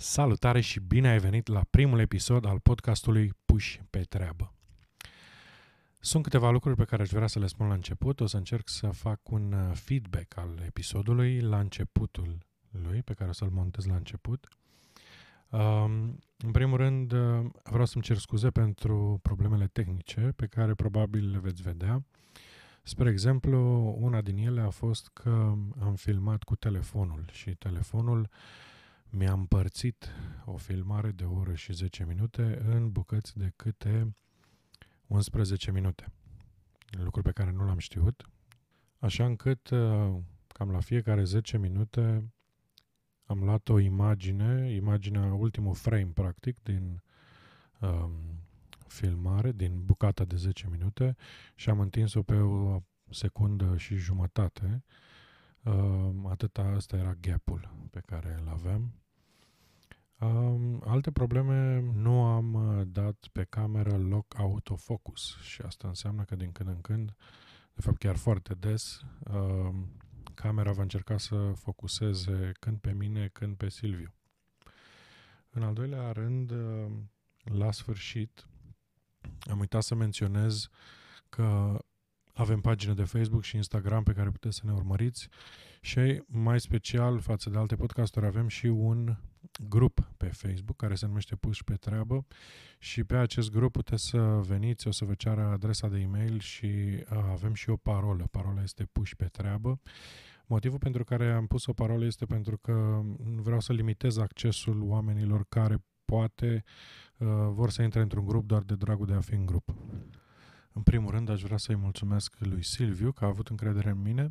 Salutare 0.00 0.60
și 0.60 0.80
bine 0.80 1.08
ai 1.08 1.18
venit 1.18 1.46
la 1.46 1.64
primul 1.70 1.98
episod 1.98 2.44
al 2.44 2.58
podcastului 2.58 3.32
Puși 3.44 3.82
pe 3.90 4.00
treabă. 4.00 4.54
Sunt 5.98 6.22
câteva 6.22 6.50
lucruri 6.50 6.76
pe 6.76 6.84
care 6.84 7.02
aș 7.02 7.08
vrea 7.08 7.26
să 7.26 7.38
le 7.38 7.46
spun 7.46 7.66
la 7.68 7.74
început. 7.74 8.20
O 8.20 8.26
să 8.26 8.36
încerc 8.36 8.68
să 8.68 8.88
fac 8.88 9.30
un 9.30 9.52
uh, 9.52 9.74
feedback 9.74 10.36
al 10.36 10.62
episodului 10.66 11.40
la 11.40 11.58
începutul 11.58 12.38
lui, 12.70 13.02
pe 13.02 13.12
care 13.12 13.30
o 13.30 13.32
să-l 13.32 13.50
montez 13.50 13.84
la 13.86 13.94
început. 13.94 14.48
Um, 15.48 16.18
în 16.36 16.50
primul 16.52 16.76
rând, 16.76 17.12
uh, 17.12 17.46
vreau 17.62 17.86
să-mi 17.86 18.04
cer 18.04 18.16
scuze 18.16 18.50
pentru 18.50 19.18
problemele 19.22 19.66
tehnice 19.66 20.32
pe 20.36 20.46
care 20.46 20.74
probabil 20.74 21.30
le 21.30 21.38
veți 21.38 21.62
vedea. 21.62 22.04
Spre 22.82 23.10
exemplu, 23.10 23.96
una 24.00 24.20
din 24.20 24.36
ele 24.36 24.60
a 24.60 24.70
fost 24.70 25.10
că 25.12 25.54
am 25.80 25.94
filmat 25.94 26.42
cu 26.42 26.56
telefonul 26.56 27.24
și 27.32 27.50
telefonul 27.50 28.20
uh, 28.20 28.28
mi-a 29.10 29.32
împărțit 29.32 30.08
o 30.44 30.56
filmare 30.56 31.10
de 31.10 31.24
o 31.24 31.38
oră 31.38 31.54
și 31.54 31.72
10 31.72 32.04
minute 32.04 32.62
în 32.64 32.90
bucăți 32.90 33.38
de 33.38 33.52
câte 33.56 34.14
11 35.06 35.70
minute. 35.70 36.12
Lucru 36.90 37.22
pe 37.22 37.32
care 37.32 37.50
nu 37.50 37.64
l-am 37.64 37.78
știut. 37.78 38.30
Așa 38.98 39.24
încât, 39.24 39.70
uh, 39.70 40.16
cam 40.46 40.70
la 40.70 40.80
fiecare 40.80 41.24
10 41.24 41.58
minute, 41.58 42.32
am 43.24 43.44
luat 43.44 43.68
o 43.68 43.78
imagine, 43.78 44.72
imaginea, 44.72 45.34
ultimul 45.34 45.74
frame, 45.74 46.10
practic, 46.14 46.62
din 46.62 47.02
um, 47.80 48.12
filmare, 48.86 49.52
din 49.52 49.84
bucata 49.84 50.24
de 50.24 50.36
10 50.36 50.68
minute 50.70 51.16
și 51.54 51.70
am 51.70 51.80
întins-o 51.80 52.22
pe 52.22 52.34
o 52.34 52.82
secundă 53.10 53.76
și 53.76 53.94
jumătate. 53.94 54.84
Uh, 54.86 55.07
atâta, 56.28 56.62
asta 56.62 56.96
era 56.96 57.14
gap-ul 57.20 57.70
pe 57.90 58.00
care 58.06 58.36
îl 58.40 58.48
aveam. 58.48 58.92
Um, 60.18 60.82
alte 60.86 61.10
probleme, 61.10 61.80
nu 61.94 62.22
am 62.24 62.54
uh, 62.54 62.86
dat 62.86 63.28
pe 63.32 63.44
cameră 63.44 63.96
lock 63.96 64.38
autofocus 64.38 65.36
și 65.40 65.62
asta 65.62 65.88
înseamnă 65.88 66.22
că 66.22 66.36
din 66.36 66.52
când 66.52 66.68
în 66.68 66.80
când, 66.80 67.14
de 67.74 67.80
fapt 67.80 67.98
chiar 67.98 68.16
foarte 68.16 68.54
des, 68.54 69.00
um, 69.32 69.96
camera 70.34 70.72
va 70.72 70.82
încerca 70.82 71.18
să 71.18 71.52
focuseze 71.54 72.52
când 72.60 72.78
pe 72.78 72.92
mine, 72.92 73.28
când 73.28 73.56
pe 73.56 73.68
Silviu. 73.68 74.12
În 75.50 75.62
al 75.62 75.74
doilea 75.74 76.12
rând, 76.12 76.50
uh, 76.50 76.90
la 77.42 77.72
sfârșit, 77.72 78.46
am 79.50 79.58
uitat 79.58 79.82
să 79.82 79.94
menționez 79.94 80.68
că 81.28 81.78
avem 82.38 82.60
pagină 82.60 82.92
de 82.92 83.04
Facebook 83.04 83.42
și 83.42 83.56
Instagram 83.56 84.02
pe 84.02 84.12
care 84.12 84.30
puteți 84.30 84.56
să 84.56 84.62
ne 84.64 84.72
urmăriți 84.72 85.28
și 85.80 86.22
mai 86.26 86.60
special 86.60 87.20
față 87.20 87.50
de 87.50 87.58
alte 87.58 87.76
podcasturi 87.76 88.26
avem 88.26 88.48
și 88.48 88.66
un 88.66 89.16
grup 89.68 90.10
pe 90.16 90.26
Facebook 90.26 90.76
care 90.76 90.94
se 90.94 91.06
numește 91.06 91.36
Puși 91.36 91.64
pe 91.64 91.74
treabă 91.74 92.26
și 92.78 93.04
pe 93.04 93.16
acest 93.16 93.50
grup 93.50 93.72
puteți 93.72 94.06
să 94.06 94.18
veniți, 94.46 94.88
o 94.88 94.90
să 94.90 95.04
vă 95.04 95.14
ceară 95.14 95.42
adresa 95.42 95.88
de 95.88 95.98
e-mail 95.98 96.38
și 96.38 96.68
avem 97.32 97.54
și 97.54 97.70
o 97.70 97.76
parolă. 97.76 98.28
Parola 98.30 98.62
este 98.62 98.88
Puși 98.92 99.16
pe 99.16 99.24
treabă. 99.24 99.80
Motivul 100.46 100.78
pentru 100.78 101.04
care 101.04 101.32
am 101.32 101.46
pus 101.46 101.66
o 101.66 101.72
parolă 101.72 102.04
este 102.04 102.24
pentru 102.24 102.58
că 102.58 103.02
vreau 103.20 103.60
să 103.60 103.72
limitez 103.72 104.16
accesul 104.16 104.82
oamenilor 104.82 105.44
care 105.48 105.84
poate 106.04 106.64
uh, 107.16 107.28
vor 107.50 107.70
să 107.70 107.82
intre 107.82 108.00
într-un 108.00 108.24
grup 108.24 108.46
doar 108.46 108.62
de 108.62 108.74
dragul 108.74 109.06
de 109.06 109.14
a 109.14 109.20
fi 109.20 109.34
în 109.34 109.46
grup. 109.46 109.74
În 110.78 110.84
primul 110.84 111.10
rând, 111.10 111.28
aș 111.28 111.42
vrea 111.42 111.56
să-i 111.56 111.74
mulțumesc 111.74 112.34
lui 112.38 112.62
Silviu 112.62 113.12
că 113.12 113.24
a 113.24 113.28
avut 113.28 113.48
încredere 113.48 113.90
în 113.90 114.02
mine 114.02 114.30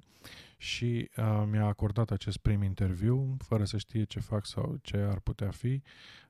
și 0.57 1.09
uh, 1.17 1.43
mi-a 1.49 1.65
acordat 1.65 2.11
acest 2.11 2.37
prim 2.37 2.61
interviu, 2.61 3.35
fără 3.39 3.65
să 3.65 3.77
știe 3.77 4.03
ce 4.03 4.19
fac 4.19 4.45
sau 4.45 4.77
ce 4.81 4.97
ar 4.97 5.19
putea 5.19 5.49
fi. 5.49 5.81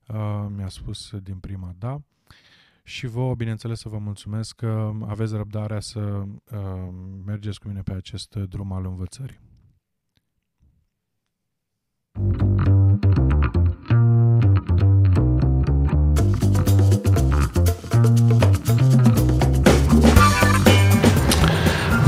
Uh, 0.08 0.46
mi-a 0.50 0.68
spus 0.68 1.12
din 1.24 1.38
prima 1.38 1.76
da. 1.80 2.02
Și 2.84 3.08
vouă, 3.08 3.36
bineînțeles, 3.36 3.80
să 3.80 3.90
vă 3.90 3.98
mulțumesc 3.98 4.56
că 4.56 4.92
aveți 5.08 5.36
răbdarea 5.36 5.80
să 5.80 6.00
uh, 6.00 6.94
mergeți 7.26 7.60
cu 7.60 7.68
mine 7.68 7.82
pe 7.82 7.94
acest 7.94 8.36
drum 8.36 8.72
al 8.72 8.86
învățării. 8.86 9.40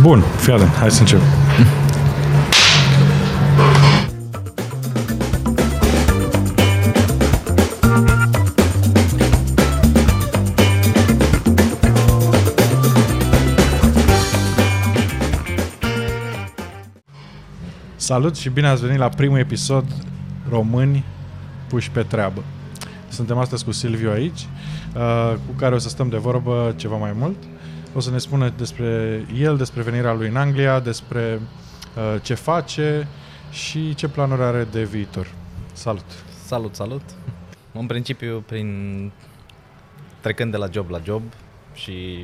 Bun, 0.09 0.21
fii 0.21 0.53
atent, 0.53 0.73
hai 0.73 0.91
să 0.91 0.99
încep. 0.99 1.19
Salut 17.95 18.35
și 18.35 18.49
bine 18.49 18.67
ați 18.67 18.81
venit 18.81 18.99
la 18.99 19.09
primul 19.09 19.37
episod 19.37 19.85
Români 20.49 21.03
puși 21.67 21.91
pe 21.91 22.01
treabă. 22.01 22.43
Suntem 23.09 23.37
astăzi 23.37 23.63
cu 23.63 23.71
Silviu 23.71 24.11
aici, 24.11 24.47
uh, 24.95 25.33
cu 25.33 25.53
care 25.57 25.75
o 25.75 25.77
să 25.77 25.89
stăm 25.89 26.09
de 26.09 26.17
vorbă 26.17 26.73
ceva 26.77 26.95
mai 26.95 27.11
mult. 27.19 27.37
O 27.93 27.99
să 27.99 28.11
ne 28.11 28.17
spună 28.17 28.49
despre 28.49 29.25
el, 29.35 29.57
despre 29.57 29.81
venirea 29.81 30.13
lui 30.13 30.27
în 30.27 30.35
Anglia, 30.35 30.79
despre 30.79 31.39
uh, 31.95 32.21
ce 32.21 32.33
face 32.33 33.07
și 33.51 33.95
ce 33.95 34.07
planuri 34.07 34.41
are 34.41 34.63
de 34.63 34.83
viitor. 34.83 35.31
Salut! 35.73 36.05
Salut, 36.45 36.75
salut! 36.75 37.01
În 37.71 37.85
principiu, 37.85 38.43
prin 38.45 39.11
trecând 40.19 40.51
de 40.51 40.57
la 40.57 40.67
job 40.71 40.89
la 40.89 40.99
job 41.03 41.21
și 41.73 42.17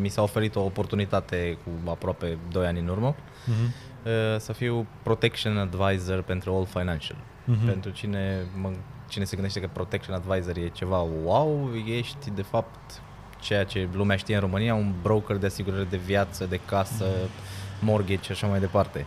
mi 0.00 0.08
s-a 0.08 0.22
oferit 0.22 0.56
o 0.56 0.64
oportunitate 0.64 1.58
cu 1.64 1.90
aproape 1.90 2.38
2 2.50 2.66
ani 2.66 2.78
în 2.78 2.88
urmă 2.88 3.14
uh-huh. 3.14 4.38
să 4.38 4.52
fiu 4.52 4.86
protection 5.02 5.58
advisor 5.58 6.22
pentru 6.22 6.54
All 6.54 6.66
Financial. 6.66 7.18
Uh-huh. 7.18 7.66
Pentru 7.66 7.90
cine, 7.90 8.46
mă, 8.60 8.70
cine 9.08 9.24
se 9.24 9.34
gândește 9.34 9.60
că 9.60 9.68
protection 9.72 10.14
advisor 10.14 10.56
e 10.56 10.68
ceva 10.68 10.98
wow, 11.24 11.70
ești 11.86 12.30
de 12.30 12.42
fapt 12.42 13.00
ceea 13.46 13.64
ce 13.64 13.88
lumea 13.92 14.16
știe 14.16 14.34
în 14.34 14.40
România, 14.40 14.74
un 14.74 14.92
broker 15.02 15.36
de 15.36 15.46
asigurări 15.46 15.90
de 15.90 15.96
viață, 15.96 16.44
de 16.44 16.60
casă, 16.66 17.04
mortgage 17.80 18.22
și 18.22 18.32
așa 18.32 18.46
mai 18.46 18.60
departe. 18.60 19.06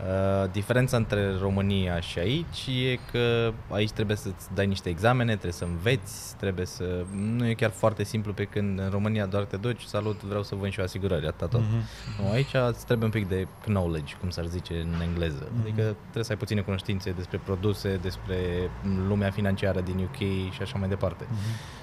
Uh, 0.00 0.50
diferența 0.50 0.96
între 0.96 1.36
România 1.40 2.00
și 2.00 2.18
aici 2.18 2.66
e 2.66 2.98
că 3.10 3.52
aici 3.68 3.90
trebuie 3.90 4.16
să-ți 4.16 4.54
dai 4.54 4.66
niște 4.66 4.88
examene, 4.88 5.30
trebuie 5.30 5.52
să 5.52 5.64
înveți, 5.64 6.36
trebuie 6.36 6.66
să... 6.66 7.04
Nu 7.12 7.46
e 7.46 7.54
chiar 7.54 7.70
foarte 7.70 8.04
simplu 8.04 8.32
pe 8.32 8.44
când 8.44 8.78
în 8.78 8.88
România 8.90 9.26
doar 9.26 9.44
te 9.44 9.56
duci, 9.56 9.82
salut, 9.82 10.22
vreau 10.22 10.42
să 10.42 10.54
vând 10.54 10.72
și 10.72 10.80
o 10.80 10.82
asigurări, 10.82 11.26
atât 11.26 11.50
tot. 11.50 11.60
Mm-hmm. 11.60 12.20
Nu, 12.20 12.30
aici 12.30 12.54
îți 12.68 12.84
trebuie 12.84 13.06
un 13.06 13.12
pic 13.12 13.28
de 13.28 13.46
knowledge, 13.64 14.14
cum 14.20 14.30
s-ar 14.30 14.44
zice 14.46 14.74
în 14.74 15.00
engleză. 15.08 15.44
Mm-hmm. 15.44 15.60
Adică 15.60 15.82
trebuie 16.00 16.24
să 16.24 16.32
ai 16.32 16.38
puține 16.38 16.60
cunoștințe 16.60 17.10
despre 17.10 17.40
produse, 17.44 17.96
despre 17.96 18.70
lumea 19.08 19.30
financiară 19.30 19.80
din 19.80 19.98
UK 19.98 20.18
și 20.52 20.62
așa 20.62 20.78
mai 20.78 20.88
departe. 20.88 21.24
Mm-hmm. 21.24 21.79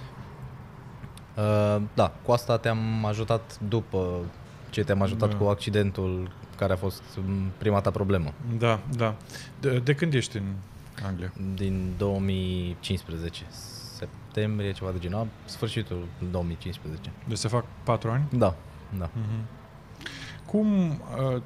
Uh, 1.37 1.81
da, 1.93 2.13
cu 2.23 2.31
asta 2.31 2.57
te-am 2.57 3.05
ajutat 3.05 3.59
după 3.67 4.19
ce 4.69 4.83
te-am 4.83 5.01
ajutat 5.01 5.29
da. 5.29 5.35
cu 5.35 5.43
accidentul 5.43 6.31
care 6.55 6.73
a 6.73 6.75
fost 6.75 7.03
prima 7.57 7.81
ta 7.81 7.91
problemă. 7.91 8.33
Da, 8.57 8.79
da. 8.95 9.15
De, 9.59 9.79
de 9.79 9.93
când 9.93 10.13
ești 10.13 10.37
în 10.37 10.43
Anglia? 11.05 11.33
Din 11.55 11.93
2015. 11.97 13.45
Septembrie, 13.97 14.71
ceva 14.71 14.91
de 14.91 14.99
genul, 14.99 15.27
sfârșitul 15.45 16.05
2015. 16.31 17.11
Deci 17.27 17.37
se 17.37 17.47
fac 17.47 17.65
patru 17.83 18.09
ani? 18.09 18.23
Da, 18.29 18.55
da. 18.97 19.09
Uh-huh. 19.09 19.43
Cum... 20.45 20.89
Uh, 20.89 21.41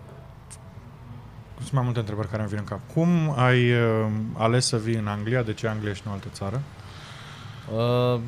sunt 1.58 1.74
mai 1.74 1.84
multe 1.84 2.00
întrebări 2.00 2.28
care 2.28 2.42
îmi 2.42 2.50
vin 2.50 2.60
în 2.60 2.66
cap. 2.66 2.80
Cum 2.94 3.34
ai 3.36 3.72
uh, 3.72 4.12
ales 4.34 4.66
să 4.66 4.78
vii 4.78 4.96
în 4.96 5.08
Anglia? 5.08 5.42
De 5.42 5.54
ce 5.54 5.68
Anglia 5.68 5.94
și 5.94 6.02
nu 6.06 6.12
altă 6.12 6.28
țară? 6.32 6.62
Uh, 7.76 8.22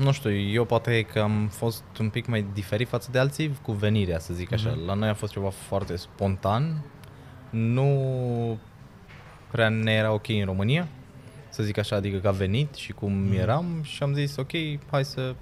nu 0.00 0.12
știu, 0.12 0.30
eu 0.30 0.64
poate 0.64 1.02
că 1.02 1.20
am 1.20 1.48
fost 1.52 1.82
un 2.00 2.08
pic 2.08 2.26
mai 2.26 2.46
diferit 2.52 2.88
față 2.88 3.08
de 3.12 3.18
alții 3.18 3.56
cu 3.62 3.72
venirea, 3.72 4.18
să 4.18 4.34
zic 4.34 4.52
așa. 4.52 4.72
Uh-huh. 4.72 4.86
La 4.86 4.94
noi 4.94 5.08
a 5.08 5.14
fost 5.14 5.32
ceva 5.32 5.50
foarte 5.50 5.96
spontan. 5.96 6.82
Nu 7.50 8.58
prea 9.50 9.68
ne 9.68 9.92
era 9.92 10.12
ok 10.12 10.28
în 10.28 10.44
România, 10.44 10.88
să 11.48 11.62
zic 11.62 11.78
așa, 11.78 11.96
adică 11.96 12.18
că 12.18 12.28
a 12.28 12.30
venit 12.30 12.74
și 12.74 12.92
cum 12.92 13.30
uh-huh. 13.30 13.38
eram 13.38 13.80
și 13.82 14.02
am 14.02 14.14
zis 14.14 14.36
ok, 14.36 14.50
hai 14.90 15.04
să 15.04 15.34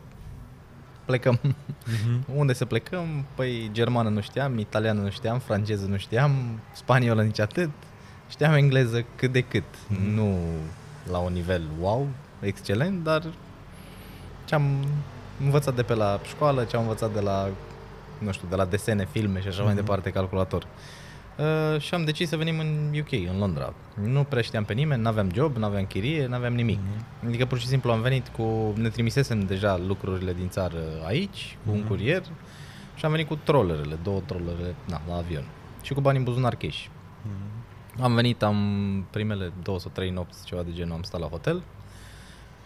plecăm. 1.05 1.41
Uh-huh. 1.41 2.27
Unde 2.35 2.53
să 2.53 2.65
plecăm? 2.65 3.25
Păi 3.35 3.71
germană 3.73 4.09
nu 4.09 4.21
știam, 4.21 4.59
italiană 4.59 5.01
nu 5.01 5.11
știam, 5.11 5.39
franceză 5.39 5.87
nu 5.87 5.97
știam, 5.97 6.61
spaniolă 6.73 7.23
nici 7.23 7.41
atât. 7.41 7.71
Știam 8.29 8.55
engleză 8.55 9.05
cât 9.17 9.33
de 9.33 9.41
cât. 9.41 9.65
Uh-huh. 9.75 10.15
Nu 10.15 10.39
la 11.11 11.19
un 11.19 11.33
nivel 11.33 11.63
wow, 11.81 12.09
excelent, 12.41 13.03
dar 13.03 13.23
ce 14.49 14.55
am 14.55 14.85
învățat 15.41 15.75
de 15.75 15.83
pe 15.83 15.95
la 15.95 16.21
școală, 16.25 16.65
ce 16.65 16.77
am 16.77 16.83
învățat 16.83 17.13
de 17.13 17.21
la, 17.21 17.49
nu 18.19 18.33
știu, 18.33 18.47
de 18.51 18.57
la 18.57 18.65
desene, 18.65 19.09
filme 19.11 19.41
și 19.41 19.49
așa 19.49 19.61
mm-hmm. 19.61 19.65
mai 19.65 19.75
mhm. 19.75 19.83
departe, 19.85 20.11
calculator. 20.11 20.67
Uh, 21.39 21.81
și 21.81 21.95
am 21.95 22.05
decis 22.05 22.29
să 22.29 22.37
venim 22.37 22.59
în 22.59 22.93
UK, 23.01 23.13
în 23.33 23.39
Londra. 23.39 23.73
Nu 23.95 24.25
prea 24.25 24.43
știam 24.43 24.65
pe 24.65 24.73
nimeni, 24.73 25.03
nu 25.03 25.09
aveam 25.09 25.31
job, 25.35 25.57
nu 25.57 25.65
aveam 25.65 25.85
chirie, 25.85 26.27
nu 26.27 26.35
aveam 26.35 26.55
nimic. 26.55 26.79
Mm-hmm. 26.79 27.27
Adică 27.27 27.47
pur 27.47 27.59
și 27.59 27.67
simplu 27.67 27.91
am 27.91 28.01
venit 28.01 28.29
cu, 28.29 28.73
ne 28.77 28.89
trimisesem 28.89 29.41
deja 29.41 29.81
lucrurile 29.87 30.33
din 30.33 30.49
țară 30.49 30.79
aici, 31.07 31.57
cu 31.65 31.71
mm-hmm. 31.71 31.75
un 31.75 31.83
curier 31.85 32.23
și 32.95 33.05
am 33.05 33.11
venit 33.11 33.29
cu 33.29 33.39
trollerele, 33.43 33.99
două 34.03 34.21
trollere, 34.27 34.75
na, 34.85 35.01
la 35.09 35.17
avion. 35.17 35.45
Și 35.83 35.93
cu 35.93 36.01
bani 36.01 36.19
în 36.19 36.25
buzunar 36.25 36.55
cash. 36.55 36.85
Mm-hmm. 36.85 38.01
Am 38.01 38.15
venit, 38.15 38.43
am 38.43 38.57
primele 39.11 39.53
două 39.63 39.79
sau 39.79 39.91
trei 39.95 40.11
nopți, 40.11 40.45
ceva 40.45 40.63
de 40.63 40.73
genul, 40.73 40.95
am 40.95 41.03
stat 41.03 41.21
la 41.21 41.27
hotel. 41.27 41.63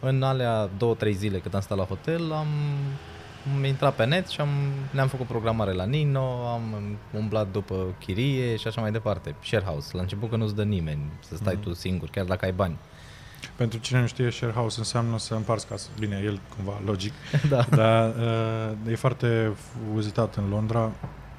În 0.04 0.22
alea 0.22 0.68
două, 0.78 0.94
trei 0.94 1.12
zile 1.12 1.38
cât 1.38 1.54
am 1.54 1.60
stat 1.60 1.78
la 1.78 1.84
hotel, 1.84 2.32
am 2.32 2.46
am 3.56 3.64
intrat 3.64 3.94
pe 3.94 4.04
net 4.04 4.28
și 4.28 4.40
am, 4.40 4.48
ne-am 4.90 5.08
făcut 5.08 5.26
programare 5.26 5.72
la 5.72 5.84
Nino, 5.84 6.46
am 6.46 6.98
umblat 7.10 7.48
după 7.52 7.94
chirie 7.98 8.56
și 8.56 8.66
așa 8.66 8.80
mai 8.80 8.90
departe. 8.90 9.34
Sharehouse, 9.42 9.90
la 9.92 10.00
început 10.00 10.30
că 10.30 10.36
nu-ți 10.36 10.54
dă 10.54 10.62
nimeni 10.62 11.12
să 11.20 11.36
stai 11.36 11.56
mm-hmm. 11.56 11.62
tu 11.62 11.74
singur, 11.74 12.08
chiar 12.08 12.24
dacă 12.24 12.44
ai 12.44 12.52
bani. 12.52 12.76
Pentru 13.56 13.78
cine 13.78 14.00
nu 14.00 14.06
știe, 14.06 14.30
sharehouse 14.30 14.78
înseamnă 14.78 15.18
să 15.18 15.34
împarți 15.34 15.66
casă. 15.66 15.88
Bine, 15.98 16.20
el 16.24 16.40
cumva 16.56 16.80
logic, 16.84 17.12
da. 17.48 17.66
dar 17.70 18.14
uh, 18.14 18.90
e 18.90 18.94
foarte 18.94 19.52
uzitat 19.94 20.36
în 20.36 20.48
Londra. 20.48 20.90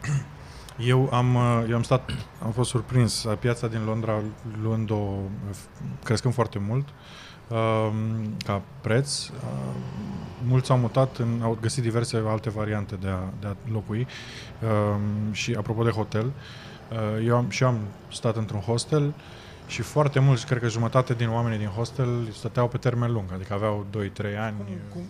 Eu 0.77 1.09
am, 1.11 1.35
uh, 1.35 1.65
eu 1.69 1.75
am 1.75 1.83
stat, 1.83 2.11
am 2.43 2.51
fost 2.51 2.69
surprins. 2.69 3.25
Piața 3.39 3.67
din 3.67 3.83
Londra 3.85 4.21
luând 4.61 4.89
o, 4.89 5.17
crescând 6.03 6.33
foarte 6.33 6.59
mult. 6.59 6.87
Uh, 6.87 6.93
Ehm, 6.93 7.22
ca 8.45 8.61
preț. 8.81 9.27
Ehm, 9.27 9.33
mulți 10.47 10.71
au 10.71 10.77
mutat, 10.77 11.17
în, 11.17 11.39
au 11.43 11.57
găsit 11.61 11.83
diverse 11.83 12.23
alte 12.25 12.49
variante 12.49 12.95
de 12.95 13.07
a, 13.07 13.19
de 13.39 13.47
a 13.47 13.55
locui. 13.71 14.07
Ehm, 14.63 15.31
și 15.31 15.53
apropo 15.53 15.83
de 15.83 15.89
hotel, 15.89 16.31
eh, 16.91 17.25
eu 17.25 17.35
am, 17.35 17.49
și 17.49 17.63
eu 17.63 17.69
am 17.69 17.79
stat 18.11 18.35
într-un 18.35 18.59
hostel 18.59 19.13
și 19.67 19.81
foarte 19.81 20.19
mulți, 20.19 20.45
cred 20.45 20.59
că 20.59 20.67
jumătate 20.67 21.13
din 21.13 21.29
oamenii 21.29 21.57
din 21.57 21.67
hostel 21.67 22.27
stăteau 22.31 22.67
pe 22.67 22.77
termen 22.77 23.11
lung, 23.11 23.33
adică 23.33 23.53
aveau 23.53 23.85
2-3 23.89 24.37
ani. 24.39 24.55
Cum, 24.57 24.65
cum? 24.93 25.01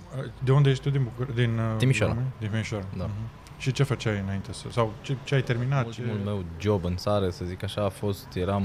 De 0.43 0.51
unde 0.51 0.69
ești 0.69 0.83
tu? 0.83 0.89
Din, 0.89 1.03
Bucur- 1.03 1.33
din 1.33 1.57
eh, 1.57 1.77
Timișoara. 1.77 2.17
Din 2.39 2.49
Timișoara. 2.49 2.85
Da. 2.97 3.05
Uh-huh. 3.05 3.41
Și 3.57 3.71
ce 3.71 3.83
făceai 3.83 4.19
înainte? 4.23 4.53
Să, 4.53 4.65
sau 4.71 4.93
ce, 5.01 5.15
ce 5.23 5.35
ai 5.35 5.41
terminat? 5.41 5.85
Ultimul 5.85 6.17
ce... 6.17 6.23
meu 6.23 6.43
job 6.59 6.85
în 6.85 6.95
țară, 6.95 7.29
să 7.29 7.45
zic 7.45 7.63
așa, 7.63 7.85
a 7.85 7.89
fost, 7.89 8.35
eram 8.35 8.63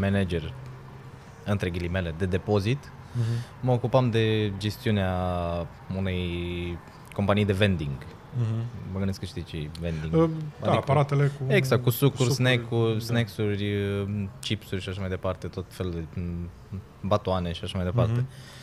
manager 0.00 0.52
între 1.44 1.70
ghilimele, 1.70 2.14
de 2.18 2.26
depozit. 2.26 2.84
Uh-huh. 2.84 3.60
Mă 3.60 3.72
ocupam 3.72 4.10
de 4.10 4.52
gestiunea 4.58 5.14
unei 5.96 6.78
companii 7.12 7.44
de 7.44 7.52
vending. 7.52 7.96
Uh-huh. 7.98 8.92
Mă 8.92 8.98
gândesc 8.98 9.18
că 9.18 9.24
știi 9.24 9.42
ce 9.42 9.70
vending. 9.80 10.14
Uh, 10.14 10.30
da, 10.60 10.66
adică, 10.66 10.76
aparatele 10.76 11.26
cu... 11.38 11.52
Exact, 11.52 11.82
cu 11.82 11.90
sucuri, 11.90 12.30
snack-uri, 12.30 12.98
da. 12.98 13.04
snacks-uri, 13.04 13.74
uh, 13.74 14.26
chipsuri 14.40 14.80
și 14.80 14.88
așa 14.88 15.00
mai 15.00 15.08
departe, 15.08 15.46
tot 15.46 15.64
felul 15.68 15.92
de 15.92 16.20
mm, 16.20 16.50
batoane 17.00 17.52
și 17.52 17.64
așa 17.64 17.76
mai 17.76 17.86
departe. 17.86 18.20
Uh-huh. 18.20 18.62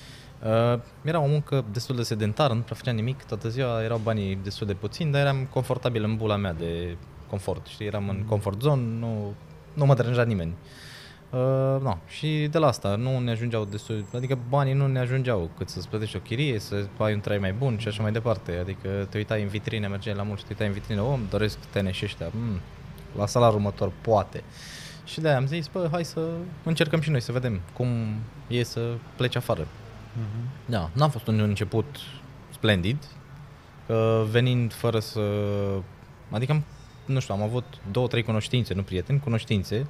Uh, 0.74 0.80
era 1.02 1.20
o 1.20 1.28
muncă 1.28 1.66
destul 1.72 1.96
de 1.96 2.04
sedentară, 2.04 2.54
nu 2.54 2.60
prea 2.60 2.76
făceam 2.76 2.96
nimic, 2.96 3.24
toată 3.24 3.50
ziua 3.50 3.84
erau 3.84 4.00
banii 4.04 4.40
destul 4.44 4.68
de 4.68 4.74
puțini, 4.74 5.12
dar 5.12 5.22
eram 5.22 5.48
confortabil 5.54 6.04
în 6.04 6.16
bula 6.16 6.36
mea 6.36 6.54
de 6.54 6.98
confort, 7.30 7.66
știi, 7.66 7.86
eram 7.86 8.06
uh-huh. 8.06 8.18
în 8.18 8.24
comfort 8.26 8.62
zone, 8.62 8.82
nu, 9.00 9.34
nu 9.74 9.86
mă 9.86 9.94
deranja 9.94 10.24
nimeni. 10.24 10.52
Uh, 10.52 10.91
Uh, 11.32 11.82
no. 11.82 11.98
Și 12.08 12.48
de 12.52 12.58
la 12.58 12.68
asta 12.68 12.96
nu 12.96 13.20
ne 13.20 13.32
ajungeau 13.32 13.66
destul, 13.66 14.06
adică 14.16 14.38
banii 14.50 14.74
nu 14.74 14.88
ne 14.88 15.00
ajungeau 15.00 15.50
cât 15.58 15.70
să-ți 15.70 15.88
plătești 15.88 16.16
o 16.16 16.20
chirie, 16.20 16.60
să 16.60 16.86
ai 16.98 17.14
un 17.14 17.20
trai 17.20 17.38
mai 17.38 17.54
bun 17.54 17.78
și 17.78 17.88
așa 17.88 18.02
mai 18.02 18.12
departe. 18.12 18.58
Adică 18.62 19.08
te 19.10 19.18
uitai 19.18 19.42
în 19.42 19.48
vitrine, 19.48 19.88
mergeai 19.88 20.16
la 20.16 20.24
mult 20.24 20.38
și 20.38 20.44
te 20.44 20.50
uitai 20.52 20.68
în 20.68 20.74
vitrine, 20.74 21.02
om, 21.02 21.22
doresc 21.30 21.58
tene 21.58 21.92
și 21.92 22.06
ăștia, 22.06 22.28
mm, 22.32 22.60
la 23.18 23.26
salarul 23.26 23.56
următor, 23.56 23.92
poate. 24.02 24.44
Și 25.06 25.20
de 25.20 25.30
am 25.30 25.46
zis, 25.48 25.68
bă, 25.68 25.88
hai 25.92 26.06
să 26.06 26.30
încercăm 26.64 27.02
și 27.02 27.10
noi 27.10 27.22
să 27.22 27.32
vedem 27.32 27.62
cum 27.74 27.88
e 28.48 28.64
să 28.64 28.94
pleci 29.16 29.36
afară. 29.36 29.64
Uh-huh. 29.64 30.66
Da, 30.66 30.90
n-a 30.94 31.08
fost 31.08 31.28
un 31.28 31.40
început 31.40 31.86
splendid, 32.54 32.98
că 33.88 34.24
venind 34.30 34.74
fără 34.74 35.00
să... 35.00 35.22
Adică, 36.30 36.64
nu 37.06 37.20
știu, 37.20 37.34
am 37.34 37.42
avut 37.42 37.64
două, 37.92 38.08
trei 38.08 38.24
cunoștințe, 38.24 38.74
nu 38.74 38.84
prieteni, 38.84 39.20
cunoștințe, 39.20 39.88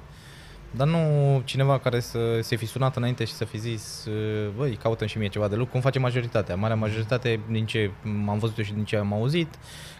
dar 0.76 0.86
nu 0.86 0.98
cineva 1.44 1.78
care 1.78 2.00
să 2.00 2.18
se 2.40 2.56
fi 2.56 2.66
sunat 2.66 2.96
înainte 2.96 3.24
și 3.24 3.32
să 3.32 3.44
fi 3.44 3.58
zis 3.58 4.06
băi, 4.56 4.78
caută 4.82 5.06
și 5.06 5.18
mie 5.18 5.28
ceva 5.28 5.48
de 5.48 5.54
lucru, 5.54 5.72
cum 5.72 5.80
face 5.80 5.98
majoritatea. 5.98 6.56
Marea 6.56 6.76
majoritate, 6.76 7.40
din 7.50 7.66
ce 7.66 7.90
am 8.28 8.38
văzut 8.38 8.58
eu 8.58 8.64
și 8.64 8.72
din 8.72 8.84
ce 8.84 8.96
am 8.96 9.12
auzit, 9.12 9.54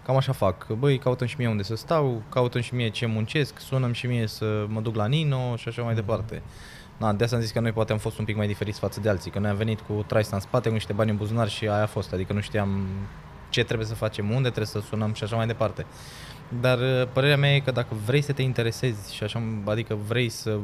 cam 0.05 0.17
așa 0.17 0.33
fac. 0.33 0.67
Băi, 0.67 0.99
caută 0.99 1.27
și 1.27 1.35
mie 1.39 1.49
unde 1.49 1.63
să 1.63 1.77
stau, 1.77 2.23
caută 2.29 2.61
și 2.61 2.75
mie 2.75 2.89
ce 2.89 3.07
muncesc, 3.07 3.59
sună 3.59 3.93
și 3.93 4.07
mie 4.07 4.27
să 4.27 4.65
mă 4.69 4.81
duc 4.81 4.95
la 4.95 5.07
Nino 5.07 5.57
și 5.57 5.69
așa 5.69 5.83
mai 5.83 5.95
departe. 5.95 6.43
Na, 6.97 7.13
de 7.13 7.25
asta 7.25 7.37
am 7.37 7.43
zis 7.43 7.51
că 7.51 7.61
noi 7.61 7.73
poate 7.73 7.93
am 7.93 7.99
fost 7.99 8.19
un 8.19 8.25
pic 8.25 8.37
mai 8.37 8.47
diferiți 8.47 8.79
față 8.79 9.01
de 9.01 9.09
alții, 9.09 9.31
că 9.31 9.39
noi 9.39 9.51
am 9.51 9.57
venit 9.57 9.81
cu 9.81 10.05
traista 10.07 10.37
în 10.37 10.43
spate, 10.43 10.69
cu 10.69 10.75
niște 10.75 10.93
bani 10.93 11.11
în 11.11 11.17
buzunar 11.17 11.49
și 11.49 11.69
aia 11.69 11.83
a 11.83 11.87
fost, 11.87 12.13
adică 12.13 12.33
nu 12.33 12.41
știam 12.41 12.87
ce 13.49 13.65
trebuie 13.65 13.87
să 13.87 13.95
facem, 13.95 14.31
unde 14.31 14.49
trebuie 14.49 14.67
să 14.67 14.81
sunăm 14.81 15.13
și 15.13 15.25
așa 15.25 15.37
mai 15.37 15.47
departe. 15.47 15.87
Dar 16.61 16.79
uh, 16.79 17.09
părerea 17.13 17.37
mea 17.37 17.55
e 17.55 17.61
că 17.61 17.71
dacă 17.71 17.95
vrei 18.07 18.23
să 18.23 18.33
te 18.33 18.43
interesezi 18.43 19.15
și 19.15 19.23
așa, 19.23 19.43
adică 19.65 19.99
vrei 20.09 20.29
să 20.29 20.59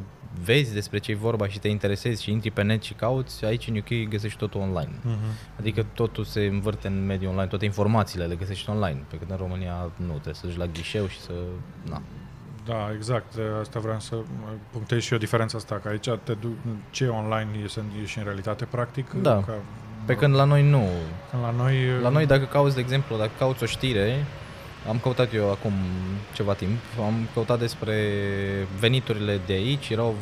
vezi 0.44 0.72
despre 0.72 0.98
ce 0.98 1.10
e 1.10 1.14
vorba 1.14 1.48
și 1.48 1.58
te 1.58 1.68
interesezi 1.68 2.22
și 2.22 2.30
intri 2.30 2.50
pe 2.50 2.62
net 2.62 2.82
și 2.82 2.92
cauți, 2.92 3.44
aici 3.44 3.68
în 3.68 3.76
UK 3.76 4.08
găsești 4.08 4.38
totul 4.38 4.60
online. 4.60 4.90
Uh-huh. 4.90 5.58
Adică 5.58 5.86
totul 5.94 6.24
se 6.24 6.40
învârte 6.40 6.88
în 6.88 7.06
mediul 7.06 7.30
online, 7.30 7.48
toate 7.48 7.64
informațiile 7.64 8.24
le 8.24 8.34
găsești 8.34 8.70
online, 8.70 9.04
pe 9.10 9.16
când 9.16 9.30
în 9.30 9.36
România 9.36 9.90
nu, 9.96 10.12
trebuie 10.12 10.34
să 10.34 10.46
duci 10.46 10.56
la 10.56 10.66
ghișeu 10.66 11.06
și 11.06 11.20
să... 11.20 11.32
Na. 11.88 12.02
Da, 12.66 12.90
exact. 12.94 13.34
Asta 13.60 13.80
vreau 13.80 14.00
să 14.00 14.16
punctez 14.70 15.02
și 15.02 15.12
eu 15.12 15.18
diferența 15.18 15.58
asta, 15.58 15.80
că 15.82 15.88
aici 15.88 16.08
te 16.22 16.32
du- 16.32 16.56
ce 16.90 17.04
e 17.04 17.08
online 17.08 17.48
e, 17.56 17.80
e 18.02 18.06
și 18.06 18.18
în 18.18 18.24
realitate 18.24 18.64
practic. 18.64 19.10
Da. 19.22 19.42
Ca, 19.46 19.54
pe 20.04 20.14
când 20.14 20.34
la 20.34 20.44
noi 20.44 20.68
nu. 20.68 20.88
La 21.42 21.50
noi... 21.50 21.74
La 22.02 22.08
noi 22.08 22.26
dacă 22.26 22.44
cauți, 22.44 22.74
de 22.74 22.80
exemplu, 22.80 23.16
dacă 23.16 23.30
cauți 23.38 23.62
o 23.62 23.66
știre, 23.66 24.24
am 24.86 24.98
căutat 24.98 25.34
eu 25.34 25.50
acum 25.50 25.72
ceva 26.34 26.54
timp, 26.54 26.78
am 27.04 27.28
căutat 27.34 27.58
despre 27.58 27.96
veniturile 28.78 29.40
de 29.46 29.52
aici, 29.52 29.88
erau, 29.88 30.14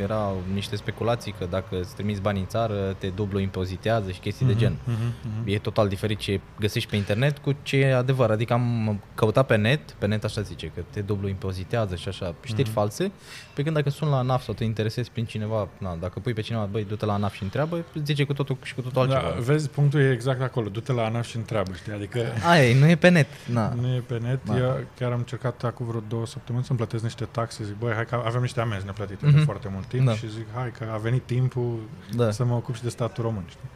erau 0.00 0.42
niște 0.54 0.76
speculații 0.76 1.34
că 1.38 1.46
dacă 1.50 1.80
îți 1.80 1.94
trimiți 1.94 2.20
bani 2.20 2.38
în 2.38 2.46
țară, 2.46 2.96
te 2.98 3.06
dublu 3.06 3.38
impozitează 3.38 4.10
și 4.10 4.20
chestii 4.20 4.46
mm-hmm, 4.46 4.58
de 4.58 4.66
mhm, 4.66 4.76
gen. 4.76 4.76
Mm-hmm. 4.76 5.54
E 5.54 5.58
total 5.58 5.88
diferit 5.88 6.18
ce 6.18 6.40
găsești 6.58 6.90
pe 6.90 6.96
internet 6.96 7.38
cu 7.38 7.54
ce 7.62 7.76
e 7.76 7.94
adevăr. 7.94 8.30
Adică 8.30 8.52
am 8.52 9.00
căutat 9.14 9.46
pe 9.46 9.56
net, 9.56 9.90
pe 9.90 10.06
net 10.06 10.24
așa 10.24 10.40
zice, 10.40 10.70
că 10.74 10.82
te 10.90 11.00
dublu 11.00 11.28
impozitează 11.28 11.94
și 11.94 12.08
așa, 12.08 12.34
știri 12.44 12.68
mm-hmm. 12.68 12.72
false, 12.72 13.12
pe 13.54 13.62
când 13.62 13.74
dacă 13.74 13.90
sun 13.90 14.08
la 14.08 14.18
ANAF 14.18 14.42
sau 14.42 14.54
te 14.54 14.64
interesezi 14.64 15.10
prin 15.10 15.24
cineva, 15.24 15.68
na, 15.78 15.96
dacă 16.00 16.18
pui 16.18 16.32
pe 16.32 16.40
cineva, 16.40 16.68
băi, 16.70 16.84
du-te 16.84 17.04
la 17.04 17.12
ANAF 17.12 17.34
și 17.34 17.42
întreabă, 17.42 17.84
zice 18.04 18.24
cu 18.24 18.32
totul 18.32 18.56
și 18.62 18.74
cu 18.74 18.80
totul 18.80 19.06
da, 19.06 19.16
altceva. 19.16 19.40
Vezi, 19.40 19.68
punctul 19.68 20.00
e 20.00 20.10
exact 20.10 20.42
acolo, 20.42 20.68
du-te 20.68 20.92
la 20.92 21.04
ANAF 21.04 21.28
și 21.28 21.36
întreabă, 21.36 21.72
știi? 21.74 21.92
Adică... 21.92 22.20
Aia, 22.48 22.74
nu 22.74 22.88
e 22.88 22.96
pe 22.96 23.08
net. 23.08 23.26
Na. 23.52 23.74
Nu 23.80 23.94
e 23.94 24.01
pe 24.02 24.18
net. 24.18 24.44
Da. 24.44 24.58
Eu 24.58 24.84
chiar 24.98 25.12
am 25.12 25.18
încercat 25.18 25.64
acum 25.64 25.86
vreo 25.86 26.02
două 26.08 26.26
săptămâni 26.26 26.64
să-mi 26.64 26.78
plătesc 26.78 27.02
niște 27.02 27.24
taxe. 27.24 27.64
Zic, 27.64 27.78
băi, 27.78 27.92
hai 27.94 28.06
că 28.06 28.22
avem 28.24 28.40
niște 28.40 28.60
amenzi 28.60 28.84
neplătite 28.84 29.26
mm-hmm. 29.26 29.30
de 29.30 29.36
mhm. 29.36 29.44
foarte 29.44 29.68
mult 29.72 29.86
timp 29.86 30.06
da. 30.06 30.14
și 30.14 30.30
zic, 30.30 30.46
hai 30.54 30.70
că 30.78 30.86
a 30.92 30.96
venit 30.96 31.22
timpul 31.22 31.78
da. 32.14 32.30
să 32.30 32.44
mă 32.44 32.54
ocup 32.54 32.74
și 32.74 32.82
de 32.82 32.88
statul 32.88 33.24
român, 33.24 33.44
știi? 33.48 33.68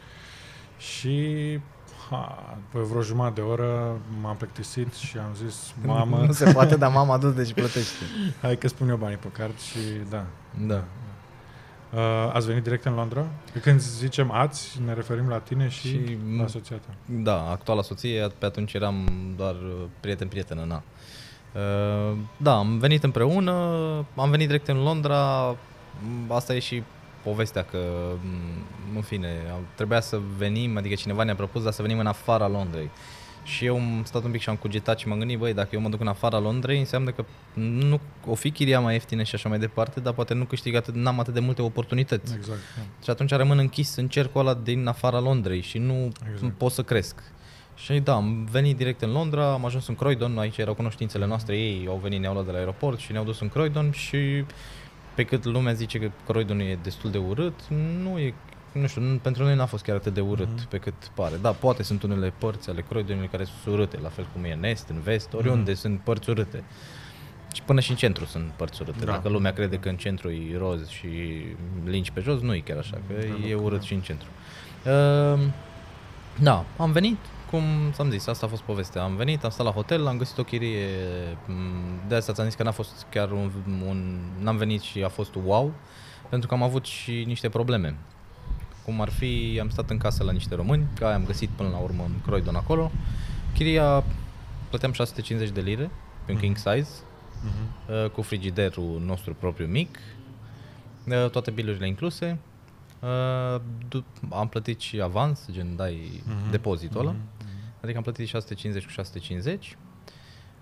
Și 0.77 1.59
ha, 2.09 2.57
după 2.71 2.85
vreo 2.85 3.01
jumătate 3.01 3.41
de 3.41 3.41
oră 3.41 3.99
m-am 4.21 4.35
plictisit 4.35 4.93
și 4.93 5.17
am 5.17 5.35
zis, 5.45 5.73
mamă... 5.85 6.17
nu 6.25 6.31
se 6.31 6.51
poate, 6.51 6.75
dar 6.75 6.91
mama 6.91 7.17
du 7.17 7.43
și 7.43 7.53
plătește. 7.53 8.03
hai 8.41 8.57
că 8.57 8.67
spun 8.67 8.89
eu 8.89 8.95
banii 8.95 9.17
pe 9.17 9.27
card 9.27 9.59
și 9.59 9.79
da. 10.09 10.25
Da. 10.67 10.83
Uh, 11.93 12.29
ați 12.33 12.47
venit 12.47 12.63
direct 12.63 12.85
în 12.85 12.93
Londra? 12.93 13.25
Că 13.53 13.59
când 13.59 13.79
zicem 13.79 14.31
ați, 14.31 14.79
ne 14.85 14.93
referim 14.93 15.27
la 15.27 15.37
tine 15.37 15.69
și, 15.69 15.87
și 15.87 16.17
la 16.37 16.43
asociată. 16.43 16.87
Da, 17.05 17.49
actuala 17.49 17.81
soție, 17.81 18.27
pe 18.37 18.45
atunci 18.45 18.73
eram 18.73 19.07
doar 19.37 19.55
prieten-prietenă, 19.99 20.63
na. 20.63 20.83
Uh, 21.53 22.17
da, 22.37 22.57
am 22.57 22.77
venit 22.77 23.03
împreună, 23.03 23.51
am 24.15 24.29
venit 24.29 24.47
direct 24.47 24.67
în 24.67 24.83
Londra, 24.83 25.55
asta 26.27 26.55
e 26.55 26.59
și 26.59 26.83
povestea 27.23 27.63
că, 27.63 27.77
în 28.95 29.01
fine, 29.01 29.29
trebuia 29.75 29.99
să 29.99 30.19
venim, 30.37 30.77
adică 30.77 30.95
cineva 30.95 31.23
ne-a 31.23 31.35
propus, 31.35 31.63
dar 31.63 31.71
să 31.71 31.81
venim 31.81 31.99
în 31.99 32.07
afara 32.07 32.47
Londrei. 32.47 32.89
Și 33.47 33.65
eu 33.65 33.75
am 33.75 34.01
stat 34.05 34.23
un 34.23 34.31
pic 34.31 34.41
și 34.41 34.49
am 34.49 34.55
cugetat 34.55 34.99
și 34.99 35.07
m-am 35.07 35.17
gândit, 35.17 35.37
băi, 35.37 35.53
dacă 35.53 35.69
eu 35.71 35.79
mă 35.79 35.89
duc 35.89 35.99
în 35.99 36.07
afara 36.07 36.39
Londrei, 36.39 36.79
înseamnă 36.79 37.11
că 37.11 37.25
nu 37.53 37.99
o 38.25 38.35
fi 38.35 38.51
chiria 38.51 38.79
mai 38.79 38.93
ieftină 38.93 39.23
și 39.23 39.35
așa 39.35 39.49
mai 39.49 39.59
departe, 39.59 39.99
dar 39.99 40.13
poate 40.13 40.33
nu 40.33 40.43
câștig 40.43 40.75
atât, 40.75 40.95
n-am 40.95 41.19
atât 41.19 41.33
de 41.33 41.39
multe 41.39 41.61
oportunități. 41.61 42.33
Exact. 42.33 42.59
Da. 42.75 42.81
Și 43.03 43.09
atunci 43.09 43.31
rămân 43.31 43.57
închis 43.57 43.95
în 43.95 44.07
cercul 44.07 44.41
ăla 44.41 44.53
din 44.53 44.87
afara 44.87 45.19
Londrei 45.19 45.61
și 45.61 45.77
nu 45.77 46.11
exact. 46.33 46.53
pot 46.57 46.71
să 46.71 46.83
cresc. 46.83 47.23
Și 47.75 47.99
da, 47.99 48.13
am 48.13 48.47
venit 48.51 48.77
direct 48.77 49.01
în 49.01 49.11
Londra, 49.11 49.51
am 49.51 49.65
ajuns 49.65 49.87
în 49.87 49.95
Croydon, 49.95 50.37
aici 50.37 50.57
erau 50.57 50.73
cunoștințele 50.73 51.25
noastre, 51.25 51.57
ei 51.57 51.85
au 51.87 51.99
venit, 52.03 52.19
ne-au 52.19 52.33
luat 52.33 52.45
de 52.45 52.51
la 52.51 52.57
aeroport 52.57 52.99
și 52.99 53.11
ne-au 53.11 53.23
dus 53.23 53.39
în 53.39 53.49
Croydon 53.49 53.91
și 53.91 54.43
pe 55.15 55.23
cât 55.23 55.45
lumea 55.45 55.73
zice 55.73 55.99
că 55.99 56.11
Croydon 56.25 56.59
e 56.59 56.77
destul 56.83 57.11
de 57.11 57.17
urât, 57.17 57.59
nu 58.01 58.19
e 58.19 58.33
nu 58.71 58.87
știu, 58.87 59.19
pentru 59.21 59.43
noi 59.43 59.55
n-a 59.55 59.65
fost 59.65 59.83
chiar 59.83 59.95
atât 59.95 60.13
de 60.13 60.21
urât 60.21 60.61
mm-hmm. 60.61 60.69
pe 60.69 60.77
cât 60.77 61.11
pare. 61.13 61.35
Da, 61.41 61.51
poate 61.51 61.83
sunt 61.83 62.03
unele 62.03 62.33
părți 62.37 62.69
ale 62.69 62.81
Croydonului 62.89 63.27
care 63.27 63.43
sunt 63.43 63.75
urâte, 63.75 63.99
la 64.01 64.09
fel 64.09 64.27
cum 64.33 64.43
e 64.43 64.53
în 64.53 64.63
est, 64.63 64.89
în 64.89 64.99
vest, 64.99 65.33
oriunde 65.33 65.71
mm-hmm. 65.71 65.75
sunt 65.75 65.99
părți 65.99 66.29
urâte. 66.29 66.63
Și 67.53 67.61
până 67.61 67.79
și 67.79 67.91
în 67.91 67.97
centru 67.97 68.25
sunt 68.25 68.51
părți 68.55 68.81
urâte. 68.81 69.05
Da. 69.05 69.11
Dacă 69.11 69.29
lumea 69.29 69.53
crede 69.53 69.77
că 69.77 69.89
în 69.89 69.97
centru 69.97 70.31
e 70.31 70.57
roz 70.57 70.87
și 70.87 71.07
linci 71.85 72.11
pe 72.11 72.21
jos, 72.21 72.41
nu 72.41 72.55
e 72.55 72.59
chiar 72.59 72.77
așa, 72.77 72.97
că 73.07 73.13
Da, 73.13 73.47
e 73.47 73.55
da. 73.55 73.61
urât 73.61 73.81
și 73.81 73.93
în 73.93 74.01
centru. 74.01 74.27
Uh, 74.85 75.39
da, 76.39 76.65
am 76.77 76.91
venit, 76.91 77.17
cum 77.49 77.63
ți-am 77.91 78.09
zis, 78.09 78.27
asta 78.27 78.45
a 78.45 78.49
fost 78.49 78.61
povestea. 78.61 79.03
Am 79.03 79.15
venit, 79.15 79.43
am 79.43 79.49
stat 79.49 79.65
la 79.65 79.71
hotel, 79.71 80.07
am 80.07 80.17
găsit 80.17 80.37
o 80.37 80.43
chirie, 80.43 80.87
m, 81.45 82.07
de 82.07 82.15
asta 82.15 82.33
ți-am 82.33 82.45
zis 82.45 82.55
că 82.55 82.63
n-a 82.63 82.71
fost 82.71 83.05
chiar 83.09 83.31
un, 83.31 83.51
un... 83.87 84.19
N-am 84.39 84.57
venit 84.57 84.81
și 84.81 85.03
a 85.03 85.09
fost 85.09 85.35
wow, 85.45 85.71
pentru 86.29 86.47
că 86.47 86.53
am 86.53 86.63
avut 86.63 86.85
și 86.85 87.23
niște 87.27 87.49
probleme. 87.49 87.95
Cum 88.87 89.01
ar 89.01 89.09
fi, 89.09 89.57
am 89.61 89.69
stat 89.69 89.89
în 89.89 89.97
casă 89.97 90.23
la 90.23 90.31
niște 90.31 90.55
români, 90.55 90.87
că 90.95 91.05
am 91.05 91.25
găsit 91.25 91.49
până 91.49 91.69
la 91.69 91.77
urmă 91.77 92.03
în 92.03 92.21
Croydon 92.25 92.55
acolo. 92.55 92.91
Chiria, 93.53 94.03
plăteam 94.69 94.91
650 94.91 95.49
de 95.53 95.61
lire 95.61 95.89
pe 96.25 96.31
un 96.31 96.33
Mhm. 96.37 96.39
king 96.43 96.55
size, 96.57 96.89
Mhm. 97.43 97.93
uh, 98.03 98.09
cu 98.09 98.21
frigiderul 98.21 99.01
nostru 99.05 99.33
propriu 99.33 99.65
mic, 99.65 99.97
uh, 101.07 101.29
toate 101.29 101.51
bilurile 101.51 101.87
incluse. 101.87 102.37
Uh, 102.99 103.61
du- 103.89 104.05
am 104.29 104.47
plătit 104.47 104.79
și 104.79 105.01
avans, 105.01 105.47
gen 105.51 105.75
dai 105.75 106.23
Mhm. 106.25 106.51
depozitul 106.51 106.99
ăla, 106.99 107.11
Mhm. 107.11 107.19
adică 107.81 107.97
am 107.97 108.03
plătit 108.03 108.27
650 108.27 108.83
cu 108.85 108.91
650. 108.91 109.77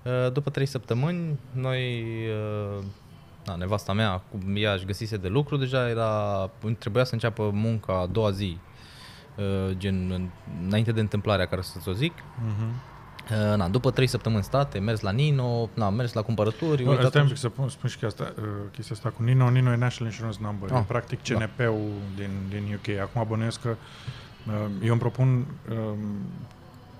Uh, 0.03 0.31
După 0.33 0.49
3 0.49 0.65
săptămâni, 0.65 1.39
noi, 1.51 2.03
uh, 2.29 2.83
da, 3.45 3.55
nevasta 3.55 3.93
mea, 3.93 4.21
cum 4.31 4.41
ea 4.55 4.73
își 4.73 4.85
găsise 4.85 5.17
de 5.17 5.27
lucru, 5.27 5.57
deja 5.57 5.89
era, 5.89 6.49
trebuia 6.79 7.03
să 7.03 7.13
înceapă 7.13 7.49
munca 7.53 7.99
a 7.99 8.05
doua 8.05 8.31
zi, 8.31 8.57
uh, 9.35 9.75
gen 9.77 10.11
în- 10.11 10.29
înainte 10.67 10.91
de 10.91 10.99
întâmplarea 10.99 11.45
care 11.45 11.61
să 11.61 11.79
ți-o 11.79 11.91
zic. 11.91 12.13
Mhm. 12.45 12.81
Uh, 13.31 13.57
Na, 13.57 13.67
după 13.67 13.91
3 13.91 14.07
săptămâni 14.07 14.43
state, 14.43 14.79
mers 14.79 14.99
la 14.99 15.11
Nino, 15.11 15.69
na, 15.73 15.89
mers 15.89 16.13
la 16.13 16.21
cumpărături, 16.21 16.83
Nu, 16.83 16.89
uitat 16.89 17.05
Stai 17.07 17.21
un 17.21 17.27
în- 17.27 17.33
pic 17.33 17.41
să 17.41 17.49
pun, 17.49 17.69
spun 17.69 17.89
și 17.89 17.97
că 17.97 18.05
asta, 18.05 18.33
uh, 18.37 18.43
chestia 18.71 18.95
asta 18.95 19.09
cu 19.09 19.23
Nino. 19.23 19.49
Nino 19.49 19.71
e 19.71 19.75
National 19.75 20.11
Insurance 20.11 20.39
Number. 20.41 20.71
Ah, 20.71 20.79
e 20.79 20.83
practic 20.87 21.23
da. 21.23 21.35
CNP-ul 21.37 21.91
din, 22.15 22.29
din 22.49 22.73
UK. 22.79 22.99
Acum 23.01 23.25
bănuiesc 23.27 23.61
că 23.61 23.69
uh, 24.47 24.53
eu 24.83 24.91
îmi 24.91 24.99
propun 24.99 25.27
um, 25.27 25.97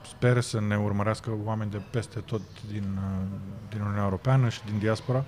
sper 0.10 0.42
să 0.42 0.62
ne 0.62 0.78
urmărească 0.78 1.32
oameni 1.44 1.72
de 1.72 1.82
peste 1.90 2.20
tot 2.20 2.42
din, 2.72 2.84
uh, 2.98 3.26
din 3.70 3.80
Uniunea 3.82 4.04
Europeană 4.04 4.50
și 4.50 4.60
din 4.66 4.80
diaspora 4.80 5.24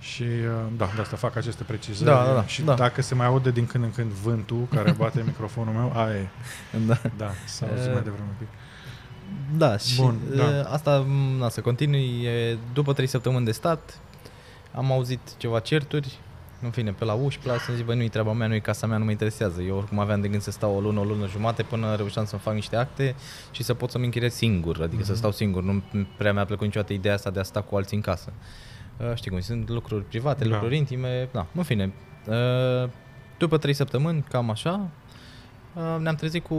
și 0.00 0.22
uh, 0.22 0.72
da, 0.76 0.90
de 0.94 1.00
asta 1.00 1.16
fac 1.16 1.36
aceste 1.36 1.62
precizări 1.64 2.10
Da, 2.10 2.24
da, 2.24 2.32
da, 2.32 2.46
și 2.46 2.62
da. 2.62 2.74
dacă 2.74 3.02
se 3.02 3.14
mai 3.14 3.26
aude 3.26 3.50
din 3.50 3.66
când 3.66 3.84
în 3.84 3.90
când 3.92 4.10
vântul 4.10 4.66
care 4.74 4.92
bate 4.98 5.22
microfonul 5.26 5.72
meu, 5.74 5.92
aia 5.96 6.14
e. 6.16 6.26
Da. 6.86 6.98
Da, 7.16 7.30
s-a 7.46 7.66
auzit 7.66 7.86
Eh, 7.86 7.92
mai 7.92 8.02
devreme 8.02 8.26
un 8.28 8.34
pic. 8.38 8.48
Da, 9.58 9.76
și 9.76 9.96
Bun, 10.00 10.18
Bun, 10.28 10.36
da. 10.36 10.50
da. 10.50 10.68
asta 10.70 10.98
m, 11.06 11.38
na, 11.38 11.48
să 11.48 11.60
continui. 11.60 12.24
E, 12.24 12.58
După 12.72 12.92
trei 12.92 13.06
săptămâni 13.06 13.44
de 13.44 13.50
stat, 13.52 13.98
am 14.74 14.92
auzit 14.92 15.20
ceva 15.36 15.58
certuri, 15.58 16.18
în 16.62 16.70
fine, 16.70 16.92
pe 16.92 17.04
la 17.04 17.12
uși, 17.12 17.38
pe 17.38 17.48
la 17.48 17.58
să 17.58 17.72
zic, 17.76 17.84
băi, 17.84 17.96
nu-i 17.96 18.08
treaba 18.08 18.32
mea, 18.32 18.46
nu-i 18.46 18.60
casa 18.60 18.86
mea, 18.86 18.96
nu 18.98 19.04
mă 19.04 19.10
interesează. 19.10 19.60
Eu 19.62 19.76
oricum 19.76 19.98
aveam 19.98 20.20
de 20.20 20.28
gând 20.28 20.42
să 20.42 20.50
stau 20.50 20.74
o 20.76 20.80
lună, 20.80 21.00
o 21.00 21.04
lună 21.04 21.26
jumate 21.26 21.62
până 21.62 21.94
reușeam 21.94 22.24
să-mi 22.24 22.40
fac 22.40 22.54
niște 22.54 22.76
acte 22.76 23.14
și 23.50 23.62
să 23.62 23.74
pot 23.74 23.90
să-mi 23.90 24.04
închiriez 24.04 24.32
singur, 24.34 24.76
adică 24.82 24.96
Mhm. 24.96 25.04
să 25.04 25.14
stau 25.14 25.32
singur. 25.32 25.62
Nu 25.62 25.82
prea 26.16 26.32
mi-a 26.32 26.44
plăcut 26.44 26.64
niciodată 26.66 26.92
ideea 26.92 27.14
asta 27.14 27.30
de 27.30 27.40
a 27.40 27.42
sta 27.42 27.60
cu 27.60 27.76
alții 27.76 27.96
în 27.96 28.02
casă. 28.02 28.32
Uh, 28.36 28.42
știi 29.14 29.30
cum, 29.30 29.40
sunt 29.40 29.68
lucruri 29.68 30.04
private, 30.04 30.44
Da. 30.44 30.50
lucruri 30.50 30.76
intime, 30.76 31.28
da, 31.32 31.46
în 31.54 31.62
fine. 31.62 31.92
Uh, 32.26 32.88
după 33.38 33.58
trei 33.58 33.74
săptămâni, 33.74 34.24
cam 34.30 34.50
așa, 34.50 34.88
uh, 35.74 35.96
ne-am 35.98 36.14
trezit 36.14 36.44
cu 36.46 36.54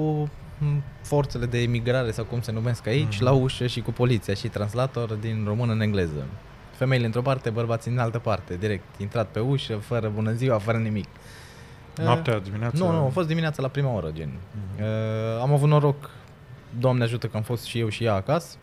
m, 0.57 0.83
forțele 1.01 1.45
de 1.45 1.61
emigrare 1.61 2.11
sau 2.11 2.23
cum 2.25 2.41
se 2.41 2.51
numesc 2.51 2.87
aici, 2.87 3.15
Mhm. 3.15 3.23
la 3.23 3.31
ușă 3.31 3.67
și 3.67 3.81
cu 3.81 3.91
poliția 3.91 4.33
și 4.33 4.47
translator 4.47 5.13
din 5.13 5.43
română 5.47 5.71
în 5.71 5.81
engleză. 5.81 6.25
Femeile 6.71 7.05
într-o 7.05 7.21
parte, 7.21 7.49
bărbații 7.49 7.91
în 7.91 7.97
altă 7.97 8.19
parte, 8.19 8.55
direct, 8.57 8.99
intrat 8.99 9.27
pe 9.27 9.39
ușă, 9.39 9.75
fără 9.75 10.09
bună 10.15 10.31
ziua, 10.31 10.57
fără 10.57 10.77
nimic. 10.77 11.07
Noaptea, 11.97 12.39
dimineața? 12.39 12.77
Nu, 12.85 12.91
nu, 12.91 13.05
a 13.05 13.09
fost 13.09 13.27
dimineața 13.27 13.61
la 13.61 13.67
prima 13.67 13.93
oră, 13.93 14.09
gen. 14.13 14.29
Mhm. 14.51 14.83
Uh, 14.83 15.41
am 15.41 15.53
avut 15.53 15.69
noroc, 15.69 16.09
Doamne 16.79 17.03
ajută 17.03 17.27
că 17.27 17.37
am 17.37 17.43
fost 17.43 17.63
și 17.63 17.79
eu 17.79 17.89
și 17.89 18.03
ea 18.03 18.13
acasă. 18.13 18.57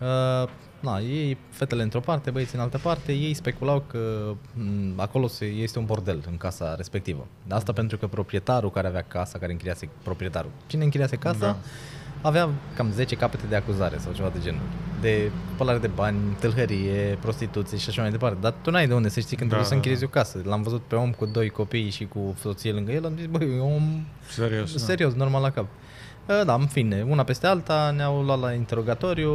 Uh, 0.00 0.48
na, 0.82 0.98
ei, 0.98 1.36
fetele 1.50 1.82
într-o 1.82 2.00
parte, 2.00 2.30
băieții 2.30 2.56
în 2.56 2.62
altă 2.62 2.78
parte, 2.82 3.12
ei 3.12 3.34
speculau 3.34 3.84
că 3.86 4.32
m, 4.54 5.00
acolo 5.00 5.26
se, 5.26 5.44
este 5.44 5.78
un 5.78 5.84
bordel 5.84 6.22
în 6.30 6.36
casa 6.36 6.74
respectivă. 6.74 7.26
Asta 7.48 7.72
pentru 7.72 7.96
că 7.96 8.06
proprietarul 8.06 8.70
care 8.70 8.86
avea 8.86 9.02
casa, 9.08 9.38
care 9.38 9.52
închiriase 9.52 9.88
proprietarul, 10.02 10.50
cine 10.66 10.84
închiriase 10.84 11.16
casa, 11.16 11.38
Da. 11.38 11.56
avea 12.28 12.48
cam 12.76 12.90
10 12.90 13.14
capete 13.16 13.46
de 13.48 13.56
acuzare 13.56 13.98
sau 13.98 14.12
ceva 14.12 14.28
de 14.28 14.38
genul. 14.42 14.60
De 15.00 15.30
spălare 15.54 15.78
de 15.78 15.86
bani, 15.86 16.18
tâlhărie, 16.40 17.18
prostituție 17.20 17.78
și 17.78 17.88
așa 17.88 18.02
mai 18.02 18.10
departe. 18.10 18.36
Dar 18.40 18.54
tu 18.62 18.70
n-ai 18.70 18.86
de 18.86 18.94
unde 18.94 19.08
să 19.08 19.20
știi 19.20 19.36
când 19.36 19.50
Da, 19.50 19.56
trebuie 19.56 19.64
să 19.64 19.70
da, 19.70 19.76
închiriezi 19.76 20.02
da. 20.02 20.08
o 20.10 20.10
casă. 20.40 20.48
L-am 20.50 20.62
văzut 20.62 20.82
pe 20.82 20.94
om 20.94 21.10
cu 21.12 21.26
doi 21.26 21.48
copii 21.48 21.90
și 21.90 22.04
cu 22.06 22.34
soție 22.40 22.72
lângă 22.72 22.92
el, 22.92 23.04
am 23.04 23.12
zis, 23.16 23.26
băi, 23.26 23.56
e 23.56 23.60
un 23.60 23.72
om 23.74 24.04
Serios, 24.28 24.72
da. 24.72 24.78
serios, 24.78 25.12
normal 25.14 25.42
la 25.42 25.50
cap. 25.50 25.66
Uh, 26.28 26.42
Da, 26.44 26.54
în 26.54 26.66
fine, 26.66 27.04
una 27.08 27.22
peste 27.24 27.46
alta, 27.46 27.92
ne-au 27.96 28.22
luat 28.22 28.40
la 28.40 28.52
interrogatoriu. 28.52 29.32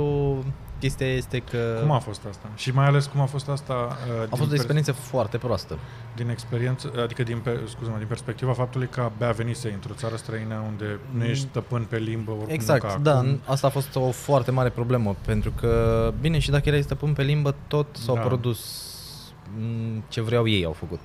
Chestia 0.80 1.08
este 1.08 1.40
că 1.40 1.78
Cum 1.82 1.92
a 1.92 2.00
fost 2.00 2.22
asta? 2.30 2.50
Și 2.56 2.72
mai 2.72 2.86
ales 2.86 3.06
cum 3.06 3.22
a 3.22 3.26
fost 3.26 3.50
asta 3.50 3.74
uh, 3.74 4.14
a 4.14 4.20
din 4.20 4.28
fost 4.30 4.42
o 4.42 4.46
pers- 4.46 4.52
experiență 4.52 4.92
foarte 4.92 5.38
proastă. 5.38 5.78
din 6.16 6.30
experiență, 6.30 6.92
adică 7.04 7.24
din, 7.24 7.38
pe, 7.40 7.60
scuze 7.70 7.92
din 7.98 8.08
perspectiva 8.08 8.54
faptului 8.54 8.88
că 8.88 9.02
abia 9.02 9.32
venise 9.32 9.72
într-o 9.74 9.94
țară 9.94 10.16
străină 10.16 10.64
unde 10.68 11.00
nu 11.12 11.24
ești 11.24 11.48
stăpân 11.50 11.84
pe 11.90 11.98
limbă 11.98 12.32
oricum 12.32 12.54
Exact, 12.54 12.82
ca 12.82 13.00
da, 13.02 13.18
acum. 13.18 13.40
asta 13.46 13.68
a 13.68 13.70
fost 13.70 13.96
o 13.96 14.12
foarte 14.12 14.52
mare 14.52 14.70
problemă, 14.70 15.16
pentru 15.26 15.52
că, 15.60 16.14
bine, 16.22 16.40
și 16.40 16.50
dacă 16.50 16.70
erai 16.70 16.82
stăpân 16.82 17.14
pe 17.14 17.24
limbă, 17.24 17.56
tot 17.68 17.88
s-au 17.92 18.16
Da. 18.16 18.22
produs 18.22 18.60
m, 19.60 20.04
ce 20.08 20.22
vreau 20.22 20.48
ei 20.48 20.66
au 20.66 20.72
făcut. 20.72 21.00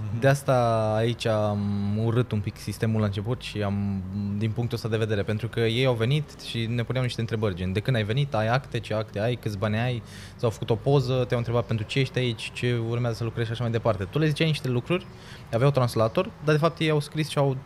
Mhm. 0.00 0.20
De 0.20 0.28
asta 0.28 0.92
aici 0.96 1.26
am 1.26 1.60
urât 2.04 2.32
un 2.32 2.40
pic 2.40 2.56
sistemul 2.56 3.00
la 3.00 3.06
început 3.06 3.40
și 3.40 3.62
am, 3.62 4.02
din 4.38 4.50
punctul 4.50 4.76
ăsta 4.76 4.88
de 4.88 4.96
vedere, 4.96 5.22
pentru 5.22 5.48
că 5.48 5.60
ei 5.60 5.86
au 5.86 5.94
venit 5.94 6.40
și 6.40 6.66
ne 6.66 6.82
puneau 6.82 7.04
niște 7.04 7.20
întrebări, 7.20 7.54
gen, 7.54 7.72
de 7.72 7.80
când 7.80 7.96
ai 7.96 8.04
venit, 8.04 8.34
ai 8.34 8.48
acte, 8.48 8.78
ce 8.80 8.94
acte 8.94 9.20
ai, 9.20 9.34
câți 9.34 9.58
bani 9.58 9.78
ai, 9.78 10.02
s-au 10.36 10.50
făcut 10.50 10.70
o 10.70 10.74
poză, 10.74 11.24
te-au 11.28 11.38
întrebat 11.38 11.64
pentru 11.64 11.86
ce 11.86 11.98
ești 11.98 12.18
aici, 12.18 12.50
ce 12.52 12.80
urmează 12.88 13.16
să 13.16 13.24
lucrezi 13.24 13.46
și 13.46 13.52
așa 13.52 13.62
mai 13.62 13.72
departe. 13.72 14.04
Tu 14.04 14.18
le 14.18 14.26
ziceai 14.26 14.46
niște 14.48 14.68
lucruri, 14.68 15.06
aveau 15.52 15.70
translator, 15.70 16.30
dar 16.44 16.54
de 16.54 16.60
fapt 16.60 16.78
ei 16.78 16.90
au 16.90 17.00
scris 17.00 17.28
și 17.28 17.38
au, 17.38 17.56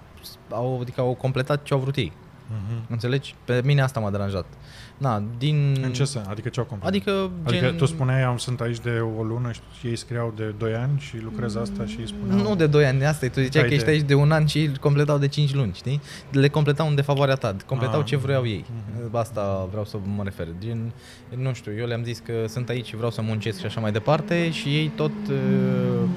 au, 0.50 0.78
adică 0.80 1.00
au 1.00 1.14
completat 1.14 1.62
ce 1.62 1.74
au 1.74 1.80
vrut 1.80 1.96
ei. 1.96 2.12
Mhm. 2.50 2.84
Înțelegi? 2.88 3.34
Pe 3.44 3.60
mine 3.64 3.82
asta 3.82 4.00
m-a 4.00 4.10
deranjat. 4.10 4.46
Na, 5.00 5.22
din... 5.38 5.76
În 5.82 5.92
ce 5.92 6.04
sens? 6.04 6.26
Adică 6.26 6.48
ce 6.48 6.60
au 6.60 6.66
complet? 6.66 6.88
Adică, 6.88 7.30
Adică 7.44 7.64
gen... 7.64 7.76
tu 7.76 7.86
spuneai, 7.86 8.22
am 8.22 8.36
sunt 8.36 8.60
aici 8.60 8.78
de 8.78 8.90
o 9.18 9.22
lună 9.22 9.50
și 9.80 9.86
ei 9.86 9.96
scriau 9.96 10.32
de 10.36 10.54
2 10.58 10.74
ani 10.74 10.98
și 10.98 11.18
lucrez 11.22 11.56
asta 11.56 11.86
și 11.86 11.96
îi 12.00 12.06
spuneau... 12.06 12.48
Nu 12.48 12.56
de 12.56 12.66
2 12.66 12.84
ani, 12.86 13.04
asta 13.06 13.24
e. 13.24 13.28
Tu 13.28 13.40
ziceai 13.40 13.60
Hai 13.60 13.68
că 13.68 13.74
ești 13.74 13.86
de- 13.86 13.92
aici 13.92 14.02
de 14.06 14.14
un 14.14 14.32
an 14.32 14.46
și 14.46 14.62
îl 14.64 14.76
completau 14.80 15.18
de 15.18 15.28
5 15.28 15.54
luni, 15.54 15.72
știi? 15.74 16.00
Le 16.30 16.48
completau 16.48 16.88
în 16.88 16.94
defavoarea 16.94 17.34
ta, 17.34 17.56
completau 17.66 17.98
Ah, 18.00 18.06
ce 18.06 18.16
vreau 18.16 18.46
ei. 18.46 18.64
mhm. 19.04 19.16
Asta 19.16 19.66
vreau 19.70 19.84
să 19.84 19.96
mă 20.16 20.22
refer. 20.22 20.46
Gen, 20.58 20.92
nu 21.36 21.52
știu, 21.52 21.72
eu 21.78 21.86
le-am 21.86 22.04
zis 22.04 22.18
că 22.18 22.32
sunt 22.48 22.68
aici 22.68 22.86
și 22.86 22.96
vreau 22.96 23.10
să 23.10 23.22
muncesc 23.22 23.58
și 23.60 23.66
așa 23.66 23.80
mai 23.80 23.92
departe 23.92 24.50
și 24.50 24.68
ei 24.68 24.88
tot 24.96 25.12
uh, 25.30 26.08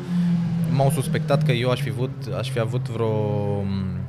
m-au 0.72 0.90
suspectat 0.92 1.44
că 1.44 1.52
eu 1.52 1.70
aș 1.70 1.82
fi 1.82 1.90
avut, 1.90 2.12
aș 2.38 2.50
fi 2.50 2.60
avut 2.60 2.90
vreo 2.90 3.64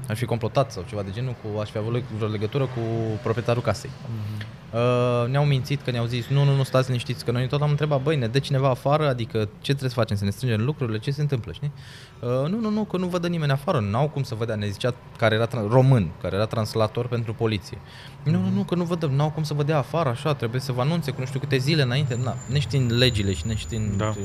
aș 0.09 0.19
fi 0.19 0.25
complotat 0.25 0.73
sau 0.73 0.85
ceva 0.89 1.03
de 1.03 1.11
genul 1.13 1.35
cu 1.43 1.61
aș 1.61 1.71
fi 1.71 1.79
avut 1.79 2.03
vreo 2.17 2.29
legătură 2.29 2.65
cu 2.65 2.81
proprietarul 3.23 3.63
casei. 3.63 3.91
Mhm. 4.03 4.47
Uh, 4.75 5.29
ne-au 5.31 5.45
mințit 5.45 5.83
că 5.83 5.91
ne-au 5.91 6.05
zis 6.05 6.27
nu, 6.27 6.45
nu, 6.45 6.55
nu, 6.57 6.63
stați 6.63 6.87
liniștiți, 6.87 7.25
că 7.25 7.31
noi 7.31 7.47
tot 7.49 7.63
am 7.63 7.71
întrebat, 7.71 8.03
băi, 8.03 8.17
ne 8.17 8.27
dă 8.27 8.39
cineva 8.39 8.69
afară, 8.69 9.09
adică 9.09 9.39
ce 9.39 9.49
trebuie 9.71 9.89
să 9.91 9.95
facem, 9.95 10.17
să 10.17 10.25
ne 10.25 10.31
strângem 10.31 10.65
lucrurile, 10.65 10.99
ce 10.99 11.11
se 11.11 11.21
întâmplă, 11.21 11.53
știi? 11.53 11.73
Uh, 12.21 12.51
nu, 12.51 12.61
nu, 12.61 12.71
nu, 12.71 12.85
că 12.85 12.97
nu 12.97 13.07
vă 13.07 13.19
dă 13.19 13.29
nimeni 13.29 13.53
afară, 13.53 13.81
n-au 13.91 14.09
cum 14.09 14.23
să 14.23 14.35
vă 14.35 14.45
dea, 14.45 14.55
ne 14.55 14.69
zicea 14.69 14.95
care 15.17 15.35
era 15.35 15.47
tran- 15.47 15.69
român, 15.69 16.11
care 16.21 16.35
era 16.37 16.47
translator 16.47 17.07
pentru 17.07 17.35
poliție. 17.35 17.79
Nu, 18.23 18.31
nu, 18.39 18.49
nu, 18.55 18.63
că 18.63 18.75
nu 18.75 18.85
vă 18.85 18.95
dă, 18.95 19.07
n-au 19.07 19.31
cum 19.31 19.43
să 19.43 19.55
vă 19.55 19.63
dea 19.63 19.79
afară, 19.79 20.09
așa, 20.09 20.35
trebuie 20.35 20.61
să 20.61 20.73
vă 20.73 20.81
anunțe 20.81 21.11
cu 21.11 21.21
nu 21.21 21.27
știu 21.27 21.41
câte 21.41 21.57
zile 21.57 21.83
înainte, 21.83 22.19
na, 22.23 22.35
neștiind 22.51 22.93
legile 22.93 23.33
și 23.35 23.47
neștiind 23.47 23.97
Da. 23.97 24.09
uh, 24.09 24.17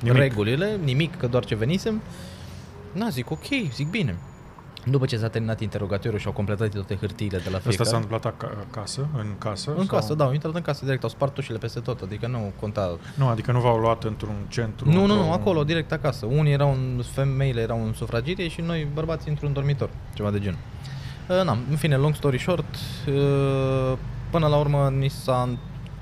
Nimic. 0.00 0.18
regulile, 0.18 0.78
nimic, 0.84 1.16
că 1.16 1.26
doar 1.26 1.44
ce 1.44 1.54
venisem. 1.54 2.02
Na, 2.92 3.08
zic, 3.08 3.30
ok, 3.30 3.46
zic 3.74 3.90
bine. 3.90 4.18
După 4.84 5.06
ce 5.06 5.16
s-a 5.16 5.28
terminat 5.28 5.60
interogatoriul 5.60 6.20
și 6.20 6.26
au 6.26 6.32
completat 6.32 6.68
toate 6.68 6.96
hârtiile 6.96 7.38
de 7.38 7.50
la 7.50 7.56
Asta 7.56 7.68
fiecare. 7.68 7.88
s-a 7.88 7.96
întâmplat 7.96 8.32
aca- 8.34 8.66
acasă, 8.70 9.08
în 9.16 9.34
casă? 9.38 9.70
În 9.70 9.76
sau- 9.76 9.86
casă, 9.98 10.14
da, 10.14 10.24
au 10.24 10.32
intrat 10.32 10.54
în 10.54 10.60
casă 10.62 10.84
direct, 10.84 11.02
au 11.02 11.08
spart 11.08 11.36
ușile 11.36 11.58
peste 11.58 11.80
tot, 11.80 12.00
adică 12.02 12.26
nu 12.26 12.52
conta. 12.60 12.98
Nu, 13.14 13.28
adică 13.28 13.52
nu 13.52 13.60
v-au 13.60 13.76
luat 13.78 14.04
într-un 14.04 14.34
centru? 14.48 14.88
Nu, 14.88 14.92
nu, 14.94 15.00
într-o- 15.02 15.14
nu, 15.16 15.32
acolo, 15.32 15.64
direct 15.64 15.92
acasă. 15.92 16.26
Unii 16.26 16.52
erau 16.52 16.70
în, 16.72 17.02
femeile 17.12 17.60
erau 17.60 17.84
în 17.84 17.92
sufragirie 17.92 18.48
și 18.48 18.60
noi, 18.60 18.86
bărbații, 18.94 19.30
într-un 19.30 19.52
dormitor, 19.52 19.90
ceva 20.14 20.30
de 20.30 20.38
genul. 20.38 20.58
Uh, 21.28 21.42
na, 21.44 21.56
în 21.70 21.76
fine, 21.76 21.96
long 21.96 22.14
story 22.14 22.38
short, 22.38 22.74
uh, 23.08 23.92
până 24.30 24.46
la 24.46 24.56
urmă 24.56 24.92
ni 24.98 25.08
s-a 25.08 25.48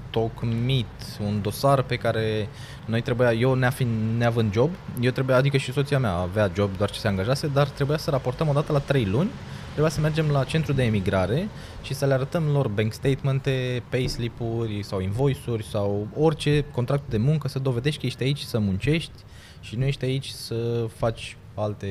întocmit 0.08 0.86
un 1.26 1.42
dosar 1.42 1.82
pe 1.82 1.96
care 1.96 2.48
noi 2.84 3.00
trebuia, 3.00 3.32
eu 3.32 3.54
neafiind, 3.54 4.18
neavând 4.18 4.52
job, 4.52 4.70
eu 5.00 5.10
trebuia, 5.10 5.36
adică 5.36 5.56
și 5.56 5.72
soția 5.72 5.98
mea 5.98 6.12
avea 6.12 6.50
job 6.54 6.76
doar 6.76 6.90
ce 6.90 6.98
se 6.98 7.08
angajase, 7.08 7.46
dar 7.46 7.68
trebuia 7.68 7.98
să 7.98 8.10
raportăm 8.10 8.48
odată 8.48 8.72
la 8.72 8.78
3 8.78 9.04
luni, 9.04 9.30
trebuia 9.70 9.90
să 9.90 10.00
mergem 10.00 10.28
la 10.30 10.44
centru 10.44 10.72
de 10.72 10.82
emigrare 10.82 11.48
și 11.82 11.94
să 11.94 12.06
le 12.06 12.14
arătăm 12.14 12.44
lor 12.52 12.68
bank 12.68 12.92
statemente, 12.92 13.82
payslip-uri 13.88 14.82
sau 14.82 15.00
invoice-uri 15.00 15.64
sau 15.64 16.06
orice 16.16 16.64
contract 16.72 17.10
de 17.10 17.16
muncă 17.16 17.48
să 17.48 17.58
dovedești 17.58 18.00
că 18.00 18.06
ești 18.06 18.22
aici 18.22 18.40
să 18.40 18.58
muncești 18.58 19.12
și 19.60 19.76
nu 19.76 19.84
ești 19.84 20.04
aici 20.04 20.28
să 20.28 20.86
faci 20.96 21.36
alte 21.62 21.86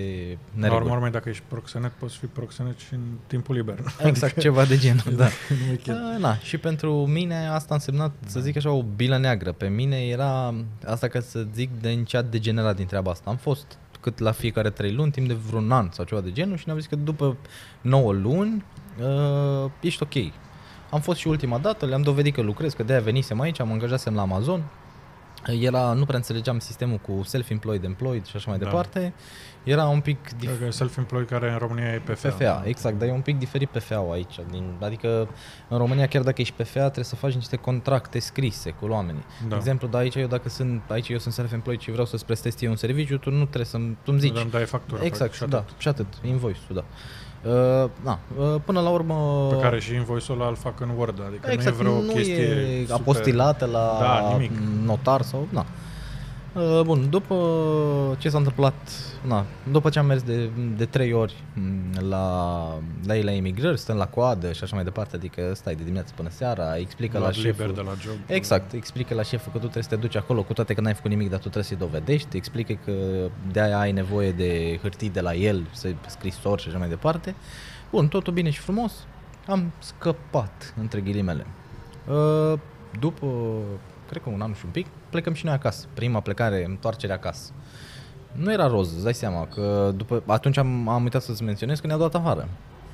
La 0.53 0.59
nereguli. 0.59 0.81
urmă, 0.83 0.95
urmei, 0.95 1.11
dacă 1.11 1.29
ești 1.29 1.43
proxenet, 1.47 1.91
poți 1.91 2.17
fi 2.17 2.25
proxenet 2.25 2.77
și 2.79 2.93
în 2.93 2.99
timpul 3.27 3.55
liber. 3.55 3.79
Exact, 4.03 4.39
ceva 4.47 4.65
de 4.65 4.77
genul, 4.77 5.13
da. 5.17 5.27
nu 5.65 5.71
e 5.71 5.75
chiar. 5.83 5.95
Uh, 5.95 6.19
Na, 6.21 6.37
și 6.37 6.57
pentru 6.57 6.93
mine 7.05 7.47
asta 7.47 7.67
a 7.69 7.73
însemnat, 7.75 8.11
să 8.25 8.39
zic 8.39 8.57
așa, 8.57 8.71
o 8.71 8.83
bilă 8.83 9.17
neagră. 9.17 9.51
Pe 9.51 9.67
mine 9.67 9.97
era 10.07 10.53
asta 10.85 11.07
ca 11.07 11.19
să 11.19 11.45
zic 11.53 11.69
de 11.81 11.89
în 11.89 12.05
ce 12.05 12.17
a 12.17 12.21
degenerat 12.21 12.75
din 12.75 12.85
treaba 12.85 13.11
asta. 13.11 13.29
Am 13.29 13.35
fost 13.37 13.77
cât 14.01 14.19
la 14.19 14.31
fiecare 14.31 14.69
trei 14.69 14.93
luni, 14.93 15.11
timp 15.11 15.27
de 15.27 15.33
vreun 15.33 15.71
an 15.71 15.89
sau 15.91 16.05
ceva 16.05 16.21
de 16.21 16.31
genul 16.31 16.57
și 16.57 16.63
ne-am 16.65 16.77
zis 16.79 16.87
că 16.87 16.95
după 16.95 17.37
9 17.81 18.11
luni 18.13 18.63
uh, 19.63 19.69
ești 19.81 20.03
ok. 20.03 20.13
Am 20.91 20.99
fost 20.99 21.19
și 21.19 21.27
ultima 21.27 21.57
dată, 21.57 21.85
le-am 21.85 22.01
dovedit 22.01 22.33
că 22.33 22.41
lucrez, 22.41 22.73
că 22.73 22.83
de-aia 22.83 23.01
venisem 23.01 23.39
aici, 23.39 23.59
am 23.59 23.71
angajasem 23.71 24.15
la 24.15 24.21
Amazon. 24.21 24.63
Era, 25.61 25.93
nu 25.93 26.05
prea 26.05 26.17
înțelegeam 26.17 26.59
sistemul 26.59 26.97
cu 26.97 27.21
self-employed, 27.23 27.83
employed 27.83 28.25
și 28.25 28.35
așa 28.35 28.49
mai 28.49 28.59
Da. 28.59 28.65
departe. 28.65 29.13
Era 29.67 29.85
un 29.87 29.99
pic 29.99 30.17
dif- 30.29 30.39
Cred 30.39 30.59
că 30.63 30.71
self-employed 30.71 31.27
care 31.27 31.51
în 31.51 31.57
România 31.57 31.85
e 31.85 32.01
PFA. 32.05 32.29
PFA, 32.29 32.63
exact, 32.65 32.99
dar 32.99 33.07
e 33.07 33.11
un 33.11 33.21
pic 33.21 33.37
diferit 33.37 33.69
PFA-ul 33.69 34.11
aici. 34.13 34.35
Din, 34.51 34.63
adică 34.79 35.27
în 35.67 35.77
România 35.77 36.07
chiar 36.07 36.21
dacă 36.21 36.41
ești 36.41 36.53
PFA 36.53 36.79
trebuie 36.79 37.03
să 37.03 37.15
faci 37.15 37.33
niște 37.33 37.55
contracte 37.55 38.19
scrise 38.19 38.69
cu 38.69 38.85
oamenii. 38.85 39.23
Da. 39.41 39.47
De 39.47 39.55
exemplu, 39.55 39.87
dar 39.87 40.01
aici 40.01 40.15
eu 40.15 40.27
dacă 40.27 40.49
sunt, 40.49 40.81
aici 40.89 41.09
eu 41.09 41.17
sunt 41.17 41.33
self-employed 41.33 41.79
și 41.79 41.91
vreau 41.91 42.05
să-ți 42.05 42.25
prestez 42.25 42.55
ție 42.55 42.69
un 42.69 42.75
serviciu, 42.75 43.17
tu 43.17 43.29
nu 43.31 43.43
trebuie 43.43 43.65
să-mi, 43.65 43.97
tu 44.03 44.11
îmi 44.11 44.19
zici. 44.19 44.33
Nu 44.33 44.41
îmi 44.41 44.51
dai 44.51 44.65
factura. 44.65 45.03
exact, 45.03 45.33
și 45.33 45.43
atât. 45.43 45.53
da, 45.53 45.65
și 45.77 45.87
atât, 45.87 46.07
invoice-ul, 46.23 46.75
da. 46.75 46.83
Uh, 47.49 47.89
na, 48.03 48.19
uh, 48.37 48.55
până 48.65 48.79
la 48.81 48.89
urmă... 48.89 49.47
Pe 49.49 49.61
care 49.61 49.79
și 49.79 49.93
invoice-ul 49.93 50.39
ăla 50.39 50.49
îl 50.49 50.55
fac 50.55 50.79
în 50.79 50.89
Word, 50.97 51.21
adică 51.27 51.51
exact, 51.51 51.81
nu 51.81 51.87
e 51.87 51.91
vreo 51.91 52.01
nu 52.01 52.11
chestie 52.11 52.35
e 52.43 52.79
super... 52.81 52.95
apostilată 52.95 53.65
la 53.65 53.97
Da, 53.99 54.29
nimic. 54.31 54.51
notar 54.85 55.21
sau... 55.21 55.47
Na. 55.49 55.65
Uh, 56.57 56.81
Bun, 56.83 57.09
după 57.09 57.35
ce 58.17 58.29
s-a 58.29 58.37
întâmplat, 58.37 58.89
na, 59.27 59.45
după 59.71 59.89
ce 59.89 59.99
am 59.99 60.05
mers 60.05 60.23
de, 60.23 60.49
de 60.77 60.85
trei 60.85 61.13
ori 61.13 61.43
m, 61.53 62.09
la, 62.09 62.65
la 63.05 63.15
ei 63.15 63.23
la 63.23 63.33
emigrări, 63.33 63.77
stăm 63.77 63.97
la 63.97 64.07
coadă 64.07 64.51
și 64.51 64.63
așa 64.63 64.75
mai 64.75 64.83
departe, 64.83 65.15
adică 65.15 65.51
stai 65.53 65.75
de 65.75 65.81
dimineață 65.81 66.13
până 66.15 66.29
seara, 66.29 66.77
explică 66.77 67.17
la, 67.17 67.25
la 67.25 67.31
șeful... 67.31 67.49
liber 67.49 67.71
de 67.71 67.81
la 67.81 67.95
job. 67.99 68.15
Exact, 68.25 68.73
explică 68.73 69.13
la 69.13 69.21
șeful 69.21 69.51
că 69.51 69.57
tu 69.57 69.63
trebuie 69.63 69.83
să 69.83 69.89
te 69.89 69.95
duci 69.95 70.15
acolo, 70.15 70.43
cu 70.43 70.53
toate 70.53 70.73
că 70.73 70.81
n-ai 70.81 70.93
făcut 70.93 71.09
nimic, 71.09 71.29
dar 71.29 71.39
tu 71.39 71.49
trebuie 71.49 71.63
să-i 71.63 71.77
dovedești, 71.77 72.37
explică 72.37 72.77
că 72.85 72.93
de-aia 73.51 73.79
ai 73.79 73.91
nevoie 73.91 74.31
de 74.31 74.79
hârtii 74.81 75.09
de 75.09 75.21
la 75.21 75.33
el, 75.33 75.67
să 75.71 75.93
scrisori 76.07 76.61
și 76.61 76.67
așa 76.67 76.77
mai 76.77 76.89
departe. 76.89 77.35
Bun, 77.91 78.07
totul 78.07 78.33
bine 78.33 78.49
și 78.49 78.59
frumos, 78.59 78.93
am 79.47 79.71
scăpat, 79.79 80.73
între 80.79 80.99
ghilimele. 80.99 81.45
Uh, 82.07 82.59
După, 82.99 83.25
cred 84.09 84.21
că 84.23 84.29
un 84.29 84.41
an 84.41 84.53
și 84.53 84.61
un 84.65 84.71
pic, 84.71 84.85
plecăm 85.09 85.33
și 85.33 85.45
noi 85.45 85.53
acasă. 85.53 85.85
Prima 85.93 86.19
plecare, 86.19 86.65
întoarcere 86.67 87.13
acasă. 87.13 87.51
Nu 88.31 88.51
era 88.51 88.67
roz, 88.67 88.93
îți 88.93 89.03
dai 89.03 89.13
seama 89.13 89.45
că 89.53 89.93
după, 89.95 90.23
atunci 90.25 90.57
am, 90.57 90.87
am 90.89 91.03
uitat 91.03 91.21
să-ți 91.21 91.43
menționez 91.43 91.79
că 91.79 91.87
ne-au 91.87 91.99
dat 91.99 92.15
afară. 92.15 92.47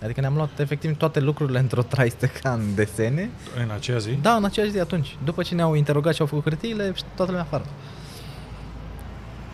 Adică 0.04 0.22
ne-am 0.22 0.36
luat 0.36 0.60
efectiv 0.60 0.98
toate 0.98 1.20
lucrurile 1.20 1.60
într-o 1.60 1.82
traistă 1.82 2.26
ca 2.26 2.52
în 2.54 2.76
desene 2.76 3.30
În 3.64 3.70
aceea 3.76 3.98
zi? 3.98 4.12
da, 4.22 4.34
în 4.36 4.44
aceeași 4.46 4.72
zi 4.72 4.80
atunci. 4.80 5.18
După 5.24 5.44
ce 5.44 5.56
ne-au 5.56 5.74
interogat 5.74 6.14
și 6.14 6.22
au 6.22 6.28
făcut 6.28 6.44
hârtiile, 6.44 6.92
și 6.96 7.04
toată 7.16 7.32
lumea 7.32 7.46
afară. 7.46 7.64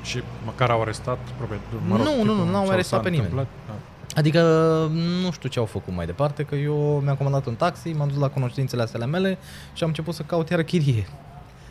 Și 0.04 0.24
măcar 0.46 0.70
au 0.70 0.82
arestat, 0.82 1.18
probabil, 1.38 1.60
mă 1.88 1.96
rog, 1.96 2.06
Nu, 2.06 2.16
nu, 2.16 2.24
nu, 2.24 2.32
tipul, 2.34 2.52
n-au 2.52 2.64
sau 2.64 2.72
arestat 2.74 2.98
s-a 3.00 3.04
pe 3.04 3.10
nimeni. 3.10 3.30
întâmplat? 3.30 3.48
Da. 3.68 3.74
Adică 4.20 4.42
nu 5.24 5.32
știu 5.32 5.50
ce 5.50 5.60
au 5.60 5.66
făcut 5.66 5.94
mai 5.96 6.06
departe, 6.06 6.44
că 6.44 6.56
eu 6.56 7.02
mi-am 7.04 7.16
comandat 7.16 7.46
un 7.46 7.56
taxi, 7.56 7.90
m-am 7.92 8.08
dus 8.08 8.18
la 8.18 8.30
cunoștințele 8.30 8.82
astea 8.82 9.00
ale 9.02 9.10
mele 9.12 9.38
și 9.74 9.84
am 9.84 9.90
început 9.90 10.14
să 10.14 10.22
caut 10.24 10.50
iară 10.50 10.64
chirie. 10.64 11.08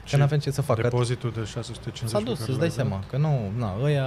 Că 0.09 0.15
Și 0.15 0.21
n-aveam 0.21 0.41
ce 0.41 0.50
să 0.50 0.62
fac. 0.62 0.81
Depozitul 0.81 1.31
de 1.31 1.45
650 1.45 2.09
S-a 2.11 2.19
pe 2.19 2.25
dus, 2.25 2.38
care 2.38 2.50
îți 2.50 2.59
dai 2.59 2.69
l-ai 2.69 2.77
dat? 2.77 2.87
seama, 2.87 3.05
că 3.11 3.17
nu, 3.17 3.53
na, 3.57 3.77
ăia, 3.83 4.07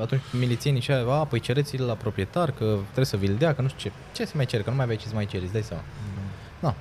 atunci 0.00 0.20
milițienii 0.38 0.80
și 0.80 0.90
aia, 0.90 1.04
a, 1.06 1.24
păi 1.24 1.40
cereți-l 1.40 1.82
la 1.82 1.92
proprietar, 1.94 2.50
că 2.50 2.76
trebuie 2.82 3.04
să 3.04 3.16
vi-l 3.16 3.34
dea, 3.34 3.54
că 3.54 3.62
nu 3.62 3.68
știu 3.68 3.90
ce. 3.90 3.96
Ce 4.12 4.24
să 4.24 4.32
mai 4.36 4.46
ceri, 4.46 4.62
că 4.64 4.70
nu 4.70 4.76
mai 4.76 4.84
aveai 4.84 4.98
ce 4.98 5.06
să 5.08 5.14
mai 5.14 5.26
ceri, 5.26 5.42
îți 5.42 5.52
dai 5.52 5.62
seama. 5.62 5.82
Na. 6.60 6.74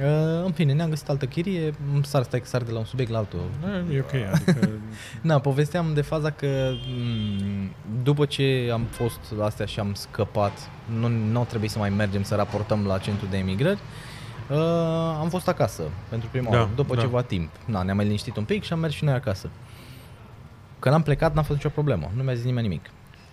Uh, 0.00 0.44
în 0.44 0.52
fine, 0.52 0.72
ne-am 0.72 0.88
găsit 0.88 1.08
altă 1.08 1.26
chirie, 1.26 1.74
îmi 1.94 2.04
sar, 2.04 2.22
stai 2.22 2.40
că 2.40 2.46
sar 2.46 2.62
de 2.62 2.70
la 2.70 2.78
un 2.78 2.84
subiect 2.84 3.10
la 3.10 3.18
altul. 3.18 3.40
Da, 3.60 3.94
e 3.94 4.00
ok, 4.00 4.12
adică 4.32 4.68
Na, 5.28 5.38
povesteam 5.38 5.94
de 5.94 6.00
faza 6.00 6.30
că 6.30 6.72
m, 6.86 7.74
după 8.02 8.24
ce 8.24 8.68
am 8.72 8.82
fost 8.90 9.20
astea 9.42 9.66
și 9.66 9.80
am 9.80 9.94
scăpat, 9.94 10.70
nu, 10.98 11.08
nu 11.08 11.44
trebuie 11.48 11.68
să 11.70 11.78
mai 11.78 11.90
mergem 11.90 12.22
să 12.22 12.34
raportăm 12.34 12.86
la 12.86 12.98
centru 12.98 13.26
de 13.30 13.36
emigrări, 13.36 13.78
uh, 13.78 14.15
am 15.20 15.28
fost 15.28 15.48
acasă 15.48 15.82
pentru 16.08 16.28
prima 16.30 16.50
Da, 16.50 16.56
oară, 16.56 16.70
după 16.74 16.94
da. 16.94 17.00
ceva 17.00 17.22
timp. 17.22 17.50
Na, 17.64 17.82
ne-am 17.82 17.96
mai 17.96 18.04
liniștit 18.04 18.36
un 18.36 18.44
pic 18.44 18.64
și 18.64 18.72
am 18.72 18.78
mers 18.78 18.94
și 18.94 19.04
noi 19.04 19.14
acasă. 19.14 19.48
Când 20.78 20.94
am 20.94 21.02
plecat 21.02 21.34
n-a 21.34 21.42
fost 21.42 21.56
nicio 21.56 21.68
problemă, 21.68 22.10
nu 22.16 22.22
mi-a 22.22 22.34
zis 22.34 22.44
nimeni 22.44 22.66
nimic. 22.68 22.90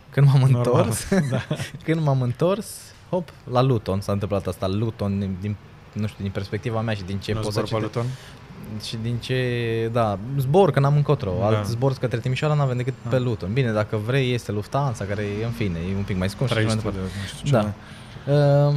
Când 0.10 0.28
m-am 0.28 0.40
Normal, 0.40 0.58
întors, 0.58 1.08
când 1.86 2.02
m-am 2.04 2.22
întors, 2.22 2.78
hop, 3.10 3.30
la 3.52 3.62
Luton 3.62 4.02
s-a 4.02 4.12
întâmplat 4.12 4.48
asta, 4.48 4.68
Luton 4.68 5.20
din, 5.20 5.36
din 5.42 5.56
nu 5.94 6.08
știu, 6.08 6.24
din 6.24 6.32
perspectiva 6.32 6.82
mea 6.82 6.94
și 6.94 7.04
din 7.04 7.18
ce 7.18 7.34
nu 7.34 7.40
pot 7.40 7.54
să 7.54 7.62
zbor 7.66 7.80
pe 7.80 7.86
citesc. 7.86 7.96
Luton? 7.96 8.12
Și 8.84 8.98
din 9.02 9.18
ce, 9.18 9.90
da, 9.92 10.20
zbor, 10.38 10.72
că 10.72 10.80
n-am 10.80 10.96
încotro. 10.96 11.34
Da. 11.40 11.46
Alt 11.46 11.66
zbor 11.66 11.94
către 11.94 12.20
Timișoara 12.20 12.54
n-avem 12.54 12.78
decât 12.78 12.94
Da. 13.04 13.10
pe 13.10 13.20
Luton. 13.20 13.54
Bine, 13.54 13.72
dacă 13.72 13.98
vrei, 13.98 14.34
este 14.34 14.52
Lufthansa, 14.52 15.06
care 15.06 15.22
e, 15.42 15.46
în 15.46 15.52
fine, 15.52 15.78
e 15.92 15.96
un 15.96 16.04
pic 16.04 16.18
mai 16.18 16.30
scump 16.30 16.50
și 16.50 16.58
așa 16.58 16.66
mai 16.66 16.76
300 16.76 16.98
departe. 16.98 17.14
de, 17.16 17.22
nu 17.22 17.28
știu 17.28 17.46
ce. 17.46 17.52
Da. 17.52 17.62
mai- 17.62 17.74
Uh, 18.70 18.76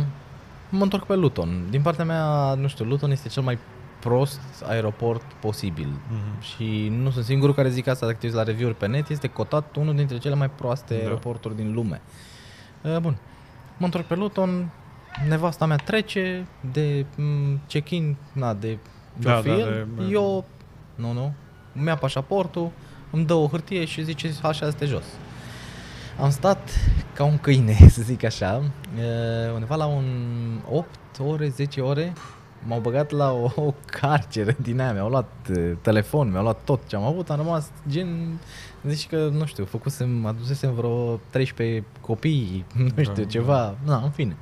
mă 0.70 0.83
întorc 0.83 1.05
pe 1.05 1.14
Luton. 1.14 1.66
Din 1.70 1.83
partea 1.83 2.05
mea, 2.05 2.55
nu 2.55 2.68
știu, 2.68 2.85
Luton 2.85 3.11
este 3.11 3.29
cel 3.29 3.42
mai 3.42 3.59
prost 4.00 4.40
aeroport 4.64 5.22
posibil. 5.40 5.88
Mhm. 6.09 6.40
Și 6.42 6.88
nu 6.88 7.11
sunt 7.11 7.24
singurul 7.24 7.55
care 7.55 7.68
zic 7.68 7.87
asta, 7.87 8.07
dacă 8.07 8.18
te 8.18 8.26
uiți 8.26 8.37
la 8.38 8.42
review-uri 8.42 8.76
pe 8.79 8.87
net, 8.87 9.09
este 9.09 9.29
cotat 9.29 9.76
unul 9.76 9.94
dintre 9.94 10.18
cele 10.18 10.35
mai 10.35 10.50
proaste 10.50 10.94
Da. 10.94 11.00
aeroporturi 11.00 11.57
din 11.57 11.72
lume. 11.74 12.00
Uh, 12.83 12.96
bun, 12.98 13.16
mă 13.76 13.85
întorc 13.85 14.05
pe 14.05 14.14
Luton, 14.14 14.70
nevasta 15.29 15.66
mea 15.66 15.76
trece 15.76 16.46
de 16.72 17.07
mm, 17.16 17.61
check-in, 17.68 18.16
na, 18.33 18.55
de 18.55 18.79
ce 19.20 19.29
Da, 19.29 19.35
fi 19.37 19.48
da, 19.48 19.55
el, 19.55 19.87
de- 19.96 20.02
eu, 20.11 20.44
nu, 20.94 21.12
nu, 21.12 21.33
îmi 21.74 21.87
ia 21.87 21.96
pașaportul, 21.96 22.70
îmi 23.11 23.24
dă 23.24 23.35
o 23.35 23.46
hârtie 23.48 23.85
și 23.85 24.02
zice, 24.05 24.35
așa 24.42 24.66
este 24.66 24.85
jos. 24.87 25.05
Am 26.20 26.31
stat 26.31 26.70
ca 27.14 27.24
un 27.24 27.38
câine, 27.38 27.76
să 27.96 28.02
zic 28.02 28.24
așa, 28.24 28.62
uh, 28.96 29.52
undeva 29.55 29.74
la 29.74 29.87
un 29.87 30.05
8 30.70 30.88
ore, 31.26 31.48
10 31.48 31.81
ore, 31.81 32.12
m-au 32.66 32.79
băgat 32.81 33.11
la 33.11 33.33
o, 33.33 33.50
o 33.66 33.74
carceră 33.87 34.55
din 34.62 34.81
aia, 34.81 34.92
mi-au 34.92 35.09
luat 35.09 35.31
uh, 35.50 35.72
telefon, 35.81 36.31
mi-au 36.31 36.42
luat 36.42 36.59
tot 36.64 36.81
ce 36.87 36.96
am 36.96 37.02
avut, 37.05 37.31
am 37.31 37.37
rămas 37.37 37.70
gen, 37.88 38.38
zici 38.87 39.07
că, 39.07 39.29
nu 39.33 39.44
știu, 39.46 39.64
făcusem, 39.64 40.26
adusesem 40.26 40.74
vreo 40.74 41.20
13 41.31 41.85
copii, 42.00 42.64
nu 42.74 42.88
Da, 42.94 43.02
știu, 43.02 43.22
da. 43.22 43.29
ceva, 43.29 43.74
na, 43.85 43.96
în 44.05 44.11
fine. 44.11 44.37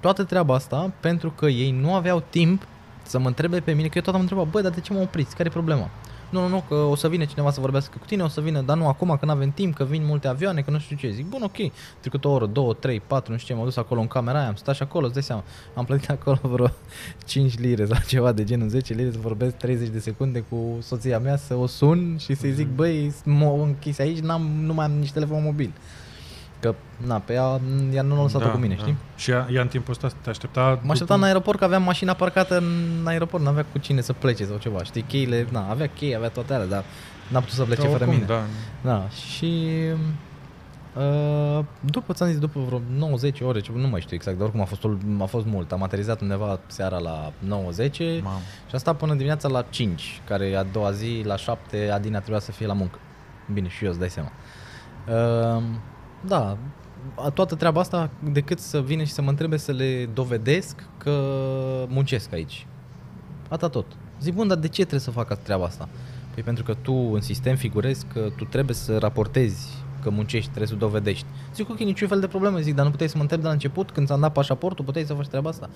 Toată 0.00 0.24
treaba 0.24 0.54
asta 0.54 0.92
pentru 1.00 1.30
că 1.30 1.46
ei 1.46 1.70
nu 1.70 1.94
aveau 1.94 2.22
timp 2.30 2.66
să 3.02 3.18
mă 3.18 3.26
întrebe 3.26 3.60
pe 3.60 3.72
mine, 3.72 3.86
că 3.88 3.92
eu 3.96 4.02
tot 4.02 4.14
am 4.14 4.20
întrebat, 4.20 4.46
băi, 4.46 4.62
dar 4.62 4.70
de 4.72 4.80
ce 4.80 4.92
mă 4.92 5.00
opriți? 5.00 5.36
Care 5.36 5.48
e 5.48 5.52
problema? 5.52 5.90
Nu, 6.32 6.40
nu, 6.40 6.48
nu, 6.48 6.64
că 6.68 6.74
o 6.74 6.94
să 6.94 7.08
vină 7.08 7.24
cineva 7.24 7.50
să 7.50 7.60
vorbească 7.60 7.96
cu 8.00 8.06
tine, 8.06 8.22
o 8.22 8.28
să 8.28 8.40
vină, 8.40 8.60
dar 8.60 8.76
nu 8.76 8.88
acum, 8.88 9.16
că 9.20 9.24
nu 9.24 9.30
avem 9.30 9.50
timp, 9.50 9.74
că 9.74 9.84
vin 9.84 10.04
multe 10.04 10.28
avioane, 10.28 10.60
că 10.60 10.70
nu 10.70 10.78
știu 10.78 10.96
ce. 10.96 11.10
Zic, 11.10 11.26
bun, 11.26 11.42
ok, 11.42 11.72
trecut 12.00 12.24
o 12.24 12.30
oră, 12.30 12.46
două, 12.46 12.74
trei, 12.74 13.00
patru, 13.00 13.32
nu 13.32 13.38
știu 13.38 13.48
ce, 13.48 13.60
m-am 13.60 13.68
dus 13.68 13.76
acolo 13.76 14.00
în 14.00 14.06
camera 14.06 14.38
aia, 14.38 14.48
am 14.48 14.54
stat 14.54 14.74
și 14.74 14.82
acolo, 14.82 15.04
îți 15.04 15.14
dai 15.14 15.22
seama, 15.22 15.44
am 15.74 15.84
plătit 15.84 16.10
acolo 16.20 16.38
vreo 16.42 16.70
5 17.26 17.58
lire 17.58 17.86
sau 17.86 17.96
ceva 18.06 18.32
de 18.32 18.44
genul 18.44 18.68
10 18.68 18.94
lire 18.94 19.10
să 19.10 19.18
vorbesc 19.20 19.56
30 19.56 19.88
de 19.88 19.98
secunde 19.98 20.44
cu 20.48 20.76
soția 20.80 21.18
mea, 21.18 21.36
să 21.36 21.54
o 21.54 21.66
sun 21.66 22.16
și 22.18 22.34
să-i 22.34 22.52
zic, 22.52 22.68
băi, 22.68 23.14
m-au 23.24 23.62
închis 23.62 23.98
aici, 23.98 24.18
n-am, 24.18 24.50
nu 24.60 24.74
mai 24.74 24.84
am 24.84 24.92
nici 24.92 25.12
telefon 25.12 25.42
mobil. 25.42 25.72
Că, 26.62 26.74
na, 27.06 27.18
pe 27.18 27.32
ea, 27.32 27.60
ea 27.92 28.02
nu 28.02 28.14
l-a 28.16 28.22
lăsat 28.22 28.42
Da, 28.42 28.48
cu 28.48 28.56
mine, 28.58 28.74
da. 28.74 28.80
știi? 28.80 28.96
Și 29.16 29.30
ea, 29.30 29.48
ea 29.52 29.60
în 29.60 29.68
timpul 29.68 29.92
ăsta 29.92 30.08
te 30.20 30.30
aștepta... 30.30 30.78
Mă 30.82 30.92
așteptam 30.92 31.18
în 31.20 31.26
aeroport 31.26 31.58
că 31.58 31.64
aveam 31.64 31.82
mașina 31.82 32.12
parcată 32.14 32.56
în 32.56 33.04
aeroport, 33.06 33.42
n-avea 33.42 33.64
cu 33.72 33.78
cine 33.78 34.00
să 34.00 34.12
plece 34.12 34.44
sau 34.44 34.56
ceva. 34.56 34.82
Știi, 34.82 35.02
cheile, 35.02 35.46
na, 35.50 35.66
avea 35.70 35.86
chei, 35.86 36.14
avea 36.16 36.28
toate 36.28 36.54
alea, 36.54 36.66
dar 36.66 36.84
n-a 37.28 37.38
putut 37.38 37.54
să 37.54 37.62
plece 37.64 37.82
Da, 37.82 37.88
fără 37.88 38.04
oricum, 38.04 38.14
mine. 38.14 38.26
Da. 38.26 38.42
Da, 38.90 39.08
și 39.08 39.68
uh, 40.96 41.64
după, 41.80 42.12
ți-am 42.12 42.28
zis, 42.28 42.38
după 42.38 42.60
vreo 42.66 42.80
90 42.96 43.40
ore, 43.40 43.60
ce- 43.60 43.70
nu 43.74 43.88
mai 43.88 44.00
știu 44.00 44.16
exact, 44.16 44.36
dar 44.36 44.44
oricum 44.46 44.60
a 44.62 44.64
fost, 44.64 44.84
a 45.20 45.24
fost 45.24 45.46
mult. 45.46 45.72
Am 45.72 45.82
aterizat 45.82 46.20
undeva 46.20 46.60
seara 46.66 46.98
la 46.98 47.32
90 47.38 47.98
Mamă. 48.22 48.38
și 48.68 48.74
a 48.74 48.78
stat 48.78 48.96
până 48.96 49.12
dimineața 49.14 49.48
la 49.48 49.64
5, 49.70 50.20
care 50.26 50.54
a 50.56 50.62
doua 50.62 50.90
zi, 50.90 51.22
la 51.24 51.36
7, 51.36 51.90
Adina 51.92 52.18
trebuia 52.18 52.40
să 52.40 52.52
fie 52.52 52.66
la 52.66 52.72
muncă. 52.72 52.98
Bine, 53.52 53.68
și 53.68 53.84
eu 53.84 53.90
îți 53.90 53.98
dai 53.98 54.10
seama. 54.10 54.30
Uh, 55.56 55.62
da, 56.26 56.56
a- 57.14 57.30
toată 57.30 57.54
treaba 57.54 57.80
asta 57.80 58.10
decât 58.32 58.58
să 58.58 58.80
vină 58.80 59.02
și 59.02 59.12
să 59.12 59.22
mă 59.22 59.28
întrebe 59.28 59.56
să 59.56 59.72
le 59.72 60.08
dovedesc 60.14 60.84
că 60.98 61.10
muncesc 61.88 62.32
aici. 62.32 62.66
Atât 63.48 63.70
tot. 63.70 63.86
Zic, 64.20 64.34
bun, 64.34 64.48
dar 64.48 64.58
de 64.58 64.68
ce 64.68 64.80
trebuie 64.80 65.00
să 65.00 65.10
facă 65.10 65.34
treaba 65.34 65.64
asta? 65.64 65.88
Păi 66.34 66.42
pentru 66.42 66.64
că 66.64 66.74
tu 66.74 66.92
în 66.92 67.20
sistem 67.20 67.56
figurezi 67.56 68.06
că 68.12 68.28
tu 68.36 68.44
trebuie 68.44 68.74
să 68.74 68.98
raportezi 68.98 69.82
că 70.02 70.10
muncești, 70.10 70.48
trebuie 70.48 70.68
să 70.68 70.74
dovedești. 70.74 71.26
Zic, 71.54 71.70
ok, 71.70 71.78
niciun 71.78 72.08
fel 72.08 72.20
de 72.20 72.26
problemă, 72.26 72.58
zic, 72.58 72.74
dar 72.74 72.84
nu 72.84 72.90
puteai 72.90 73.08
să 73.08 73.16
mă 73.16 73.22
întrebi 73.22 73.42
de 73.42 73.48
la 73.48 73.54
început, 73.54 73.90
când 73.90 74.06
ți-am 74.06 74.20
dat 74.20 74.32
pașaportul, 74.32 74.84
puteai 74.84 75.04
să 75.04 75.14
faci 75.14 75.26
treaba 75.26 75.48
asta. 75.48 75.70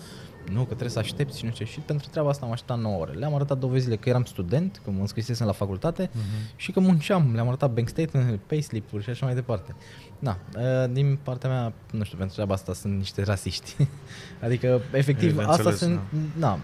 Nu, 0.52 0.58
că 0.58 0.66
trebuie 0.66 0.88
să 0.88 0.98
aștepți 0.98 1.38
și 1.38 1.44
nu 1.44 1.50
știu. 1.50 1.64
Și 1.64 1.80
pentru 1.80 2.08
treaba 2.10 2.28
asta 2.28 2.46
am 2.46 2.52
așteptat 2.52 2.78
9 2.78 3.00
ore. 3.00 3.12
Le-am 3.12 3.34
arătat 3.34 3.58
dovezile 3.58 3.96
că 3.96 4.08
eram 4.08 4.24
student, 4.24 4.80
că 4.84 4.90
mă 4.90 5.00
înscrisesem 5.00 5.46
la 5.46 5.52
facultate 5.52 6.06
uh-huh. 6.06 6.56
și 6.56 6.72
că 6.72 6.80
munceam. 6.80 7.30
Le-am 7.34 7.46
arătat 7.46 7.72
bank 7.72 7.88
statement, 7.88 8.40
payslip-uri 8.46 9.02
și 9.02 9.10
așa 9.10 9.26
mai 9.26 9.34
departe. 9.34 9.74
Na, 10.18 10.38
ă, 10.82 10.86
din 10.86 11.18
partea 11.22 11.50
mea, 11.50 11.72
nu 11.90 12.04
știu, 12.04 12.16
pentru 12.16 12.34
treaba 12.34 12.54
asta 12.54 12.72
sunt 12.72 12.96
niște 12.96 13.22
rasiști. 13.22 13.76
adică, 14.44 14.80
efectiv, 14.92 15.38
E, 15.38 15.40
asta 15.40 15.52
înțeles, 15.52 15.78
sunt, 15.78 16.00
na, 16.36 16.58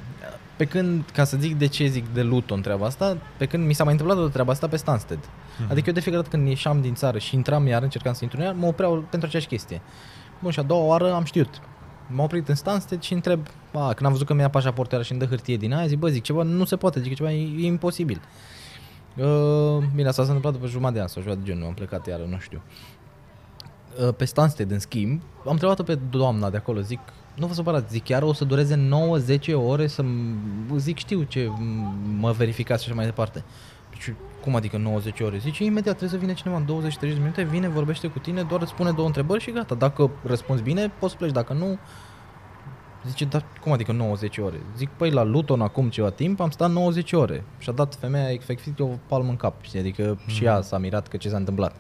pe 0.57 0.65
când, 0.65 1.11
ca 1.13 1.25
să 1.25 1.37
zic 1.41 1.59
de 1.59 1.67
ce 1.67 1.87
zic 1.87 2.05
de 2.15 2.23
Luton 2.23 2.61
treaba 2.61 2.87
asta, 2.87 3.17
pe 3.39 3.47
când 3.47 3.67
mi 3.67 3.73
s-a 3.73 3.85
mai 3.85 3.93
întâmplat 3.93 4.19
o 4.19 4.29
treaba 4.29 4.53
asta 4.53 4.69
pe 4.69 4.77
Stansted. 4.77 5.19
Mhm. 5.61 5.71
Adică 5.71 5.89
eu 5.89 5.95
de 5.95 6.01
fiecare 6.01 6.23
dată 6.23 6.37
când 6.37 6.49
ieșeam 6.49 6.81
din 6.81 6.95
țară 6.95 7.19
și 7.19 7.35
intram 7.35 7.67
iar, 7.67 7.83
încercam 7.83 8.13
să 8.13 8.21
intru 8.23 8.39
în 8.41 8.47
ea, 8.47 8.53
mă 8.53 8.67
opreau 8.67 9.05
pentru 9.11 9.29
aceeași 9.29 9.49
chestie. 9.49 9.81
Bun, 10.43 10.51
și 10.51 10.59
a 10.59 10.63
doua 10.63 10.85
oară 10.85 11.13
am 11.13 11.25
știut. 11.25 11.61
M-am 12.09 12.25
oprit 12.25 12.49
în 12.49 12.55
Stansted 12.55 13.01
și 13.01 13.13
întreb, 13.13 13.47
a, 13.73 13.87
când 13.93 14.05
am 14.07 14.13
văzut 14.13 14.27
că 14.27 14.35
mi-a 14.35 14.51
pașaportul 14.51 14.97
ăla 14.97 15.05
și 15.05 15.13
îmi 15.13 15.21
dă 15.21 15.27
hârtie 15.27 15.57
din 15.57 15.73
aia, 15.73 15.87
zic, 15.87 15.99
bă, 15.99 16.09
zic, 16.09 16.23
ceva 16.23 16.43
nu 16.43 16.65
se 16.65 16.77
poate, 16.77 17.01
zic, 17.01 17.15
ceva 17.15 17.33
e, 17.33 17.49
e 17.59 17.65
imposibil. 17.67 18.21
Uh, 19.17 19.85
bine, 19.95 20.09
asta 20.09 20.23
s-a 20.23 20.33
întâmplat 20.33 20.53
după 20.53 20.67
jumătate 20.67 20.95
de 20.95 21.01
an 21.01 21.07
sau 21.07 21.23
ceva 21.23 21.35
de 21.35 21.41
genul, 21.45 21.67
am 21.67 21.75
plecat 21.75 22.07
iară, 22.07 22.23
nu 22.29 22.39
știu. 22.39 22.63
Uh, 22.67 22.92
pe 24.17 24.25
Stansted, 24.25 24.71
în 24.71 24.79
schimb, 24.79 25.21
am 25.45 25.53
întrebat-o 25.53 25.83
pe 25.83 25.99
doamna 26.11 26.51
de 26.51 26.57
acolo, 26.57 26.81
zic, 26.81 27.01
nu 27.35 27.47
vă 27.47 27.55
supărați, 27.55 27.93
zic, 27.93 28.05
chiar 28.05 28.23
o 28.23 28.33
să 28.33 28.45
dureze 28.45 28.89
9-10 29.39 29.55
ore 29.55 29.87
să 29.87 30.05
zic, 30.77 30.99
știu 30.99 31.23
ce 31.23 31.47
m- 31.47 32.19
mă 32.19 32.31
verificați 32.31 32.83
și 32.83 32.89
așa 32.89 32.97
mai 32.97 33.07
departe. 33.07 33.45
Și 33.99 34.13
cum 34.41 34.55
adică 34.55 34.77
90 34.77 35.21
ore? 35.21 35.39
Zice, 35.39 35.65
imediat 35.65 35.97
trebuie 35.97 36.19
să 36.19 36.25
vină 36.25 36.33
cineva 36.33 36.57
în 36.57 36.91
20-30 36.91 37.01
de 37.01 37.07
minute, 37.19 37.43
vine, 37.43 37.69
vorbește 37.69 38.07
cu 38.07 38.19
tine, 38.19 38.43
doar 38.43 38.61
îți 38.61 38.71
spune 38.71 38.91
două 38.91 39.07
întrebări 39.07 39.43
și 39.43 39.51
gata. 39.51 39.75
Dacă 39.75 40.11
răspunzi 40.23 40.63
bine, 40.63 40.93
poți 40.99 41.13
să 41.13 41.19
pleci, 41.19 41.33
dacă 41.33 41.53
nu... 41.53 41.79
Zice, 43.07 43.25
dar 43.25 43.45
cum 43.61 43.73
adică 43.73 43.93
90 43.93 44.39
ore? 44.39 44.61
Zic, 44.77 44.89
păi 44.89 45.11
la 45.11 45.23
Luton 45.23 45.61
acum 45.61 45.89
ceva 45.89 46.11
timp 46.11 46.41
am 46.41 46.51
stat 46.51 46.71
90 46.71 47.13
ore 47.13 47.45
și 47.59 47.69
a 47.69 47.73
dat 47.73 47.95
femeia 47.95 48.31
efectiv 48.33 48.75
o 48.79 48.89
palmă 49.07 49.29
în 49.29 49.37
cap, 49.37 49.63
știi? 49.63 49.79
adică 49.79 50.03
mm. 50.03 50.17
și 50.27 50.45
ea 50.45 50.61
s-a 50.61 50.79
mirat 50.79 51.09
că 51.09 51.17
ce 51.17 51.29
s-a 51.29 51.37
întâmplat. 51.37 51.75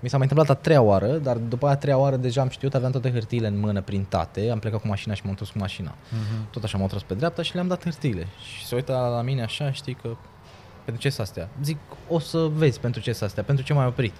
Mi 0.00 0.08
s-a 0.08 0.16
mai 0.16 0.26
întâmplat 0.30 0.56
a 0.56 0.60
treia 0.60 0.82
oară, 0.82 1.16
dar 1.16 1.36
după 1.36 1.66
aia 1.66 1.74
a 1.74 1.78
treia 1.78 1.98
oară 1.98 2.16
deja 2.16 2.40
am 2.40 2.48
știut, 2.48 2.74
aveam 2.74 2.90
toate 2.90 3.10
hârtiile 3.12 3.46
în 3.46 3.58
mână 3.60 3.80
printate, 3.82 4.50
am 4.50 4.58
plecat 4.58 4.80
cu 4.80 4.86
mașina 4.86 5.14
și 5.14 5.20
m-am 5.22 5.30
întors 5.30 5.50
cu 5.50 5.58
mașina. 5.58 5.94
Mhm. 6.10 6.50
Tot 6.50 6.64
așa 6.64 6.78
m-am 6.78 6.86
tras 6.86 7.02
pe 7.02 7.14
dreapta 7.14 7.42
și 7.42 7.54
le-am 7.54 7.66
dat 7.68 7.82
hârtiile. 7.82 8.26
Și 8.56 8.66
se 8.66 8.74
uită 8.74 8.92
la 8.92 9.22
mine 9.22 9.42
așa, 9.42 9.72
știi 9.72 9.94
că 9.94 10.16
pentru 10.84 11.02
ce 11.02 11.10
să 11.10 11.22
astea? 11.22 11.48
Zic, 11.62 11.78
o 12.08 12.18
să 12.18 12.38
vezi 12.54 12.80
pentru 12.80 13.00
ce 13.00 13.12
să 13.12 13.24
astea, 13.24 13.42
pentru 13.42 13.64
ce 13.64 13.72
m-ai 13.72 13.86
oprit. 13.86 14.12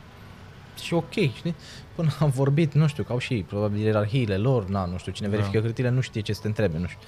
Și 0.82 0.94
ok, 0.94 1.12
știi? 1.12 1.54
Până 1.94 2.10
am 2.20 2.30
vorbit, 2.30 2.74
nu 2.74 2.86
știu, 2.86 3.02
că 3.02 3.12
au 3.12 3.18
și 3.18 3.32
ei, 3.34 3.42
probabil 3.42 3.80
ierarhiile 3.80 4.36
lor, 4.36 4.68
na, 4.68 4.84
nu 4.84 4.98
știu, 4.98 5.12
cine 5.12 5.28
Da. 5.28 5.36
verifică 5.36 5.60
hârtiile 5.60 5.90
nu 5.90 6.00
știe 6.00 6.20
ce 6.20 6.32
să 6.32 6.40
te 6.40 6.46
întrebe, 6.46 6.78
nu 6.78 6.86
știu. 6.86 7.00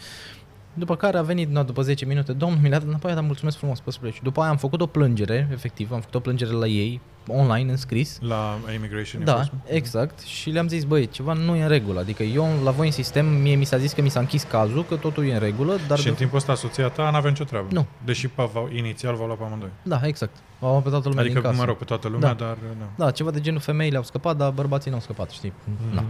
După 0.74 0.96
care 0.96 1.18
a 1.18 1.22
venit, 1.22 1.50
na, 1.50 1.62
după 1.62 1.82
10 1.82 2.04
minute, 2.04 2.32
domnul 2.32 2.58
mi 2.62 2.68
le-a 2.68 2.78
dat 2.78 2.88
înapoi, 2.88 3.14
dar 3.14 3.22
mulțumesc 3.22 3.56
frumos, 3.56 3.80
poți 3.80 3.96
să 3.96 4.02
pleci. 4.02 4.20
După 4.22 4.40
aia 4.40 4.50
am 4.50 4.56
făcut 4.56 4.80
o 4.80 4.86
plângere, 4.86 5.48
efectiv, 5.52 5.92
am 5.92 6.00
făcut 6.00 6.14
o 6.14 6.20
plângere 6.20 6.50
la 6.50 6.66
ei, 6.66 7.00
online, 7.36 7.70
înscris. 7.70 8.18
La 8.20 8.58
Immigration 8.74 9.24
Da, 9.24 9.30
Enforcement? 9.32 9.64
exact. 9.68 10.20
Și 10.20 10.50
le-am 10.50 10.68
zis, 10.68 10.84
băi, 10.84 11.08
ceva 11.08 11.32
nu 11.32 11.54
e 11.56 11.62
în 11.62 11.68
regulă. 11.68 12.00
Adică 12.00 12.22
eu 12.22 12.48
la 12.64 12.70
voi 12.70 12.86
în 12.86 12.92
sistem, 12.92 13.26
mie 13.26 13.54
mi 13.54 13.64
s-a 13.64 13.76
zis 13.78 13.92
că 13.92 14.02
mi 14.02 14.08
s-a 14.08 14.20
închis 14.20 14.42
cazul, 14.42 14.84
că 14.84 14.96
totul 14.96 15.26
e 15.26 15.32
în 15.32 15.38
regulă, 15.38 15.76
dar... 15.88 15.98
și 15.98 16.08
în 16.08 16.14
timpul 16.14 16.36
ăsta 16.36 16.54
soția 16.54 16.88
ta 16.88 17.10
n-avea 17.10 17.30
nicio 17.30 17.44
treabă. 17.44 17.66
Nu. 17.70 17.86
Deși 18.04 18.28
pe, 18.28 18.42
v- 18.52 18.76
inițial 18.76 19.14
v-au 19.14 19.26
luat 19.26 19.38
pe 19.38 19.44
amândoi. 19.44 19.68
Da, 19.82 20.00
exact. 20.04 20.36
Am 20.60 20.68
avut 20.68 20.82
pe 20.82 20.88
toată 20.90 21.08
lumea 21.08 21.22
din 21.22 21.32
Adică, 21.32 21.48
casă. 21.48 21.60
mă 21.60 21.66
rog, 21.66 21.76
pe 21.76 21.84
toată 21.84 22.08
lumea, 22.08 22.34
Da. 22.34 22.44
dar... 22.44 22.56
Da. 22.96 23.04
Da, 23.04 23.10
ceva 23.10 23.30
de 23.30 23.40
genul 23.40 23.60
femeile 23.60 23.96
au 23.96 24.02
scăpat, 24.02 24.36
dar 24.36 24.50
bărbații 24.50 24.90
n-au 24.90 25.00
scăpat, 25.00 25.30
știi? 25.30 25.52
Mhm. 25.64 25.94
Na. 25.94 26.04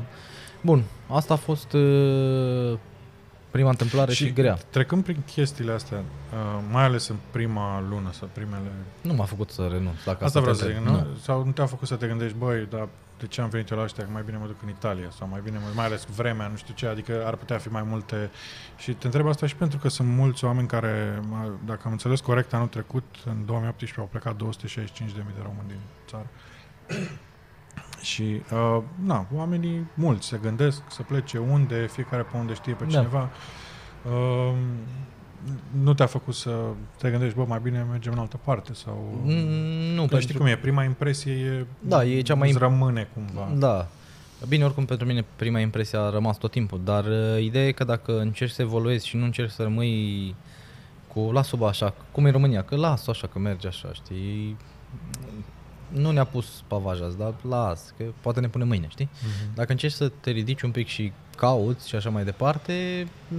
Bun, 0.62 0.82
asta 1.06 1.34
a 1.34 1.36
fost 1.36 1.72
uh, 1.72 2.78
prima 3.50 3.68
întâmplare 3.68 4.12
și, 4.12 4.24
și 4.24 4.32
grea. 4.32 4.58
trecând 4.70 5.02
prin 5.04 5.22
chestiile 5.26 5.72
astea, 5.72 5.98
uh, 5.98 6.62
mai 6.70 6.84
ales 6.84 7.08
în 7.08 7.16
prima 7.30 7.84
lună 7.88 8.12
sau 8.12 8.28
primele... 8.32 8.70
Nu 9.00 9.12
m-a 9.14 9.24
făcut 9.24 9.50
să 9.50 9.68
renunț. 9.72 10.04
Dacă 10.04 10.24
Asta 10.24 10.40
vreau 10.40 10.54
te 10.54 10.60
să 10.62 10.66
zic, 10.68 10.76
întreb. 10.76 10.94
nu? 10.94 11.06
Sau 11.22 11.44
nu 11.44 11.50
te-a 11.50 11.66
făcut 11.66 11.88
să 11.88 11.94
te 11.94 12.06
gândești, 12.06 12.36
băi, 12.36 12.66
dar 12.70 12.88
de 13.18 13.26
ce 13.26 13.40
am 13.40 13.48
venit 13.48 13.70
eu 13.70 13.76
la 13.76 13.82
ăștia, 13.84 14.04
că 14.04 14.10
mai 14.12 14.22
bine 14.24 14.36
mă 14.36 14.46
duc 14.46 14.62
în 14.62 14.68
Italia 14.68 15.10
sau 15.18 15.28
mai 15.28 15.40
bine, 15.44 15.58
mă, 15.58 15.64
mai 15.74 15.84
ales 15.84 16.04
vremea, 16.04 16.46
nu 16.46 16.56
știu 16.56 16.74
ce, 16.74 16.86
adică 16.86 17.22
ar 17.26 17.34
putea 17.36 17.58
fi 17.58 17.68
mai 17.68 17.82
multe. 17.82 18.30
Și 18.76 18.92
te 18.92 19.06
întreb 19.06 19.26
asta 19.26 19.46
și 19.46 19.56
pentru 19.56 19.78
că 19.78 19.88
sunt 19.88 20.08
mulți 20.08 20.44
oameni 20.44 20.66
care, 20.68 21.22
mă, 21.28 21.50
dacă 21.66 21.80
am 21.84 21.92
înțeles 21.92 22.20
corect, 22.20 22.54
anul 22.54 22.66
trecut, 22.66 23.04
în 23.26 23.44
2018, 23.46 24.00
au 24.00 24.08
plecat 24.10 24.34
265.000 24.34 25.14
de 25.14 25.42
români 25.42 25.68
din 25.68 25.80
țară. 26.08 26.26
Și, 28.02 28.22
uh, 28.52 28.82
na, 29.04 29.26
oamenii 29.34 29.86
mulți 29.94 30.26
se 30.26 30.38
gândesc 30.42 30.82
să 30.90 31.02
plece 31.02 31.38
unde, 31.38 31.88
fiecare 31.92 32.22
pe 32.22 32.36
unde 32.36 32.54
știe 32.54 32.72
pe 32.72 32.84
Da. 32.84 32.90
cineva. 32.90 33.28
Uh, 34.04 34.54
nu 35.82 35.94
te-a 35.94 36.06
făcut 36.06 36.34
să 36.34 36.50
te 36.98 37.10
gândești, 37.10 37.36
bă, 37.36 37.44
mai 37.48 37.60
bine 37.62 37.86
mergem 37.90 38.12
în 38.12 38.18
altă 38.18 38.38
parte 38.44 38.74
sau... 38.74 39.20
Mm, 39.22 39.94
Nu, 39.94 40.06
Dar 40.06 40.20
știi 40.20 40.34
cum 40.34 40.46
e, 40.46 40.56
prima 40.56 40.84
impresie 40.84 41.32
e... 41.32 41.66
Da, 41.80 42.04
e 42.04 42.20
cea 42.20 42.34
mai 42.34 42.48
îți 42.48 42.56
imp- 42.58 42.60
rămâne 42.60 43.08
cumva. 43.14 43.52
Da. 43.56 43.88
Bine, 44.48 44.64
oricum 44.64 44.84
pentru 44.84 45.06
mine 45.06 45.24
prima 45.36 45.58
impresie 45.60 45.98
a 45.98 46.10
rămas 46.10 46.38
tot 46.38 46.50
timpul, 46.50 46.80
dar 46.84 47.04
uh, 47.04 47.42
ideea 47.42 47.66
e 47.66 47.72
că 47.72 47.84
dacă 47.84 48.20
încerci 48.20 48.52
să 48.52 48.62
evoluezi 48.62 49.06
și 49.06 49.16
nu 49.16 49.24
încerci 49.24 49.50
să 49.50 49.62
rămâi 49.62 50.34
cu 51.12 51.30
las-o 51.32 51.66
așa, 51.66 51.94
cum 52.12 52.24
e 52.24 52.26
în 52.26 52.32
România, 52.32 52.62
că 52.62 52.76
las-o 52.76 53.10
așa, 53.10 53.26
că 53.26 53.38
merge 53.38 53.66
așa, 53.66 53.90
știi? 53.92 54.56
Nu 55.92 56.10
ne-a 56.10 56.24
pus 56.24 56.46
pavaj 56.66 57.00
azi, 57.02 57.18
dar 57.18 57.34
las, 57.48 57.94
că 57.96 58.04
poate 58.20 58.40
ne 58.40 58.48
pune 58.48 58.64
mâine, 58.64 58.86
știi? 58.88 59.08
Mhm. 59.22 59.54
Dacă 59.54 59.72
încerci 59.72 59.92
să 59.94 60.08
te 60.20 60.30
ridici 60.30 60.62
un 60.62 60.70
pic 60.70 60.86
și 60.86 61.12
cauți 61.36 61.88
și 61.88 61.94
așa 61.96 62.10
mai 62.10 62.24
departe, 62.24 63.06
mm, 63.28 63.38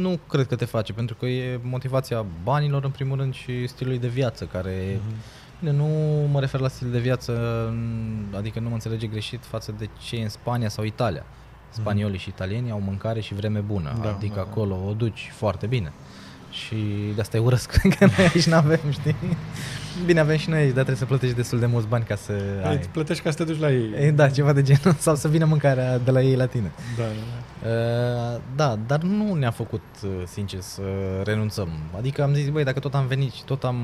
nu 0.00 0.18
cred 0.28 0.46
că 0.46 0.56
te 0.56 0.64
face, 0.64 0.92
pentru 0.92 1.14
că 1.14 1.26
e 1.26 1.60
motivația 1.62 2.24
banilor 2.42 2.84
în 2.84 2.90
primul 2.90 3.16
rând 3.18 3.34
și 3.34 3.66
stilului 3.66 3.98
de 3.98 4.08
viață 4.08 4.44
care 4.44 5.00
Mhm. 5.06 5.14
Bine, 5.58 5.76
nu 5.76 5.86
mă 6.30 6.40
refer 6.40 6.60
la 6.60 6.68
stil 6.68 6.90
de 6.90 6.98
viață, 6.98 7.32
n- 7.72 8.36
adică 8.36 8.60
nu 8.60 8.68
mă 8.68 8.74
înțelege 8.74 9.06
greșit 9.06 9.44
față 9.44 9.74
de 9.78 9.88
ce 10.06 10.16
e 10.16 10.22
în 10.22 10.28
Spania 10.28 10.68
sau 10.68 10.84
Italia. 10.84 11.24
Spaniolii 11.70 12.18
și 12.18 12.28
italienii 12.28 12.70
au 12.70 12.80
mâncare 12.80 13.20
și 13.20 13.34
vreme 13.34 13.58
bună, 13.58 13.98
Da, 14.02 14.08
adică 14.14 14.34
da, 14.34 14.40
da. 14.42 14.46
acolo 14.50 14.74
o 14.88 14.92
duci 14.92 15.30
foarte 15.34 15.66
bine. 15.66 15.92
Și 16.50 16.74
de 17.14 17.20
asta 17.20 17.36
e 17.36 17.40
urăsc 17.40 17.70
că 17.98 18.04
noi 18.04 18.26
aici 18.34 18.46
nu 18.46 18.54
avem, 18.56 18.80
știi? 18.90 19.14
Bine, 20.06 20.20
avem 20.20 20.36
și 20.36 20.48
noi 20.48 20.58
aici, 20.58 20.66
dar 20.66 20.74
trebuie 20.84 20.96
să 20.96 21.04
plătești 21.04 21.34
destul 21.36 21.58
de 21.58 21.66
mulți 21.66 21.88
bani 21.88 22.04
ca 22.04 22.14
să 22.16 22.32
Ai. 22.62 22.68
ai. 22.70 22.76
Îți 22.76 22.88
plătești 22.88 23.22
ca 23.22 23.30
să 23.30 23.36
te 23.36 23.44
duci 23.44 23.60
la 23.60 23.70
ei. 23.72 23.92
E, 23.98 24.10
da, 24.10 24.28
ceva 24.30 24.52
de 24.52 24.62
genul, 24.62 24.94
sau 24.98 25.14
să 25.14 25.28
vină 25.28 25.44
mâncarea 25.44 25.98
de 25.98 26.10
la 26.10 26.22
ei 26.22 26.36
la 26.36 26.46
tine. 26.46 26.72
Da, 26.96 27.02
da, 27.02 27.08
da. 27.08 27.68
Uh, 28.34 28.40
da, 28.56 28.78
dar 28.86 29.00
nu 29.02 29.34
ne-a 29.34 29.50
făcut, 29.50 29.82
uh, 30.04 30.10
sincer, 30.26 30.60
să 30.60 30.82
renunțăm. 31.24 31.68
Adică 31.96 32.22
am 32.22 32.34
zis, 32.34 32.48
băi, 32.48 32.64
dacă 32.64 32.78
tot 32.80 32.94
am 32.94 33.06
venit 33.06 33.32
și 33.32 33.44
tot 33.44 33.64
am 33.64 33.78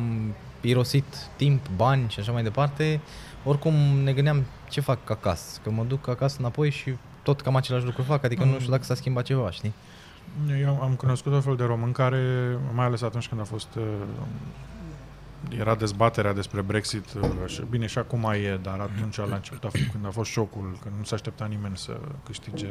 irosit 0.61 1.05
timp, 1.37 1.61
bani 1.77 2.05
și 2.09 2.21
așa 2.21 2.33
mai 2.33 2.43
departe, 2.43 3.01
oricum 3.45 3.75
ne 4.05 4.13
gândeam 4.13 4.45
ce 4.69 4.81
fac 4.81 5.11
acasă, 5.11 5.61
că 5.63 5.71
mă 5.71 5.85
duc 5.89 6.09
acasă 6.09 6.37
înapoi 6.39 6.71
și 6.71 6.95
tot 7.23 7.41
cam 7.41 7.57
același 7.57 7.85
lucru 7.85 8.03
fac, 8.03 8.25
adică 8.25 8.45
Mm. 8.45 8.51
nu 8.51 8.59
știu 8.59 8.71
dacă 8.71 8.83
s-a 8.85 8.95
schimbat 8.95 9.25
ceva, 9.25 9.51
știi? 9.51 9.73
Eu 10.61 10.79
am 10.83 10.93
cunoscut 10.95 11.33
o 11.33 11.41
fel 11.41 11.57
de 11.57 11.65
români 11.65 11.93
care, 11.93 12.19
mai 12.75 12.85
ales 12.87 13.03
atunci 13.03 13.29
când 13.29 13.41
a 13.41 13.45
fost 13.45 13.69
uh, 13.77 13.83
era 15.59 15.75
dezbaterea 15.75 16.33
despre 16.33 16.61
Brexit, 16.61 17.05
uh, 17.13 17.31
și, 17.47 17.63
bine 17.71 17.87
și 17.87 17.99
acum 17.99 18.21
mai 18.21 18.41
e, 18.41 18.59
dar 18.63 18.81
atunci 18.81 19.17
la 19.17 19.35
început, 19.35 19.65
a 19.65 19.69
fost, 19.69 19.91
când 19.93 20.07
a 20.07 20.11
fost 20.11 20.31
șocul, 20.31 20.79
când 20.83 20.95
nu 20.99 21.05
s-a 21.05 21.15
aștepta 21.15 21.45
nimeni 21.45 21.77
să 21.77 22.01
câștige 22.25 22.69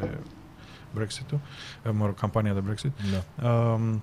Brexit-ul, 0.94 1.40
uh, 1.84 1.92
mă 1.94 2.04
rog, 2.04 2.14
campania 2.14 2.52
de 2.52 2.60
Brexit, 2.60 2.92
Da. 3.40 3.50
Um, 3.50 4.02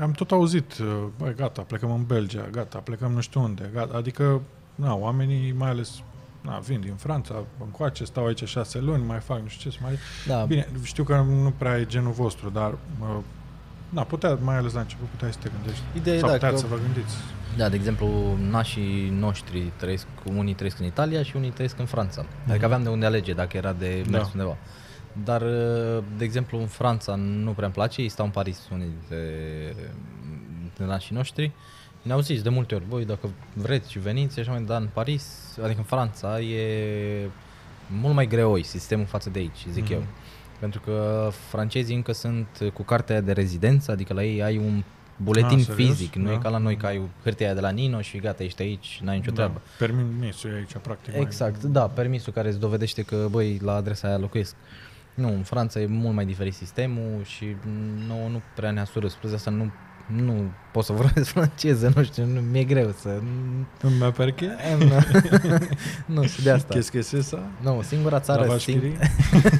am 0.00 0.12
tot 0.12 0.30
auzit, 0.30 0.78
uh, 0.78 1.04
băi, 1.18 1.34
gata, 1.34 1.62
plecăm 1.62 1.90
în 1.90 2.04
Belgia, 2.04 2.48
gata, 2.50 2.78
plecăm 2.78 3.12
nu 3.12 3.20
știu 3.20 3.42
unde, 3.42 3.70
gata, 3.72 3.96
adică, 3.96 4.40
na, 4.74 4.94
oamenii, 4.94 5.52
mai 5.52 5.68
ales, 5.68 6.02
na, 6.40 6.58
vin 6.58 6.80
din 6.80 6.94
Franța, 6.94 7.44
încoace, 7.60 8.04
stau 8.04 8.26
aici 8.26 8.44
șase 8.44 8.80
luni, 8.80 9.04
mai 9.04 9.20
fac 9.20 9.40
nu 9.40 9.48
știu 9.48 9.70
ce, 9.70 9.76
să 9.76 9.82
mai... 9.84 9.98
Da, 10.26 10.44
Bine, 10.44 10.68
știu 10.82 11.04
că 11.04 11.16
nu 11.16 11.52
prea 11.58 11.78
e 11.78 11.84
genul 11.84 12.12
vostru, 12.12 12.50
dar, 12.50 12.74
uh, 13.92 13.96
na, 13.98 14.02
putea, 14.04 14.38
mai 14.42 14.56
ales 14.56 14.72
la 14.72 14.80
început, 14.80 15.06
puteai 15.08 15.32
să 15.32 15.38
te 15.42 15.48
gândești. 15.56 15.82
Ideea 15.96 16.16
e 16.16 16.18
sau 16.18 16.28
da, 16.28 16.34
puteați 16.34 16.54
că- 16.54 16.60
să 16.68 16.74
vă 16.74 16.80
gândiți. 16.82 17.14
Da, 17.56 17.68
de 17.68 17.76
exemplu, 17.76 18.36
nașii 18.50 19.08
noștri 19.18 19.72
trăiesc, 19.76 20.06
unii 20.36 20.54
trăiesc 20.54 20.78
în 20.78 20.86
Italia 20.86 21.22
și 21.22 21.36
unii 21.36 21.50
trăiesc 21.50 21.78
în 21.78 21.86
Franța. 21.86 22.24
Adică 22.48 22.64
aveam 22.64 22.82
de 22.82 22.88
unde 22.88 23.06
alege 23.06 23.32
dacă 23.32 23.56
era 23.56 23.72
de 23.72 24.04
mers 24.10 24.22
Da. 24.24 24.30
undeva. 24.32 24.56
Dar, 25.24 25.42
de 26.16 26.24
exemplu, 26.24 26.58
în 26.58 26.66
Franța 26.66 27.14
nu 27.14 27.50
prea 27.50 27.64
îmi 27.64 27.74
place, 27.74 28.00
ei 28.00 28.08
stau 28.08 28.24
în 28.24 28.30
Paris, 28.30 28.68
unii 28.72 28.86
dintre, 28.98 29.26
dintre 30.60 30.84
nașii 30.84 31.14
noștri. 31.14 31.52
Ne-au 32.02 32.20
zis 32.20 32.42
de 32.42 32.48
multe 32.48 32.74
ori, 32.74 32.84
voi 32.88 33.04
dacă 33.04 33.28
vreți 33.54 33.90
și 33.90 33.98
veniți, 33.98 34.40
așa 34.40 34.50
mai 34.50 34.62
dar 34.62 34.80
în 34.80 34.88
Paris, 34.92 35.56
adică 35.62 35.78
în 35.78 35.84
Franța, 35.84 36.40
e 36.40 37.28
mult 38.00 38.14
mai 38.14 38.26
greoi 38.26 38.62
sistemul 38.62 39.06
față 39.06 39.30
de 39.30 39.38
aici, 39.38 39.66
zic 39.70 39.82
Mhm. 39.82 39.92
eu. 39.92 40.02
Pentru 40.62 40.80
că 40.80 41.28
francezii 41.48 41.94
încă 41.94 42.12
sunt 42.12 42.46
cu 42.72 42.82
cartea 42.82 43.20
de 43.20 43.32
rezidență, 43.32 43.90
adică 43.90 44.14
la 44.14 44.24
ei 44.24 44.42
ai 44.42 44.56
un 44.56 44.82
buletin 45.16 45.58
Ah, 45.58 45.64
serios? 45.64 45.88
fizic, 45.88 46.14
nu 46.14 46.24
Da. 46.26 46.32
e 46.32 46.36
ca 46.36 46.48
la 46.48 46.58
noi 46.58 46.76
că 46.76 46.86
ai 46.86 47.00
hârtia 47.22 47.46
aia 47.46 47.54
de 47.54 47.60
la 47.60 47.70
Nino 47.70 48.00
și 48.00 48.18
gata, 48.18 48.42
ești 48.42 48.62
aici, 48.62 49.00
n-ai 49.04 49.16
nicio 49.16 49.30
treabă. 49.30 49.52
Da. 49.78 49.86
Permisul 49.86 50.50
e 50.50 50.54
aici, 50.54 50.72
practic. 50.82 51.12
mai- 51.12 51.22
Exact, 51.22 51.62
da, 51.62 51.86
permisul 51.88 52.32
care 52.32 52.48
îți 52.48 52.58
dovedește 52.60 53.02
că, 53.02 53.26
băi, 53.30 53.58
la 53.62 53.74
adresa 53.74 54.08
aia 54.08 54.18
locuiesc. 54.18 54.54
Nu, 55.14 55.28
în 55.28 55.42
Franța 55.42 55.80
e 55.80 55.86
mult 55.86 56.14
mai 56.14 56.24
diferit 56.26 56.54
sistemul 56.54 57.20
și 57.24 57.44
nu, 58.06 58.28
nu 58.28 58.42
prea 58.54 58.70
ne-a 58.70 58.84
surâs. 58.84 59.14
Plus 59.14 59.30
de 59.30 59.36
asta 59.36 59.50
nu, 59.50 59.70
nu 60.06 60.50
pot 60.72 60.84
să 60.84 60.92
vorbesc 60.92 61.30
franceză, 61.36 61.92
nu 61.96 62.02
știu, 62.04 62.24
nu, 62.24 62.40
mi-e 62.40 62.64
greu 62.64 62.94
să... 63.00 63.20
Ma 63.98 64.10
perché? 64.10 64.46
nu, 66.06 66.22
și 66.26 66.42
de 66.42 66.50
asta. 66.50 66.74
Qu'est-ce 66.78 66.90
que 66.98 67.00
c'est 67.02 67.28
ça? 67.34 67.38
Nu, 67.62 67.82
singura 67.82 68.14
La 68.16 68.20
țară, 68.20 68.46
vache 68.46 68.72
sing- 68.72 68.74
Curie? 68.74 68.98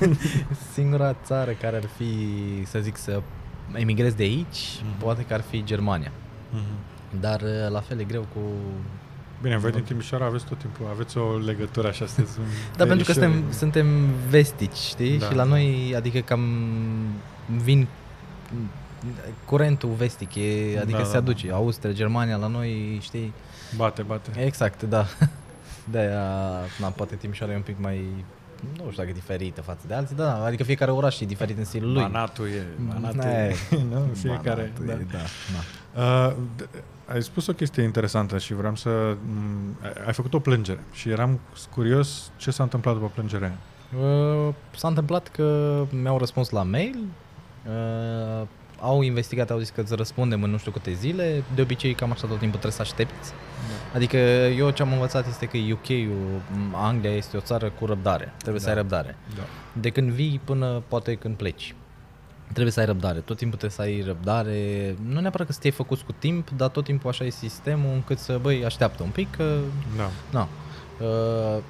singura 0.75 1.17
țară 1.25 1.51
care 1.51 1.77
ar 1.77 1.85
fi, 1.97 2.07
să 2.67 2.79
zic, 2.79 2.97
să 2.97 3.23
emigrez 3.73 4.15
de 4.15 4.23
aici, 4.23 4.81
Mhm. 4.85 4.99
poate 4.99 5.23
că 5.25 5.35
ar 5.35 5.41
fi 5.51 5.65
Germania. 5.65 6.13
Mhm. 6.51 7.21
Dar 7.21 7.43
la 7.71 7.81
fel 7.81 8.01
e 8.01 8.05
greu 8.05 8.21
cu... 8.35 8.41
Bine, 9.43 9.59
voi 9.59 9.71
din 9.71 9.83
Timișoara 9.83 10.25
aveți 10.25 10.45
tot 10.45 10.59
timpul, 10.59 10.87
aveți 10.93 11.19
o 11.19 11.37
legătură 11.47 11.89
așa, 11.89 12.07
sunteți 12.07 12.39
un 12.39 12.45
Da, 12.77 12.85
pentru 12.87 13.05
că 13.05 13.13
verișori. 13.13 13.33
suntem, 13.35 13.53
suntem 13.59 13.87
vestici, 14.29 14.77
știi? 14.77 15.19
Da. 15.19 15.27
Și 15.27 15.35
la 15.35 15.45
noi, 15.45 15.93
adică 15.97 16.19
cam 16.19 16.41
vin 17.63 17.87
curentul 19.45 19.89
vestic, 19.91 20.35
e, 20.35 20.79
adică 20.81 20.99
Da, 20.99 21.05
se 21.05 21.13
da, 21.13 21.19
aduce. 21.19 21.49
da. 21.49 21.55
Austria, 21.55 21.93
Germania, 21.93 22.37
la 22.37 22.47
noi, 22.47 22.99
știi? 23.03 23.33
Bate, 23.77 24.03
bate. 24.03 24.31
Exact, 24.45 24.83
da. 24.83 25.07
De-aia, 25.91 26.51
na, 26.81 26.89
poate 26.89 27.15
Timișoara 27.15 27.53
e 27.53 27.57
un 27.57 27.63
pic 27.63 27.77
mai, 27.81 28.05
nu 28.77 28.83
știu 28.83 28.91
dacă 28.97 29.09
e 29.09 29.13
diferită 29.13 29.61
față 29.61 29.81
de 29.87 29.95
alții, 29.95 30.17
da, 30.17 30.45
adică 30.45 30.63
fiecare 30.63 30.91
oraș 30.91 31.21
e 31.21 31.25
diferit 31.25 31.59
în 31.59 31.65
stilul 31.65 31.93
lui. 31.93 32.03
Banatul 32.03 32.47
e, 32.47 32.67
banatul 32.93 33.21
Da, 33.23 33.45
e, 33.47 33.57
e. 33.71 33.77
nu? 33.91 34.11
Fiecare, 34.15 34.73
Banatul 34.79 34.87
da. 34.87 34.93
e, 34.93 35.07
da. 35.13 35.19
na. 35.53 36.27
Uh, 36.29 36.35
d- 36.63 36.69
ai 37.07 37.23
spus 37.23 37.47
o 37.47 37.53
chestie 37.53 37.83
interesantă 37.83 38.39
și 38.39 38.55
vreau 38.55 38.77
să... 38.77 39.17
m, 39.27 39.77
ai- 39.83 39.93
ai 40.07 40.13
făcut 40.13 40.35
o 40.35 40.39
plângere 40.39 40.81
și 40.93 41.09
eram 41.09 41.41
curios 41.75 42.31
ce 42.37 42.51
s-a 42.51 42.63
întâmplat 42.63 42.95
după 42.95 43.11
plângerea 43.15 43.49
aia. 43.49 43.59
Uh, 44.03 44.55
s-a 44.77 44.89
întâmplat 44.89 45.29
că 45.29 45.77
mi-au 45.91 46.19
răspuns 46.19 46.51
la 46.51 46.63
mail, 46.63 46.97
uh, 47.67 48.47
au 48.85 49.03
investigat, 49.03 49.51
au 49.51 49.59
zis 49.59 49.71
că 49.71 49.81
îți 49.81 49.95
răspundem 49.95 50.43
în 50.43 50.51
nu 50.51 50.57
știu 50.59 50.71
câte 50.71 50.93
zile, 50.93 51.43
de 51.55 51.63
obicei 51.63 51.95
cam 51.95 52.11
așa 52.11 52.21
tot 52.27 52.39
timpul 52.39 52.49
trebuie 52.59 52.73
să 52.73 52.81
aștepți. 52.83 53.33
Adică 53.95 54.17
eu 54.57 54.71
ce 54.71 54.83
am 54.83 54.93
învățat 54.93 55.27
este 55.29 55.47
că 55.47 55.57
UK-ul, 55.73 56.41
m, 56.53 56.75
Anglia 56.75 57.11
este 57.11 57.37
o 57.37 57.41
țară 57.41 57.71
cu 57.79 57.87
răbdare, 57.87 58.33
trebuie 58.39 58.61
să 58.61 58.67
Da. 58.67 58.73
ai 58.73 58.79
răbdare. 58.79 59.17
Da. 59.37 59.43
De 59.81 59.91
când 59.91 60.11
vii 60.11 60.41
până 60.45 60.83
poate 60.89 61.15
când 61.15 61.37
pleci. 61.37 61.75
Trebuie 62.53 62.73
să 62.73 62.81
ai 62.81 62.87
răbdare, 62.87 63.19
tot 63.19 63.37
timpul 63.37 63.59
trebuie 63.59 63.79
să 63.79 63.83
ai 63.93 64.03
răbdare, 64.07 64.95
nu 65.09 65.21
neapărat 65.21 65.47
că 65.47 65.53
să 65.53 65.59
te 65.63 65.71
făcut 65.71 66.01
cu 66.01 66.13
timp, 66.19 66.51
dar 66.51 66.69
tot 66.69 66.85
timpul 66.85 67.11
așa 67.11 67.25
e 67.25 67.31
sistemul 67.31 67.93
încât 67.95 68.19
să, 68.19 68.39
băi, 68.43 68.65
așteaptă 68.65 69.03
un 69.03 69.09
pic, 69.09 69.37
că 69.37 69.57
Da. 69.97 70.11
Na. 70.31 70.49
Uh, 71.01 71.63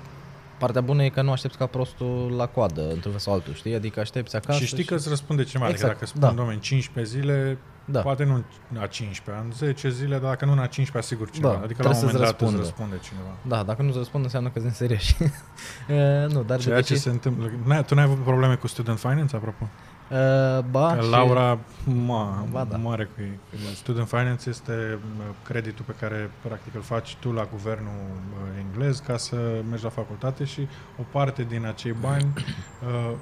partea 0.64 0.80
bună 0.80 1.02
e 1.04 1.08
că 1.08 1.22
nu 1.22 1.32
aștepți 1.32 1.58
ca 1.58 1.66
prostul 1.66 2.34
la 2.36 2.46
coadă, 2.46 2.82
într-un 2.92 3.10
fel 3.10 3.20
sau 3.20 3.32
altul, 3.32 3.54
știi? 3.54 3.74
Adică 3.74 4.00
aștepți 4.00 4.36
acasă 4.36 4.58
și 4.58 4.66
știi 4.66 4.84
că 4.84 4.94
îți 4.94 5.08
răspunde 5.08 5.44
cineva. 5.44 5.68
Exact, 5.68 5.90
Adică 5.90 6.04
dacă 6.04 6.06
spun, 6.06 6.20
da. 6.20 6.26
domnule, 6.36 6.54
în 6.54 6.60
15 6.60 7.16
zile, 7.18 7.58
Da. 7.84 8.00
poate 8.00 8.24
nu 8.24 8.34
în 8.72 8.78
a 8.80 8.86
15, 8.86 9.44
în 9.44 9.52
10 9.52 9.90
zile, 9.90 10.18
dar 10.18 10.28
dacă 10.28 10.44
nu 10.44 10.52
în 10.52 10.58
a 10.58 10.66
15, 10.66 11.12
sigur 11.14 11.30
cineva. 11.30 11.52
Da, 11.54 11.60
adică 11.64 11.82
la 11.82 11.88
un 11.88 11.94
trebuie 11.94 12.12
moment 12.12 12.32
să-ți 12.32 12.40
dat 12.40 12.40
îți 12.40 12.56
răspundă. 12.56 12.62
răspunde 12.66 12.96
cineva. 13.08 13.32
Da, 13.52 13.62
dacă 13.62 13.82
nu-ți 13.82 13.96
răspund 13.96 14.24
înseamnă 14.24 14.48
că 14.48 14.60
sunt 14.60 14.72
serioși. 14.74 15.16
uh, 15.20 15.28
nu, 16.34 16.42
dar 16.42 16.56
de 16.56 16.62
Ceea 16.62 16.74
ce 16.74 16.92
obicei... 16.92 16.96
se 16.96 17.10
întâmplă. 17.10 17.50
N-ai, 17.64 17.84
tu 17.84 17.94
n-ai 17.94 18.04
avut 18.04 18.22
probleme 18.22 18.54
cu 18.54 18.66
student 18.66 18.98
finance, 18.98 19.36
apropo? 19.36 19.68
Uh, 20.12 20.64
ba, 20.70 20.94
Că 20.96 21.02
și- 21.02 21.10
Laura 21.10 21.58
ma, 21.84 22.46
Ba 22.50 22.64
da. 22.64 22.76
mare 22.76 23.04
cu 23.04 23.20
ei. 23.20 23.38
Student 23.74 24.08
Finance 24.08 24.48
este 24.48 24.98
mă, 25.16 25.22
creditul 25.44 25.84
pe 25.84 25.94
care 26.00 26.30
practic 26.42 26.74
îl 26.74 26.80
faci 26.82 27.16
tu 27.20 27.32
la 27.32 27.48
guvernul 27.50 27.92
uh, 27.92 28.64
englez 28.66 28.98
ca 28.98 29.16
să 29.16 29.36
mergi 29.68 29.84
la 29.84 29.90
facultate 29.90 30.44
și 30.44 30.68
o 30.98 31.02
parte 31.10 31.42
din 31.42 31.66
acei 31.66 31.92
bani 32.00 32.32
uh, 32.36 33.14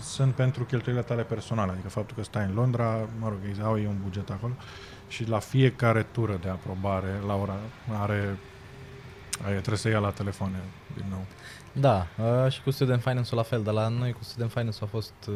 sunt 0.00 0.34
pentru 0.34 0.64
cheltuielile 0.64 1.06
tale 1.06 1.22
personale, 1.22 1.70
adică 1.72 1.88
faptul 1.88 2.16
că 2.16 2.22
stai 2.22 2.44
în 2.48 2.54
Londra, 2.54 3.08
mă 3.20 3.28
rog, 3.28 3.38
ei 3.46 3.62
au 3.64 3.78
ei 3.78 3.86
un 3.86 3.96
buget 4.02 4.30
acolo 4.30 4.52
și 5.08 5.28
la 5.28 5.38
fiecare 5.38 6.02
tură 6.12 6.38
de 6.42 6.48
aprobare 6.48 7.20
Laura 7.26 7.56
are 8.00 8.38
Aia 9.44 9.54
trebuie 9.54 9.76
să 9.78 9.88
ia 9.88 9.98
la 9.98 10.10
telefon 10.10 10.50
din 10.94 11.04
nou. 11.10 11.24
Da, 11.80 12.06
uh, 12.18 12.52
și 12.52 12.62
cu 12.62 12.70
Student 12.70 13.02
Finance-ul 13.02 13.36
la 13.36 13.42
fel, 13.42 13.62
dar 13.62 13.74
la 13.74 13.88
noi 13.88 14.12
cu 14.12 14.24
Student 14.24 14.50
Finance 14.50 14.78
au 14.80 14.86
fost, 14.86 15.14
uh, 15.28 15.34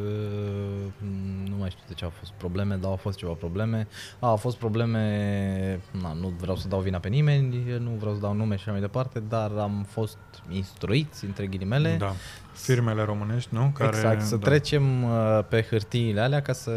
nu 1.49 1.57
mai 1.59 1.71
știu 1.71 1.83
de 1.87 1.95
ce 1.95 2.05
au 2.05 2.13
fost 2.19 2.33
probleme, 2.33 2.75
dar 2.75 2.91
au 2.91 2.97
fost 2.97 3.19
ceva 3.19 3.33
probleme. 3.33 3.89
A, 4.19 4.29
au 4.29 4.37
fost 4.37 4.57
probleme, 4.57 5.81
na, 6.03 6.13
nu 6.13 6.33
vreau 6.41 6.57
să 6.57 6.69
dau 6.69 6.81
vina 6.81 6.99
pe 6.99 7.09
nimeni, 7.09 7.65
nu 7.79 7.91
vreau 7.99 8.15
să 8.15 8.21
dau 8.21 8.35
nume 8.35 8.55
și 8.55 8.61
așa 8.63 8.71
mai 8.71 8.81
departe, 8.81 9.23
dar 9.29 9.51
am 9.59 9.87
fost 9.89 10.19
instruiți, 10.51 11.25
între 11.25 11.47
ghilimele, 11.47 11.97
Da. 11.99 12.13
Firmele 12.53 13.03
românești, 13.03 13.55
nu? 13.55 13.71
Care, 13.75 13.89
exact, 13.97 14.23
să 14.23 14.37
da. 14.37 14.47
trecem 14.49 15.03
uh, 15.03 15.41
pe 15.49 15.67
hârtiile 15.71 16.21
alea 16.21 16.43
ca 16.43 16.53
să, 16.53 16.73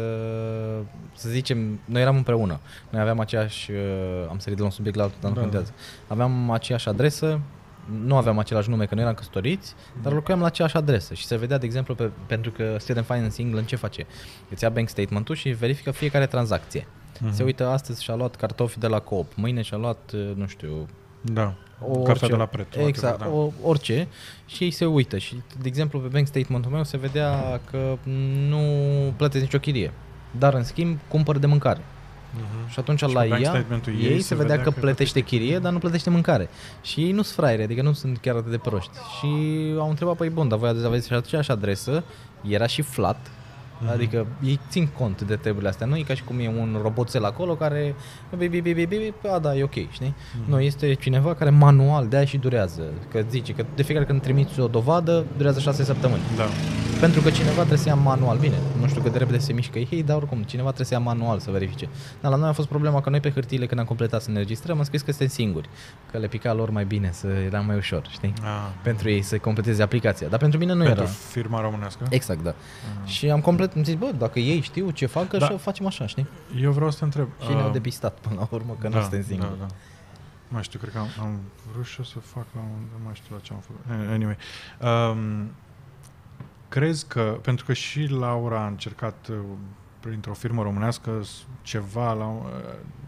să 1.14 1.28
zicem, 1.28 1.80
noi 1.84 2.00
eram 2.00 2.16
împreună, 2.16 2.60
noi 2.90 3.00
aveam 3.00 3.20
aceeași, 3.20 3.70
uh, 3.70 3.78
am 4.28 4.38
sărit 4.38 4.54
de 4.56 4.60
la 4.60 4.64
un 4.64 4.70
subiect 4.74 4.96
la 4.96 5.02
altul, 5.02 5.18
dar 5.20 5.30
nu 5.30 5.36
Da, 5.36 5.42
contează, 5.42 5.72
aveam 6.06 6.50
aceeași 6.50 6.88
adresă, 6.88 7.40
nu 8.04 8.16
aveam 8.16 8.38
același 8.38 8.68
nume, 8.68 8.84
că 8.86 8.94
nu 8.94 9.00
eram 9.00 9.14
căsătoriți, 9.14 9.74
dar 10.02 10.12
lucram 10.12 10.40
la 10.40 10.46
aceeași 10.46 10.76
adresă 10.76 11.14
și 11.14 11.26
se 11.26 11.36
vedea, 11.36 11.58
de 11.58 11.66
exemplu, 11.66 11.94
pe, 11.94 12.10
pentru 12.26 12.50
că 12.50 12.76
Student 12.78 13.06
Finance 13.06 13.42
England 13.42 13.66
ce 13.66 13.76
face? 13.76 14.06
Îți 14.50 14.62
ia 14.62 14.70
bank 14.70 14.88
statement-ul 14.88 15.34
și 15.34 15.48
verifică 15.48 15.90
fiecare 15.90 16.26
tranzacție. 16.26 16.86
Mhm. 17.20 17.32
Se 17.32 17.42
uită, 17.42 17.66
astăzi 17.66 18.02
și-a 18.02 18.14
luat 18.14 18.36
cartofi 18.36 18.78
de 18.78 18.86
la 18.86 18.98
Coop, 18.98 19.34
mâine 19.34 19.62
și-a 19.62 19.76
luat, 19.76 20.10
uh, 20.14 20.32
nu 20.34 20.46
știu, 20.46 20.86
Da. 21.20 21.54
orice, 21.88 22.02
Cartea 22.06 22.28
de 22.28 22.34
la 22.34 22.46
preț. 22.46 22.66
Exact, 22.86 23.20
whatever, 23.20 23.42
o, 23.62 23.68
orice. 23.68 24.08
Și 24.46 24.64
ei 24.64 24.70
se 24.70 24.84
uită. 24.84 25.18
Și, 25.18 25.34
de 25.60 25.68
exemplu, 25.68 25.98
pe 25.98 26.08
bank 26.08 26.26
statement-ul 26.26 26.72
meu 26.72 26.84
se 26.84 26.96
vedea 26.96 27.60
că 27.70 27.96
nu 28.48 28.62
plătesc 29.16 29.42
nicio 29.42 29.58
chirie. 29.58 29.92
Dar, 30.38 30.54
în 30.54 30.64
schimb, 30.64 30.98
cumpăr 31.08 31.38
de 31.38 31.46
mâncare. 31.46 31.80
Mhm. 32.34 32.70
Și 32.70 32.78
atunci 32.78 32.98
Și 32.98 33.12
la 33.12 33.20
pe 33.20 33.28
bank 33.28 33.42
ea, 33.42 33.50
statement-ul 33.50 33.94
ei, 34.00 34.20
se 34.20 34.34
vedea 34.34 34.60
că 34.60 34.70
plătește 34.70 35.20
chirie, 35.20 35.58
dar 35.58 35.72
nu 35.72 35.78
plătește 35.78 36.10
mâncare. 36.10 36.48
Și 36.82 37.00
ei 37.00 37.12
nu 37.12 37.22
sunt 37.22 37.36
fraieri, 37.36 37.62
adică 37.62 37.82
nu 37.82 37.92
sunt 37.92 38.18
chiar 38.18 38.36
atât 38.36 38.50
de 38.50 38.58
proști. 38.58 38.92
Și 39.18 39.26
au 39.78 39.88
întrebat, 39.88 40.16
păi 40.16 40.28
bun, 40.28 40.48
dar 40.48 40.58
voi 40.58 40.68
aveți 40.68 41.06
și 41.06 41.12
aceeași 41.12 41.50
adresă, 41.50 42.04
era 42.48 42.66
și 42.66 42.82
flat, 42.82 43.30
Mhm. 43.82 43.90
Adică 43.92 44.26
ei 44.42 44.60
țin 44.68 44.88
cont 44.98 45.22
de 45.22 45.36
treburile 45.36 45.68
astea. 45.68 45.86
Nu 45.86 45.96
e 45.96 46.02
ca 46.02 46.14
și 46.14 46.22
cum 46.24 46.38
e 46.38 46.48
un 46.48 46.78
roboțel 46.82 47.24
acolo 47.24 47.54
care... 47.54 47.94
Bi, 48.36 48.48
bi, 48.48 48.60
bi, 48.60 48.72
bi, 48.72 48.86
bi, 48.86 49.12
a, 49.34 49.38
da, 49.38 49.56
e 49.56 49.62
ok, 49.62 49.90
știi? 49.90 50.14
Mhm. 50.40 50.50
Nu, 50.50 50.60
este 50.60 50.94
cineva 50.94 51.34
care 51.34 51.50
manual, 51.50 52.08
de 52.08 52.16
aia 52.16 52.24
și 52.24 52.36
durează. 52.36 52.82
Că 53.10 53.24
zice 53.30 53.52
că 53.52 53.64
de 53.74 53.82
fiecare 53.82 54.06
când 54.06 54.20
trimiți 54.22 54.60
o 54.60 54.66
dovadă, 54.66 55.24
durează 55.36 55.60
șase 55.60 55.84
săptămâni. 55.84 56.22
Da. 56.36 56.44
Pentru 57.00 57.20
că 57.20 57.30
cineva 57.30 57.54
trebuie 57.56 57.78
să 57.78 57.88
ia 57.88 57.94
manual. 57.94 58.38
Bine, 58.38 58.54
nu 58.80 58.86
știu 58.88 59.00
cât 59.02 59.12
de 59.12 59.18
repede 59.18 59.38
se 59.38 59.52
mișcă 59.52 59.78
ei, 59.78 60.02
dar 60.02 60.16
oricum, 60.16 60.42
cineva 60.42 60.66
trebuie 60.66 60.86
să 60.86 60.94
ia 60.94 61.00
manual 61.00 61.38
să 61.38 61.50
verifice. 61.50 61.88
Dar 62.20 62.30
la 62.30 62.36
noi 62.36 62.48
a 62.48 62.52
fost 62.52 62.68
problema 62.68 63.00
că 63.00 63.10
noi 63.10 63.20
pe 63.20 63.30
hârtiile 63.30 63.66
când 63.66 63.80
am 63.80 63.86
completat 63.86 64.22
să 64.22 64.30
ne 64.30 64.38
registrăm, 64.38 64.78
am 64.78 64.84
scris 64.84 65.02
că 65.02 65.10
suntem 65.10 65.28
singuri. 65.28 65.68
Că 66.10 66.18
le 66.18 66.26
pica 66.26 66.52
lor 66.52 66.70
mai 66.70 66.84
bine, 66.84 67.10
să 67.12 67.26
era 67.46 67.60
mai 67.60 67.76
ușor, 67.76 68.02
știi? 68.10 68.32
Ah. 68.42 68.68
Pentru 68.82 69.10
ei 69.10 69.22
să 69.22 69.38
completeze 69.38 69.82
aplicația. 69.82 70.28
Dar 70.28 70.38
pentru 70.38 70.58
mine 70.58 70.72
nu 70.72 70.84
Pentru 70.84 71.02
era. 71.02 71.10
firma 71.28 71.60
românească? 71.60 72.04
Exact, 72.10 72.42
da. 72.42 72.50
Ah. 72.50 73.08
Și 73.10 73.30
am 73.30 73.40
complet, 73.40 73.71
am 73.76 73.84
zis, 73.84 73.94
bă, 73.94 74.12
dacă 74.18 74.38
ei 74.38 74.60
știu 74.60 74.90
ce 74.90 75.06
fac, 75.06 75.28
Da. 75.30 75.46
așa 75.46 75.56
facem 75.56 75.86
așa, 75.86 76.06
știi? 76.06 76.26
Eu 76.60 76.72
vreau 76.72 76.90
să 76.90 76.98
te 76.98 77.04
întreb. 77.04 77.28
Și 77.42 77.48
ne-au 77.48 77.66
uh, 77.66 77.72
depistat 77.72 78.18
până 78.18 78.34
la 78.38 78.48
urmă, 78.50 78.76
că 78.80 78.88
da, 78.88 78.96
nu 78.96 79.00
suntem 79.02 79.22
singuri. 79.22 79.48
Da, 79.50 79.56
da. 79.58 79.66
Nu 80.48 80.58
mai 80.58 80.62
știu, 80.62 80.78
cred 80.78 80.92
că 80.92 80.98
am, 80.98 81.08
am 81.20 81.38
vrut 81.72 81.84
și 81.84 81.94
eu 81.98 82.04
să 82.04 82.18
fac 82.18 82.44
la 82.54 82.60
un... 82.60 82.80
Nu 82.98 83.04
mai 83.04 83.12
știu 83.14 83.34
la 83.34 83.40
ce 83.40 83.52
am 83.52 83.58
făcut. 83.60 84.06
Eh, 84.06 84.12
Anyway. 84.12 84.36
Um, 85.10 85.50
crezi 86.68 87.06
că, 87.06 87.38
pentru 87.42 87.64
că 87.64 87.72
și 87.72 88.06
Laura 88.06 88.62
a 88.62 88.66
încercat 88.66 89.26
uh, 89.30 89.36
printr-o 90.00 90.32
firmă 90.32 90.62
românească 90.62 91.10
s- 91.24 91.44
ceva, 91.62 92.12
la, 92.12 92.24
uh, 92.26 92.42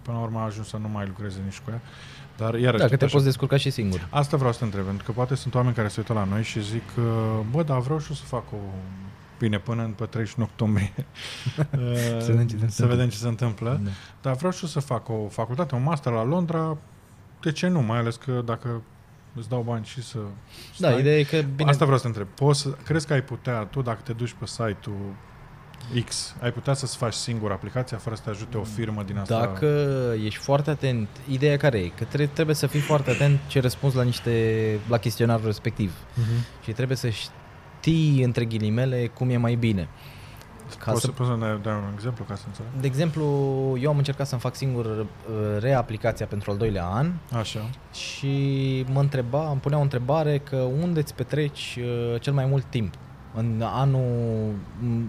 până 0.02 0.16
la 0.16 0.22
urmă 0.22 0.38
a 0.38 0.42
ajuns 0.44 0.68
să 0.68 0.76
nu 0.76 0.88
mai 0.88 1.06
lucreze 1.06 1.40
nici 1.44 1.58
cu 1.64 1.70
ea, 1.70 1.80
dar 2.36 2.54
iarăși... 2.54 2.82
Da, 2.82 2.88
că 2.88 2.90
tot 2.90 2.98
te 2.98 3.04
așa- 3.04 3.12
poți 3.14 3.24
descurca 3.24 3.56
și 3.56 3.70
singur. 3.70 4.06
Asta 4.10 4.36
vreau 4.36 4.52
să 4.52 4.58
te 4.58 4.64
întreb, 4.64 4.84
pentru 4.84 5.04
că 5.04 5.12
poate 5.12 5.34
sunt 5.34 5.54
oameni 5.54 5.74
care 5.74 5.88
se 5.88 5.94
uită 6.00 6.12
la 6.12 6.24
noi 6.24 6.42
și 6.42 6.62
zic, 6.62 6.82
uh, 6.98 7.04
bă, 7.50 7.62
dar 7.62 7.78
vreau 7.80 7.98
și 7.98 8.06
eu 8.10 8.14
să 8.16 8.24
fac 8.24 8.52
o... 8.52 8.56
Bine, 9.38 9.58
până 9.58 9.82
în 9.82 9.90
pe 9.90 10.04
31 10.04 10.48
octombrie. 10.52 10.92
Uh, 11.58 12.18
Să 12.26 12.32
vedem 12.32 12.46
ce 12.46 12.56
se 12.56 12.58
să 12.58 12.64
întâmplă. 12.64 12.86
vedem 12.86 13.08
ce 13.08 13.16
se 13.16 13.28
întâmplă. 13.28 13.80
Da. 13.84 13.90
Dar 14.22 14.36
vreau 14.36 14.52
și 14.52 14.62
eu 14.62 14.68
să 14.68 14.80
fac 14.80 15.08
o 15.08 15.28
facultate, 15.30 15.74
un 15.74 15.82
master 15.82 16.12
la 16.12 16.24
Londra. 16.24 16.76
De 17.42 17.52
ce 17.52 17.68
nu? 17.68 17.82
Mai 17.82 17.98
ales 17.98 18.16
că 18.16 18.42
dacă 18.44 18.82
îți 19.34 19.48
dau 19.48 19.62
bani 19.62 19.84
și 19.84 20.02
să 20.02 20.18
Da, 20.78 20.88
stai. 20.88 21.00
ideea 21.00 21.18
e 21.18 21.22
că, 21.22 21.42
bine, 21.56 21.70
Asta 21.70 21.84
vreau 21.84 21.98
să 22.00 22.02
te 22.08 22.08
întreb. 22.18 22.26
Poți 22.34 22.60
să, 22.60 22.68
crezi 22.84 23.06
că 23.06 23.12
ai 23.12 23.22
putea, 23.22 23.64
tu 23.64 23.82
dacă 23.82 24.00
te 24.04 24.12
duci 24.12 24.34
pe 24.38 24.46
site-ul 24.46 25.14
X, 26.04 26.34
ai 26.42 26.52
putea 26.52 26.74
să-ți 26.74 26.96
faci 26.96 27.12
singur 27.12 27.50
aplicația 27.52 27.96
fără 27.96 28.14
să 28.14 28.22
te 28.24 28.30
ajute 28.30 28.56
o 28.56 28.62
firmă 28.62 29.02
din 29.02 29.18
asta? 29.18 29.38
Dacă 29.40 29.66
ești 30.24 30.38
foarte 30.40 30.70
atent, 30.70 31.08
ideea 31.28 31.56
care 31.56 31.78
e? 31.78 31.88
Că 31.88 32.04
tre- 32.04 32.26
trebuie 32.26 32.54
să 32.54 32.66
fii 32.66 32.80
foarte 32.80 33.10
atent 33.10 33.38
ce 33.46 33.60
răspunzi 33.60 33.96
la 33.96 34.02
niște, 34.02 34.78
la 34.88 34.98
chestionarul 34.98 35.44
respectiv. 35.44 35.92
Uh-huh. 35.92 36.62
Și 36.64 36.72
trebuie 36.72 36.96
să 36.96 37.08
știi, 37.08 37.30
între 38.22 38.44
ghilimele, 38.44 39.06
cum 39.06 39.30
e 39.30 39.36
mai 39.36 39.54
bine. 39.54 39.88
Ca 40.78 40.90
poți 40.90 41.00
să- 41.00 41.06
să, 41.06 41.12
poți 41.12 41.28
să 41.30 41.36
ne 41.36 41.58
dai 41.62 41.72
un 41.74 41.90
exemplu 41.94 42.24
ca 42.28 42.34
să 42.34 42.42
înțeleg? 42.46 42.70
De 42.80 42.86
exemplu, 42.86 43.24
eu 43.80 43.90
am 43.90 43.96
încercat 43.96 44.26
să-mi 44.26 44.40
fac 44.40 44.54
singur 44.54 44.84
uh, 44.86 45.06
reaplicația 45.58 46.26
pentru 46.26 46.50
al 46.50 46.56
doilea 46.56 46.84
an 46.86 47.12
Așa. 47.38 47.70
și 47.92 48.84
mă 48.92 49.00
întreba, 49.00 49.50
îmi 49.50 49.60
punea 49.60 49.78
o 49.78 49.82
întrebare 49.82 50.38
că 50.38 50.56
unde 50.56 51.00
îți 51.00 51.14
petreci 51.14 51.78
uh, 51.80 52.20
cel 52.20 52.32
mai 52.32 52.44
mult 52.46 52.64
timp 52.64 52.94
în 53.34 53.62
anul, 53.64 54.52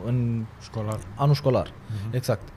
în 0.06 0.46
Școlar. 0.62 1.00
anul 1.16 1.36
școlar. 1.36 1.72
Mhm. 2.06 2.16
Exact. 2.16 2.48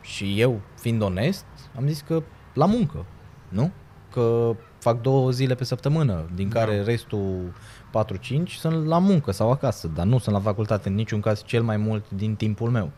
Și 0.00 0.40
eu, 0.40 0.60
fiind 0.80 1.02
onest, 1.02 1.44
am 1.76 1.86
zis 1.86 2.00
că 2.00 2.22
la 2.52 2.66
muncă, 2.66 3.04
nu? 3.48 3.70
Că 4.12 4.50
fac 4.78 5.00
două 5.00 5.30
zile 5.30 5.54
pe 5.54 5.64
săptămână, 5.64 6.28
din 6.34 6.48
Da. 6.48 6.58
care 6.58 6.82
restul 6.82 7.52
4-5 7.88 8.48
sunt 8.58 8.86
la 8.86 8.98
muncă 8.98 9.30
sau 9.30 9.50
acasă, 9.50 9.90
dar 9.94 10.06
nu 10.06 10.18
sunt 10.18 10.34
la 10.34 10.40
facultate 10.40 10.88
în 10.88 10.94
niciun 10.94 11.20
caz 11.20 11.44
cel 11.44 11.62
mai 11.62 11.76
mult 11.76 12.10
din 12.10 12.34
timpul 12.34 12.70
meu. 12.70 12.90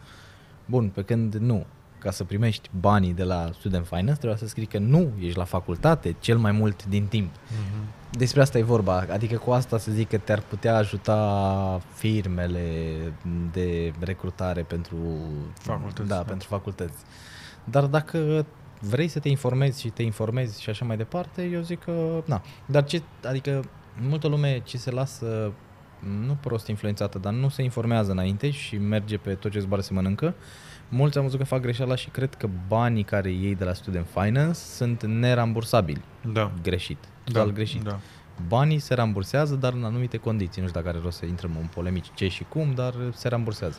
Bun, 0.64 0.88
pe 0.88 1.03
când 1.03 1.35
nu. 1.35 1.66
Ca 1.98 2.11
să 2.11 2.24
primești 2.24 2.70
banii 2.81 3.12
de 3.12 3.22
la 3.22 3.50
Student 3.59 3.87
Finance, 3.87 4.12
trebuie 4.18 4.38
să 4.38 4.46
scrii 4.46 4.66
că 4.66 4.79
nu 4.79 5.11
ești 5.20 5.38
la 5.38 5.44
facultate 5.44 6.16
cel 6.20 6.38
mai 6.38 6.53
mult 6.53 6.85
din 6.87 7.07
timp. 7.07 7.31
Mhm. 7.46 7.85
Despre 8.11 8.40
asta 8.40 8.59
e 8.59 8.62
vorba, 8.62 9.05
adică 9.11 9.37
cu 9.37 9.50
asta 9.50 9.79
să 9.79 9.92
zic 9.92 10.09
că 10.09 10.18
te-ar 10.18 10.42
putea 10.48 10.76
ajuta 10.76 11.81
firmele 11.94 12.96
de 13.53 13.92
recrutare 14.00 14.62
pentru 14.62 14.96
Facultăți, 15.59 16.09
Da, 16.09 16.14
da. 16.14 16.22
pentru 16.22 16.48
facultăți. 16.48 16.98
Dar 17.64 17.85
dacă 17.85 18.46
vrei 18.81 19.09
să 19.09 19.18
te 19.18 19.29
informezi 19.29 19.81
și 19.81 19.88
te 19.88 20.03
informezi 20.03 20.62
și 20.62 20.70
așa 20.70 20.85
mai 20.85 20.96
departe, 20.96 21.42
eu 21.42 21.61
zic 21.61 21.85
că, 21.85 22.22
na. 22.24 22.42
Dar 22.66 22.85
ce, 22.85 23.03
adică 23.29 23.64
multă 24.08 24.28
lume 24.28 24.60
ce 24.64 24.76
se 24.76 24.90
lasă 24.90 25.52
nu 26.26 26.36
prost 26.40 26.66
influențată, 26.66 27.18
dar 27.18 27.32
nu 27.32 27.48
se 27.48 27.62
informează 27.62 28.10
înainte 28.10 28.50
și 28.50 28.76
merge 28.76 29.16
pe 29.16 29.34
tot 29.34 29.50
ce 29.50 29.58
zboară 29.58 29.82
se 29.82 29.92
mănâncă. 29.92 30.34
Mulți 30.88 31.18
am 31.18 31.24
văzut 31.24 31.38
că 31.38 31.44
fac 31.44 31.60
greșeala 31.60 31.94
și 31.94 32.08
cred 32.08 32.34
că 32.34 32.48
banii 32.68 33.02
care 33.02 33.30
iei 33.30 33.54
de 33.54 33.64
la 33.64 33.72
Student 33.72 34.06
Finance 34.12 34.58
sunt 34.58 35.04
nerambursabili. 35.04 36.02
Da. 36.32 36.52
Greșit. 36.62 36.98
Total 37.24 37.46
da. 37.46 37.52
greșit. 37.52 37.82
Da. 37.82 37.98
Banii 38.48 38.78
se 38.78 38.94
rambursează, 38.94 39.54
dar 39.54 39.72
în 39.72 39.84
anumite 39.84 40.16
condiții. 40.16 40.62
Nu 40.62 40.68
știu 40.68 40.80
dacă 40.80 40.94
are 40.94 41.02
rost 41.04 41.18
să 41.18 41.26
intrăm 41.26 41.56
în 41.60 41.66
polemici 41.74 42.10
ce 42.14 42.28
și 42.28 42.44
cum, 42.48 42.72
dar 42.74 42.94
se 43.14 43.28
rambursează. 43.28 43.78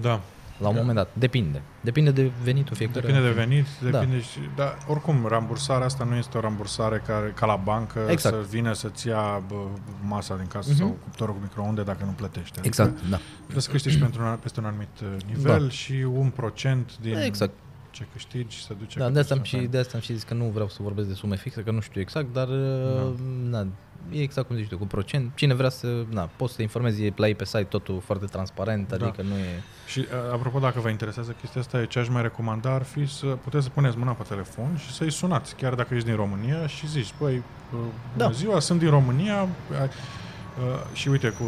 Da. 0.00 0.20
La 0.58 0.68
un 0.68 0.74
Da. 0.74 0.80
moment 0.80 0.96
dat. 0.98 1.08
Depinde. 1.12 1.62
Depinde 1.80 2.10
de 2.10 2.30
venitul 2.42 2.76
fiecare. 2.76 3.00
Depinde 3.00 3.22
de 3.22 3.30
venit, 3.32 3.66
Da. 3.90 3.90
depinde 3.98 4.20
și... 4.20 4.38
Dar 4.56 4.78
oricum, 4.88 5.26
rambursarea 5.28 5.86
asta 5.86 6.04
nu 6.04 6.14
este 6.14 6.36
o 6.38 6.40
rambursare 6.40 7.02
care, 7.06 7.32
ca 7.36 7.46
la 7.46 7.56
bancă 7.56 8.00
Exact. 8.08 8.34
să 8.34 8.40
vină 8.50 8.72
să-ți 8.72 9.06
ia 9.08 9.42
bă, 9.48 9.54
masa 10.02 10.36
din 10.36 10.46
casă 10.46 10.68
Mhm. 10.70 10.78
sau 10.78 10.96
cuptorul 11.02 11.34
cu 11.34 11.40
microunde 11.42 11.82
dacă 11.82 12.04
nu 12.04 12.10
plătești. 12.10 12.58
Adică 12.58 12.66
Exact, 12.66 13.08
da. 13.10 13.18
Trebuie 13.42 13.62
să 13.62 13.70
câștigi 13.70 13.98
pentru 13.98 14.22
un, 14.22 14.36
peste 14.42 14.60
un 14.60 14.66
anumit 14.66 14.88
uh, 15.02 15.08
nivel 15.26 15.62
Da. 15.62 15.68
și 15.68 15.92
un 15.92 16.28
procent 16.30 16.90
din 17.00 17.16
Exact. 17.16 17.52
Ce 17.96 18.06
câștigi 18.12 18.62
se 18.62 18.74
duce 18.78 18.98
Da, 18.98 19.04
către 19.04 19.12
de 19.14 19.20
asta, 19.20 19.34
am 19.34 19.44
Student 19.44 19.64
și, 19.64 19.70
de 19.70 19.78
asta 19.78 19.92
am 19.96 20.02
și 20.02 20.12
zis 20.12 20.22
că 20.22 20.34
nu 20.34 20.44
vreau 20.44 20.68
să 20.68 20.78
vorbesc 20.80 21.08
de 21.08 21.14
sume 21.14 21.36
fixe, 21.36 21.62
că 21.62 21.70
nu 21.70 21.80
știu 21.80 22.00
exact, 22.00 22.32
dar 22.32 22.46
da. 22.48 23.12
Na, 23.50 23.66
e 24.12 24.22
exact 24.22 24.46
cum 24.46 24.56
zici 24.56 24.68
tu, 24.68 24.78
cu 24.78 24.86
procent. 24.86 25.32
Cine 25.34 25.54
vrea 25.54 25.68
să, 25.68 26.04
na, 26.08 26.28
poți 26.36 26.50
să 26.50 26.56
te 26.56 26.62
informezi, 26.62 27.04
e 27.04 27.12
la 27.16 27.26
ei 27.26 27.34
pe 27.34 27.44
site 27.44 27.62
totul 27.62 28.00
foarte 28.00 28.26
transparent, 28.26 28.88
Da. 28.88 29.06
adică 29.06 29.22
nu 29.22 29.34
e... 29.34 29.62
Și 29.86 29.98
uh, 29.98 30.32
apropo, 30.32 30.58
dacă 30.58 30.80
vă 30.80 30.88
interesează 30.88 31.34
chestia 31.40 31.60
asta, 31.60 31.84
ce 31.84 31.98
aș 31.98 32.08
mai 32.08 32.22
recomanda 32.22 32.74
ar 32.74 32.82
fi 32.82 33.06
să 33.06 33.26
puteți 33.26 33.64
să 33.64 33.70
puneți 33.70 33.98
mâna 33.98 34.12
pe 34.12 34.22
telefon 34.28 34.76
și 34.76 34.92
să-i 34.92 35.10
sunați, 35.10 35.54
chiar 35.54 35.74
dacă 35.74 35.94
ești 35.94 36.06
din 36.06 36.16
România 36.16 36.66
și 36.66 36.88
zici, 36.88 37.14
băi, 37.18 37.36
uh, 37.36 37.42
bună 37.72 37.90
Da. 38.16 38.30
ziua, 38.30 38.60
sunt 38.60 38.78
din 38.78 38.90
România 38.90 39.42
uh, 39.42 39.48
uh, 39.80 40.80
și 40.92 41.08
uite, 41.08 41.28
cu 41.28 41.44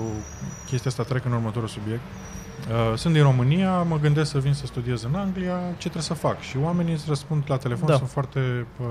chestia 0.66 0.90
asta 0.90 1.02
trec 1.02 1.24
în 1.24 1.32
următorul 1.32 1.68
subiect. 1.68 2.02
Uh, 2.70 2.96
sunt 2.96 3.14
din 3.14 3.22
România, 3.22 3.82
mă 3.82 3.98
gândesc 3.98 4.30
să 4.30 4.38
vin 4.38 4.52
să 4.52 4.66
studiez 4.66 5.02
în 5.02 5.14
Anglia, 5.14 5.58
ce 5.70 5.78
trebuie 5.78 6.02
să 6.02 6.14
fac? 6.14 6.40
Și 6.40 6.56
oamenii 6.56 6.92
îți 6.92 7.04
răspund 7.08 7.42
la 7.46 7.56
telefon, 7.56 7.86
Da. 7.86 7.96
sunt 7.96 8.08
foarte 8.08 8.66
uh, 8.80 8.86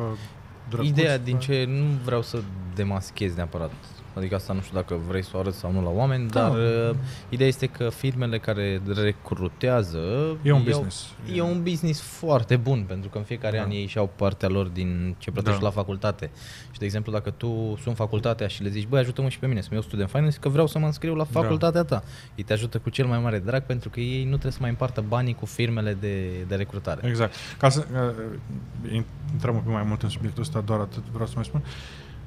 drăguți. 0.70 0.90
Ideea 0.90 1.18
din 1.18 1.34
da. 1.34 1.40
ce 1.40 1.66
nu 1.68 1.86
vreau 2.06 2.22
să 2.22 2.38
demaschez 2.76 3.36
neapărat. 3.36 3.72
Adică 4.18 4.36
asta 4.36 4.54
nu 4.54 4.62
știu 4.62 4.76
dacă 4.76 4.96
vrei 5.08 5.24
să 5.24 5.30
o 5.34 5.40
arăți 5.40 5.58
sau 5.58 5.72
nu 5.72 5.84
la 5.84 5.90
oameni, 5.90 6.28
Da. 6.30 6.42
dar 6.42 6.52
uh, 6.90 6.96
ideea 7.30 7.48
este 7.50 7.66
că 7.68 7.90
firmele 7.90 8.40
care 8.40 8.82
recrutează 8.94 9.98
E 10.42 10.52
un 10.52 10.62
iau- 10.62 10.64
business. 10.64 11.08
E 11.34 11.42
un 11.42 11.64
business 11.64 12.02
foarte 12.02 12.56
bun, 12.56 12.84
pentru 12.88 13.10
că 13.10 13.18
în 13.18 13.24
fiecare 13.24 13.58
Da. 13.58 13.64
an 13.64 13.70
ei 13.70 13.86
și-au 13.86 14.10
partea 14.16 14.50
lor 14.50 14.66
din 14.68 15.16
ce 15.18 15.32
plătești 15.32 15.60
Da. 15.60 15.66
la 15.66 15.72
facultate. 15.72 16.30
Și, 16.72 16.80
de 16.80 16.86
exemplu, 16.86 17.12
dacă 17.12 17.30
tu 17.30 17.78
sunt 17.82 17.96
facultatea 17.96 18.48
și 18.48 18.64
le 18.64 18.70
zici, 18.70 18.88
băi, 18.88 19.00
ajută-mă 19.00 19.30
și 19.30 19.40
pe 19.40 19.48
mine 19.48 19.62
să-mi 19.62 19.74
iau 19.74 19.82
student 19.84 20.10
finance, 20.10 20.38
că 20.40 20.50
vreau 20.50 20.68
să 20.68 20.80
mă 20.80 20.86
înscriu 20.86 21.16
la 21.16 21.28
Da. 21.32 21.40
facultatea 21.42 21.84
ta. 21.84 22.04
Ei 22.36 22.44
te 22.44 22.54
ajută 22.54 22.78
cu 22.78 22.90
cel 22.90 23.06
mai 23.06 23.20
mare 23.20 23.40
drag, 23.40 23.64
pentru 23.64 23.90
că 23.90 24.00
ei 24.00 24.24
nu 24.24 24.30
trebuie 24.30 24.52
să 24.52 24.58
mai 24.62 24.70
împartă 24.70 25.04
banii 25.08 25.34
cu 25.34 25.46
firmele 25.46 25.94
de, 26.00 26.30
de 26.48 26.56
recrutare. 26.56 27.08
Exact. 27.08 27.34
Ca 27.58 27.70
să 27.70 27.86
uh, 27.94 28.94
intrăm 29.34 29.56
un 29.56 29.62
pic 29.62 29.72
mai 29.72 29.84
mult 29.84 30.02
în 30.04 30.10
subiectul 30.10 30.42
ăsta, 30.44 30.60
doar 30.62 30.80
atât 30.80 31.04
vreau 31.12 31.28
să 31.28 31.34
mai 31.36 31.46
spun, 31.46 31.64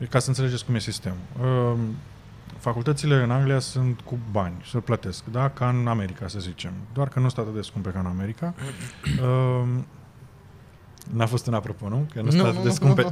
ca 0.09 0.19
să 0.19 0.29
înțelegeți 0.29 0.65
cum 0.65 0.75
e 0.75 0.79
sistemul. 0.79 1.19
Uh, 1.41 1.79
facultățile 2.59 3.23
în 3.23 3.31
Anglia 3.31 3.59
sunt 3.59 4.01
cu 4.01 4.19
bani, 4.31 4.55
se 4.71 4.79
plătesc, 4.79 5.25
da? 5.33 5.49
Ca 5.49 5.69
în 5.69 5.87
America, 5.87 6.29
să 6.29 6.39
zicem. 6.39 6.73
Doar 6.93 7.09
că 7.09 7.21
nu 7.21 7.29
sunt 7.29 7.47
atât 7.47 7.57
de 7.57 7.63
scumpe 7.63 7.91
ca 7.91 7.99
în 7.99 8.07
America. 8.07 8.55
Uh, 9.23 9.69
N-a 11.13 11.27
fost 11.27 11.47
în 11.47 11.55
apropo, 11.55 11.89
nu? 11.89 12.07
Că 12.15 12.21
nu 12.21 12.31
sunt 12.31 12.43
atât 12.43 12.63
de 12.63 12.71
scumpe. 12.71 13.05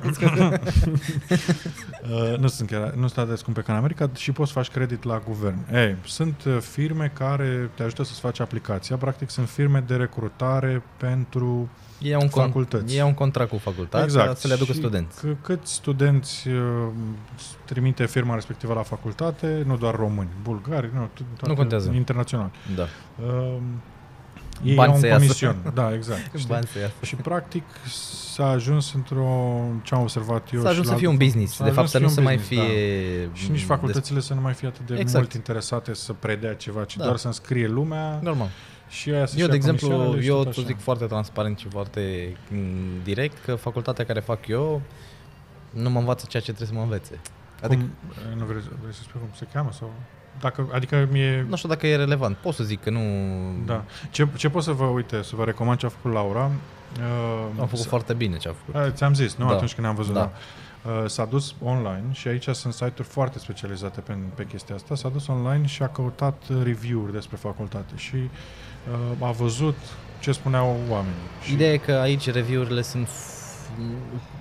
Uh, 2.02 2.38
nu 2.42 2.46
sunt 2.46 2.68
chiar, 2.68 2.90
nu 2.90 3.06
sunt 3.06 3.18
atât 3.18 3.30
de 3.30 3.36
scumpe 3.36 3.60
ca 3.60 3.72
în 3.72 3.78
America 3.78 4.10
și 4.14 4.32
poți 4.32 4.52
să 4.52 4.58
faci 4.58 4.70
credit 4.70 5.02
la 5.02 5.22
guvern. 5.26 5.74
Ei, 5.74 5.96
sunt 6.04 6.44
uh, 6.44 6.58
firme 6.60 7.10
care 7.14 7.70
te 7.74 7.82
ajută 7.82 8.02
să-ți 8.02 8.20
faci 8.20 8.40
aplicația. 8.40 8.96
Practic 8.96 9.30
sunt 9.30 9.48
firme 9.48 9.84
de 9.86 9.96
recrutare 9.96 10.82
pentru 10.96 11.48
Ei 11.54 11.68
au 12.14 12.20
un, 12.20 12.26
con- 12.28 12.30
Facultăți. 12.30 12.94
ei 12.94 13.00
au 13.00 13.06
un 13.08 13.14
contract 13.14 13.50
cu 13.50 13.56
facultatea 13.58 14.04
exact. 14.04 14.36
să 14.36 14.46
le 14.46 14.52
aducă 14.54 14.72
Și 14.72 14.78
studenți. 14.78 15.18
C- 15.18 15.36
câți 15.42 15.72
studenți 15.72 16.48
uh, 16.48 16.88
trimite 17.64 18.06
firma 18.06 18.34
respectivă 18.34 18.72
la 18.74 18.82
facultate, 18.82 19.62
nu 19.66 19.76
doar 19.76 19.94
români, 19.94 20.28
bulgari, 20.42 20.90
nu, 20.94 21.04
t- 21.14 21.38
toate 21.38 21.54
contează. 21.54 21.90
internațional. 21.94 22.50
Da. 22.76 22.86
Uh, 23.26 23.56
ei 24.64 24.74
Bani 24.74 24.88
au 24.88 24.94
un 24.94 25.00
să 25.00 25.06
iasă. 25.06 25.18
comision. 25.20 25.56
Da, 25.74 25.94
exact. 25.94 26.30
știi? 26.36 26.48
Bani 26.48 26.66
să 26.66 26.78
iasă. 26.78 26.92
Și 27.02 27.14
practic 27.16 27.62
s-a 28.32 28.46
ajuns 28.48 28.92
într-o, 28.94 29.60
ce 29.82 29.94
am 29.94 30.00
observat 30.00 30.48
eu 30.52 30.60
S-a 30.62 30.68
ajuns 30.68 30.82
și 30.82 30.86
să 30.86 30.92
la 30.92 30.98
fie 30.98 31.06
un 31.06 31.12
altă- 31.12 31.24
business. 31.24 31.54
s-a 31.54 31.64
De 31.64 31.70
fapt, 31.70 31.86
ajuns 31.86 31.90
să 31.92 31.98
nu 31.98 32.06
fie 32.06 32.14
se 32.14 32.20
un 32.20 32.24
mai 32.26 32.36
business, 32.36 32.66
fie... 32.68 33.26
Da. 33.26 33.34
Și 33.34 33.50
nici 33.50 33.62
facultățile 33.62 34.20
să 34.20 34.34
nu 34.34 34.40
mai 34.40 34.52
fie 34.52 34.68
atât 34.68 34.86
de 34.86 34.94
Exact. 34.94 35.16
mult 35.18 35.32
interesate 35.32 35.94
să 35.94 36.12
predea 36.12 36.54
ceva, 36.54 36.84
ci 36.84 36.96
Da. 36.96 37.04
doar 37.04 37.16
să 37.16 37.26
înscrie 37.26 37.66
lumea 37.68 38.18
Normal. 38.22 38.48
Și 38.88 39.10
aia 39.10 39.26
să-și 39.26 39.38
Eu, 39.40 39.44
ia 39.44 39.50
de 39.50 39.56
exemplu, 39.56 39.86
comisioanele 39.88 40.22
și 40.22 40.28
eu 40.28 40.36
tot 40.36 40.46
îți 40.46 40.58
așa. 40.58 40.66
zic 40.68 40.80
foarte 40.80 41.04
transparent 41.04 41.58
și 41.58 41.68
foarte 41.68 42.32
mm, 42.50 43.02
direct 43.04 43.44
că 43.44 43.54
facultatea 43.54 44.04
care 44.04 44.20
fac 44.20 44.46
eu 44.46 44.82
nu 45.70 45.90
mă 45.90 45.98
învață 45.98 46.26
ceea 46.28 46.42
ce 46.42 46.52
trebuie 46.52 46.68
să 46.68 46.74
mă 46.74 46.82
învețe. 46.82 47.20
Adică, 47.62 47.82
Cum, 47.82 48.38
nu 48.38 48.44
vrei, 48.44 48.60
vrei 48.80 48.92
să 48.94 49.00
spui 49.02 49.20
cum 49.20 49.28
se 49.34 49.46
cheamă? 49.52 49.70
Sau? 49.72 49.92
Dacă, 50.40 50.68
adică 50.72 51.08
mie... 51.10 51.46
nu 51.48 51.56
știu 51.56 51.68
dacă 51.68 51.86
e 51.86 51.96
relevant. 51.96 52.36
Pot 52.36 52.54
să 52.54 52.64
zic 52.64 52.82
că 52.82 52.90
nu... 52.90 53.00
Da. 53.66 53.84
Ce, 54.10 54.28
ce 54.36 54.48
pot 54.48 54.62
să 54.62 54.72
vă, 54.72 54.84
uite, 54.84 55.22
să 55.22 55.36
vă 55.36 55.44
recomand 55.44 55.78
ce 55.78 55.86
a 55.86 55.88
făcut 55.88 56.12
Laura? 56.12 56.44
Uh, 56.44 57.60
Am 57.60 57.66
făcut 57.66 57.78
s- 57.78 57.86
foarte 57.86 58.12
bine 58.12 58.36
ce 58.36 58.48
a 58.48 58.52
făcut. 58.52 58.86
Uh, 58.86 58.92
Ți-am 58.92 59.14
zis, 59.14 59.34
nu? 59.34 59.46
Da. 59.46 59.54
Atunci 59.54 59.74
când 59.74 59.86
am 59.86 59.94
văzut. 59.94 60.14
Da. 60.14 60.20
Da. 60.20 60.90
Uh, 60.90 61.06
S-a 61.08 61.24
dus 61.24 61.54
online 61.62 62.04
și 62.12 62.28
aici 62.28 62.48
sunt 62.48 62.72
site-uri 62.72 63.08
foarte 63.08 63.38
specializate 63.38 64.00
pe, 64.00 64.16
pe 64.34 64.46
chestia 64.46 64.74
asta. 64.74 64.94
S-a 64.94 65.08
dus 65.08 65.26
online 65.26 65.66
și 65.66 65.82
a 65.82 65.88
căutat 65.88 66.42
uh, 66.50 66.56
review-uri 66.62 67.12
despre 67.12 67.36
facultate 67.36 67.92
și 67.96 68.14
uh, 68.14 68.28
a 69.20 69.30
văzut 69.30 69.76
ce 70.20 70.32
spuneau 70.32 70.76
oamenii. 70.88 71.18
Și, 71.42 71.52
Ideea 71.52 71.72
e 71.72 71.76
că 71.76 71.92
aici 71.92 72.30
review-urile 72.30 72.82
sunt... 72.82 73.06
f- 73.06 73.36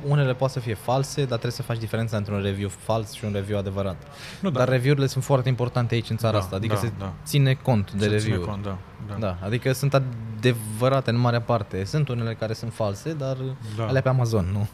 Unele 0.08 0.34
pot 0.34 0.50
să 0.50 0.60
fie 0.60 0.73
false, 0.73 1.19
dar 1.19 1.28
trebuie 1.28 1.52
să 1.52 1.62
faci 1.62 1.78
diferența 1.78 2.17
între 2.17 2.34
un 2.34 2.41
review 2.41 2.69
fals 2.69 3.12
și 3.12 3.26
un 3.26 3.32
review 3.34 3.58
adevărat. 3.58 3.95
nu, 4.41 4.50
Dar 4.50 4.69
review-urile 4.69 5.08
sunt 5.08 5.23
foarte 5.23 5.50
importante 5.50 5.93
aici 5.93 6.10
în 6.10 6.17
țara 6.17 6.34
Da, 6.34 6.39
asta, 6.39 6.56
adică 6.56 6.73
da, 6.73 6.80
se 6.80 6.91
da. 7.00 7.13
ține 7.26 7.54
cont 7.54 7.91
de 7.91 8.04
să 8.04 8.15
ține 8.15 8.32
review 8.34 8.47
cont, 8.50 8.63
da, 8.63 8.78
da. 9.08 9.15
Da, 9.19 9.38
adică 9.43 9.71
sunt 9.73 9.93
adevărate 9.93 11.10
în 11.10 11.17
marea 11.17 11.41
parte. 11.41 11.84
Sunt 11.84 12.08
unele 12.10 12.34
care 12.34 12.54
sunt 12.54 12.73
false, 12.73 13.13
dar 13.13 13.38
Da. 13.78 13.86
alea 13.86 14.02
pe 14.02 14.10
Amazon, 14.10 14.45
nu? 14.52 14.67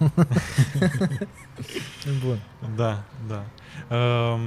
Bun. 2.26 2.40
Da, 2.76 3.02
da. 3.28 3.44
Um, 3.96 4.42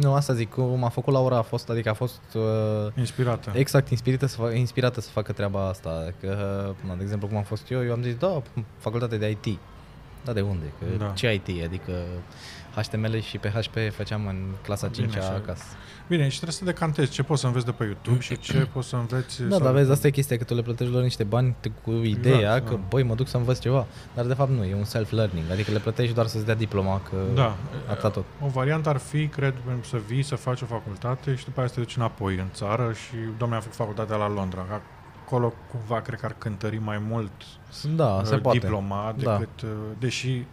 Nu, 0.00 0.12
asta 0.14 0.34
zic, 0.34 0.50
cum 0.50 0.84
a 0.84 0.88
făcut 0.88 1.12
Laura 1.12 1.36
a 1.36 1.42
fost, 1.42 1.70
adică 1.70 1.88
a 1.88 1.94
fost 1.94 2.20
uh, 2.34 2.92
inspirată. 2.98 3.52
exact 3.54 3.88
inspirată 3.90 4.26
să, 4.26 4.36
facă, 4.36 4.54
inspirată 4.54 5.00
să 5.00 5.10
facă 5.10 5.32
treaba 5.32 5.68
asta. 5.68 6.12
Că, 6.20 6.28
na, 6.86 6.94
de 6.94 7.02
exemplu, 7.02 7.28
cum 7.28 7.36
am 7.36 7.42
fost 7.42 7.70
eu, 7.70 7.84
eu 7.84 7.92
am 7.92 8.02
zis, 8.02 8.14
da, 8.14 8.42
facultate 8.78 9.16
de 9.16 9.30
IT. 9.30 9.58
Da, 10.24 10.32
de 10.32 10.40
unde? 10.40 10.64
Că 10.78 10.84
Da. 10.98 11.12
Ce 11.14 11.32
IT? 11.32 11.64
Adică 11.64 11.92
HTML 12.74 13.20
și 13.20 13.38
PHP 13.38 13.76
făceam 13.92 14.26
în 14.26 14.36
clasa 14.62 14.88
5 14.88 15.08
Bine, 15.08 15.20
așa. 15.20 15.32
acasă. 15.34 15.64
Bine, 16.08 16.22
și 16.28 16.34
trebuie 16.36 16.52
să 16.56 16.64
decantezi 16.64 17.10
ce 17.10 17.22
poți 17.22 17.40
să 17.40 17.46
înveți 17.46 17.64
de 17.64 17.70
pe 17.72 17.84
YouTube 17.84 18.20
și 18.20 18.38
ce 18.38 18.68
poți 18.72 18.88
să 18.88 18.96
înveți... 18.96 19.42
Da, 19.42 19.48
sau- 19.56 19.64
dar 19.64 19.72
vezi, 19.72 19.90
asta 19.90 20.06
e 20.06 20.10
chestia, 20.10 20.36
că 20.36 20.44
tu 20.44 20.54
le 20.54 20.62
plătești 20.62 20.92
lor 20.92 21.02
niște 21.02 21.24
bani 21.24 21.54
te- 21.60 21.68
cu 21.82 21.90
ideea 21.90 22.36
Exact, 22.38 22.64
că, 22.68 22.74
da. 22.74 22.80
băi, 22.88 23.02
mă 23.02 23.14
duc 23.14 23.28
să 23.28 23.36
învăț 23.36 23.58
ceva. 23.58 23.86
Dar 24.14 24.24
de 24.26 24.34
fapt 24.34 24.50
nu, 24.50 24.64
e 24.64 24.74
un 24.74 24.84
self-learning, 24.84 25.50
adică 25.50 25.70
le 25.72 25.78
plătești 25.78 26.14
doar 26.14 26.26
să-ți 26.26 26.44
dea 26.44 26.54
diploma, 26.54 27.00
că 27.10 27.16
Da. 27.34 27.56
atâta 27.90 28.10
tot. 28.10 28.24
O 28.40 28.46
variantă 28.48 28.88
ar 28.88 28.96
fi, 28.96 29.26
cred, 29.28 29.54
să 29.88 29.96
vii, 30.06 30.22
să 30.22 30.34
faci 30.34 30.60
o 30.62 30.66
facultate 30.66 31.34
și 31.34 31.44
după 31.44 31.60
aceea 31.60 31.66
să 31.68 31.74
te 31.74 31.80
duci 31.80 31.96
înapoi 31.96 32.34
în 32.36 32.46
țară 32.52 32.92
și, 32.92 33.14
domnule, 33.38 33.54
am 33.54 33.60
făcut 33.60 33.76
facultatea 33.76 34.16
la 34.16 34.28
Londra. 34.28 34.66
Acolo, 35.24 35.52
cumva, 35.70 36.00
cred 36.00 36.20
că 36.20 36.26
ar 36.26 36.34
cântări 36.38 36.78
mai 36.78 37.02
mult 37.08 37.32
Da, 37.96 38.20
se 38.24 38.34
uh, 38.34 38.40
poate. 38.40 38.58
diploma 38.58 39.14
Da. 39.18 39.36
decât, 39.38 39.60
uh, 39.62 39.68
deși 39.98 40.44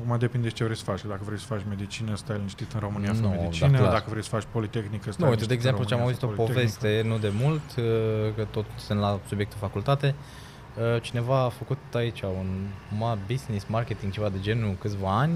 Acum 0.00 0.18
depinde 0.18 0.48
de 0.48 0.52
ce 0.54 0.64
vrei 0.64 0.76
să 0.76 0.84
faci. 0.84 1.00
Dacă 1.08 1.20
vrei 1.24 1.38
să 1.38 1.46
faci 1.46 1.60
medicină, 1.68 2.16
stai 2.16 2.36
liniștit 2.36 2.72
în 2.72 2.80
România, 2.80 3.12
fă 3.12 3.20
Nu, 3.20 3.28
da, 3.28 3.34
medicină. 3.40 3.78
clar. 3.78 3.92
Dacă 3.92 4.06
vrei 4.10 4.22
să 4.22 4.28
faci 4.28 4.44
politehnică, 4.52 5.10
stai 5.12 5.24
Nu, 5.24 5.30
uite, 5.30 5.44
liniștit 5.44 5.48
de 5.48 5.52
în 5.52 5.58
exemplu, 5.58 5.84
ce 5.84 5.94
am 5.94 6.00
România, 6.00 6.04
auzit 6.04 6.36
fă 6.36 6.42
o 6.42 6.44
politehnică. 6.44 6.78
poveste 6.78 7.08
nu 7.08 7.18
de 7.18 7.32
mult, 7.44 7.62
uh, 7.76 8.34
că 8.36 8.44
tot 8.50 8.64
sunt 8.76 8.98
la 8.98 9.20
subiectul 9.28 9.58
facultate, 9.58 10.14
uh, 10.94 11.02
cineva 11.02 11.38
a 11.44 11.48
făcut 11.48 11.78
aici 11.94 12.22
un 12.22 12.48
ma- 12.96 13.18
business, 13.26 13.64
marketing, 13.68 14.12
ceva 14.12 14.28
de 14.28 14.40
genul, 14.40 14.76
câțiva 14.80 15.18
ani 15.18 15.32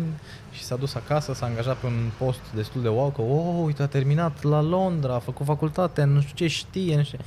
și 0.50 0.62
s-a 0.64 0.76
dus 0.76 0.94
acasă, 0.94 1.34
s-a 1.34 1.46
angajat 1.46 1.76
pe 1.76 1.86
un 1.86 2.10
post 2.18 2.40
destul 2.54 2.82
de 2.82 2.88
wow, 2.88 3.10
că, 3.10 3.20
oh, 3.22 3.62
uite, 3.64 3.82
a 3.82 3.86
terminat 3.86 4.42
la 4.42 4.60
Londra, 4.60 5.14
a 5.14 5.18
făcut 5.18 5.46
facultate, 5.46 6.04
nu 6.04 6.20
știu 6.20 6.34
ce 6.34 6.46
știe, 6.46 6.96
nu 6.96 7.02
știu 7.02 7.18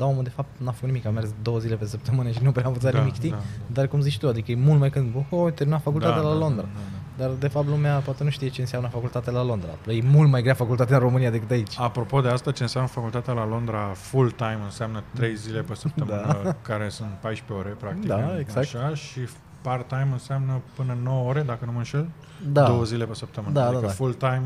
ce. 0.00 0.04
Da, 0.04 0.10
omul, 0.10 0.22
de 0.22 0.30
fapt, 0.30 0.48
n-a 0.56 0.70
făcut 0.72 0.86
nimic, 0.88 1.06
a 1.06 1.10
mers 1.10 1.28
două 1.42 1.58
zile 1.58 1.74
pe 1.74 1.86
săptămână 1.86 2.30
și 2.30 2.42
nu 2.42 2.52
prea 2.52 2.64
a 2.64 2.68
învățat 2.68 2.92
Da, 2.92 2.98
nimic, 2.98 3.14
știi? 3.14 3.30
da, 3.30 3.36
Dar 3.66 3.86
cum 3.86 4.00
zici 4.00 4.18
tu, 4.18 4.28
adică 4.28 4.50
e 4.50 4.54
mult 4.54 4.78
mai 4.78 4.90
când, 4.90 5.14
oh, 5.30 5.46
a 5.46 5.50
terminat 5.50 5.82
facultatea 5.82 6.16
Da, 6.22 6.28
la 6.28 6.32
da, 6.32 6.38
Londra. 6.38 6.62
da, 6.62 6.68
da, 7.16 7.24
Dar, 7.26 7.30
de 7.38 7.48
fapt, 7.48 7.66
lumea 7.68 7.98
poate 7.98 8.24
nu 8.24 8.30
știe 8.30 8.48
ce 8.48 8.60
înseamnă 8.60 8.88
facultatea 8.88 9.32
la 9.32 9.42
Londra. 9.44 9.68
E 9.86 10.00
mult 10.04 10.30
mai 10.30 10.42
grea 10.42 10.54
facultatea 10.54 10.96
în 10.96 11.02
România 11.02 11.30
decât 11.30 11.50
aici. 11.50 11.74
Apropo 11.78 12.20
de 12.20 12.28
asta, 12.28 12.50
ce 12.52 12.62
înseamnă 12.62 12.90
facultatea 12.90 13.32
la 13.32 13.46
Londra 13.46 13.90
full-time 13.94 14.58
înseamnă 14.64 15.02
3 15.14 15.36
zile 15.36 15.60
pe 15.60 15.74
săptămână, 15.74 16.42
Da. 16.42 16.54
care 16.74 16.88
sunt 16.88 17.08
14 17.20 17.66
ore, 17.66 17.76
practic. 17.80 18.06
Da, 18.06 18.38
exact. 18.38 18.74
Așa, 18.74 18.94
și 18.94 19.20
part-time 19.60 20.08
înseamnă 20.12 20.60
până 20.76 20.96
9 21.02 21.28
ore, 21.28 21.42
dacă 21.42 21.64
nu 21.64 21.72
mă 21.72 21.78
înșel, 21.78 22.08
Da. 22.52 22.64
două 22.66 22.82
zile 22.84 23.04
pe 23.04 23.14
săptămână. 23.14 23.52
Da, 23.52 23.60
da, 23.60 23.66
adică 23.66 23.86
da. 23.86 23.92
full-time, 23.92 24.42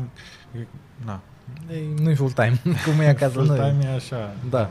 e, 0.59 0.67
na, 1.05 1.19
E, 1.71 2.01
nu-i 2.01 2.15
full 2.15 2.31
time, 2.31 2.61
cum 2.85 2.99
e 2.99 3.07
acasă 3.07 3.39
la 3.39 3.45
noi. 3.45 3.57
full-time 3.57 3.83
e 3.91 3.95
așa. 3.95 4.33
Da. 4.49 4.69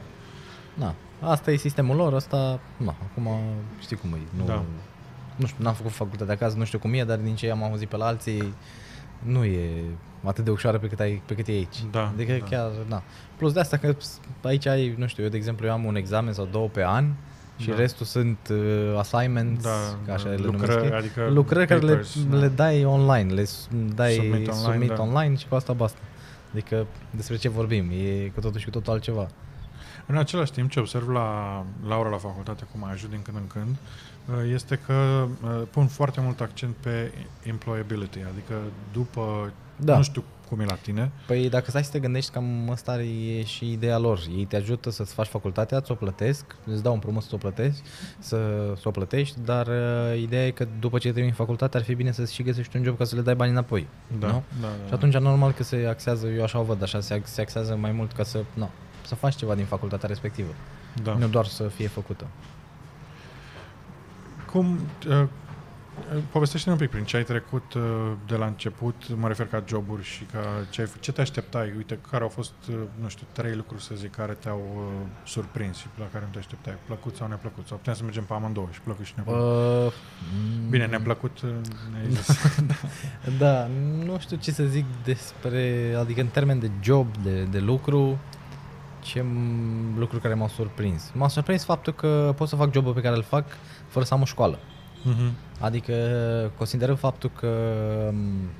Na. 0.75 0.95
Asta 1.20 1.51
e 1.51 1.57
sistemul 1.57 1.97
lor, 1.97 2.14
asta, 2.14 2.61
na, 2.77 2.95
acum 3.11 3.29
știi 3.81 3.97
cum 3.97 4.11
e. 4.12 4.18
Nu, 4.39 4.45
Da. 4.45 4.62
nu 5.37 5.47
știu, 5.47 5.64
n-am 5.64 5.75
făcut 5.75 5.93
facultatea 5.93 6.35
acasă, 6.35 6.57
nu 6.57 6.64
știu 6.64 6.79
cum 6.79 6.93
e, 6.95 7.05
dar 7.05 7.16
din 7.18 7.35
ce 7.35 7.51
am 7.51 7.62
auzit 7.62 7.89
pe 7.89 7.97
la 7.97 8.07
alții, 8.07 8.55
nu 9.22 9.45
e 9.45 9.70
atât 10.25 10.45
de 10.45 10.51
ușoară 10.51 10.79
pe 10.79 10.87
cât, 10.87 11.01
ai, 11.01 11.22
pe 11.27 11.35
cât 11.35 11.47
e 11.49 11.51
aici. 11.51 11.77
Da, 11.91 12.07
Adică 12.14 12.33
da. 12.33 12.45
chiar, 12.45 12.70
na. 12.89 13.03
Plus 13.37 13.53
de 13.53 13.61
asta 13.61 13.77
că 13.77 13.95
aici 14.43 14.66
ai, 14.66 14.95
nu 14.99 15.07
știu, 15.07 15.22
eu 15.22 15.29
de 15.29 15.37
exemplu, 15.37 15.66
eu 15.66 15.72
am 15.72 15.85
un 15.85 15.97
examen 15.97 16.33
sau 16.33 16.49
două 16.51 16.68
pe 16.68 16.85
an 16.85 17.05
și 17.57 17.68
Da. 17.68 17.75
restul 17.77 18.07
sunt 18.07 18.39
uh, 18.51 18.99
assignments, 18.99 19.62
Da, 19.64 19.70
ca 20.07 20.12
așa 20.12 20.25
da, 20.25 20.31
le 20.31 20.37
lucrări, 20.37 20.72
numesc 20.75 20.93
ei. 20.93 20.99
adică 20.99 21.29
lucrări 21.33 21.66
care 21.66 21.81
le, 21.81 21.87
papers, 21.91 22.25
da. 22.31 22.37
le 22.37 22.49
dai 22.49 22.85
online, 22.85 23.33
le 23.33 23.45
s- 23.45 23.68
dai 23.95 24.12
Submit 24.12 24.31
submit, 24.33 24.49
online, 24.49 24.72
submit 24.72 24.89
da. 24.97 25.03
online 25.03 25.37
și 25.37 25.47
cu 25.49 25.55
asta 25.55 25.72
basta. 25.72 25.99
Adică 26.53 26.87
despre 27.11 27.37
ce 27.37 27.49
vorbim, 27.49 27.91
e 27.91 28.31
cu 28.35 28.41
totul 28.41 28.59
și 28.59 28.64
cu 28.64 28.70
totul 28.70 28.93
altceva. 28.93 29.29
În 30.07 30.17
același 30.17 30.53
timp, 30.53 30.71
ce 30.71 30.81
observ 30.81 31.09
la 31.09 31.65
Laura 31.87 32.09
la 32.09 32.17
facultate, 32.17 32.65
cum 32.71 32.81
mai 32.81 32.93
ajut 32.93 33.11
din 33.11 33.23
când 33.23 33.37
în 33.37 33.47
când, 33.47 33.77
uh, 34.27 34.53
este 34.53 34.81
că 34.87 35.27
uh, 35.45 35.63
pun 35.71 35.87
foarte 35.87 36.21
mult 36.21 36.41
accent 36.41 36.75
pe 36.75 37.13
employability, 37.43 38.19
adică 38.19 38.55
după, 38.93 39.53
Da. 39.77 39.97
nu 39.97 40.03
știu 40.03 40.25
cum 40.49 40.61
e 40.61 40.65
la 40.65 40.75
tine, 40.75 41.11
Păi 41.27 41.49
dacă 41.49 41.71
stai 41.71 41.85
să 41.85 41.91
te 41.91 41.99
gândești, 41.99 42.31
cam 42.33 42.71
asta 42.71 43.03
e 43.03 43.45
și 43.45 43.73
ideea 43.73 43.99
lor. 43.99 44.21
Ei 44.37 44.45
te 44.45 44.57
ajută 44.57 44.91
să-ți 44.91 45.15
faci 45.15 45.27
facultatea, 45.27 45.81
ți-o 45.81 45.95
plătesc, 45.95 46.45
îți 46.67 46.83
dau 46.83 46.93
un 46.93 46.99
promos 46.99 47.25
să 47.29 47.35
o 47.35 47.39
plătești, 47.39 47.83
să, 48.19 48.37
să 48.77 48.89
o 48.89 48.91
plătești, 48.91 49.37
dar 49.45 49.67
uh, 49.67 50.21
ideea 50.21 50.47
e 50.47 50.51
că 50.51 50.67
după 50.81 50.99
ce 50.99 51.13
termini 51.13 51.33
facultatea 51.35 51.81
ar 51.81 51.87
fi 51.87 51.95
bine 51.95 52.13
să 52.13 52.25
și 52.25 52.43
găsești 52.43 52.77
un 52.77 52.85
job 52.85 52.97
ca 52.97 53.05
să 53.05 53.15
le 53.17 53.21
dai 53.23 53.35
bani 53.35 53.51
înapoi. 53.51 53.87
da, 54.19 54.27
Nu? 54.27 54.43
da, 54.61 54.67
da, 54.67 54.87
Și 54.87 54.93
atunci 54.95 55.17
normal 55.17 55.53
că 55.53 55.63
se 55.63 55.87
axează, 55.89 56.27
eu 56.27 56.43
așa 56.43 56.59
o 56.59 56.63
văd, 56.63 56.83
așa 56.83 57.01
se, 57.01 57.21
se 57.25 57.41
axează 57.41 57.77
mai 57.81 57.93
mult 57.93 58.13
ca 58.13 58.23
să, 58.23 58.45
na, 58.55 58.71
să 59.07 59.15
faci 59.15 59.35
ceva 59.35 59.55
din 59.55 59.65
facultatea 59.65 60.09
respectivă. 60.09 60.49
da. 61.03 61.13
Nu 61.15 61.27
doar 61.29 61.47
să 61.47 61.63
fie 61.69 61.89
făcută. 61.89 62.27
Cum, 64.51 64.79
uh, 65.09 65.13
uh, 65.13 65.27
povestește 66.31 66.71
un 66.71 66.77
pic 66.77 66.91
prin 66.91 67.05
ce 67.05 67.17
ai 67.17 67.23
trecut 67.25 67.75
uh, 67.75 67.83
de 68.27 68.37
la 68.37 68.47
început, 68.47 68.95
mă 69.17 69.29
refer 69.29 69.47
ca 69.47 69.63
joburi 69.69 70.03
și 70.03 70.23
ca 70.33 70.39
ce, 70.71 70.81
ai, 70.81 70.87
fă- 70.87 71.01
ce 71.01 71.13
te 71.13 71.21
așteptai, 71.21 71.73
uite, 71.77 71.99
care 72.11 72.23
au 72.23 72.29
fost, 72.29 72.53
uh, 72.71 72.75
nu 73.01 73.09
știu, 73.09 73.27
trei 73.33 73.55
lucruri, 73.55 73.83
să 73.83 73.95
zic, 73.95 74.11
care 74.15 74.33
te-au 74.33 74.63
uh, 74.77 75.07
surprins 75.25 75.77
și 75.77 75.87
la 75.99 76.05
care 76.13 76.25
nu 76.25 76.31
te 76.33 76.39
așteptai, 76.39 76.75
plăcut 76.87 77.17
sau 77.17 77.29
neplăcut, 77.29 77.67
sau 77.67 77.77
putem 77.77 77.95
să 77.95 78.03
mergem 78.03 78.25
pe 78.25 78.33
amândouă 78.35 78.69
și 78.73 78.81
plăcut 78.81 79.05
și 79.05 79.13
neplăcut. 79.17 79.43
Uh, 79.87 79.93
Bine, 80.69 80.87
neplăcut, 80.87 81.41
uh, 81.41 81.51
ne-ai 81.93 82.11
zis. 82.15 82.39
Da, 83.39 83.67
nu 84.05 84.19
știu 84.19 84.37
ce 84.37 84.51
să 84.51 84.65
zic 84.65 84.85
despre, 85.05 85.95
adică 85.99 86.21
în 86.21 86.27
termen 86.27 86.59
de 86.59 86.71
job, 86.83 87.17
de, 87.23 87.43
de 87.43 87.59
lucru, 87.59 88.19
ce 89.05 89.21
m- 89.21 89.99
lucruri 89.99 90.23
care 90.23 90.35
m-au 90.35 90.49
surprins. 90.49 91.11
M-a 91.15 91.29
surprins 91.29 91.65
faptul 91.65 91.93
că 91.93 92.33
pot 92.37 92.49
să 92.49 92.57
fac 92.57 92.73
jobul 92.73 92.93
pe 92.93 93.01
care 93.01 93.17
îl 93.17 93.23
fac 93.23 93.45
fără 93.89 94.05
să 94.05 94.15
am 94.15 94.21
o 94.21 94.25
școală. 94.25 94.59
Mhm. 95.03 95.33
Adică 95.61 95.95
considerăm 96.57 96.97
faptul 96.97 97.31
că 97.39 97.49
m, 98.13 98.51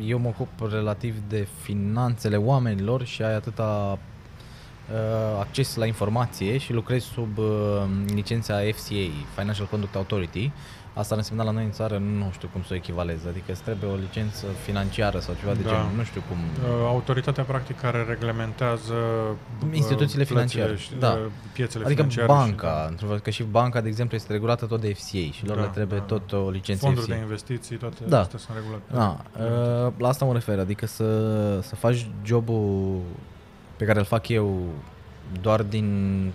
eu 0.00 0.18
mă 0.18 0.28
ocup 0.28 0.70
relativ 0.70 1.14
de 1.28 1.48
finanțele 1.60 2.36
oamenilor 2.36 3.04
și 3.04 3.22
ai 3.22 3.34
atâta 3.34 3.98
uh, 4.92 5.38
acces 5.40 5.74
la 5.76 5.86
informație 5.86 6.58
și 6.58 6.72
lucrez 6.72 7.02
sub 7.04 7.38
uh, 7.38 7.82
licența 8.14 8.54
FCA, 8.54 9.10
Financial 9.36 9.66
Conduct 9.70 9.94
Authority. 9.94 10.50
Asta 11.00 11.12
ar 11.14 11.20
însemna 11.20 11.42
la 11.42 11.50
noi 11.50 11.64
în 11.64 11.70
țară, 11.70 11.98
nu 11.98 12.30
știu 12.32 12.48
cum 12.52 12.62
să 12.62 12.68
o 12.72 12.74
echivalez, 12.74 13.26
adică 13.28 13.52
îți 13.52 13.62
trebuie 13.62 13.90
o 13.90 13.94
licență 13.94 14.46
financiară 14.64 15.18
sau 15.18 15.34
ceva 15.40 15.52
de 15.52 15.62
Da. 15.62 15.68
genul, 15.68 15.90
nu 15.96 16.02
știu 16.04 16.22
cum. 16.28 16.36
Uh, 16.36 16.86
Autoritatea, 16.86 17.44
practic, 17.44 17.80
care 17.80 18.04
reglementează 18.08 18.94
uh, 19.62 19.68
Instituțiile 19.72 20.24
plățile 20.24 20.24
financiare, 20.24 20.76
și, 20.76 20.90
da. 20.98 21.10
uh, 21.12 21.18
piețele 21.52 21.84
Adică 21.84 22.00
financiare 22.02 22.26
banca, 22.26 22.82
și, 22.84 22.90
într-un 22.90 23.08
fel, 23.08 23.18
că 23.18 23.30
și 23.30 23.42
banca, 23.42 23.80
de 23.80 23.88
exemplu, 23.88 24.16
este 24.16 24.32
regulată 24.32 24.66
tot 24.66 24.80
de 24.80 24.92
FCA 24.92 25.30
și 25.32 25.46
lor 25.46 25.56
Da, 25.56 25.62
le 25.62 25.68
trebuie 25.74 25.98
da, 25.98 26.04
tot 26.04 26.32
o 26.32 26.50
licență 26.50 26.84
fonduri 26.84 27.06
FCA. 27.06 27.14
de 27.14 27.20
investiții, 27.20 27.76
toate 27.76 27.96
Da. 28.08 28.20
astea 28.20 28.38
sunt 28.38 28.56
regulate. 28.56 28.84
Da, 28.92 29.16
uh, 29.86 29.92
la 29.98 30.08
asta 30.08 30.24
mă 30.24 30.32
refer, 30.32 30.58
adică 30.58 30.86
să, 30.86 31.60
să 31.60 31.74
faci 31.74 32.08
jobul 32.24 33.00
pe 33.76 33.84
care 33.84 33.98
îl 33.98 34.04
fac 34.04 34.28
eu 34.28 34.60
doar 35.40 35.62
din 35.62 35.86
uh, 36.26 36.32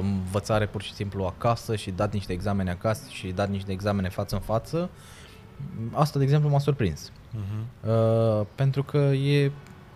învățare 0.00 0.66
pur 0.66 0.82
și 0.82 0.94
simplu 0.94 1.24
acasă 1.24 1.76
și 1.76 1.90
dat 1.90 2.12
niște 2.12 2.32
examene 2.32 2.70
acasă 2.70 3.02
și 3.08 3.26
dat 3.26 3.48
niște 3.50 3.72
examene 3.72 4.08
față 4.08 4.34
în 4.34 4.40
față, 4.40 4.90
asta, 5.92 6.18
de 6.18 6.24
exemplu, 6.24 6.48
m-a 6.48 6.58
surprins. 6.58 7.12
Mhm. 7.30 7.90
Uh, 7.90 8.46
pentru 8.54 8.82
că 8.82 8.98
e 8.98 9.52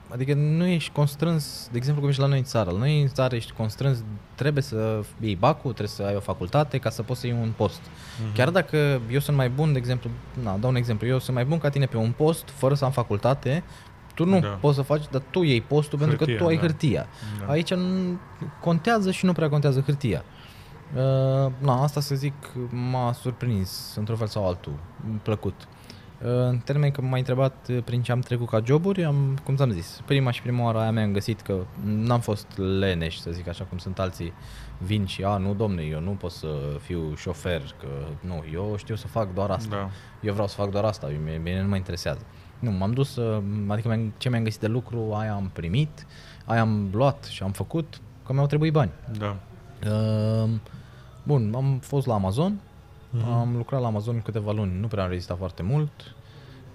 Adică 0.08 0.34
nu 0.34 0.66
ești 0.66 0.90
constrâns, 0.92 1.68
de 1.70 1.76
exemplu 1.76 2.00
cum 2.00 2.10
ești 2.10 2.22
la 2.22 2.28
noi 2.28 2.38
în 2.38 2.44
țară. 2.44 2.70
La 2.70 2.78
noi 2.78 3.00
în 3.00 3.08
țară 3.08 3.34
ești 3.34 3.52
constrâns, 3.52 4.02
trebuie 4.34 4.62
să 4.62 5.00
iei 5.20 5.36
bacul, 5.36 5.72
trebuie 5.72 5.88
să 5.88 6.02
ai 6.02 6.16
o 6.16 6.20
facultate 6.20 6.78
ca 6.78 6.90
să 6.90 7.02
poți 7.02 7.20
să 7.20 7.26
iei 7.26 7.36
un 7.40 7.52
post. 7.56 7.80
Mhm. 8.22 8.34
Chiar 8.34 8.50
dacă 8.50 9.00
eu 9.10 9.18
sunt 9.18 9.36
mai 9.36 9.48
bun, 9.48 9.72
de 9.72 9.78
exemplu, 9.78 10.10
na, 10.42 10.56
dau 10.56 10.70
un 10.70 10.76
exemplu, 10.76 11.06
eu 11.06 11.18
sunt 11.18 11.36
mai 11.36 11.44
bun 11.44 11.58
ca 11.58 11.68
tine 11.68 11.86
pe 11.86 11.96
un 11.96 12.12
post, 12.16 12.48
fără 12.48 12.74
să 12.74 12.84
am 12.84 12.90
facultate, 12.90 13.62
tu 14.16 14.24
nu 14.24 14.40
Da. 14.40 14.46
poți 14.48 14.76
să 14.76 14.82
faci, 14.82 15.02
dar 15.10 15.22
tu 15.30 15.42
iei 15.42 15.60
postul 15.60 15.98
pentru 15.98 16.16
că 16.16 16.24
Hârtia, 16.24 16.42
tu 16.42 16.48
ai 16.48 16.54
da. 16.54 16.60
hârtia. 16.60 17.06
Da. 17.40 17.52
Aici 17.52 17.74
nu 17.74 18.18
contează 18.60 19.10
și 19.10 19.24
nu 19.24 19.32
prea 19.32 19.48
contează 19.48 19.80
hârtia. 19.80 20.24
Uh, 20.94 21.52
na, 21.58 21.82
asta 21.82 22.00
să 22.00 22.14
zic 22.14 22.34
m-a 22.70 23.12
surprins 23.12 23.94
într-un 23.98 24.16
fel 24.16 24.26
sau 24.26 24.46
altul, 24.46 24.72
plăcut. 25.22 25.54
Uh, 26.22 26.28
în 26.30 26.58
termen 26.58 26.90
că 26.90 27.00
m-ai 27.02 27.18
întrebat 27.18 27.66
uh, 27.70 27.82
prin 27.84 28.02
ce 28.02 28.12
am 28.12 28.20
trecut 28.20 28.48
ca 28.48 28.60
joburi, 28.64 29.04
am, 29.04 29.38
cum 29.44 29.56
ți-am 29.56 29.70
zis, 29.70 30.00
prima 30.06 30.30
și 30.30 30.42
prima 30.42 30.64
oară 30.64 30.78
aia 30.78 30.90
mea 30.90 31.04
am 31.04 31.12
găsit 31.12 31.40
că 31.40 31.56
n-am 31.84 32.20
fost 32.20 32.46
leneș, 32.78 33.16
să 33.16 33.30
zic 33.30 33.48
așa 33.48 33.64
cum 33.64 33.78
sunt 33.78 33.98
alții, 33.98 34.32
vin 34.78 35.06
și, 35.06 35.22
a, 35.24 35.36
nu 35.36 35.54
domne, 35.54 35.82
eu 35.82 36.00
nu 36.00 36.10
pot 36.10 36.30
să 36.30 36.48
fiu 36.80 37.14
șofer, 37.16 37.62
că 37.80 37.86
nu, 38.20 38.44
eu 38.52 38.74
știu 38.76 38.94
să 38.94 39.06
fac 39.06 39.34
doar 39.34 39.50
asta. 39.50 39.76
Da. 39.76 39.88
Eu 40.20 40.32
vreau 40.32 40.48
să 40.48 40.54
fac 40.54 40.70
doar 40.70 40.84
asta, 40.84 41.10
eu- 41.10 41.20
mie, 41.24 41.40
mie 41.42 41.60
nu 41.62 41.68
mă 41.68 41.76
interesează. 41.76 42.20
Nu, 42.58 42.70
m-am 42.70 42.92
dus, 42.92 43.16
uh, 43.16 43.42
adică 43.68 43.88
mi-am, 43.88 44.12
ce 44.16 44.28
mi-am 44.28 44.42
găsit 44.42 44.60
de 44.60 44.66
lucru, 44.66 45.12
aia 45.14 45.34
am 45.34 45.50
primit, 45.52 46.06
aia 46.44 46.60
am 46.60 46.88
luat 46.92 47.24
și 47.24 47.42
am 47.42 47.50
făcut, 47.52 48.00
că 48.26 48.32
mi-au 48.32 48.46
trebuit 48.46 48.72
bani. 48.72 48.90
Da. 49.18 49.36
Uh, 49.90 50.50
bun, 51.22 51.52
am 51.56 51.78
fost 51.82 52.06
la 52.06 52.14
Amazon, 52.14 52.58
Mhm. 53.10 53.28
am 53.32 53.56
lucrat 53.56 53.80
la 53.80 53.86
Amazon 53.86 54.20
câteva 54.22 54.52
luni, 54.52 54.80
nu 54.80 54.86
prea 54.86 55.02
am 55.04 55.08
rezistat 55.10 55.36
foarte 55.38 55.62
mult. 55.62 55.90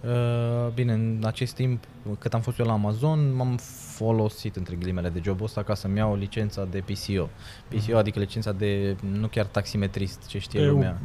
Uh, 0.04 0.72
bine, 0.74 0.94
în 0.94 1.24
acest 1.26 1.56
timp, 1.56 1.84
cât 2.20 2.34
am 2.34 2.42
fost 2.42 2.60
eu 2.60 2.66
la 2.66 2.72
Amazon, 2.72 3.36
m-am 3.36 3.58
folosit 3.96 4.56
între 4.56 4.76
ghilimele 4.76 5.10
de 5.10 5.20
jobul 5.24 5.46
ăsta 5.46 5.64
ca 5.64 5.74
să-mi 5.76 5.98
iau 5.98 6.16
licența 6.16 6.66
de 6.66 6.80
PCO. 6.86 7.30
PCO 7.68 7.98
adică 7.98 8.20
licența 8.20 8.52
de, 8.52 8.96
nu 9.20 9.28
chiar 9.28 9.46
taximetrist, 9.46 10.28
ce 10.28 10.40
știe 10.40 10.60
E 10.62 10.66
lumea. 10.66 11.00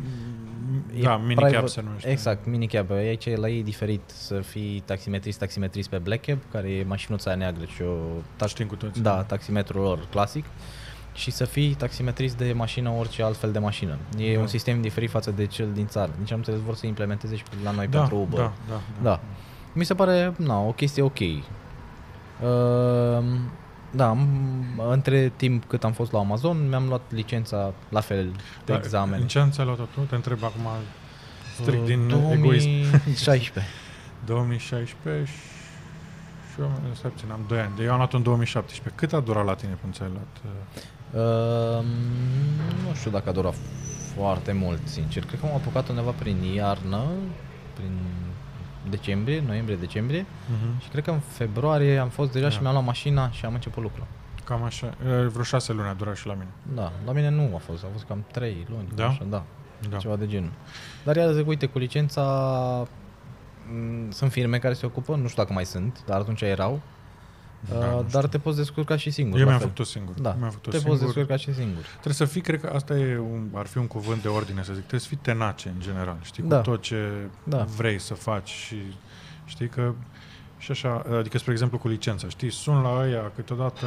Un 0.93 0.99
e 0.99 1.03
Da, 1.03 1.17
minicab 1.17 1.45
private- 1.49 1.67
se 1.67 1.83
numește. 1.83 2.09
Exact, 2.11 2.47
minicab. 2.47 2.91
Aici 2.91 3.27
e 3.27 3.37
la 3.37 3.49
ei 3.49 3.63
diferit 3.63 4.01
să 4.07 4.41
fii 4.41 4.83
taximetrist, 4.85 5.39
taximetrist 5.39 5.89
pe 5.89 5.99
Black 5.99 6.27
Cab, 6.27 6.39
care 6.53 6.71
e 6.71 6.85
mașinuța 6.85 7.31
aia 7.31 7.39
neagră 7.39 7.65
și 7.65 7.83
o 7.83 7.95
tax- 8.37 8.51
Știm 8.51 8.67
cu 8.67 8.77
toți. 8.77 9.01
da, 9.03 9.23
taximetrul 9.23 9.83
lor 9.83 10.07
clasic 10.11 10.45
și 11.15 11.31
să 11.31 11.45
fii 11.45 11.75
taximetrist 11.75 12.37
de 12.37 12.53
mașină, 12.53 12.91
orice 12.91 13.23
altfel 13.23 13.53
de 13.53 13.59
mașină. 13.59 13.97
E 14.19 14.35
Da. 14.35 14.41
un 14.41 14.47
sistem 14.47 14.81
diferit 14.81 15.11
față 15.11 15.31
de 15.31 15.47
cel 15.47 15.69
din 15.73 15.87
țară. 15.87 16.11
Nici 16.19 16.31
am 16.31 16.37
înțeles 16.39 16.61
vor 16.61 16.75
să 16.75 16.87
implementeze 16.87 17.37
și 17.37 17.43
la 17.65 17.71
noi 17.71 17.87
da, 17.87 17.99
pentru 17.99 18.17
Uber. 18.17 18.39
da, 18.39 18.53
da, 18.69 18.81
Da. 19.03 19.21
Mi 19.73 19.85
se 19.85 19.95
pare, 19.95 20.35
na, 20.39 20.61
o 20.61 20.73
chestie 20.73 21.03
ok. 21.03 21.19
Uh, 21.19 21.39
da, 23.97 24.17
m- 24.17 24.91
între 24.91 25.33
timp 25.37 25.65
cât 25.65 25.85
am 25.85 25.93
fost 25.93 26.13
la 26.13 26.19
Amazon, 26.19 26.69
mi-am 26.69 26.87
luat 26.89 27.01
licența 27.09 27.73
la 27.89 28.01
fel 28.01 28.25
de 28.65 28.73
Da, 28.73 28.77
examen. 28.77 29.21
În 29.21 29.27
ce 29.27 29.39
an 29.39 29.51
ți-ai 29.51 29.67
luat 29.67 29.79
tu? 29.79 30.01
Te 30.01 30.15
întreb 30.15 30.45
acum 30.45 30.67
strict 31.61 31.81
Uh, 31.81 31.87
din 31.87 32.11
egoism. 32.33 32.67
2016. 32.69 33.63
2016 34.25 35.25
și 36.55 36.61
eu, 36.61 36.71
stai 36.95 37.11
puțin, 37.11 37.31
am 37.31 37.41
2 37.49 37.59
ani. 37.59 37.73
De 37.77 37.83
eu 37.83 37.91
am 37.91 37.97
luat 37.97 38.13
în 38.13 38.23
2017. 38.23 38.93
Cât 39.07 39.13
a 39.13 39.21
durat 39.21 39.45
la 39.45 39.55
tine 39.55 39.79
până 39.81 39.93
ți-ai 39.93 40.09
luat? 40.13 40.37
uh, 40.45 40.83
Uh, 41.15 41.85
nu 42.89 42.95
știu 42.95 43.11
dacă 43.11 43.29
a 43.29 43.33
durat 43.33 43.55
foarte 44.15 44.53
mult, 44.53 44.81
sincer. 44.85 45.25
Cred 45.25 45.41
că 45.41 45.47
am 45.47 45.55
apucat 45.55 45.89
undeva 45.89 46.11
prin 46.11 46.37
iarnă, 46.55 47.03
prin 47.75 47.91
decembrie, 48.91 49.43
noiembrie-decembrie 49.47 50.23
Uh-huh. 50.23 50.83
și 50.83 50.89
cred 50.89 51.05
că 51.05 51.11
în 51.11 51.19
februarie 51.19 51.99
am 51.99 52.09
fost 52.09 52.33
deja 52.33 52.45
Da. 52.45 52.51
și 52.51 52.61
mi-am 52.61 52.73
luat 52.73 52.85
mașina 52.85 53.31
și 53.31 53.45
am 53.45 53.55
început 53.55 53.83
lucrul. 53.83 54.07
Cam 54.45 54.63
așa. 54.63 54.87
Uh, 54.87 55.27
Vreo 55.27 55.43
șase 55.43 55.73
luni 55.73 55.89
a 55.89 55.93
durat 55.93 56.17
și 56.17 56.27
la 56.27 56.33
mine. 56.33 56.49
Da, 56.75 56.93
la 57.07 57.13
mine 57.13 57.29
nu 57.31 57.51
a 57.55 57.59
fost, 57.59 57.85
a 57.85 57.87
fost 57.93 58.05
cam 58.05 58.25
3 58.33 58.67
luni, 58.71 58.89
Da? 58.95 59.07
așa, 59.09 59.25
da. 59.29 59.43
Da. 59.91 59.97
ceva 59.97 60.17
de 60.17 60.27
genul. 60.27 60.51
Dar 61.05 61.17
iar 61.17 61.33
zic, 61.33 61.47
uite, 61.47 61.67
cu 61.67 61.79
licența 61.79 62.23
m, 63.73 64.11
sunt 64.11 64.31
firme 64.31 64.59
care 64.59 64.75
se 64.75 64.87
ocupă, 64.87 65.15
nu 65.17 65.29
știu 65.29 65.43
dacă 65.43 65.55
mai 65.55 65.65
sunt, 65.67 66.03
dar 66.07 66.21
atunci 66.21 66.41
erau, 66.43 66.81
Da, 67.71 67.77
uh, 67.77 67.83
nu 67.93 67.97
dar 68.01 68.07
știu. 68.09 68.29
te 68.29 68.39
poți 68.39 68.57
descurca 68.57 68.97
și 68.97 69.11
singur. 69.11 69.39
Eu 69.39 69.45
la 69.45 69.49
mi-am 69.51 69.61
fel. 69.61 69.69
făcut-o 69.69 69.89
singur. 69.91 70.15
Da, 70.21 70.37
mi-am 70.39 70.51
făcut-o 70.51 70.71
te 70.71 70.77
singur. 70.79 70.97
poți 70.97 71.05
descurca 71.05 71.37
și 71.37 71.55
singur. 71.55 71.83
Trebuie 71.91 72.15
să 72.15 72.25
fii, 72.25 72.41
cred 72.41 72.61
că 72.61 72.71
asta 72.75 72.95
e 72.99 73.19
un, 73.19 73.49
ar 73.55 73.67
fi 73.67 73.79
un 73.79 73.87
cuvânt 73.87 74.23
de 74.23 74.29
ordine, 74.29 74.59
să 74.63 74.73
zic. 74.73 74.79
Trebuie 74.81 75.01
să 75.01 75.09
fii 75.09 75.19
tenace, 75.23 75.69
în 75.69 75.81
general. 75.81 76.17
Știi, 76.23 76.43
Da. 76.43 76.57
cu 76.57 76.63
tot 76.63 76.81
ce 76.83 77.11
Da. 77.45 77.65
vrei 77.77 77.99
să 77.99 78.15
faci 78.15 78.49
și 78.49 78.77
știi 79.45 79.69
că 79.69 79.93
și 80.59 80.71
așa, 80.71 81.05
adică, 81.19 81.39
spre 81.39 81.53
exemplu, 81.53 81.79
cu 81.79 81.89
licența, 81.89 82.29
știi, 82.29 82.51
sun 82.51 82.83
la 82.83 82.99
ăia 83.01 83.33
câteodată 83.35 83.87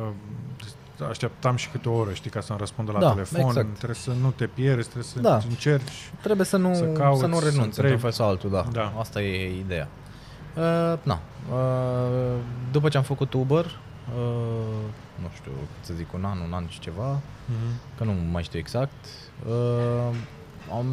uh, 0.00 0.08
așteptam 1.08 1.56
și 1.56 1.68
câte 1.68 1.88
o 1.88 1.92
oră, 1.92 2.12
știi, 2.12 2.30
ca 2.30 2.40
să-mi 2.40 2.58
răspundă 2.58 2.92
la 2.92 2.98
Da, 2.98 3.10
telefon, 3.10 3.40
exact. 3.40 3.74
trebuie 3.76 3.96
să 3.96 4.10
nu 4.20 4.30
te 4.30 4.46
pierzi, 4.46 4.82
trebuie 4.88 5.04
să 5.14 5.18
Da. 5.20 5.40
încerci. 5.48 6.12
Trebuie 6.22 6.46
să 6.46 6.56
nu, 6.56 6.72
Să 6.74 6.78
să, 6.78 6.84
cauți, 6.84 7.20
să 7.20 7.26
nu 7.26 7.34
să 7.38 7.44
renunți 7.44 7.64
întrebi. 7.66 7.92
într-un 7.92 7.98
fel 7.98 8.10
sau 8.10 8.28
altul, 8.28 8.50
da. 8.50 8.64
Da. 8.72 8.92
Asta 8.98 9.22
e 9.22 9.58
ideea. 9.58 9.88
Uh, 10.56 10.98
na. 11.02 11.20
Uh, 11.52 12.38
după 12.72 12.88
ce 12.88 12.96
am 12.96 13.02
făcut 13.02 13.32
Uber, 13.32 13.64
uh, 13.64 14.84
nu 15.22 15.28
știu, 15.34 15.50
să 15.80 15.92
zic 15.96 16.12
un 16.12 16.24
an, 16.24 16.38
un 16.46 16.52
an 16.52 16.66
și 16.68 16.78
ceva, 16.80 17.20
Mm-hmm. 17.44 17.96
că 17.98 18.04
nu 18.04 18.12
mai 18.32 18.42
știu 18.42 18.58
exact, 18.58 19.04
uh, 19.48 20.16
am, 20.72 20.86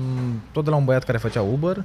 tot 0.51 0.64
de 0.64 0.70
la 0.70 0.76
un 0.76 0.86
băiat 0.86 1.03
care 1.03 1.18
făcea 1.18 1.41
Uber, 1.41 1.84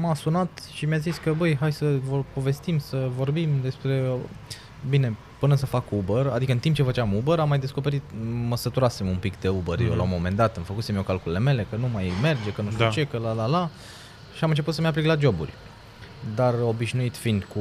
m-a 0.00 0.14
sunat 0.14 0.62
și 0.72 0.86
mi-a 0.86 0.98
zis 0.98 1.16
că, 1.16 1.32
băi, 1.32 1.56
hai 1.60 1.72
să 1.72 1.96
vor, 2.08 2.24
povestim, 2.34 2.78
să 2.78 3.08
vorbim 3.16 3.48
despre... 3.62 4.10
Bine, 4.88 5.16
până 5.38 5.54
să 5.54 5.66
fac 5.66 5.84
Uber, 5.92 6.26
adică 6.26 6.52
în 6.52 6.58
timp 6.58 6.74
ce 6.74 6.82
făceam 6.82 7.14
Uber, 7.14 7.38
am 7.38 7.48
mai 7.48 7.58
descoperit, 7.58 8.02
mă 8.48 8.56
săturasem 8.56 9.06
un 9.08 9.16
pic 9.16 9.40
de 9.40 9.48
Uber 9.48 9.80
eu 9.80 9.86
Mhm. 9.86 9.96
la 9.96 10.02
un 10.02 10.08
moment 10.08 10.36
dat, 10.36 10.56
îmi 10.56 10.64
făcusem 10.64 10.96
eu 10.96 11.02
calculele 11.02 11.38
mele, 11.40 11.66
că 11.70 11.76
nu 11.76 11.88
mai 11.92 12.12
merge, 12.22 12.52
că 12.52 12.62
nu 12.62 12.70
știu 12.70 12.84
Da. 12.84 12.90
ce, 12.90 13.06
că 13.06 13.18
la 13.18 13.32
la 13.32 13.46
la, 13.46 13.70
și 14.36 14.44
am 14.44 14.48
început 14.50 14.74
să-mi 14.74 14.86
aplic 14.86 15.04
la 15.06 15.16
joburi. 15.18 15.52
Dar 16.34 16.54
obișnuit 16.62 17.16
fiind 17.16 17.44
cu 17.44 17.58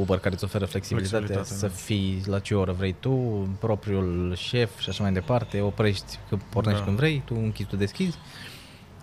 Uber 0.00 0.18
care 0.18 0.34
îți 0.34 0.44
oferă 0.44 0.64
flexibilitatea 0.64 1.26
Flexibilitate, 1.26 1.60
să 1.60 1.66
da. 1.66 1.72
fii 1.72 2.22
la 2.26 2.38
ce 2.38 2.54
oră 2.54 2.72
vrei 2.72 2.94
tu, 3.00 3.12
propriul 3.60 4.34
șef 4.36 4.78
și 4.78 4.88
așa 4.88 5.02
mai 5.02 5.12
departe, 5.12 5.60
oprești 5.60 6.18
că 6.28 6.36
pornești 6.50 6.78
Da. 6.78 6.84
când 6.84 6.96
vrei, 6.96 7.22
tu 7.24 7.34
închizi, 7.36 7.68
tu 7.68 7.76
deschizi. 7.76 8.18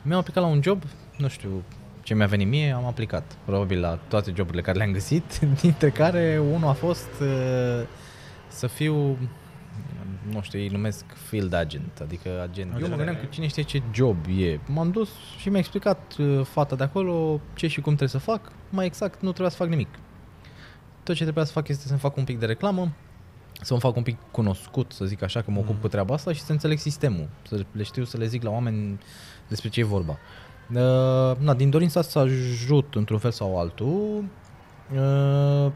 Mi-am 0.01 0.19
aplicat 0.19 0.43
la 0.43 0.49
un 0.49 0.61
job, 0.61 0.83
nu 1.17 1.27
știu 1.27 1.63
ce 2.03 2.13
mi-a 2.13 2.25
venit 2.25 2.47
mie, 2.47 2.71
am 2.71 2.85
aplicat 2.85 3.37
probabil 3.45 3.79
la 3.79 3.99
toate 4.07 4.31
joburile 4.35 4.61
care 4.61 4.77
le-am 4.77 4.91
găsit, 4.91 5.39
dintre 5.61 5.89
care 5.89 6.41
unul 6.53 6.69
a 6.69 6.73
fost 6.73 7.09
uh, 7.21 7.87
să 8.47 8.67
fiu 8.67 9.17
nu 10.29 10.41
știu, 10.41 10.59
ei 10.59 10.67
numesc 10.67 11.05
field 11.29 11.53
agent, 11.53 11.99
adică 12.01 12.29
agent. 12.49 12.71
Eu 12.81 12.87
mă 12.89 12.95
gândeam 12.95 13.15
că 13.15 13.25
cine 13.29 13.47
știe 13.47 13.63
ce 13.63 13.81
job 13.93 14.17
e. 14.37 14.59
M-am 14.67 14.91
dus 14.91 15.09
și 15.37 15.49
mi-a 15.49 15.59
explicat 15.59 16.15
uh, 16.19 16.41
fata 16.45 16.75
de 16.75 16.83
acolo 16.83 17.39
ce 17.53 17.67
și 17.67 17.75
cum 17.81 17.95
trebuie 17.95 18.21
să 18.21 18.29
fac. 18.31 18.51
Mai 18.69 18.85
exact, 18.85 19.21
nu 19.21 19.29
trebuia 19.29 19.49
să 19.49 19.55
fac 19.55 19.67
nimic. 19.67 19.87
Tot 21.03 21.15
ce 21.15 21.23
trebuia 21.23 21.43
să 21.45 21.51
fac 21.51 21.67
este 21.67 21.87
să-mi 21.87 21.99
fac 21.99 22.17
un 22.17 22.23
pic 22.23 22.39
de 22.39 22.45
reclamă, 22.45 22.91
să 23.61 23.73
mă 23.73 23.79
fac 23.79 23.95
un 23.95 24.03
pic 24.03 24.17
cunoscut, 24.31 24.91
să 24.91 25.05
zic 25.05 25.21
așa, 25.23 25.41
că 25.41 25.51
mă 25.51 25.57
ocup 25.59 25.71
Mhm. 25.73 25.81
cu 25.81 25.87
treaba 25.87 26.13
asta 26.13 26.33
și 26.33 26.41
să 26.41 26.51
înțeleg 26.51 26.77
sistemul, 26.77 27.29
să 27.47 27.65
le 27.71 27.83
știu 27.83 28.03
să 28.03 28.17
le 28.17 28.25
zic 28.27 28.43
la 28.43 28.49
oameni 28.49 28.99
despre 29.47 29.69
ce 29.69 29.79
e 29.79 29.83
vorba. 29.83 30.17
Uh, 30.69 31.37
na, 31.37 31.53
din 31.53 31.69
dorința 31.69 32.01
să 32.01 32.19
ajut 32.19 32.95
într-un 32.95 33.17
fel 33.17 33.31
sau 33.31 33.59
altul, 33.59 34.23
uh, 34.95 35.71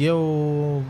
eu 0.00 0.82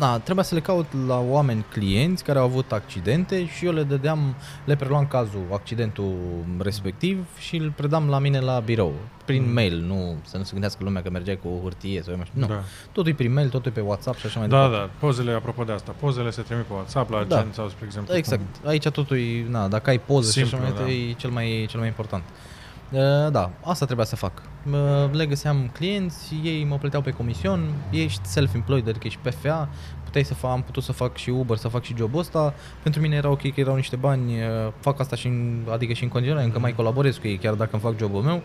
na, 0.00 0.18
trebuia 0.18 0.44
să 0.44 0.54
le 0.54 0.60
caut 0.60 0.86
la 1.06 1.18
oameni 1.18 1.64
clienți 1.72 2.24
care 2.24 2.38
au 2.38 2.44
avut 2.44 2.72
accidente 2.72 3.46
și 3.46 3.64
eu 3.64 3.72
le 3.72 3.82
dădeam, 3.82 4.34
le 4.64 4.76
preluam 4.76 5.06
cazul, 5.06 5.42
accidentul 5.52 6.14
respectiv 6.58 7.18
și 7.38 7.56
îl 7.56 7.72
predam 7.76 8.08
la 8.08 8.18
mine 8.18 8.40
la 8.40 8.60
birou, 8.60 8.92
prin 9.24 9.42
Mm. 9.46 9.52
mail, 9.52 9.76
nu 9.86 10.16
să 10.24 10.36
nu 10.36 10.42
se 10.42 10.50
gândească 10.52 10.84
lumea 10.84 11.02
că 11.02 11.10
mergeai 11.10 11.38
cu 11.42 11.48
o 11.48 11.60
hârtie 11.62 12.00
sau 12.02 12.10
eu 12.12 12.16
mai 12.16 12.26
știu. 12.26 12.40
Nu, 12.40 12.46
Da. 12.46 12.62
totul 12.92 13.10
e 13.10 13.14
prin 13.14 13.32
mail, 13.32 13.48
totul 13.48 13.70
e 13.70 13.74
pe 13.74 13.80
WhatsApp 13.80 14.18
și 14.18 14.26
așa 14.26 14.38
mai 14.38 14.48
Da, 14.48 14.62
departe. 14.62 14.76
da, 14.86 15.06
pozele, 15.06 15.32
apropo 15.32 15.64
de 15.64 15.72
asta, 15.72 15.94
pozele 16.00 16.30
se 16.30 16.42
trimit 16.42 16.64
pe 16.64 16.72
WhatsApp 16.72 17.10
la 17.10 17.24
Da. 17.24 17.36
agent 17.36 17.54
sau, 17.54 17.68
spre 17.68 17.84
exemplu, 17.86 18.14
Exact. 18.14 18.42
Aici 18.64 18.88
totul 18.88 19.16
e, 19.16 19.44
na, 19.48 19.68
dacă 19.68 19.90
ai 19.90 19.98
poză 19.98 20.30
Simplu, 20.30 20.48
și 20.50 20.54
așa 20.54 20.62
mai 20.64 20.72
departe, 20.72 20.92
da. 20.94 20.98
e 21.08 21.12
cel 21.12 21.30
mai, 21.30 21.66
cel 21.68 21.78
mai 21.78 21.88
important. 21.88 22.22
Uh, 22.22 22.49
Da, 23.30 23.50
asta 23.64 23.84
trebuia 23.84 24.06
să 24.06 24.16
fac. 24.16 24.32
Uh, 24.70 25.10
Le 25.12 25.26
găseam 25.26 25.70
clienți, 25.72 26.34
ei 26.42 26.64
mă 26.64 26.76
plăteau 26.76 27.02
pe 27.02 27.10
comision, 27.10 27.72
ești 27.90 28.20
self-employed, 28.24 28.88
adică 28.88 29.06
ești 29.06 29.18
PFA, 29.22 29.68
puteai 30.04 30.24
să 30.24 30.34
fac, 30.34 30.50
am 30.50 30.62
putut 30.62 30.82
să 30.82 30.92
fac 30.92 31.16
și 31.16 31.30
Uber, 31.30 31.56
să 31.56 31.68
fac 31.68 31.82
și 31.82 31.94
jobul 31.96 32.20
ăsta. 32.20 32.54
Pentru 32.82 33.00
mine 33.00 33.16
era 33.16 33.28
ok 33.30 33.40
că 33.54 33.60
erau 33.60 33.74
niște 33.74 33.96
bani, 33.96 34.32
uh, 34.32 34.72
fac 34.80 35.00
asta 35.00 35.16
și 35.16 35.26
în, 35.26 35.66
adică 35.70 35.92
și 35.92 36.02
în 36.02 36.08
continuare, 36.08 36.44
încă 36.44 36.58
mai 36.58 36.72
colaborez 36.72 37.16
cu 37.16 37.26
ei, 37.26 37.36
chiar 37.36 37.54
dacă 37.54 37.70
îmi 37.72 37.82
fac 37.82 37.98
jobul 37.98 38.22
meu. 38.22 38.42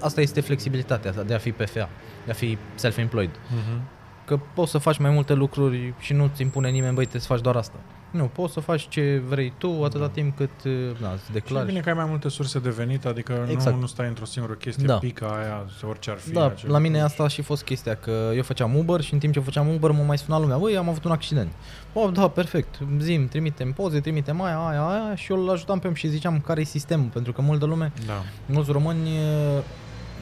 Asta 0.00 0.20
este 0.20 0.40
flexibilitatea 0.40 1.10
asta 1.10 1.22
de 1.22 1.34
a 1.34 1.38
fi 1.38 1.52
PFA, 1.52 1.88
de 2.24 2.30
a 2.30 2.34
fi 2.34 2.58
self-employed. 2.74 3.30
Mhm. 3.48 3.80
Că 4.24 4.38
poți 4.54 4.70
să 4.70 4.78
faci 4.78 4.98
mai 4.98 5.10
multe 5.10 5.34
lucruri 5.34 5.94
și 5.98 6.12
nu 6.12 6.30
ți 6.34 6.42
impune 6.42 6.68
nimeni, 6.70 6.94
băi, 6.94 7.02
trebuie 7.02 7.22
să 7.22 7.32
faci 7.32 7.40
doar 7.40 7.56
asta. 7.56 7.76
Nu, 8.10 8.24
poți 8.24 8.52
să 8.52 8.60
faci 8.60 8.88
ce 8.88 9.22
vrei 9.28 9.52
tu 9.58 9.84
atâta 9.84 10.08
timp 10.08 10.36
cât 10.36 10.50
uh, 10.64 10.72
na, 11.00 11.12
îți 11.12 11.24
Și 11.24 11.30
e 11.30 11.32
declari. 11.32 11.66
bine 11.66 11.80
că 11.80 11.88
ai 11.88 11.94
mai 11.94 12.04
multe 12.08 12.28
surse 12.28 12.58
de 12.58 12.70
venit, 12.70 13.04
adică 13.04 13.46
Exact. 13.50 13.74
nu, 13.74 13.80
nu 13.80 13.86
stai 13.86 14.08
într-o 14.08 14.24
singură 14.24 14.54
chestie, 14.54 14.86
Da. 14.86 14.94
pica 14.98 15.26
aia, 15.26 15.66
orice 15.88 16.10
ar 16.10 16.16
fi. 16.18 16.30
Da, 16.32 16.44
acel 16.46 16.70
la 16.70 16.78
mine 16.78 16.92
lucru. 16.94 17.06
asta 17.10 17.22
a 17.22 17.28
și 17.28 17.42
fost 17.42 17.62
chestia, 17.64 17.94
că 17.94 18.30
eu 18.34 18.42
făceam 18.42 18.76
Uber 18.76 19.00
și 19.00 19.12
în 19.12 19.18
timp 19.18 19.32
ce 19.32 19.40
făceam 19.40 19.68
Uber 19.74 19.90
mă 19.90 20.02
mai 20.02 20.18
suna 20.18 20.38
lumea, 20.38 20.56
băi, 20.56 20.76
am 20.76 20.88
avut 20.88 21.04
un 21.04 21.10
accident. 21.10 21.50
Oh, 21.92 22.10
da, 22.12 22.28
perfect, 22.28 22.78
zim, 22.98 23.28
trimitem 23.28 23.72
poze, 23.72 24.00
trimitem 24.00 24.40
aia, 24.42 24.58
aia, 24.58 24.86
aia 24.86 25.14
și 25.14 25.32
eu 25.32 25.42
îl 25.42 25.50
ajutam 25.50 25.78
pe 25.78 25.86
om 25.86 25.94
și 25.94 26.08
ziceam 26.08 26.40
care 26.40 26.60
e 26.60 26.64
sistemul, 26.64 27.08
pentru 27.12 27.32
că 27.32 27.40
multă 27.42 27.64
lume, 27.64 27.92
Da. 28.06 28.22
mulți 28.46 28.70
români, 28.70 29.08
uh, 29.08 29.62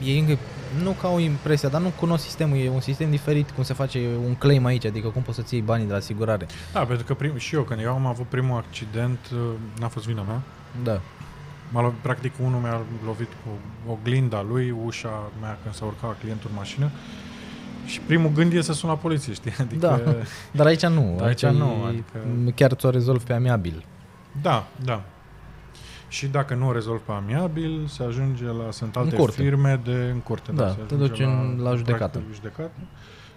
ei 0.04 0.18
încă 0.18 0.38
nu 0.82 0.90
că 0.90 1.06
au 1.06 1.18
impresia, 1.18 1.68
dar 1.68 1.80
nu 1.80 1.92
cunosc 1.98 2.24
sistemul, 2.24 2.56
e 2.58 2.68
un 2.68 2.80
sistem 2.80 3.10
diferit, 3.10 3.50
cum 3.50 3.62
se 3.64 3.72
face 3.74 4.00
un 4.26 4.34
claim 4.34 4.64
aici, 4.64 4.84
adică 4.86 5.08
cum 5.08 5.22
poți 5.22 5.36
să-ți 5.36 5.54
iei 5.54 5.62
banii 5.62 5.86
de 5.86 5.92
la 5.92 5.98
asigurare. 5.98 6.46
Da, 6.72 6.80
pentru 6.80 7.04
că 7.06 7.14
prim, 7.14 7.36
și 7.36 7.54
eu, 7.54 7.62
când 7.62 7.80
eu 7.80 7.92
am 7.92 8.06
avut 8.06 8.26
primul 8.26 8.56
accident, 8.56 9.18
uh, 9.32 9.38
n-a 9.80 9.88
fost 9.88 10.06
vina 10.06 10.22
mea. 10.22 10.40
Da. 10.82 11.00
M-a 11.70 11.82
lovit, 11.82 11.98
practic, 11.98 12.32
unul 12.44 12.60
mi-a 12.60 12.80
lovit 13.06 13.28
cu 13.28 13.50
oglinda 13.92 14.42
lui, 14.50 14.74
ușa 14.84 15.30
mea 15.40 15.58
când 15.62 15.74
s-a 15.74 15.84
urcat 15.84 16.18
clientul 16.20 16.48
în 16.50 16.56
mașină. 16.56 16.90
Și 17.86 18.00
primul 18.00 18.30
gând 18.34 18.52
e 18.52 18.60
să 18.60 18.72
sun 18.72 18.88
la 18.88 18.94
poliție, 18.96 19.32
știi? 19.32 19.52
Adică, 19.60 19.86
Da. 19.86 20.00
Dar 20.50 20.66
aici 20.66 20.86
nu, 20.86 21.14
Dar 21.16 21.26
aici 21.26 21.42
aici, 21.44 21.54
nu, 21.56 21.64
e- 21.64 21.88
adică- 21.88 22.52
chiar 22.54 22.72
ți-o 22.72 22.90
rezolvi 22.90 23.24
pe 23.24 23.32
amiabil. 23.32 23.84
Da, 24.42 24.66
da. 24.84 25.02
Și 26.08 26.26
dacă 26.26 26.54
nu 26.54 26.66
o 26.68 26.72
rezolv 26.72 27.00
pe 27.00 27.12
amiabil, 27.12 27.86
se 27.86 28.02
ajunge 28.02 28.44
la... 28.44 28.70
Sunt 28.70 28.96
alte 28.96 29.16
curte. 29.16 29.42
firme 29.42 29.80
de 29.84 30.10
în 30.12 30.18
curte. 30.20 30.52
Da, 30.52 30.68
se 30.68 30.74
te 30.74 30.94
ajunge 30.94 31.06
duci 31.06 31.20
în- 31.26 31.58
la 31.62 31.74
judecată. 31.74 32.18
practic, 32.18 32.34
judecată. 32.34 32.70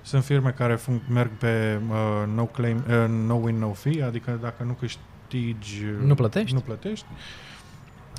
Sunt 0.02 0.24
firme 0.24 0.50
care 0.52 0.76
func- 0.76 1.08
merg 1.10 1.30
pe 1.40 1.80
uh, 1.90 1.96
no 2.36 2.44
claim, 2.46 2.78
uh, 2.90 3.06
no 3.28 3.34
win, 3.34 3.58
no 3.58 3.72
fee, 3.74 4.04
adică 4.04 4.38
dacă 4.42 4.64
nu 4.64 4.74
câștigi... 4.74 5.84
uh, 5.86 6.06
Nu 6.06 6.16
plătești? 6.16 6.54
Nu 6.54 6.60
plătești. 6.60 7.06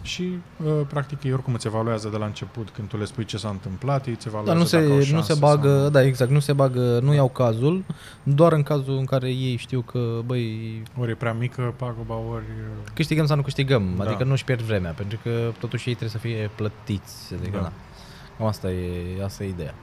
Și 0.02 0.38
uh, 0.64 0.72
practic 0.88 1.22
ei 1.22 1.32
oricum 1.32 1.54
îți 1.54 1.66
evaluează 1.66 2.08
de 2.08 2.16
la 2.16 2.24
început 2.24 2.68
când 2.70 2.88
tu 2.88 2.96
le 2.96 3.04
spui 3.04 3.24
ce 3.24 3.36
s-a 3.36 3.48
întâmplat, 3.48 4.06
ei 4.06 4.12
îți 4.12 4.26
evaluează 4.26 4.52
Dar 4.52 4.62
nu 4.62 4.68
se, 4.68 4.76
dacă 4.80 4.90
au 4.90 4.96
nu 4.96 5.02
șanse 5.04 5.32
se 5.32 5.38
bagă, 5.38 5.78
sau... 5.80 5.88
da, 5.90 6.02
exact, 6.02 6.30
nu 6.30 6.38
se 6.38 6.52
bagă, 6.52 6.98
nu 7.02 7.14
iau 7.14 7.28
cazul, 7.28 7.84
doar 8.22 8.52
în 8.52 8.62
cazul 8.62 8.96
în 8.96 9.04
care 9.04 9.28
ei 9.28 9.56
știu 9.56 9.80
că, 9.80 10.20
băi, 10.26 10.82
Ori 10.98 11.10
e 11.10 11.14
prea 11.14 11.32
mică 11.32 11.74
paguba, 11.76 12.14
ori... 12.14 12.44
uh, 12.44 12.90
câștigăm 12.94 13.26
sau 13.26 13.36
nu 13.36 13.42
câștigăm, 13.42 13.94
Da. 13.96 14.04
adică 14.04 14.24
nu-și 14.24 14.44
pierd 14.44 14.60
vremea, 14.60 14.90
pentru 14.92 15.18
că 15.22 15.52
totuși 15.58 15.88
ei 15.88 15.94
trebuie 15.94 16.20
să 16.20 16.26
fie 16.26 16.50
plătiți, 16.54 17.34
adică 17.40 17.56
Da. 17.56 17.62
da. 17.62 17.72
Cam 18.38 18.46
asta 18.46 18.70
e, 18.70 19.24
asta 19.24 19.44
e 19.44 19.48
ideea. 19.48 19.74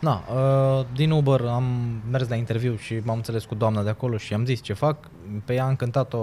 Na, 0.00 0.22
uh, 0.34 0.84
din 0.94 1.10
Uber 1.10 1.40
am 1.40 1.64
mers 2.10 2.28
la 2.28 2.34
interviu 2.34 2.76
și 2.76 3.00
m-am 3.04 3.16
înțeles 3.16 3.44
cu 3.44 3.54
doamna 3.54 3.82
de 3.82 3.88
acolo 3.88 4.16
și 4.16 4.34
am 4.34 4.44
zis 4.44 4.62
ce 4.62 4.72
fac. 4.72 4.96
Pe 5.44 5.54
ea 5.54 5.64
a 5.64 5.68
încântat-o... 5.68 6.18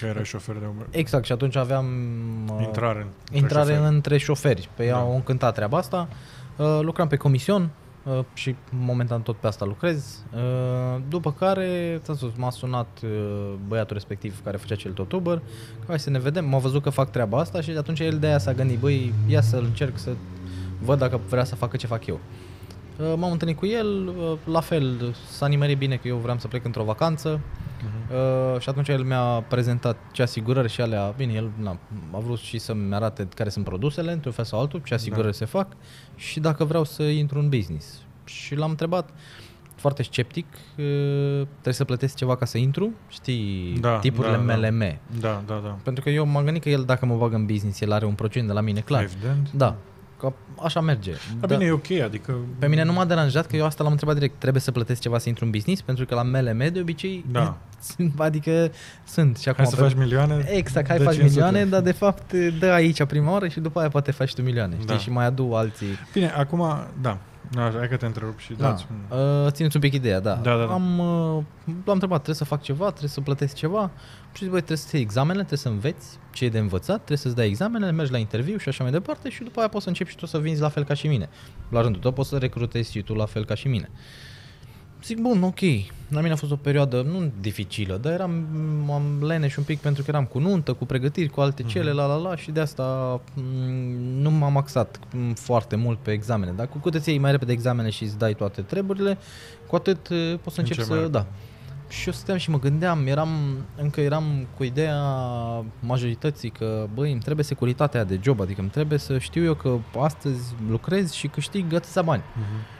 Că 0.00 0.06
era 0.06 0.22
șofer 0.22 0.54
de 0.56 0.64
Uber. 0.74 0.86
Exact, 0.90 1.24
și 1.24 1.32
atunci 1.32 1.56
aveam... 1.56 1.86
uh, 2.56 2.64
Intrare. 2.64 3.06
între 3.22 3.38
intrare 3.38 3.72
șoferi. 3.72 3.94
între 3.94 4.16
șoferi. 4.18 4.68
Pe 4.76 4.84
ea 4.84 4.92
Da. 4.94 5.00
au 5.00 5.14
încântat 5.14 5.54
treaba 5.54 5.78
asta. 5.78 6.08
Uh, 6.56 6.78
lucram 6.82 7.08
pe 7.08 7.16
comision 7.16 7.70
uh, 8.02 8.18
și 8.34 8.54
momentan 8.70 9.22
tot 9.22 9.36
pe 9.36 9.46
asta 9.46 9.64
lucrez. 9.64 10.22
Uh, 10.34 11.00
după 11.08 11.32
care, 11.32 12.00
ți-am 12.02 12.16
spus, 12.16 12.30
m-a 12.36 12.50
sunat 12.50 12.98
uh, 13.04 13.10
băiatul 13.68 13.94
respectiv 13.96 14.40
care 14.44 14.56
făcea 14.56 14.74
cel 14.74 14.92
tot 14.92 15.12
Uber. 15.12 15.36
Că 15.78 15.84
hai 15.86 15.98
să 15.98 16.10
ne 16.10 16.18
vedem. 16.18 16.44
M-a 16.48 16.58
văzut 16.58 16.82
că 16.82 16.90
fac 16.90 17.10
treaba 17.10 17.38
asta 17.38 17.60
și 17.60 17.70
atunci 17.70 18.00
el 18.00 18.18
de 18.18 18.26
aia 18.26 18.38
s-a 18.38 18.52
gândit, 18.52 18.78
băi, 18.78 19.14
ia 19.26 19.40
să 19.40 19.56
încerc 19.56 19.98
să 19.98 20.10
văd 20.80 20.98
dacă 20.98 21.20
vrea 21.28 21.44
să 21.44 21.54
facă 21.54 21.76
ce 21.76 21.86
fac 21.86 22.06
eu. 22.06 22.14
Uh, 22.14 22.43
M-am 22.98 23.30
întâlnit 23.32 23.56
cu 23.56 23.66
el, 23.66 24.06
uh, 24.06 24.32
la 24.44 24.60
fel, 24.60 25.14
s-a 25.30 25.46
nimerit 25.46 25.78
bine 25.78 25.96
că 25.96 26.08
eu 26.08 26.16
vreau 26.16 26.38
să 26.38 26.48
plec 26.48 26.64
într-o 26.64 26.84
vacanță 26.84 27.40
Mhm. 27.82 28.14
uh, 28.54 28.60
și 28.60 28.68
atunci 28.68 28.88
el 28.88 29.02
mi-a 29.02 29.22
prezentat 29.48 29.96
ce 30.12 30.22
asigurări 30.22 30.68
și 30.70 30.80
alea, 30.80 31.14
bine, 31.16 31.32
el 31.32 31.50
na, 31.56 31.78
a 32.12 32.18
vrut 32.18 32.38
și 32.38 32.58
să-mi 32.58 32.94
arate 32.94 33.28
care 33.34 33.48
sunt 33.48 33.64
produsele, 33.64 34.12
într-un 34.12 34.32
fel 34.32 34.44
sau 34.44 34.60
altul, 34.60 34.80
ce 34.84 34.94
asigurări 34.94 35.26
Da. 35.26 35.32
se 35.32 35.44
fac 35.44 35.68
și 36.16 36.40
dacă 36.40 36.64
vreau 36.64 36.84
să 36.84 37.02
intru 37.02 37.38
în 37.38 37.48
business. 37.48 38.02
Și 38.24 38.54
l-am 38.54 38.70
întrebat, 38.70 39.08
foarte 39.74 40.02
sceptic, 40.02 40.46
uh, 40.76 41.46
trebuie 41.50 41.74
să 41.74 41.84
plătesc 41.84 42.16
ceva 42.16 42.36
ca 42.36 42.44
să 42.44 42.58
intru, 42.58 42.90
știi, 43.08 43.76
Da, 43.80 43.98
tipurile 43.98 44.36
da, 44.36 44.42
da. 44.42 44.54
MLM. 44.56 44.98
Da, 45.20 45.42
da, 45.46 45.60
da. 45.64 45.76
Pentru 45.82 46.02
că 46.04 46.10
eu 46.10 46.26
m-am 46.26 46.44
gândit 46.44 46.62
că 46.62 46.68
el, 46.68 46.82
dacă 46.84 47.06
mă 47.06 47.16
bag 47.16 47.32
în 47.32 47.46
business, 47.46 47.80
el 47.80 47.92
are 47.92 48.04
un 48.04 48.14
procent 48.14 48.46
de 48.46 48.52
la 48.52 48.60
mine, 48.60 48.80
clar. 48.80 49.02
Evident. 49.02 49.52
Da, 49.52 49.76
că 50.18 50.32
așa 50.62 50.80
merge. 50.80 51.12
Da, 51.40 51.46
bine, 51.46 51.64
e 51.64 51.70
ok, 51.70 51.90
adică... 52.04 52.34
Pe 52.58 52.66
mine 52.66 52.82
nu 52.84 52.92
m-a 52.92 53.04
deranjat 53.04 53.46
că 53.46 53.56
eu 53.56 53.64
asta 53.64 53.82
l-am 53.82 53.92
întrebat 53.92 54.14
direct. 54.14 54.34
Trebuie 54.38 54.62
să 54.62 54.72
plătesc 54.72 55.00
ceva 55.00 55.18
să 55.18 55.28
intru 55.28 55.44
în 55.44 55.50
business? 55.50 55.80
Pentru 55.82 56.04
că 56.04 56.14
la 56.14 56.22
MLM 56.22 56.68
de 56.72 56.80
obicei, 56.80 57.24
Da. 57.30 57.56
sunt, 57.96 58.20
adică 58.20 58.70
sunt. 59.04 59.36
Și 59.38 59.48
acum 59.48 59.64
Hai 59.64 59.72
să 59.72 59.76
pe- 59.80 59.82
faci 59.88 59.94
milioane? 59.94 60.44
Exact, 60.48 60.86
hai 60.88 60.98
de 60.98 61.04
faci 61.04 61.14
500. 61.14 61.40
milioane, 61.44 61.70
dar 61.70 61.80
de 61.80 61.92
fapt 61.92 62.32
dă 62.58 62.66
aici 62.66 63.04
prima 63.04 63.30
oară 63.32 63.48
și 63.48 63.60
după 63.60 63.78
aia 63.78 63.88
poate 63.88 64.10
faci 64.10 64.34
tu 64.34 64.42
milioane, 64.42 64.74
știi? 64.74 64.86
Da. 64.86 64.98
Și 64.98 65.10
mai 65.10 65.24
adu 65.24 65.52
alții. 65.54 65.86
Bine, 66.12 66.30
acum, 66.30 66.64
da. 67.00 67.18
Da, 67.54 67.70
hai 67.78 67.88
că 67.88 67.96
te 67.96 68.06
întrerup 68.06 68.38
și 68.38 68.52
Da. 68.52 68.68
dați 68.68 68.86
Uh, 69.10 69.50
țineți 69.50 69.76
un 69.76 69.82
pic 69.82 69.92
ideea, 69.92 70.20
da. 70.20 70.34
Da, 70.34 70.56
da, 70.56 70.64
da. 70.64 70.72
Am, 70.72 70.98
uh, 70.98 71.42
l-am 71.64 71.92
întrebat, 71.94 72.16
trebuie 72.22 72.34
să 72.34 72.44
fac 72.44 72.62
ceva, 72.62 72.88
trebuie 72.88 73.08
să 73.08 73.20
plătesc 73.20 73.54
ceva. 73.54 73.90
Și 74.32 74.42
zic, 74.42 74.50
băi, 74.50 74.58
trebuie 74.58 74.76
să 74.78 74.88
iei 74.92 75.02
examenele, 75.04 75.44
trebuie 75.44 75.58
să 75.58 75.68
înveți 75.68 76.18
ce 76.32 76.44
e 76.44 76.48
de 76.48 76.58
învățat, 76.58 76.96
trebuie 76.96 77.18
să-ți 77.18 77.34
dai 77.36 77.46
examenele, 77.46 77.90
mergi 77.92 78.12
la 78.12 78.18
interviu 78.18 78.56
și 78.56 78.68
așa 78.68 78.82
mai 78.82 78.92
departe 78.92 79.28
și 79.30 79.42
după 79.42 79.58
aia 79.58 79.68
poți 79.68 79.82
să 79.82 79.88
începi 79.88 80.10
și 80.10 80.16
tu 80.16 80.26
să 80.26 80.38
vinzi 80.38 80.60
la 80.60 80.68
fel 80.68 80.84
ca 80.84 80.94
și 80.94 81.06
mine. 81.06 81.28
La 81.68 81.80
rândul 81.80 82.00
tău 82.00 82.12
poți 82.12 82.28
să 82.28 82.36
recrutezi 82.38 82.90
și 82.90 83.02
tu 83.02 83.14
la 83.14 83.26
fel 83.26 83.44
ca 83.44 83.54
și 83.54 83.68
mine. 83.68 83.90
Zic, 85.04 85.20
bun, 85.20 85.42
ok. 85.42 85.60
La 86.08 86.20
mine 86.20 86.32
a 86.32 86.36
fost 86.36 86.52
o 86.52 86.56
perioadă 86.56 87.02
nu 87.02 87.32
dificilă, 87.40 87.96
dar 87.96 88.12
eram 88.12 88.46
am 88.90 89.26
leneș 89.26 89.56
un 89.56 89.64
pic 89.64 89.78
pentru 89.78 90.02
că 90.02 90.10
eram 90.10 90.24
cu 90.24 90.38
nuntă, 90.38 90.72
cu 90.72 90.84
pregătiri, 90.86 91.28
cu 91.28 91.40
alte 91.40 91.62
cele, 91.62 91.90
la 91.90 92.06
la 92.06 92.16
la 92.16 92.36
și 92.36 92.50
de 92.50 92.60
asta 92.60 93.20
m, 93.34 93.40
nu 94.20 94.30
m-am 94.30 94.56
axat 94.56 94.98
m, 95.12 95.32
foarte 95.32 95.76
mult 95.76 95.98
pe 95.98 96.12
examene. 96.12 96.52
Dar 96.56 96.68
cu 96.68 96.78
cât 96.78 96.94
îți 96.94 97.08
iei 97.08 97.18
mai 97.18 97.30
repede 97.30 97.52
examene 97.52 97.90
și 97.90 98.02
îți 98.02 98.18
dai 98.18 98.34
toate 98.34 98.60
treburile, 98.60 99.18
cu 99.66 99.76
atât 99.76 100.08
eh, 100.10 100.38
poți 100.42 100.54
să 100.54 100.60
Începi 100.60 100.78
începi 100.78 100.78
mai 100.78 100.86
să... 100.86 100.94
repede. 100.94 101.10
Da. 101.10 101.26
Și 101.88 102.06
eu 102.06 102.12
stăteam 102.12 102.38
și 102.38 102.50
mă 102.50 102.58
gândeam, 102.58 103.06
eram, 103.06 103.28
încă 103.76 104.00
eram 104.00 104.46
cu 104.56 104.64
ideea 104.64 105.02
majorității 105.80 106.50
că, 106.50 106.86
băi, 106.94 107.12
îmi 107.12 107.20
trebuie 107.20 107.44
securitatea 107.44 108.00
aia 108.00 108.08
de 108.08 108.20
job, 108.22 108.40
adică 108.40 108.60
îmi 108.60 108.70
trebuie 108.70 108.98
să 108.98 109.18
știu 109.18 109.44
eu 109.44 109.54
că 109.54 109.76
astăzi 109.98 110.54
lucrez 110.68 111.12
și 111.12 111.26
câștig 111.26 111.74
atâția 111.74 112.02
bani. 112.02 112.22
Mhm. 112.34 112.42
Uh, 112.42 112.73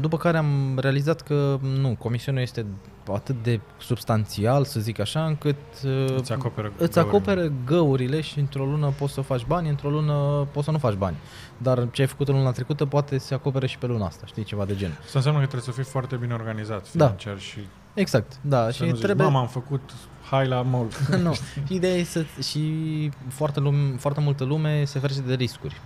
După 0.00 0.16
care 0.16 0.36
am 0.36 0.78
realizat 0.78 1.20
că 1.20 1.58
nu, 1.80 1.96
comisionul 1.98 2.40
este 2.42 2.66
atât 3.12 3.42
de 3.42 3.60
substanțial, 3.78 4.64
să 4.64 4.80
zic 4.80 4.98
așa, 4.98 5.24
încât 5.24 5.56
uh, 5.84 6.14
Îți 6.16 6.32
acoperă 6.32 6.72
îți 6.76 6.92
găurile. 6.94 7.00
acoperă 7.00 7.52
găurile 7.66 8.20
și 8.20 8.38
într-o 8.38 8.64
lună 8.64 8.92
poți 8.98 9.12
să 9.12 9.20
faci 9.20 9.44
bani, 9.46 9.68
într-o 9.68 9.90
lună 9.90 10.46
poți 10.52 10.64
să 10.64 10.70
nu 10.70 10.78
faci 10.78 10.94
bani. 10.94 11.16
Dar 11.58 11.88
ce 11.90 12.00
ai 12.00 12.06
făcut 12.08 12.28
în 12.28 12.34
luna 12.34 12.50
trecută 12.52 12.86
poate 12.86 13.18
se 13.18 13.34
acopere 13.34 13.66
și 13.66 13.78
pe 13.78 13.86
luna 13.86 14.06
asta, 14.06 14.26
știi, 14.26 14.44
ceva 14.44 14.64
de 14.64 14.76
genul. 14.76 14.96
Asta 15.04 15.18
înseamnă 15.18 15.40
că 15.40 15.46
trebuie 15.46 15.74
să 15.74 15.80
fii 15.80 15.90
foarte 15.90 16.16
bine 16.16 16.34
organizat 16.34 16.92
Da. 16.92 17.04
financiar 17.04 17.38
și 17.38 17.58
Exact, 17.94 18.32
da, 18.40 18.64
să 18.64 18.70
și 18.72 18.82
nu 18.82 18.88
zici, 18.88 19.00
trebuie... 19.02 19.26
mama, 19.26 19.40
am 19.40 19.46
făcut 19.48 19.90
hai 20.30 20.46
la 20.46 20.62
mall. 20.62 20.88
nu, 21.22 21.32
și 21.32 21.74
ideea 21.74 21.94
e 21.94 22.04
să... 22.04 22.24
și 22.42 23.10
foarte, 23.28 23.60
lume, 23.60 23.94
foarte 23.98 24.20
multă 24.20 24.44
lume 24.44 24.84
se 24.84 24.98
ferește 24.98 25.22
de 25.22 25.34
riscuri. 25.34 25.80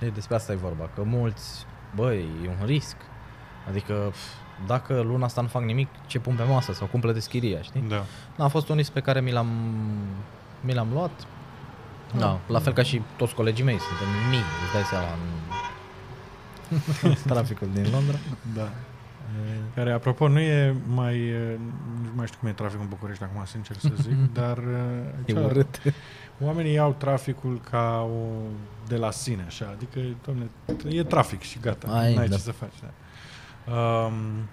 E, 0.00 0.06
despre 0.08 0.34
asta 0.34 0.52
e 0.52 0.56
vorba, 0.56 0.90
că 0.94 1.02
mulți, 1.04 1.66
băi, 1.94 2.26
e 2.44 2.48
un 2.60 2.66
risc. 2.66 2.96
Adică, 3.68 3.92
pf, 4.10 4.18
dacă 4.66 5.00
luna 5.00 5.24
asta 5.24 5.40
nu 5.40 5.46
fac 5.48 5.62
nimic, 5.62 5.88
ce 6.06 6.18
pun 6.18 6.34
pe 6.34 6.42
masă 6.42 6.72
sau 6.72 6.86
cum 6.86 7.00
plătesc 7.00 7.28
chiria, 7.28 7.60
știi? 7.62 7.84
Da. 7.88 8.04
Da, 8.36 8.44
a 8.44 8.48
fost 8.48 8.68
un 8.68 8.76
risc 8.76 8.90
pe 8.90 9.00
care 9.00 9.20
mi 9.20 9.32
l-am, 9.32 9.46
mi 10.60 10.74
l-am 10.74 10.88
luat. 10.92 11.10
Da, 12.18 12.38
la 12.46 12.58
fel 12.58 12.72
ca 12.72 12.82
și 12.82 13.02
toți 13.16 13.34
colegii 13.34 13.64
mei, 13.64 13.78
suntem 13.78 14.28
mii, 14.30 14.38
îți 14.64 14.72
dai 14.72 14.82
seama, 14.82 15.06
în 17.02 17.14
traficul 17.32 17.68
din 17.72 17.86
Londra. 17.92 18.16
Da. 18.54 18.68
Care, 19.74 19.92
apropo, 19.92 20.28
nu 20.28 20.38
e 20.40 20.74
mai... 20.86 21.16
e, 21.18 21.58
Nu 22.02 22.08
mai 22.14 22.26
știu 22.26 22.38
cum 22.40 22.48
e 22.48 22.52
traficul 22.52 22.82
în 22.82 22.88
București 22.88 23.22
acum, 23.24 23.44
sincer 23.44 23.76
să 23.76 23.90
zic, 24.00 24.32
dar... 24.40 24.58
E 25.24 25.32
cea- 25.32 25.40
urât. 25.40 25.80
Oamenii 26.40 26.72
iau 26.72 26.94
traficul 26.98 27.60
ca 27.70 28.00
o, 28.10 28.24
de 28.88 28.96
la 28.96 29.10
sine, 29.10 29.44
așa. 29.46 29.74
Adică, 29.76 30.00
domne, 30.26 30.50
e 30.88 31.02
trafic 31.04 31.42
și 31.42 31.58
gata. 31.60 31.88
Ai, 31.88 32.14
N-ai 32.14 32.28
da. 32.28 32.34
ce 32.36 32.40
să 32.42 32.52
faci. 32.52 32.72
Da. 32.82 32.90
Um, 33.74 34.48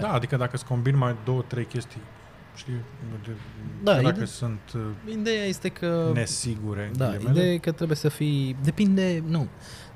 da, 0.00 0.12
adică 0.12 0.36
dacă 0.36 0.50
îți 0.54 0.64
combini 0.64 0.96
mai 0.96 1.14
două, 1.24 1.42
trei 1.46 1.64
chestii, 1.64 2.00
știi, 2.54 2.72
de, 3.24 3.30
Da, 3.82 3.92
chiar 3.92 4.02
dacă 4.02 4.16
ide- 4.16 4.24
sunt 4.24 4.60
uh, 4.74 4.80
Ideea 5.20 5.44
este 5.44 5.68
că... 5.68 6.10
nesigure, 6.14 6.90
Da, 6.96 7.04
ghilimele, 7.06 7.30
ideea 7.38 7.52
e 7.52 7.58
că 7.58 7.72
trebuie 7.72 7.96
să 7.96 8.08
fii... 8.08 8.56
Depinde, 8.62 9.22
nu, 9.26 9.46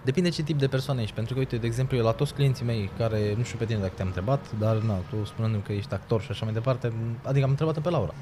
depinde 0.04 0.28
ce 0.28 0.42
tip 0.42 0.58
de 0.58 0.66
persoană 0.68 1.00
ești. 1.00 1.14
Pentru 1.14 1.32
că, 1.34 1.38
uite, 1.40 1.56
de 1.56 1.66
exemplu, 1.66 1.96
eu 1.96 2.04
la 2.04 2.12
toți 2.12 2.34
clienții 2.34 2.64
mei 2.64 2.90
care, 2.98 3.34
nu 3.36 3.42
știu 3.42 3.58
pe 3.58 3.64
tine 3.64 3.78
dacă 3.78 3.92
te-am 3.96 4.06
întrebat, 4.06 4.46
dar, 4.58 4.76
na, 4.76 4.94
tu 4.94 5.24
spunându-mi 5.24 5.62
că 5.62 5.72
ești 5.72 5.94
actor 5.94 6.20
și 6.22 6.30
așa 6.30 6.44
mai 6.44 6.54
departe, 6.54 6.92
adică 7.22 7.44
am 7.44 7.50
întrebat 7.50 7.78
pe 7.78 7.90
Laura. 7.90 8.12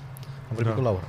Am 0.48 0.54
vorbit 0.54 0.66
Da. 0.66 0.72
cu 0.74 0.80
Laura. 0.80 1.04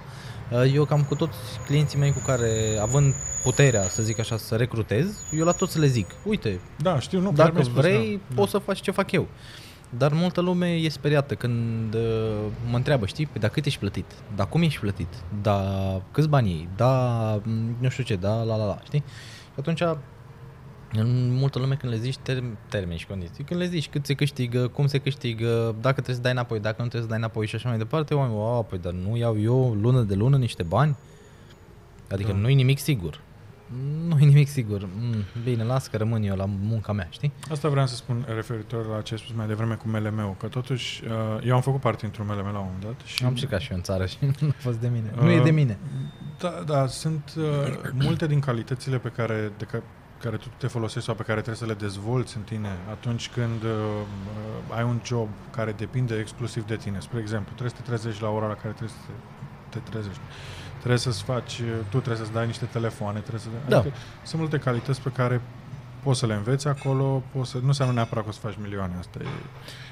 Uh, 0.52 0.74
Eu 0.74 0.86
cam 0.86 1.04
cu 1.04 1.16
toți 1.16 1.38
clienții 1.66 2.00
mei 2.00 2.12
cu 2.14 2.20
care, 2.26 2.78
având 2.82 3.14
puterea, 3.44 3.84
să 3.84 4.04
zic 4.04 4.20
așa, 4.20 4.38
să 4.38 4.56
recrutez, 4.56 5.24
eu 5.32 5.46
la 5.46 5.52
toți 5.52 5.80
le 5.80 5.88
zic, 5.88 6.08
uite, 6.26 6.60
Da, 6.78 7.00
știu, 7.00 7.20
nu, 7.20 7.26
chiar 7.26 7.36
dacă 7.36 7.52
mi-ai 7.52 7.64
spus, 7.64 7.82
vrei, 7.82 8.20
da, 8.28 8.36
poți 8.36 8.52
să 8.52 8.58
faci 8.58 8.82
ce 8.82 8.92
fac 8.92 9.12
eu. 9.12 9.28
Dar 9.98 10.14
multă 10.14 10.42
lume 10.42 10.68
e 10.68 10.90
speriată 10.90 11.36
când 11.36 11.94
uh, 11.94 12.02
mă 12.70 12.76
întreabă, 12.76 13.06
știi, 13.06 13.26
păi, 13.26 13.42
dar 13.42 13.50
cât 13.50 13.66
ești 13.66 13.80
plătit? 13.80 14.06
Dar 14.36 14.50
cum 14.50 14.62
ești 14.62 14.80
plătit? 14.80 15.08
Da, 15.42 15.62
câți 16.12 16.28
bani 16.30 16.50
iei? 16.50 16.68
Da, 16.76 16.92
m, 17.44 17.76
nu 17.80 17.90
știu 17.90 18.04
ce, 18.04 18.16
da, 18.16 18.44
la 18.44 18.56
la 18.56 18.66
la, 18.66 18.80
știi? 18.84 19.04
Și 19.54 19.56
atunci, 19.60 19.82
în 20.94 21.32
multă 21.34 21.60
lume 21.60 21.76
când 21.76 21.92
le 21.94 21.98
zici 22.00 22.18
term, 22.18 22.58
termeni 22.70 23.00
și 23.00 23.08
condiții, 23.08 23.44
când 23.44 23.60
le 23.60 23.66
zici 23.68 23.90
cât 23.90 24.06
se 24.06 24.14
câștigă, 24.14 24.68
cum 24.68 24.88
se 24.88 24.98
câștigă, 24.98 25.76
dacă 25.82 25.94
trebuie 25.94 26.16
să 26.16 26.22
dai 26.22 26.32
înapoi, 26.32 26.60
dacă 26.60 26.76
nu 26.82 26.88
trebuie 26.88 27.02
să 27.02 27.08
dai 27.08 27.18
înapoi 27.18 27.48
și 27.48 27.56
așa 27.56 27.70
mai 27.70 27.78
departe, 27.78 28.14
oamenii, 28.14 28.38
wow, 28.38 28.64
păi 28.64 28.78
dar 28.78 28.94
nu 28.94 29.18
iau 29.18 29.40
eu 29.42 29.78
lună 29.82 30.02
de 30.02 30.16
lună 30.16 30.38
niște 30.38 30.64
bani? 30.64 30.96
Adică 32.12 32.32
Da. 32.32 32.38
nu-i 32.38 32.54
nimic 32.54 32.80
sigur. 32.80 33.20
Nu-i 34.08 34.26
nimic 34.26 34.48
sigur. 34.48 34.88
Mm, 35.00 35.24
bine, 35.44 35.64
las 35.64 35.88
că 35.88 35.98
rămân 35.98 36.24
eu 36.24 36.36
la 36.36 36.46
munca 36.46 36.92
mea, 36.92 37.08
știi? 37.10 37.32
Asta 37.52 37.70
vreau 37.70 37.88
să 37.88 37.96
spun 37.96 38.26
referitor 38.28 38.86
la 38.86 39.02
ce 39.02 39.14
ai 39.14 39.20
spus 39.20 39.36
mai 39.36 39.48
devreme 39.48 39.76
cu 39.76 39.88
MLM-ul, 39.88 40.36
că 40.38 40.48
totuși 40.48 41.04
uh, 41.04 41.46
eu 41.46 41.56
am 41.56 41.62
făcut 41.62 41.80
parte 41.80 42.06
într-un 42.06 42.26
MLM 42.26 42.52
la 42.52 42.60
un 42.60 42.66
moment 42.66 42.84
dat 42.84 43.02
și 43.06 43.24
Am 43.24 43.30
încercat 43.30 43.60
și 43.60 43.72
eu 43.72 43.78
în 43.78 43.84
țară 43.84 44.06
și 44.06 44.18
nu 44.40 44.48
a 44.48 44.56
fost 44.58 44.80
de 44.80 44.88
mine. 44.88 45.14
Nu 45.22 45.30
e 45.30 45.42
de 45.42 45.52
mine. 45.52 45.78
Da, 46.38 46.64
da, 46.66 46.88
sunt 46.88 47.34
uh, 47.38 47.44
multe 47.94 48.28
din 48.28 48.40
calitățile 48.40 48.98
pe 48.98 49.10
care, 49.10 49.52
de 49.58 49.66
ca, 49.66 49.84
care 50.20 50.38
tu 50.38 50.48
te 50.58 50.68
folosești 50.68 51.06
sau 51.06 51.16
pe 51.16 51.24
care 51.24 51.42
trebuie 51.42 51.64
să 51.64 51.66
le 51.66 51.74
dezvolți 51.74 52.38
în 52.38 52.44
tine 52.44 52.70
atunci 52.90 53.30
când 53.30 53.64
uh, 53.64 53.70
uh, 53.70 54.76
ai 54.78 54.84
un 54.84 55.00
job 55.06 55.28
care 55.52 55.72
depinde 55.72 56.16
exclusiv 56.16 56.66
de 56.66 56.76
tine. 56.76 57.00
Spre 57.00 57.20
exemplu, 57.20 57.50
trebuie 57.56 57.70
să 57.70 57.82
te 57.82 57.90
trezești 57.90 58.22
la 58.22 58.30
ora 58.30 58.48
la 58.48 58.54
care 58.54 58.74
trebuie 58.74 58.90
să 58.90 59.12
te, 59.70 59.80
te 59.80 59.90
trezești. 59.90 60.22
Trebuie 60.80 61.00
să-ți 61.00 61.24
faci, 61.24 61.60
uh, 61.60 61.66
tu 61.90 61.98
trebuie 61.98 62.16
să-ți 62.18 62.32
dai 62.32 62.46
niște 62.46 62.66
telefoane, 62.66 63.20
trebuie 63.20 63.42
să... 63.42 63.48
Da. 63.68 63.78
Adică 63.80 63.96
sunt 64.24 64.42
multe 64.42 64.58
calități 64.58 65.02
pe 65.02 65.10
care 65.10 65.42
poți 66.04 66.20
să 66.20 66.26
le 66.26 66.34
înveți 66.34 66.68
acolo, 66.68 67.24
poți 67.34 67.50
să, 67.50 67.58
nu 67.58 67.68
înseamnă 67.68 67.94
neapărat 67.94 68.24
că 68.24 68.30
o 68.30 68.34
să 68.34 68.40
faci 68.40 68.54
milioane, 68.62 68.94
asta 69.00 69.20
e, 69.22 69.26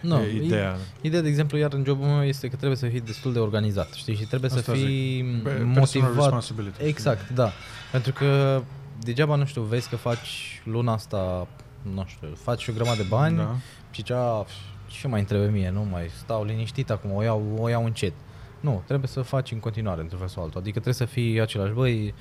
No, 0.01 0.19
e 0.21 0.43
ideea. 0.43 0.75
Ideea, 1.01 1.21
de 1.21 1.27
exemplu, 1.27 1.57
iar 1.57 1.73
în 1.73 1.83
jobul 1.85 2.05
meu 2.05 2.23
este 2.23 2.47
că 2.47 2.55
trebuie 2.55 2.77
să 2.77 2.87
fii 2.87 3.01
destul 3.01 3.33
de 3.33 3.39
organizat, 3.39 3.91
știi? 3.93 4.15
Și 4.15 4.25
trebuie 4.25 4.49
Asta 4.49 4.61
să 4.61 4.71
fii 4.77 5.23
Pe- 5.43 5.49
personal 5.49 5.73
motivat. 5.73 6.13
responsibility. 6.15 6.83
Exact, 6.83 7.29
da. 7.29 7.51
Pentru 7.91 8.11
că 8.11 8.61
degeaba, 9.01 9.35
nu 9.35 9.45
știu, 9.45 9.61
vezi 9.61 9.89
că 9.89 9.95
faci 9.95 10.61
luna 10.65 10.93
asta, 10.93 11.47
nu 11.93 12.03
știu, 12.07 12.27
faci 12.43 12.67
o 12.67 12.71
grămadă 12.73 12.97
de 12.97 13.05
bani 13.09 13.37
Da. 13.37 13.55
și 13.91 14.03
cea, 14.03 14.45
ce 14.87 15.07
mai 15.07 15.23
trebuie 15.23 15.49
mie, 15.49 15.69
nu 15.69 15.87
mai 15.91 16.09
stau 16.23 16.43
liniștit 16.43 16.89
acum, 16.89 17.11
o 17.13 17.23
iau, 17.23 17.57
o 17.59 17.69
iau 17.69 17.85
încet. 17.85 18.13
Nu, 18.59 18.83
trebuie 18.85 19.07
să 19.07 19.21
faci 19.21 19.51
în 19.51 19.59
continuare, 19.59 20.01
într-un 20.01 20.19
fel 20.19 20.27
sau 20.27 20.43
altul. 20.43 20.59
Adică 20.59 20.79
trebuie 20.79 20.93
să 20.93 21.05
fii 21.05 21.41
același, 21.41 21.73
băi, 21.73 22.13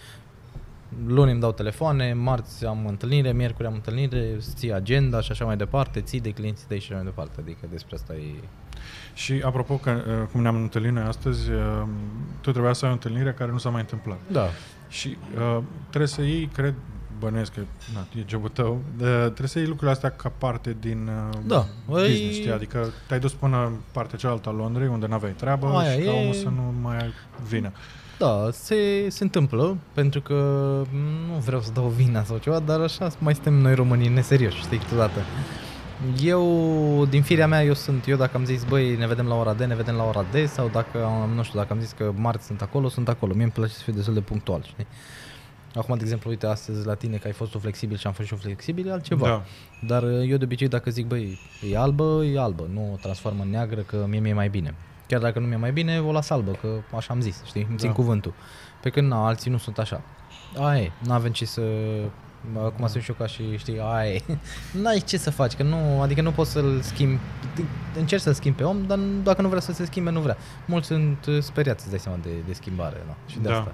luni 1.06 1.30
îmi 1.30 1.40
dau 1.40 1.52
telefoane, 1.52 2.12
marți 2.12 2.66
am 2.66 2.86
întâlnire, 2.86 3.32
miercuri 3.32 3.66
am 3.66 3.74
întâlnire, 3.74 4.32
îți 4.36 4.54
ții 4.54 4.72
agenda 4.72 5.20
și 5.20 5.30
așa 5.30 5.44
mai 5.44 5.56
departe, 5.56 6.00
ții 6.00 6.20
de 6.20 6.30
clienții 6.30 6.66
tăi 6.68 6.78
și 6.78 6.92
așa 6.92 6.94
mai 6.94 7.10
departe. 7.10 7.40
Adică 7.40 7.66
despre 7.70 7.94
asta 7.94 8.14
e... 8.14 8.34
Și 9.14 9.42
apropo, 9.44 9.76
că, 9.76 9.90
uh, 9.90 10.28
cum 10.32 10.42
ne-am 10.42 10.56
întâlnit 10.56 10.92
noi 10.92 11.02
astăzi, 11.02 11.50
uh, 11.50 11.82
tu 12.40 12.50
trebuia 12.50 12.72
să 12.72 12.84
ai 12.84 12.90
o 12.90 12.94
întâlnire 12.94 13.32
care 13.32 13.50
nu 13.50 13.58
s-a 13.58 13.68
mai 13.68 13.80
întâmplat. 13.80 14.18
Da. 14.32 14.46
Și 14.88 15.16
uh, 15.36 15.62
trebuie 15.88 16.08
să 16.08 16.22
iei, 16.22 16.46
cred, 16.46 16.74
bănuiesc 17.18 17.52
că 17.52 17.60
na, 17.94 18.06
e 18.20 18.24
jobul 18.26 18.48
tău, 18.48 18.80
de, 18.96 19.04
trebuie 19.24 19.48
să 19.48 19.58
iei 19.58 19.66
lucrurile 19.66 19.92
astea 19.94 20.10
ca 20.10 20.32
parte 20.38 20.76
din 20.80 21.08
uh, 21.30 21.38
Da, 21.46 21.66
business, 21.86 22.20
Păi- 22.20 22.32
știi? 22.32 22.50
Adică 22.52 22.86
te-ai 23.06 23.20
dus 23.20 23.32
până 23.32 23.64
în 23.66 23.72
partea 23.92 24.18
cealaltă 24.18 24.48
a 24.48 24.52
Londrei, 24.52 24.88
unde 24.88 25.06
n-aveai 25.06 25.32
treabă 25.32 25.66
Aia 25.66 25.90
și 25.92 25.98
ca 25.98 26.10
e- 26.10 26.20
omul 26.20 26.32
să 26.34 26.48
nu 26.48 26.74
mai 26.82 27.12
vină. 27.48 27.72
Da, 28.18 28.48
se, 28.52 28.76
se 29.08 29.22
întâmplă, 29.22 29.76
pentru 29.92 30.20
că 30.20 30.34
nu 31.28 31.38
vreau 31.44 31.60
să 31.60 31.70
dau 31.74 31.86
vina 31.86 32.24
sau 32.24 32.36
ceva, 32.36 32.58
dar 32.58 32.80
așa 32.80 33.10
mai 33.18 33.34
suntem 33.34 33.54
noi 33.54 33.74
românii 33.74 34.08
neserioși, 34.08 34.58
știi, 34.60 34.78
câteodată. 34.78 35.20
Eu, 36.22 37.06
din 37.10 37.22
firea 37.22 37.46
mea, 37.46 37.64
eu 37.64 37.74
sunt, 37.74 38.06
eu 38.06 38.16
dacă 38.16 38.36
am 38.36 38.44
zis, 38.44 38.64
băi, 38.64 38.96
ne 38.96 39.06
vedem 39.06 39.26
la 39.26 39.34
ora 39.34 39.52
D, 39.52 39.60
ne 39.60 39.74
vedem 39.74 39.94
la 39.94 40.04
ora 40.04 40.24
D, 40.32 40.48
sau 40.48 40.68
dacă, 40.72 41.04
am, 41.04 41.30
nu 41.34 41.42
știu, 41.42 41.58
dacă 41.58 41.72
am 41.72 41.80
zis 41.80 41.92
că 41.92 42.12
marți 42.16 42.46
sunt 42.46 42.62
acolo, 42.62 42.88
sunt 42.88 43.08
acolo. 43.08 43.32
Mie 43.34 43.42
îmi 43.42 43.52
place 43.52 43.72
să 43.72 43.82
fiu 43.82 43.92
destul 43.92 44.14
de 44.14 44.20
punctual, 44.20 44.62
știi? 44.66 44.86
Acum, 45.76 45.96
de 45.96 46.02
exemplu, 46.02 46.30
uite, 46.30 46.46
astăzi 46.46 46.86
la 46.86 46.94
tine 46.94 47.16
că 47.16 47.26
ai 47.26 47.32
fost 47.32 47.50
tu 47.50 47.58
flexibil 47.58 47.96
și 47.96 48.06
am 48.06 48.12
fost 48.12 48.28
și 48.28 48.34
eu 48.34 48.40
flexibil, 48.40 48.88
e 48.88 48.92
altceva. 48.92 49.26
Da. 49.28 49.42
Dar 49.86 50.02
uh, 50.02 50.28
eu 50.28 50.36
de 50.36 50.44
obicei 50.44 50.68
dacă 50.68 50.90
zic, 50.90 51.06
băi, 51.06 51.38
e 51.70 51.78
albă, 51.78 52.24
e 52.24 52.38
albă, 52.40 52.68
nu 52.72 52.90
o 52.92 52.96
transform 52.96 53.40
în 53.40 53.50
neagră 53.50 53.80
că 53.80 54.04
mie 54.08 54.20
mi-e 54.20 54.32
mai 54.32 54.48
bine. 54.48 54.74
Chiar 55.06 55.20
dacă 55.20 55.38
nu 55.38 55.46
mi-e 55.46 55.56
mai 55.56 55.72
bine, 55.72 56.00
o 56.00 56.12
las 56.12 56.30
albă, 56.30 56.50
că 56.60 56.68
așa 56.96 57.12
am 57.12 57.20
zis, 57.20 57.42
știi, 57.44 57.66
îmi 57.68 57.78
țin 57.78 57.88
Da. 57.88 57.94
cuvântul. 57.94 58.32
Pe 58.82 58.90
când 58.90 59.08
na, 59.08 59.26
alții 59.26 59.50
nu 59.50 59.58
sunt 59.58 59.78
așa. 59.78 60.00
Aia 60.58 60.82
e, 60.82 60.90
n-avem 61.06 61.32
ce 61.32 61.44
să... 61.44 61.62
Acum 62.64 62.86
sunt 62.86 63.02
și 63.02 63.10
eu 63.10 63.16
ca 63.18 63.26
și, 63.26 63.56
știi, 63.56 63.78
aia 63.80 64.12
e. 64.12 64.22
N-ai 64.82 65.02
ce 65.06 65.16
să 65.16 65.30
faci, 65.30 65.54
că 65.54 65.62
nu, 65.62 66.00
adică 66.02 66.20
nu 66.22 66.30
poți 66.30 66.50
să-l 66.50 66.80
schimbi, 66.80 67.18
încerci 67.98 68.22
să-l 68.22 68.32
schimbi 68.32 68.58
pe 68.58 68.64
om, 68.64 68.86
dar 68.86 68.98
dacă 68.98 69.42
nu 69.42 69.48
vrea 69.48 69.60
să 69.60 69.72
se 69.72 69.84
schimbe, 69.84 70.10
nu 70.10 70.20
vrea. 70.20 70.36
Mulți 70.66 70.86
sunt 70.86 71.26
uh, 71.26 71.42
speriați, 71.42 71.80
îți 71.80 71.90
dai 71.90 71.98
seama, 71.98 72.18
de, 72.22 72.28
de 72.46 72.52
schimbare, 72.52 73.02
da, 73.06 73.16
și 73.26 73.38
de 73.38 73.48
Da. 73.48 73.58
asta. 73.58 73.72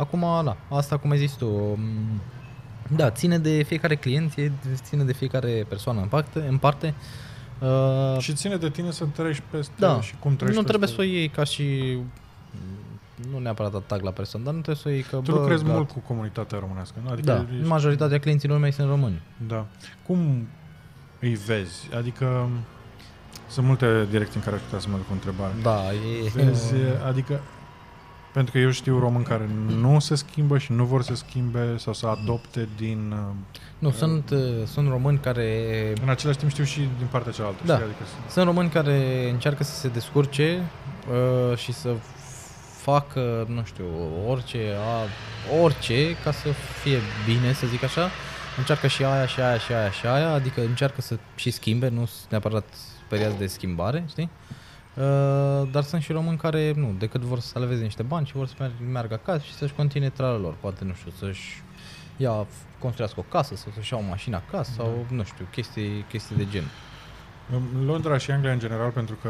Acum, 0.00 0.20
da, 0.44 0.56
asta 0.68 0.96
cum 0.96 1.10
ai 1.10 1.18
zis 1.18 1.32
tu, 1.32 1.46
m, 1.46 2.20
da, 2.96 3.10
ține 3.10 3.38
de 3.38 3.62
fiecare 3.62 3.96
client, 3.96 4.36
e- 4.36 4.52
ține 4.74 5.04
de 5.04 5.12
fiecare 5.12 5.64
persoană 5.68 6.00
în 6.00 6.08
parte. 6.08 6.44
În 6.48 6.58
parte. 6.58 6.94
Uh, 7.58 8.16
Și 8.20 8.32
ține 8.32 8.56
de 8.56 8.68
tine 8.70 8.90
să 8.90 9.04
treci 9.04 9.42
peste 9.50 9.72
da, 9.78 10.00
și 10.00 10.14
cum 10.18 10.36
treci 10.36 10.54
nu 10.54 10.62
trebuie 10.62 10.88
peste. 10.88 10.94
să 10.94 11.00
o 11.00 11.04
iei 11.04 11.28
ca 11.28 11.44
și 11.44 11.98
nu 13.30 13.38
neapărat 13.38 13.74
atac 13.74 14.02
la 14.02 14.10
persoană, 14.10 14.44
dar 14.44 14.54
nu 14.54 14.60
trebuie 14.60 14.82
să 14.82 14.88
o 14.88 14.92
iei 14.92 15.02
că 15.02 15.16
Tu 15.16 15.32
bă, 15.32 15.38
lucrezi 15.38 15.62
gata. 15.62 15.74
mult 15.74 15.90
cu 15.90 15.98
comunitatea 15.98 16.58
românească, 16.58 16.94
nu? 17.04 17.10
Adică 17.10 17.26
Da, 17.32 17.46
ești- 17.56 17.66
majoritatea 17.68 18.18
clienților 18.18 18.58
mei 18.58 18.72
sunt 18.72 18.88
români. 18.88 19.22
Da. 19.46 19.66
Cum 20.06 20.48
îi 21.20 21.34
vezi? 21.34 21.88
Adică 21.96 22.48
sunt 23.48 23.66
multe 23.66 24.06
direcții 24.10 24.36
în 24.36 24.42
care 24.42 24.56
aș 24.56 24.62
putea 24.62 24.78
să 24.78 24.88
mă 24.90 24.96
duc 24.96 25.06
cu 25.06 25.12
întrebare. 25.12 25.52
Da, 25.62 25.80
e... 25.92 26.30
Vezi, 26.44 26.72
adică 27.06 27.40
pentru 28.32 28.52
că 28.52 28.58
eu 28.58 28.70
știu 28.70 28.98
români 28.98 29.24
care 29.24 29.48
nu 29.80 29.98
se 29.98 30.14
schimbă 30.14 30.58
și 30.58 30.72
nu 30.72 30.84
vor 30.84 31.02
să 31.02 31.14
schimbe 31.14 31.76
sau 31.78 31.92
să 31.92 32.06
adopte 32.06 32.68
din... 32.76 33.12
uh, 33.12 33.34
Nu, 33.78 33.90
sunt, 33.90 34.30
uh, 34.30 34.38
sunt 34.66 34.88
români 34.88 35.18
care 35.18 35.92
În 36.02 36.08
același 36.08 36.38
timp 36.38 36.50
știu 36.50 36.64
și 36.64 36.78
din 36.78 37.06
partea 37.10 37.32
cealaltă. 37.32 37.60
Da. 37.64 37.74
Știi? 37.74 37.86
Adică 37.86 38.04
sunt- 38.04 38.30
Sunt 38.30 38.44
români 38.46 38.68
care 38.68 39.28
încearcă 39.32 39.64
să 39.64 39.74
se 39.74 39.88
descurce 39.88 40.62
uh, 41.50 41.56
și 41.58 41.72
să 41.72 41.90
facă, 42.80 43.46
nu 43.48 43.62
știu, 43.64 43.84
orice, 44.28 44.58
a, 44.78 45.06
orice 45.62 46.16
ca 46.24 46.32
să 46.32 46.48
fie 46.82 46.98
bine, 47.26 47.52
să 47.52 47.66
zic 47.66 47.82
așa. 47.82 48.10
Încearcă 48.58 48.86
și 48.86 49.04
aia, 49.04 49.26
și 49.26 49.40
aia, 49.40 49.58
și 49.58 49.72
aia, 49.72 49.90
și 49.90 50.06
aia, 50.06 50.32
adică 50.32 50.60
încearcă 50.60 51.00
să 51.00 51.16
și 51.34 51.50
schimbe, 51.50 51.88
nu 51.88 52.04
sunt 52.06 52.30
neapărat 52.30 52.64
speriați 53.06 53.38
de 53.38 53.46
schimbare, 53.46 54.04
știi? 54.08 54.30
Uh, 54.50 54.56
dar 55.70 55.82
sunt 55.82 56.02
și 56.02 56.12
români 56.12 56.36
care, 56.36 56.72
nu, 56.76 56.94
decât 56.98 57.20
vor 57.20 57.40
să 57.40 57.46
salveze 57.48 57.82
niște 57.82 58.02
bani 58.02 58.26
și 58.26 58.32
vor 58.32 58.46
să 58.46 58.54
merg- 58.58 58.92
meargă 58.92 59.14
acasă 59.14 59.42
și 59.44 59.54
să-și 59.54 59.72
continue 59.74 60.08
tralul 60.08 60.40
lor. 60.40 60.54
Poate, 60.60 60.84
nu 60.84 60.92
știu, 60.94 61.10
să-și 61.18 61.62
ia, 62.16 62.46
construiască 62.78 63.20
o 63.20 63.24
casă 63.30 63.54
sau 63.56 63.72
să-și 63.74 63.92
ia 63.92 63.98
o 63.98 64.08
mașină 64.08 64.36
acasă 64.46 64.70
sau, 64.76 65.06
nu 65.08 65.22
știu, 65.24 65.46
chestii, 65.50 66.04
chestii 66.08 66.36
de 66.36 66.46
gen. 66.50 66.64
În 67.52 67.84
Londra 67.86 68.18
și 68.18 68.30
Anglia 68.30 68.52
în 68.52 68.58
general, 68.58 68.90
pentru 68.90 69.16
că 69.22 69.28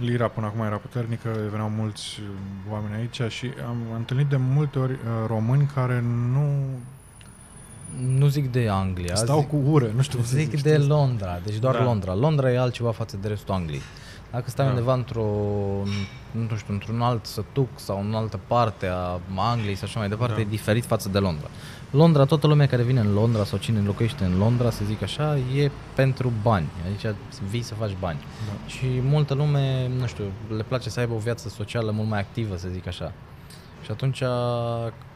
lira 0.00 0.28
până 0.28 0.46
acum 0.46 0.60
era 0.60 0.76
puternică, 0.76 1.28
veneau 1.50 1.68
mulți 1.68 2.20
uh, 2.20 2.26
oameni 2.72 2.94
aici 2.94 3.32
și 3.32 3.50
am 3.66 3.76
întâlnit 3.96 4.26
de 4.26 4.36
multe 4.36 4.78
ori 4.78 4.92
uh, 4.92 4.98
români 5.26 5.70
care 5.74 6.00
nu 6.32 6.48
Nu 8.18 8.26
zic 8.26 8.52
de 8.52 8.68
Anglia, 8.68 9.14
stau 9.14 9.38
zic, 9.40 9.48
cu 9.48 9.56
ură, 9.56 9.90
nu 9.94 10.02
știu 10.02 10.18
cum 10.18 10.26
să 10.26 10.36
zic 10.36 10.50
zic, 10.50 10.62
de 10.62 10.72
știți? 10.72 10.88
Londra, 10.88 11.40
deci 11.44 11.56
doar 11.56 11.74
Da. 11.76 11.82
Londra. 11.84 12.14
Londra 12.14 12.52
e 12.52 12.58
altceva 12.58 12.90
față 12.92 13.16
de 13.22 13.28
restul 13.28 13.54
Angliei. 13.54 13.82
Dacă 14.34 14.50
stai 14.50 14.64
Da. 14.64 14.70
undeva 14.70 14.92
într-o, 14.92 15.24
nu 16.30 16.56
știu, 16.56 16.72
într-un 16.72 17.00
alt 17.00 17.26
sătuc 17.26 17.68
sau 17.74 18.00
în 18.00 18.14
altă 18.14 18.40
parte 18.46 18.86
a 18.86 19.20
Angliei 19.36 19.74
sau 19.74 19.86
așa 19.88 19.98
mai 19.98 20.08
departe, 20.08 20.34
Da. 20.34 20.40
e 20.40 20.44
diferit 20.44 20.84
față 20.84 21.08
de 21.08 21.18
Londra. 21.18 21.46
Londra, 21.90 22.24
toată 22.24 22.46
lumea 22.46 22.66
care 22.66 22.82
vine 22.82 23.00
în 23.00 23.12
Londra 23.12 23.44
sau 23.44 23.58
cine 23.58 23.80
locuiește 23.80 24.24
în 24.24 24.38
Londra, 24.38 24.70
să 24.70 24.84
zic 24.84 25.02
așa, 25.02 25.36
e 25.36 25.70
pentru 25.94 26.32
bani. 26.42 26.66
Adică 26.86 27.16
vii 27.48 27.62
să 27.62 27.74
faci 27.74 27.96
bani. 28.00 28.18
Da. 28.18 28.68
Și 28.68 28.86
multă 29.02 29.34
lume, 29.34 29.90
nu 29.98 30.06
știu, 30.06 30.24
le 30.56 30.62
place 30.62 30.90
să 30.90 31.00
aibă 31.00 31.14
o 31.14 31.18
viață 31.18 31.48
socială 31.48 31.90
mult 31.90 32.08
mai 32.08 32.20
activă, 32.20 32.56
să 32.56 32.68
zic 32.68 32.86
așa. 32.86 33.12
Și 33.82 33.90
atunci, 33.90 34.22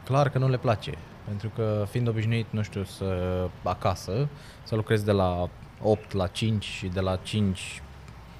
clar 0.03 0.29
că 0.29 0.37
nu 0.37 0.49
le 0.49 0.57
place. 0.57 0.93
Pentru 1.27 1.51
că 1.55 1.85
fiind 1.89 2.07
obișnuit, 2.07 2.45
nu 2.49 2.61
știu, 2.61 2.83
să 2.83 3.05
acasă, 3.63 4.27
să 4.63 4.75
lucrezi 4.75 5.05
de 5.05 5.11
la 5.11 5.49
8 5.81 6.13
la 6.13 6.27
5 6.27 6.63
și 6.63 6.87
de 6.87 6.99
la 6.99 7.15
5, 7.15 7.81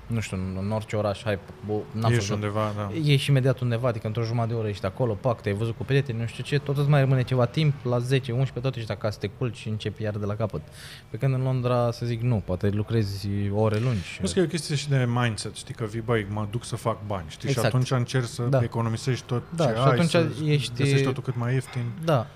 nu 0.10 0.20
știu, 0.20 0.38
în, 0.38 0.58
în 0.62 0.72
orice 0.72 0.96
oraș, 0.96 1.24
hai, 1.24 1.40
bo, 1.66 1.74
n-am 1.92 2.12
Ești 2.12 2.16
fost, 2.16 2.32
undeva, 2.32 2.74
da. 2.78 2.90
Ieși 3.04 3.30
imediat 3.30 3.60
undeva, 3.60 3.88
adică 3.88 4.08
într-o 4.08 4.24
jumătate 4.24 4.52
de 4.54 4.60
oră 4.60 4.68
ești 4.68 4.86
acolo, 4.86 5.14
pac, 5.14 5.42
te-ai 5.42 5.56
văzut 5.56 5.76
cu 5.78 5.84
prieteni, 5.84 6.20
nu 6.20 6.26
știu 6.26 6.44
ce, 6.44 6.60
tot 6.60 6.78
îți 6.78 6.90
mai 6.90 7.00
rămâne 7.00 7.24
ceva 7.24 7.46
timp, 7.46 7.74
la 7.84 8.00
10, 8.00 8.32
11, 8.32 8.60
tot 8.60 8.76
ești 8.76 8.92
acasă, 8.92 9.18
te 9.20 9.28
culci 9.28 9.58
și 9.58 9.68
începi 9.70 10.04
iar 10.04 10.14
de 10.18 10.26
la 10.26 10.36
capăt. 10.36 10.62
Pe 11.10 11.18
când 11.18 11.34
în 11.34 11.42
Londra, 11.42 11.92
să 11.92 12.06
zic, 12.06 12.22
nu, 12.22 12.42
poate 12.46 12.70
lucrezi 12.70 13.28
ore 13.54 13.78
lungi. 13.80 14.20
Nu 14.22 14.30
că 14.34 14.40
e 14.40 14.44
o 14.44 14.46
chestie 14.48 14.76
și 14.76 14.90
de 14.90 15.08
mindset, 15.14 15.56
știi, 15.56 15.74
că 15.74 15.86
vii, 15.86 16.02
băi, 16.02 16.28
mă 16.30 16.48
duc 16.52 16.64
să 16.66 16.76
fac 16.76 16.98
bani, 17.08 17.26
știi, 17.28 17.50
Exact. 17.50 17.68
și 17.68 17.74
atunci 17.76 17.92
încerci 17.92 18.28
să 18.28 18.44
Da. 18.44 18.60
economisești 18.64 19.26
tot 19.26 19.44
Da, 19.56 19.66
ce 19.66 19.72
și 19.74 19.78
ai, 19.80 19.92
atunci 19.92 20.10
să 20.10 20.28
ești- 20.46 20.72
găsești 20.78 21.06
totul 21.06 21.24
cât 21.24 21.36
mai 21.38 21.54
ieftin, 21.54 21.84
Da, 22.04 22.28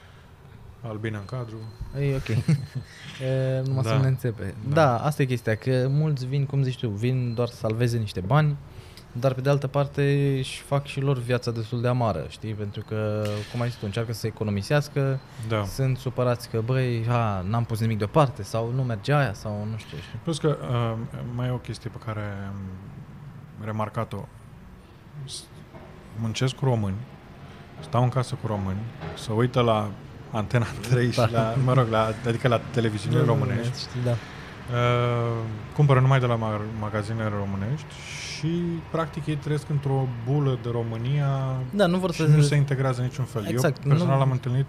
albine 0.87 1.17
în 1.17 1.25
cadru. 1.25 1.57
E 1.99 2.15
ok. 2.15 2.27
e, 3.27 3.61
numai 3.65 3.83
Da. 3.83 3.89
să 3.89 3.95
nu 3.95 4.01
ne 4.01 4.07
înțepe. 4.07 4.53
Da. 4.67 4.73
Da. 4.73 4.81
da, 4.97 5.03
asta 5.03 5.21
e 5.21 5.25
chestia, 5.25 5.55
că 5.55 5.87
mulți 5.89 6.25
vin, 6.25 6.45
cum 6.45 6.63
zici 6.63 6.79
tu, 6.79 6.89
vin 6.89 7.33
doar 7.33 7.47
să 7.47 7.55
salveze 7.55 7.97
niște 7.97 8.19
bani, 8.19 8.55
dar 9.11 9.33
pe 9.33 9.41
de 9.41 9.49
altă 9.49 9.67
parte 9.67 10.35
își 10.37 10.61
fac 10.61 10.85
și 10.85 10.99
lor 10.99 11.17
viața 11.17 11.51
destul 11.51 11.81
de 11.81 11.87
amară, 11.87 12.25
știi? 12.29 12.53
Pentru 12.53 12.83
că, 12.87 13.23
cum 13.51 13.61
ai 13.61 13.67
zis 13.69 13.77
tu, 13.77 13.85
încearcă 13.85 14.13
să 14.13 14.27
economisească, 14.27 15.19
Da. 15.47 15.63
sunt 15.63 15.97
supărați 15.97 16.49
că, 16.49 16.61
băi, 16.65 17.05
a, 17.09 17.41
n-am 17.47 17.63
pus 17.63 17.79
nimic 17.79 17.97
deoparte 17.97 18.43
sau 18.43 18.71
nu 18.75 18.83
merge 18.83 19.13
aia 19.13 19.33
sau 19.33 19.67
nu 19.71 19.77
știu. 19.77 19.97
știi? 19.97 20.19
Plus 20.23 20.37
că 20.39 20.57
uh, 20.71 20.97
mai 21.35 21.47
e 21.47 21.51
o 21.51 21.57
chestie 21.57 21.89
pe 21.89 21.97
care 22.05 22.21
am 22.47 22.55
remarcat-o. 23.65 24.25
S- 25.25 25.43
Muncesc 26.19 26.55
cu 26.55 26.65
români, 26.65 26.95
stau 27.79 28.03
în 28.03 28.09
casă 28.09 28.35
cu 28.41 28.47
români, 28.47 28.77
se 29.17 29.31
uită 29.31 29.61
la 29.61 29.89
Antena 30.33 30.65
3 30.89 31.11
și 31.11 31.17
Da. 31.17 31.27
la, 31.31 31.53
mă 31.65 31.73
rog, 31.73 31.87
la, 31.89 32.09
adică 32.27 32.47
la 32.47 32.57
televiziunile 32.71 33.23
românești, 33.25 33.79
Știi, 33.79 34.01
da. 34.05 34.11
uh, 34.11 34.17
cumpără 35.75 35.99
numai 35.99 36.19
de 36.19 36.25
la 36.25 36.35
ma- 36.37 36.79
magazinele 36.79 37.31
românești 37.39 37.85
și 38.37 38.47
practic 38.91 39.25
ei 39.25 39.35
trăiesc 39.35 39.69
într-o 39.69 40.07
bulă 40.31 40.59
de 40.63 40.69
România 40.71 41.55
Da, 41.69 41.85
nu 41.85 41.97
vor 41.97 42.13
și 42.13 42.21
să... 42.21 42.27
nu 42.27 42.41
se 42.41 42.55
integrează 42.55 42.99
în 43.01 43.05
niciun 43.05 43.25
fel. 43.25 43.45
Exact, 43.47 43.83
Eu 43.83 43.89
personal 43.89 44.15
nu- 44.15 44.21
am 44.21 44.31
întâlnit 44.31 44.65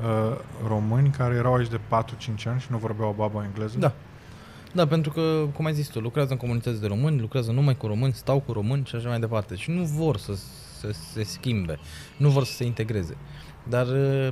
uh, 0.00 0.36
români 0.68 1.10
care 1.10 1.34
erau 1.34 1.54
aici 1.54 1.68
de 1.70 1.80
4-5 1.88 2.46
ani 2.46 2.60
și 2.60 2.66
nu 2.70 2.76
vorbeau 2.78 3.14
baba 3.18 3.44
engleză. 3.44 3.78
Da. 3.78 3.92
Da, 4.72 4.86
pentru 4.86 5.10
că, 5.12 5.46
cum 5.54 5.64
ai 5.64 5.72
zis 5.74 5.88
tu, 5.88 6.00
lucrează 6.00 6.32
în 6.32 6.38
comunități 6.38 6.80
de 6.80 6.86
români, 6.86 7.20
lucrează 7.20 7.50
numai 7.52 7.76
cu 7.76 7.86
români, 7.86 8.12
stau 8.12 8.40
cu 8.40 8.52
români 8.52 8.84
și 8.84 8.96
așa 8.96 9.08
mai 9.08 9.20
departe. 9.20 9.54
Și 9.56 9.70
nu 9.70 9.82
vor 9.82 10.16
să, 10.16 10.32
să 10.80 10.90
se 11.12 11.22
schimbe, 11.22 11.78
nu 12.16 12.28
vor 12.28 12.44
să 12.44 12.52
se 12.52 12.64
integreze. 12.64 13.16
Dar, 13.68 13.86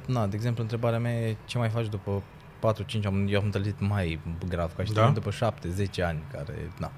na, 0.07 0.27
de 0.27 0.37
exemplu, 0.37 0.63
întrebarea 0.63 0.99
mea 0.99 1.13
e 1.21 1.37
ce 1.45 1.59
mai 1.59 1.69
faci 1.69 1.87
după 1.87 2.23
4-5 3.01 3.05
am, 3.07 3.27
eu 3.29 3.39
am 3.39 3.45
întâlnit 3.45 3.81
mai 3.81 4.21
grav 4.49 4.75
ca 4.77 4.85
și 4.85 4.93
Da? 4.93 5.01
da? 5.01 5.09
după 5.11 5.31
7-10 5.31 6.03
ani 6.05 6.23
care 6.33 6.71
na, 6.79 6.91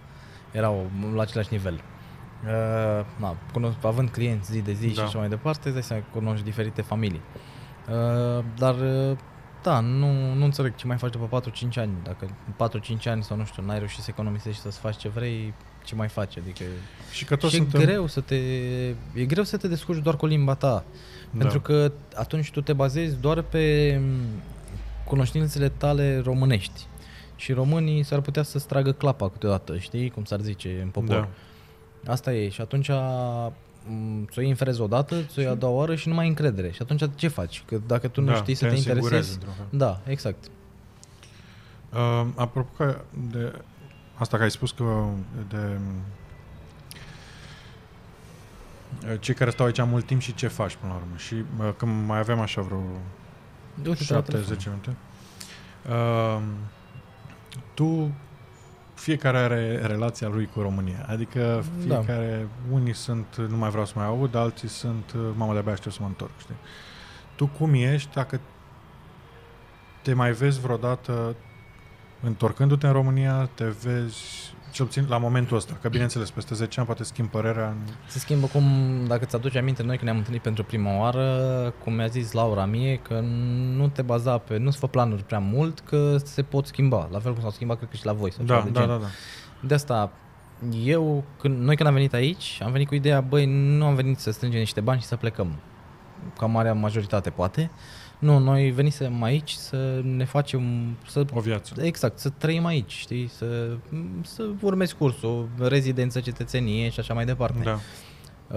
erau 0.53 0.91
la 1.15 1.23
același 1.23 1.49
nivel. 1.51 1.75
Uh, 2.45 3.05
na, 3.17 3.37
cunosc, 3.53 3.85
având 3.85 4.09
clienți 4.11 4.51
zi 4.53 4.61
de 4.61 4.73
zi 4.73 4.87
Da. 4.87 4.93
și 4.93 5.01
așa 5.01 5.19
mai 5.19 5.29
departe, 5.29 5.61
îți 5.65 5.73
dai 5.73 5.83
seama 5.83 6.03
că 6.03 6.19
cunoști 6.19 6.45
diferite 6.45 6.83
familii. 6.83 7.21
Uh, 7.91 8.45
dar 8.57 8.75
uh, 8.75 9.17
da, 9.63 9.81
nu, 9.81 10.35
nu 10.35 10.45
înțeleg 10.45 10.75
ce 10.75 10.87
mai 10.87 10.97
faci 10.97 11.13
după 11.13 11.41
4-5 11.41 11.53
ani. 11.75 11.93
Dacă 12.03 12.27
în 12.59 12.69
4-5 12.99 13.05
ani 13.05 13.23
sau 13.23 13.37
nu 13.37 13.45
știu, 13.45 13.63
n-ai 13.63 13.79
reușit 13.79 14.03
să 14.03 14.11
economisești 14.13 14.61
să-ți 14.61 14.79
faci 14.79 14.97
ce 14.97 15.09
vrei, 15.09 15.55
ce 15.87 15.95
mai 15.95 16.09
faci? 16.09 16.39
Adică 16.39 16.65
Și 17.13 17.25
că 17.25 17.37
toți 17.37 17.53
și 17.55 17.59
suntem... 17.61 17.81
e 17.81 17.85
greu 17.85 18.07
să 18.07 18.21
te 18.21 18.35
e 19.15 19.25
greu 19.27 19.45
să 19.45 19.57
te 19.57 19.69
descurci 19.69 20.03
doar 20.03 20.17
cu 20.17 20.27
limba 20.27 20.55
ta. 20.55 20.85
Da. 21.31 21.39
Pentru 21.39 21.61
că 21.61 21.93
atunci 22.15 22.51
tu 22.51 22.61
te 22.61 22.73
bazezi 22.73 23.17
doar 23.21 23.43
pe 23.43 23.97
m, 24.03 24.43
cunoștințele 25.05 25.69
tale 25.69 26.21
românești. 26.25 26.87
Și 27.37 27.53
românii 27.53 28.03
s-ar 28.03 28.21
putea 28.21 28.43
să-ți 28.43 28.67
tragă 28.67 28.93
clapa 28.93 29.29
câteodată, 29.29 29.79
știi? 29.79 30.11
Cum 30.11 30.25
s-ar 30.25 30.41
zice 30.41 30.79
în 30.83 30.89
popor. 30.89 31.29
Da. 32.03 32.13
Asta 32.13 32.33
e. 32.35 32.49
Și 32.49 32.61
atunci 32.61 32.89
m, 33.89 34.29
ți-o 34.31 34.41
iei 34.41 34.51
în 34.51 34.57
freză 34.57 34.83
o 34.83 34.87
dată, 34.87 35.23
ți-o 35.23 35.43
iei 35.43 35.51
a 35.51 35.55
doua 35.55 35.73
oară 35.73 35.95
și 35.95 36.09
nu 36.09 36.15
mai 36.15 36.23
ai 36.23 36.29
încredere. 36.29 36.71
Și 36.71 36.83
atunci 36.83 37.03
ce 37.15 37.29
faci? 37.29 37.63
Că 37.67 37.81
dacă 37.87 38.09
tu 38.09 38.21
nu 38.21 38.27
Da, 38.27 38.35
știi 38.35 38.55
să 38.55 38.65
te 38.65 38.71
te 38.71 38.77
însingurezi 38.77 39.07
interesezi... 39.07 39.35
într-un 39.35 39.55
fel. 39.55 39.79
Da, 39.79 40.01
exact. 40.07 40.45
Uh, 41.93 42.27
apropo 42.35 42.71
că 42.77 43.01
de 43.31 43.53
asta 44.17 44.37
că 44.37 44.43
ai 44.43 44.51
spus 44.51 44.71
că 44.73 45.05
de 45.49 45.79
uh, 49.11 49.21
cei 49.21 49.35
care 49.35 49.51
stau 49.51 49.67
aici 49.67 49.83
mult 49.83 50.07
timp 50.07 50.21
și 50.21 50.35
ce 50.35 50.49
faci 50.49 50.77
până 50.77 50.93
la 50.93 50.99
urmă. 50.99 51.17
Și 51.17 51.35
uh, 51.35 51.73
când 51.77 52.07
mai 52.07 52.19
avem 52.19 52.41
așa 52.41 52.61
vreo 52.61 52.83
Uite-te 53.85 54.13
la 54.13 54.23
telefon. 54.23 54.57
7-10 54.57 54.65
minute, 54.65 54.97
uh, 55.89 56.43
tu 57.75 58.15
fiecare 58.95 59.39
are 59.39 59.87
relația 59.87 60.29
lui 60.29 60.47
cu 60.55 60.61
România. 60.61 61.07
Adică 61.09 61.65
Da. 61.87 61.97
fiecare, 61.97 62.49
unii 62.71 62.95
sunt, 62.95 63.37
nu 63.37 63.57
mai 63.57 63.71
vreau 63.71 63.87
să 63.87 63.93
mai 63.97 64.07
aud, 64.07 64.35
alții 64.35 64.69
sunt, 64.69 65.13
uh, 65.17 65.23
mamă, 65.35 65.53
de-abia 65.53 65.73
aștept 65.73 65.95
să 65.95 66.01
mă 66.03 66.07
întorc, 66.09 66.31
știi? 66.39 66.55
Tu 67.35 67.47
cum 67.47 67.75
ești 67.75 68.09
dacă 68.15 68.41
te 70.03 70.15
mai 70.15 70.33
vezi 70.33 70.61
vreodată 70.61 71.37
întorcându-te 72.27 72.87
în 72.87 72.93
România, 72.93 73.51
te 73.55 73.65
vezi, 73.65 74.55
cel 74.73 74.87
puțin 74.87 75.07
la 75.09 75.19
momentul 75.19 75.57
ăsta, 75.57 75.79
că 75.81 75.89
bineînțeles, 75.89 76.31
peste 76.31 76.55
10 76.55 76.79
ani 76.79 76.89
poate 76.89 77.05
schimbi 77.05 77.31
părerea 77.31 77.69
în... 77.69 77.77
Se 78.07 78.19
schimbă 78.19 78.47
cum, 78.47 78.65
dacă 79.07 79.25
ți-aduci 79.25 79.57
aminte, 79.57 79.83
noi 79.83 79.95
când 79.95 80.05
ne-am 80.05 80.17
întâlnit 80.17 80.43
pentru 80.43 80.65
prima 80.65 80.99
oară, 80.99 81.75
cum 81.85 81.93
mi-a 81.93 82.07
zis 82.07 82.33
Laura 82.33 82.65
mie, 82.65 82.97
că 82.97 83.21
nu 83.77 83.89
te 83.89 84.03
baza 84.03 84.39
pe, 84.39 84.57
nu-ți 84.59 84.79
fă 84.79 84.87
planuri 84.87 85.25
prea 85.25 85.39
mult, 85.39 85.81
că 85.81 86.17
se 86.17 86.43
pot 86.43 86.67
schimba, 86.67 87.09
la 87.11 87.19
fel 87.19 87.33
cum 87.33 87.41
s-au 87.41 87.51
schimbat, 87.51 87.77
cred 87.77 87.89
că 87.91 87.97
și 87.97 88.07
la 88.07 88.13
voi. 88.13 88.33
Sau 88.33 88.45
Da, 88.45 88.55
ceva 88.55 88.67
de 88.67 88.71
da, 88.71 88.81
gen. 88.81 88.89
da, 88.89 88.97
da. 88.97 89.07
De 89.61 89.75
asta, 89.75 90.13
eu, 90.85 91.25
când, 91.39 91.59
noi 91.59 91.77
când 91.77 91.89
am 91.89 91.95
venit 91.95 92.13
aici, 92.13 92.61
am 92.65 92.73
venit 92.73 92.89
cu 92.89 92.95
ideea, 92.95 93.21
băi, 93.21 93.47
nu 93.47 93.87
am 93.87 93.95
venit 93.95 94.19
să 94.19 94.31
strângem 94.31 94.61
niște 94.61 94.81
bani 94.81 95.01
și 95.01 95.07
să 95.07 95.17
plecăm. 95.17 95.57
Ca 96.39 96.47
marea 96.47 96.75
majoritate, 96.75 97.31
poate. 97.31 97.71
Nu, 98.19 98.39
noi 98.39 98.71
venisem 98.71 99.23
aici 99.23 99.51
să 99.51 100.01
ne 100.03 100.25
facem, 100.25 100.63
să 101.07 101.25
O 101.35 101.41
viață. 101.41 101.75
Exact, 101.83 102.19
să 102.19 102.29
trăim 102.29 102.65
aici, 102.65 102.93
știi, 102.93 103.29
să, 103.29 103.77
să 104.23 104.49
urmezi 104.61 104.97
cursul, 104.97 105.49
rezidență, 105.59 106.21
cetățenie 106.21 106.89
și 106.89 107.01
așa 107.01 107.15
mai 107.15 107.25
departe. 107.25 107.63
Da. 107.63 107.79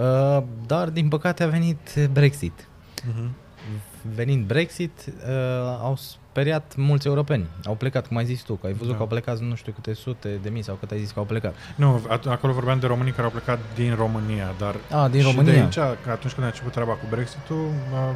Uh, 0.02 0.42
dar, 0.66 0.90
din 0.90 1.08
păcate, 1.08 1.42
a 1.42 1.46
venit 1.46 2.08
Brexit. 2.12 2.68
Mhm. 3.08 3.30
Venind 4.14 4.46
Brexit, 4.46 5.04
uh, 5.06 5.78
au 5.82 5.98
speriat 6.30 6.74
mulți 6.76 7.06
europeni. 7.06 7.46
Au 7.64 7.74
plecat, 7.74 8.06
cum 8.06 8.16
ai 8.16 8.24
zis 8.24 8.42
tu, 8.42 8.54
că 8.54 8.66
ai 8.66 8.72
văzut 8.72 8.88
Da. 8.90 8.94
că 8.96 9.00
au 9.02 9.08
plecat 9.08 9.38
nu 9.40 9.54
știu 9.54 9.72
câte 9.72 9.92
sute 9.92 10.38
de 10.42 10.48
mii 10.48 10.62
sau 10.62 10.74
cât 10.74 10.90
ai 10.90 10.98
zis 10.98 11.10
că 11.10 11.18
au 11.18 11.24
plecat. 11.24 11.54
Nu, 11.76 12.00
at- 12.10 12.28
acolo 12.28 12.52
vorbeam 12.52 12.78
de 12.78 12.86
românii 12.86 13.12
care 13.12 13.22
au 13.24 13.30
plecat 13.30 13.58
din 13.74 13.94
România, 13.94 14.54
dar 14.58 14.74
A, 14.90 15.08
din 15.08 15.20
și 15.20 15.26
România. 15.26 15.52
de 15.52 15.58
aici, 15.58 15.74
că 16.04 16.10
atunci 16.10 16.32
când 16.32 16.44
a 16.46 16.48
început 16.48 16.72
treaba 16.72 16.92
cu 16.92 17.04
Brexit-ul, 17.10 17.68
a, 17.94 18.14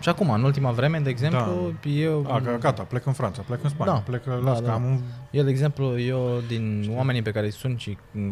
Și 0.00 0.08
acum, 0.08 0.30
în 0.30 0.42
ultima 0.42 0.70
vreme, 0.70 0.98
de 0.98 1.10
exemplu, 1.10 1.72
eu... 1.82 2.26
a, 2.30 2.40
că 2.40 2.56
gata, 2.60 2.82
plec 2.82 3.06
în 3.06 3.12
Franța, 3.12 3.42
plec 3.46 3.62
în 3.64 3.68
Spania, 3.70 3.92
Da, 3.92 3.98
plec, 3.98 4.24
da, 4.24 4.34
las 4.34 4.58
că 4.58 4.64
da. 4.64 4.72
am 4.72 4.84
un... 4.84 5.00
Eu, 5.30 5.44
de 5.44 5.50
exemplu, 5.50 5.98
eu 6.00 6.40
din 6.48 6.78
Știu. 6.82 6.96
oamenii 6.96 7.22
pe 7.22 7.30
care 7.30 7.46
îi 7.46 7.52
sun 7.52 7.76
și 7.76 7.98
uh, 8.16 8.22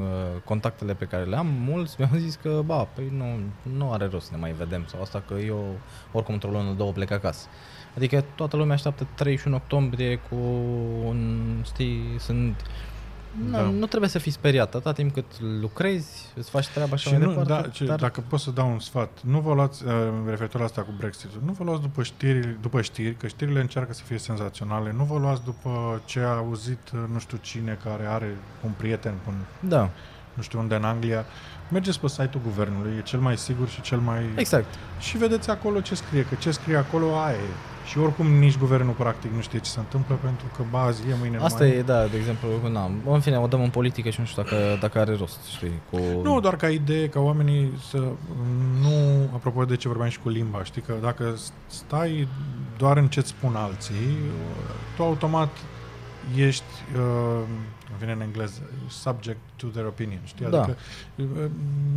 contactele 0.45 0.95
pe 0.95 1.05
care 1.05 1.23
le 1.25 1.37
am, 1.37 1.47
mulți 1.67 1.95
mi-au 1.99 2.19
zis 2.19 2.35
că, 2.43 2.61
ba, 2.64 2.77
păi 2.95 3.12
nu, 3.17 3.25
nu 3.77 3.93
are 3.93 4.09
rost 4.12 4.27
să 4.27 4.33
ne 4.35 4.41
mai 4.41 4.53
vedem 4.59 4.85
sau 4.91 5.01
asta 5.03 5.23
că 5.29 5.35
eu 5.35 5.64
oricum 6.12 6.35
într-o 6.35 6.51
lună, 6.51 6.73
două 6.77 6.93
plec 6.93 7.11
acasă. 7.11 7.47
Adică 7.97 8.25
toată 8.35 8.57
lumea 8.57 8.75
așteaptă 8.75 9.07
31 9.15 9.57
octombrie 9.57 10.17
cu 10.17 10.35
un, 11.05 11.41
știi, 11.65 12.03
sunt... 12.19 12.63
Nu, 13.45 13.51
Da. 13.51 13.61
nu 13.61 13.87
trebuie 13.87 14.11
să 14.11 14.19
fii 14.19 14.31
speriat, 14.31 14.75
atâta 14.75 14.93
timp 14.93 15.13
cât 15.15 15.25
lucrezi, 15.61 16.27
îți 16.35 16.51
faci 16.51 16.69
treaba 16.69 16.97
și 16.97 17.09
Și 17.09 17.15
mai 17.15 17.23
nu, 17.23 17.29
departe. 17.29 17.53
da, 17.53 17.69
ce, 17.69 17.85
dar... 17.85 17.99
dacă 17.99 18.25
pot 18.29 18.41
să 18.41 18.51
dau 18.51 18.71
un 18.71 18.79
sfat, 18.79 19.11
nu 19.25 19.41
vă 19.41 19.55
luați, 19.55 19.85
uh, 19.85 19.93
referitor 20.29 20.61
la 20.61 20.67
asta 20.67 20.83
cu 20.83 20.95
Brexit-ul, 20.99 21.41
nu 21.45 21.53
vă 21.53 21.65
luați 21.65 21.81
după 21.81 22.03
știri, 22.03 22.57
după 22.61 22.81
știri, 22.81 23.15
că 23.15 23.27
știrile 23.27 23.61
încearcă 23.61 23.93
să 23.93 24.03
fie 24.05 24.19
senzaționale, 24.19 24.93
nu 24.97 25.05
vă 25.05 25.19
luați 25.19 25.45
după 25.45 26.01
ce 26.05 26.21
a 26.21 26.37
auzit 26.37 26.91
uh, 26.95 27.01
nu 27.13 27.19
știu 27.19 27.39
cine 27.41 27.79
care 27.85 28.07
are 28.07 28.37
un 28.65 28.71
prieten 28.77 29.15
în 29.27 29.35
Da, 29.69 29.91
nu 30.35 30.43
știu 30.43 30.59
unde 30.59 30.75
în 30.75 30.85
Anglia, 30.85 31.25
mergeți 31.71 32.01
pe 32.01 32.09
site-ul 32.09 32.43
guvernului, 32.45 32.93
e 32.99 33.03
cel 33.03 33.19
mai 33.21 33.37
sigur 33.37 33.69
și 33.69 33.81
cel 33.81 33.99
mai... 33.99 34.23
exact. 34.35 34.75
Și 34.99 35.17
vedeți 35.19 35.51
acolo 35.51 35.81
ce 35.81 35.95
scrie, 35.95 36.25
că 36.25 36.35
ce 36.35 36.51
scrie 36.51 36.77
acolo 36.77 37.19
aia 37.19 37.37
e. 37.37 37.76
Și 37.87 37.99
oricum 37.99 38.26
nici 38.26 38.59
guvernul 38.59 38.93
practic 38.93 39.30
nu 39.32 39.41
știe 39.41 39.59
ce 39.59 39.70
se 39.70 39.78
întâmplă 39.78 40.18
pentru 40.22 40.47
că 40.57 40.62
ba 40.70 40.82
azi 40.82 41.03
e, 41.09 41.14
mâine 41.20 41.37
Asta 41.37 41.64
nu 41.64 41.70
mai 41.70 41.78
e, 41.78 41.82
da, 41.82 42.07
de 42.07 42.16
exemplu, 42.16 42.49
na, 42.70 42.91
în 43.05 43.20
fine, 43.20 43.39
o 43.39 43.47
dăm 43.47 43.62
în 43.62 43.70
politică 43.70 44.11
și 44.11 44.20
nu 44.20 44.26
știu 44.26 44.43
dacă, 44.43 44.57
dacă 44.80 44.99
are 44.99 45.14
rost, 45.14 45.39
știi, 45.57 45.80
cu... 45.91 45.99
Nu, 46.22 46.41
doar 46.41 46.57
ca 46.57 46.68
idee, 46.68 47.09
ca 47.09 47.20
oamenii 47.20 47.72
să 47.91 47.97
nu, 48.80 49.28
apropo 49.34 49.64
de 49.64 49.76
ce 49.76 49.89
vorbeam 49.89 50.11
și 50.11 50.20
cu 50.20 50.28
limba, 50.28 50.64
știi 50.64 50.82
că 50.82 50.95
dacă 51.03 51.34
stai 51.66 52.28
doar 52.76 52.97
în 52.97 53.09
ce-ți 53.09 53.28
spun 53.28 53.55
alții, 53.55 54.16
tu 54.97 55.03
automat 55.03 55.51
ești, 56.37 56.64
uh, 56.97 57.43
îmi 57.45 57.76
vine 57.99 58.13
în 58.13 58.21
engleză, 58.21 58.61
subject 58.89 59.39
to 59.57 59.67
their 59.67 59.87
opinion, 59.87 60.21
știi? 60.25 60.47
Da. 60.51 60.63
Adică 60.63 60.77
uh, 61.17 61.51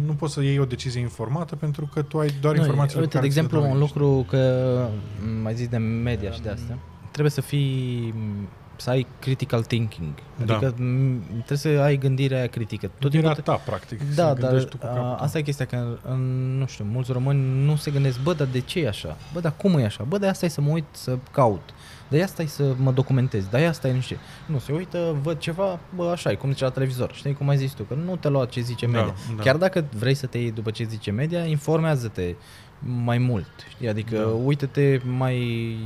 nu 0.05 0.13
poți 0.13 0.33
să 0.33 0.41
iei 0.41 0.59
o 0.59 0.65
decizie 0.65 1.01
informată 1.01 1.55
pentru 1.55 1.89
că 1.93 2.01
tu 2.01 2.19
ai 2.19 2.29
doar 2.41 2.55
Nu, 2.55 2.61
informațiile 2.61 3.01
Uite, 3.01 3.17
pe 3.19 3.27
de 3.27 3.27
care 3.27 3.29
ți 3.29 3.35
le 3.35 3.41
exemplu, 3.41 3.59
dau 3.59 3.69
un 3.69 3.75
ei, 3.75 3.81
lucru 3.81 4.25
că 4.29 4.87
m, 5.25 5.41
mai 5.41 5.53
zis 5.55 5.67
de 5.67 5.77
media 5.77 6.31
și 6.31 6.41
de 6.41 6.49
astea, 6.49 6.77
trebuie 7.11 7.31
să 7.31 7.41
fii 7.41 8.13
m, 8.17 8.47
să 8.75 8.89
ai 8.89 9.07
critical 9.19 9.63
thinking. 9.63 10.13
Da. 10.45 10.55
Adică 10.55 10.83
m, 10.83 11.21
trebuie 11.45 11.57
să 11.57 11.67
ai 11.67 11.97
gândirea 11.97 12.37
aia 12.37 12.47
critică. 12.47 12.85
Tot 12.87 12.99
Gândirea 13.11 13.33
timpul 13.33 13.53
ta, 13.53 13.59
practic. 13.65 13.99
da, 13.99 14.05
să 14.27 14.33
dar 14.33 14.35
gândești 14.35 14.69
tu 14.69 14.77
cu 14.77 14.85
a, 14.85 14.93
capul. 14.93 15.23
asta 15.23 15.37
e 15.37 15.41
chestia, 15.41 15.65
că 15.65 15.97
în, 16.09 16.57
nu 16.57 16.65
știu, 16.65 16.85
mulți 16.91 17.11
români 17.11 17.65
nu 17.65 17.75
se 17.75 17.91
gândesc, 17.91 18.21
bă, 18.21 18.33
dar 18.33 18.47
de 18.51 18.59
ce 18.59 18.79
e 18.79 18.87
așa? 18.87 19.17
Bă, 19.33 19.39
dar 19.39 19.53
cum 19.57 19.77
e 19.77 19.85
așa? 19.85 20.03
Bă, 20.03 20.17
de 20.17 20.27
asta 20.27 20.45
e 20.45 20.49
să 20.49 20.61
mă 20.61 20.69
uit 20.71 20.85
să 20.91 21.17
caut. 21.31 21.61
De 22.09 22.23
asta 22.23 22.41
e 22.41 22.45
să 22.45 22.73
mă 22.77 22.91
documentez, 22.91 23.45
de 23.45 23.65
asta 23.65 23.87
e 23.87 23.93
nu 23.93 23.99
știu. 23.99 24.15
ce. 24.15 24.51
Nu, 24.51 24.59
se 24.59 24.71
uită, 24.73 25.17
văd 25.21 25.37
ceva, 25.37 25.79
bă, 25.95 26.09
așa 26.11 26.31
e, 26.31 26.35
cum 26.35 26.49
zice 26.51 26.63
la 26.63 26.69
televizor. 26.69 27.11
Știi 27.13 27.33
cum 27.33 27.49
ai 27.49 27.57
zis 27.57 27.71
tu, 27.71 27.83
că 27.83 27.93
nu 27.93 28.15
te 28.15 28.27
lua 28.29 28.45
ce 28.45 28.61
zice 28.61 28.85
Da, 28.85 28.91
media. 28.91 29.15
da. 29.35 29.43
Chiar 29.43 29.55
dacă 29.57 29.85
vrei 29.97 30.13
să 30.13 30.25
te 30.25 30.37
iei 30.37 30.51
după 30.51 30.71
ce 30.71 30.83
zice 30.83 31.11
media, 31.11 31.45
informează-te 31.45 32.35
mai 33.03 33.17
mult. 33.17 33.49
Știi? 33.69 33.87
Adică 33.89 34.15
Da. 34.17 34.25
uite-te 34.27 34.99
mai 35.17 35.77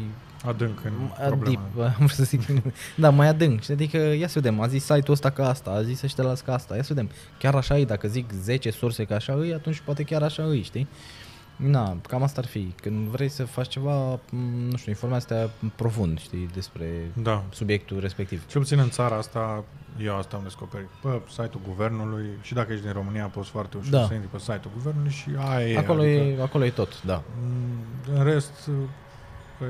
Adânc 0.45 0.79
în 0.83 0.91
deep, 1.17 1.27
problema. 1.27 1.61
am 1.85 1.93
vrut 1.97 2.09
să 2.09 2.23
zic. 2.23 2.41
da, 2.95 3.09
mai 3.09 3.27
adânc. 3.27 3.61
Știi? 3.61 3.73
Adică 3.73 3.97
ia 3.97 4.27
să 4.27 4.39
vedem, 4.39 4.59
a 4.61 4.67
zis 4.67 4.81
site-ul 4.83 5.11
ăsta 5.13 5.29
ca 5.29 5.49
asta, 5.49 5.69
a 5.69 5.81
zis 5.83 6.01
ăștia 6.01 6.23
la 6.23 6.33
ca 6.45 6.53
asta. 6.53 6.75
Ia 6.75 6.83
să 6.83 6.93
vedem. 6.93 7.09
Chiar 7.39 7.55
așa 7.55 7.77
e, 7.77 7.85
dacă 7.85 8.07
zic 8.07 8.31
10 8.31 8.69
surse 8.71 9.03
ca 9.03 9.15
așa 9.15 9.33
îi, 9.33 9.53
atunci 9.53 9.79
poate 9.85 10.03
chiar 10.03 10.23
așa 10.23 10.43
îi, 10.43 10.61
știi? 10.61 10.87
Na, 11.55 11.97
cam 12.07 12.23
asta 12.23 12.41
ar 12.41 12.47
fi. 12.47 12.73
Când 12.81 13.07
vrei 13.07 13.29
să 13.29 13.45
faci 13.45 13.67
ceva, 13.67 14.11
m, 14.13 14.19
nu 14.69 14.77
știu, 14.77 14.91
informația 14.91 15.49
profund, 15.75 16.19
știi, 16.19 16.49
despre 16.53 17.11
Da. 17.13 17.43
subiectul 17.51 17.99
respectiv. 17.99 18.45
Cel 18.47 18.61
puțin 18.61 18.79
în 18.79 18.89
țara 18.89 19.15
asta, 19.15 19.63
eu 20.01 20.17
asta 20.17 20.35
am 20.37 20.43
descoperit. 20.43 20.87
Pe 21.01 21.21
site-ul 21.29 21.61
guvernului 21.67 22.25
și 22.41 22.53
dacă 22.53 22.71
ești 22.71 22.83
din 22.85 22.93
România, 22.93 23.25
poți 23.25 23.49
foarte 23.49 23.77
ușor 23.77 23.91
Da. 23.91 24.05
să 24.05 24.13
intri 24.13 24.29
pe 24.29 24.39
site-ul 24.39 24.71
guvernului 24.73 25.11
și 25.11 25.29
aia 25.37 25.67
e. 25.69 25.77
Acolo, 25.77 26.01
adică, 26.01 26.21
e, 26.21 26.41
acolo 26.41 26.65
e 26.65 26.69
tot, 26.69 27.03
da. 27.03 27.23
m, 27.41 28.13
În 28.17 28.23
rest, 28.23 28.69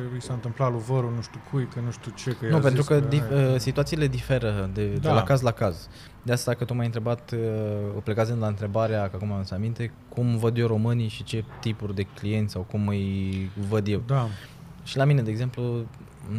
că 0.09 0.15
i 0.15 0.21
s-a 0.21 0.33
întâmplat 0.33 0.71
lui 0.71 0.81
Văru, 0.87 1.11
nu 1.15 1.21
știu 1.21 1.39
cui, 1.51 1.67
că 1.73 1.79
nu 1.85 1.91
știu 1.91 2.11
ce, 2.15 2.29
că 2.31 2.45
Nu, 2.45 2.51
i-a 2.51 2.59
pentru 2.59 2.81
zis 2.81 2.89
că 2.89 2.99
că 2.99 3.07
dif- 3.15 3.31
aia 3.31 3.41
e. 3.49 3.53
uh, 3.53 3.59
situațiile 3.59 4.07
diferă 4.07 4.69
de, 4.73 4.85
de 4.87 4.97
Da. 4.97 5.13
la 5.13 5.23
caz 5.23 5.41
la 5.41 5.51
caz. 5.51 5.89
De 6.21 6.31
asta 6.31 6.53
că 6.53 6.65
tu 6.65 6.73
m-ai 6.73 6.85
întrebat, 6.85 7.31
uh, 7.31 8.01
plecazând 8.03 8.41
la 8.41 8.47
întrebarea, 8.47 9.01
că 9.09 9.15
acum 9.15 9.31
am 9.31 9.43
să 9.43 9.53
aminte, 9.53 9.91
cum 10.09 10.37
văd 10.37 10.57
eu 10.57 10.67
românii 10.67 11.07
și 11.07 11.23
ce 11.23 11.43
tipuri 11.59 11.95
de 11.95 12.03
clienți 12.03 12.51
sau 12.51 12.61
cum 12.61 12.87
îi 12.87 13.51
văd 13.69 13.87
eu. 13.87 14.01
Da, 14.07 14.27
Și 14.83 14.97
la 14.97 15.03
mine, 15.03 15.21
de 15.21 15.29
exemplu, 15.29 15.85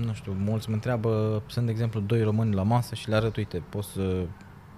nu 0.06 0.12
știu, 0.12 0.36
mulți 0.44 0.68
mă 0.68 0.74
întreabă, 0.74 1.42
sunt, 1.46 1.64
de 1.64 1.70
exemplu, 1.70 2.00
doi 2.00 2.22
români 2.22 2.54
la 2.54 2.62
masă 2.62 2.94
și 2.94 3.08
le 3.08 3.14
arăt, 3.14 3.36
uite, 3.36 3.62
poți 3.68 3.88
să 3.88 4.24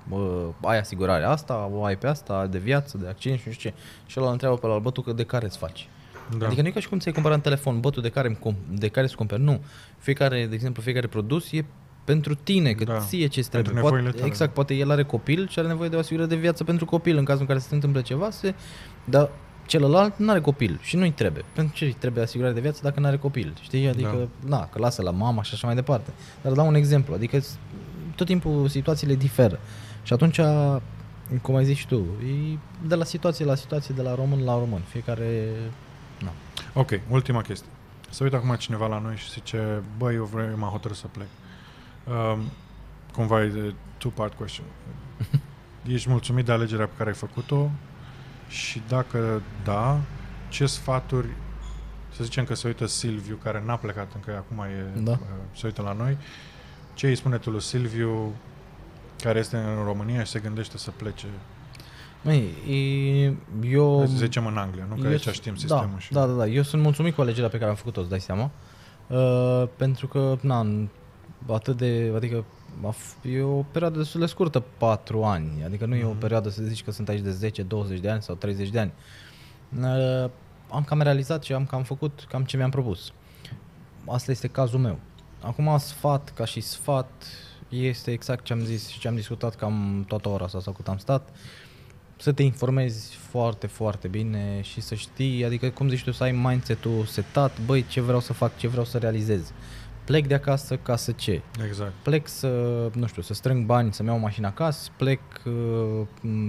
bă, 0.09 0.47
ai 0.63 0.79
asigurarea 0.79 1.31
asta, 1.31 1.71
o 1.73 1.85
ai 1.85 1.97
pe 1.97 2.07
asta, 2.07 2.47
de 2.47 2.59
viață, 2.59 2.99
de 2.99 3.09
accident 3.09 3.41
și 3.41 3.47
nu 3.47 3.53
știu 3.53 3.71
ce. 3.71 3.77
Și 4.07 4.17
ăla 4.19 4.27
îl 4.27 4.33
întreabă 4.33 4.57
pe 4.57 4.67
la 4.67 4.79
bă, 4.79 4.91
tu 4.91 5.01
că 5.01 5.13
de 5.13 5.25
care 5.25 5.45
îți 5.45 5.59
faci? 5.59 5.89
Da. 6.39 6.47
Adică 6.47 6.63
nu 6.63 6.69
e 6.69 6.71
ca 6.71 6.81
și 6.81 6.89
cum 6.89 6.99
ți-ai 6.99 7.15
cumpărat 7.15 7.37
în 7.37 7.43
telefon 7.43 7.81
botul 7.81 8.03
de 8.03 8.09
care, 8.09 8.39
de 8.71 8.89
care 8.89 9.07
să 9.07 9.15
cumperi. 9.17 9.43
Nu. 9.43 9.61
Fiecare, 9.99 10.47
de 10.47 10.55
exemplu, 10.55 10.83
fiecare 10.83 11.07
produs 11.07 11.53
e 11.53 11.65
pentru 12.05 12.35
tine, 12.35 12.73
că 12.73 12.85
da. 12.85 12.99
ție 12.99 13.27
ce 13.27 13.41
trebuie. 13.41 13.81
Poate, 13.81 13.97
tale. 13.97 14.27
exact, 14.27 14.55
poate 14.55 14.75
el 14.75 14.91
are 14.91 15.03
copil 15.03 15.49
și 15.49 15.59
are 15.59 15.69
nevoie 15.69 15.89
de 15.89 15.97
o 15.97 15.99
asigurare 15.99 16.29
de 16.29 16.37
viață 16.37 16.65
pentru 16.65 16.85
copil 16.85 17.17
în 17.17 17.25
cazul 17.25 17.41
în 17.41 17.47
care 17.47 17.59
se 17.59 17.75
întâmplă 17.75 18.01
ceva, 18.01 18.31
se, 18.31 18.55
dar 19.05 19.31
celălalt 19.67 20.19
nu 20.19 20.31
are 20.31 20.41
copil 20.41 20.79
și 20.83 20.97
nu-i 20.97 21.13
trebuie. 21.13 21.45
Pentru 21.55 21.75
ce 21.75 21.85
îi 21.85 21.97
trebuie 21.99 22.23
asigurare 22.23 22.55
de 22.55 22.61
viață 22.61 22.81
dacă 22.83 23.01
nu 23.01 23.07
are 23.07 23.17
copil? 23.17 23.55
Știi? 23.61 23.89
Adică, 23.89 24.29
da. 24.45 24.57
na, 24.57 24.69
că 24.69 24.79
lasă 24.79 25.03
la 25.03 25.11
mama 25.11 25.43
și 25.43 25.51
așa 25.55 25.67
mai 25.67 25.77
departe. 25.77 26.11
Dar 26.43 26.53
dau 26.53 26.67
un 26.67 26.75
exemplu, 26.75 27.15
adică 27.15 27.41
tot 28.15 28.27
timpul 28.27 28.69
situațiile 28.69 29.15
diferă. 29.15 29.59
Și 30.03 30.13
atunci, 30.13 30.41
cum 31.43 31.55
ai 31.55 31.65
zis 31.65 31.77
și 31.77 31.87
tu, 31.87 32.07
e 32.25 32.59
de 32.87 32.95
la 32.95 33.05
situație 33.05 33.45
la 33.45 33.55
situație, 33.55 33.95
de 33.95 34.03
la 34.03 34.15
român 34.15 34.45
la 34.45 34.59
român. 34.59 34.81
Fiecare... 34.81 35.49
Na. 36.77 36.81
Ok, 36.81 36.91
ultima 37.09 37.43
chestie. 37.43 37.69
Să 38.11 38.25
uită 38.25 38.37
acum 38.37 38.55
cineva 38.55 38.87
la 38.87 38.99
noi 38.99 39.17
și 39.17 39.31
zice, 39.31 39.83
băi, 39.99 40.15
eu 40.15 40.25
vreau, 40.25 40.57
m-am 40.57 40.71
hotărât 40.71 40.97
să 40.97 41.07
plec. 41.07 41.27
Um, 42.05 42.41
cumva 43.13 43.43
e 43.43 43.49
de 43.49 43.75
two-part 43.99 44.35
question. 44.35 44.67
Ești 45.95 46.09
mulțumit 46.09 46.45
de 46.45 46.53
alegerea 46.53 46.87
pe 46.87 46.95
care 46.97 47.09
ai 47.09 47.15
făcut-o 47.15 47.71
și 48.49 48.83
dacă 48.89 49.43
da, 49.65 50.01
ce 50.49 50.67
sfaturi 50.67 51.29
să 52.17 52.25
zicem 52.25 52.45
că 52.45 52.55
se 52.55 52.67
uită 52.67 52.87
Silviu, 52.87 53.39
care 53.43 53.63
n-a 53.65 53.77
plecat 53.77 54.13
încă, 54.15 54.37
acum 54.37 54.59
e, 54.59 55.01
da. 55.01 55.11
Uh, 55.11 55.19
se 55.55 55.67
uită 55.67 55.83
la 55.83 55.93
noi, 55.93 56.19
ce 56.95 57.09
îi 57.09 57.17
spune 57.17 57.39
tu 57.39 57.51
lui 57.51 57.63
Silviu, 57.63 58.35
care 59.23 59.39
este 59.39 59.57
în 59.57 59.85
România 59.85 60.25
și 60.25 60.31
se 60.31 60.39
gândește 60.39 60.79
să 60.79 60.91
plece? 60.91 61.27
Măi, 62.27 62.55
eu... 63.71 64.07
Să 64.07 64.17
zicem 64.17 64.47
în 64.47 64.57
Anglia, 64.57 64.87
nu? 64.89 65.03
Că 65.03 65.07
aici 65.07 65.29
știm 65.29 65.53
da, 65.53 65.59
sistemul. 65.59 65.91
Da, 65.93 65.99
și... 65.99 66.13
da, 66.13 66.27
da, 66.27 66.33
da. 66.33 66.47
Eu 66.47 66.63
sunt 66.63 66.83
mulțumit 66.83 67.15
cu 67.15 67.21
alegerea 67.21 67.49
pe 67.49 67.59
care 67.59 67.71
am 67.71 67.77
făcut-o, 67.77 68.01
îți 68.01 68.11
dai 68.11 68.21
seama. 68.21 68.51
Uh, 69.07 69.69
pentru 69.77 70.07
că, 70.07 70.37
na, 70.41 70.67
atât 71.47 71.77
de, 71.77 72.13
adică 72.17 72.45
e 73.23 73.43
o 73.43 73.63
perioadă 73.63 73.99
destul 73.99 74.21
de 74.21 74.27
scurtă, 74.27 74.63
4 74.79 75.25
ani. 75.25 75.65
Adică 75.65 75.87
nu 75.87 75.95
mm-hmm. 75.95 76.01
e 76.01 76.05
o 76.05 76.09
mhm. 76.09 76.19
perioadă 76.19 76.49
să 76.49 76.63
zici 76.63 76.85
că 76.85 76.91
sunt 76.91 77.09
aici 77.09 77.21
de 77.21 77.31
10, 77.31 77.63
20 77.63 78.01
de 78.01 78.11
ani 78.11 78.23
sau 78.23 78.35
30 78.35 78.69
de 78.69 78.79
ani. 78.79 78.93
Uh, 79.81 80.31
am 80.71 80.85
cam 80.85 81.01
realizat 81.01 81.43
și 81.43 81.53
am 81.53 81.67
cam 81.67 81.83
făcut 81.83 82.27
cam 82.29 82.45
ce 82.45 82.57
mi-am 82.57 82.71
propus. 82.71 83.13
Asta 84.07 84.31
este 84.31 84.49
cazul 84.49 84.79
meu. 84.79 84.99
Acum 85.41 85.79
sfat, 85.79 86.33
ca 86.35 86.45
și 86.45 86.61
sfat, 86.61 87.11
este 87.69 88.11
exact 88.11 88.45
ce 88.45 88.53
am 88.53 88.61
zis 88.61 88.89
și 88.89 88.99
ce 88.99 89.09
am 89.09 89.15
discutat 89.15 89.55
cam 89.55 90.05
toată 90.09 90.29
ora 90.29 90.45
asta 90.45 90.61
sau 90.61 90.73
cât 90.73 90.89
am 90.89 90.99
stat. 90.99 91.29
Să 92.17 92.33
te 92.33 92.43
informezi 92.43 93.15
foarte, 93.15 93.67
foarte 93.67 94.09
bine 94.09 94.61
și 94.63 94.81
să 94.81 94.95
știi, 94.95 95.45
adică 95.45 95.69
cum 95.69 95.89
zici 95.89 96.05
tu, 96.05 96.11
să 96.11 96.23
ai 96.23 96.33
mindset-ul 96.33 97.05
setat, 97.05 97.61
băi, 97.61 97.85
ce 97.89 98.01
vreau 98.01 98.21
să 98.21 98.33
fac, 98.33 98.57
ce 98.57 98.69
vreau 98.69 98.85
să 98.85 98.99
realizez. 98.99 99.41
Uh, 99.41 99.87
plec 100.07 100.27
de 100.27 100.35
acasă 100.35 100.77
ca 100.77 100.97
să 100.97 101.13
ce? 101.13 101.43
Exact. 101.67 101.93
Plec 102.03 102.29
să, 102.29 102.49
nu 102.95 103.07
știu, 103.07 103.23
să 103.23 103.35
strâng 103.35 103.65
bani, 103.65 103.93
să-mi 103.93 104.09
iau 104.09 104.19
mașina 104.19 104.49
acasă, 104.49 104.91
plec 104.97 105.21
uh, 105.45 105.53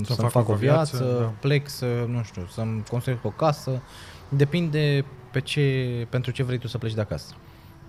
să 0.04 0.14
să-mi 0.14 0.30
fac, 0.30 0.30
fac 0.30 0.50
o 0.50 0.54
viață, 0.54 0.98
viață 0.98 1.20
da. 1.20 1.26
plec 1.26 1.70
să, 1.70 1.86
nu 2.08 2.24
știu, 2.24 2.48
să-mi 2.52 2.84
construiesc 2.90 3.26
o 3.26 3.30
casă. 3.30 3.82
Depinde 4.30 5.06
pe 5.32 5.42
ce, 5.42 6.08
pentru 6.10 6.32
ce 6.32 6.44
vrei 6.44 6.58
tu 6.58 6.68
să 6.68 6.78
pleci 6.78 6.94
de 6.94 7.02
acasă. 7.02 7.34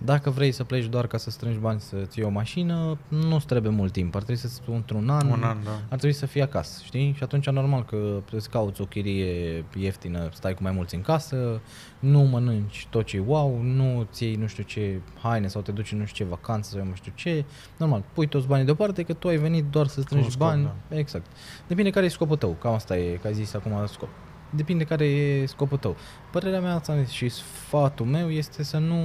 Dacă 0.04 0.30
vrei 0.30 0.52
să 0.52 0.64
pleci 0.64 0.84
doar 0.84 1.06
ca 1.06 1.16
să 1.16 1.30
strângi 1.30 1.58
bani 1.58 1.80
să-ți 1.80 2.18
iei 2.18 2.28
o 2.28 2.30
mașină, 2.30 2.98
nu-ți 3.08 3.46
trebuie 3.46 3.72
mult 3.72 3.92
timp. 3.92 4.14
Ar 4.14 4.22
trebui 4.22 4.42
să 4.42 4.60
într-un 4.66 5.08
an, 5.08 5.26
un 5.26 5.42
an 5.42 5.58
da. 5.64 5.70
ar 5.70 5.98
trebui 5.98 6.12
să 6.12 6.26
fii 6.26 6.42
acasă, 6.42 6.80
știi? 6.84 7.12
Și 7.16 7.22
atunci 7.22 7.48
normal 7.50 7.84
că 7.84 8.22
îți 8.32 8.50
cauți 8.50 8.80
o 8.80 8.84
chirie 8.84 9.64
ieftină, 9.76 10.28
stai 10.32 10.54
cu 10.54 10.62
mai 10.62 10.72
mulți 10.72 10.94
în 10.94 11.00
casă, 11.00 11.60
nu 11.98 12.20
mănânci 12.20 12.86
tot 12.90 13.06
ce 13.06 13.22
wow, 13.26 13.60
nu 13.62 14.06
ți 14.12 14.24
iei 14.24 14.34
nu 14.34 14.46
știu 14.46 14.62
ce 14.62 15.00
haine 15.22 15.48
sau 15.48 15.62
te 15.62 15.72
duci 15.72 15.92
în 15.92 15.98
nu 15.98 16.04
știu 16.04 16.24
ce 16.24 16.30
vacanță 16.30 16.70
sau 16.70 16.84
nu 16.84 16.94
știu 16.94 17.12
ce. 17.14 17.44
Normal, 17.76 18.04
pui 18.12 18.26
toți 18.26 18.46
banii 18.46 18.64
deoparte 18.64 19.02
că 19.02 19.12
tu 19.12 19.28
ai 19.28 19.36
venit 19.36 19.64
doar 19.64 19.86
să 19.86 20.00
strângi 20.00 20.30
scop, 20.30 20.46
bani. 20.46 20.62
Da. 20.88 20.96
Exact. 20.96 21.26
Depinde 21.66 21.90
care 21.90 22.06
e 22.06 22.08
scopul 22.08 22.36
tău, 22.36 22.50
cam 22.50 22.74
asta 22.74 22.98
e, 22.98 23.18
ca 23.22 23.28
ai 23.28 23.34
zis 23.34 23.54
acum 23.54 23.86
scop 23.86 24.08
depinde 24.50 24.84
care 24.84 25.04
e 25.04 25.46
scopul 25.46 25.78
tău. 25.78 25.96
Părerea 26.30 26.60
mea 26.60 26.82
și 27.08 27.28
sfatul 27.28 28.06
meu 28.06 28.30
este 28.30 28.62
să 28.62 28.78
nu, 28.78 28.96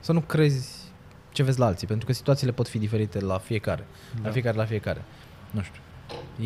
să 0.00 0.12
nu 0.12 0.20
crezi 0.20 0.86
ce 1.32 1.42
vezi 1.42 1.58
la 1.58 1.66
alții, 1.66 1.86
pentru 1.86 2.06
că 2.06 2.12
situațiile 2.12 2.52
pot 2.52 2.68
fi 2.68 2.78
diferite 2.78 3.20
la 3.20 3.38
fiecare. 3.38 3.86
Da. 4.14 4.26
La 4.26 4.30
fiecare, 4.32 4.56
la 4.56 4.64
fiecare. 4.64 5.04
Nu 5.50 5.62
știu. 5.62 5.80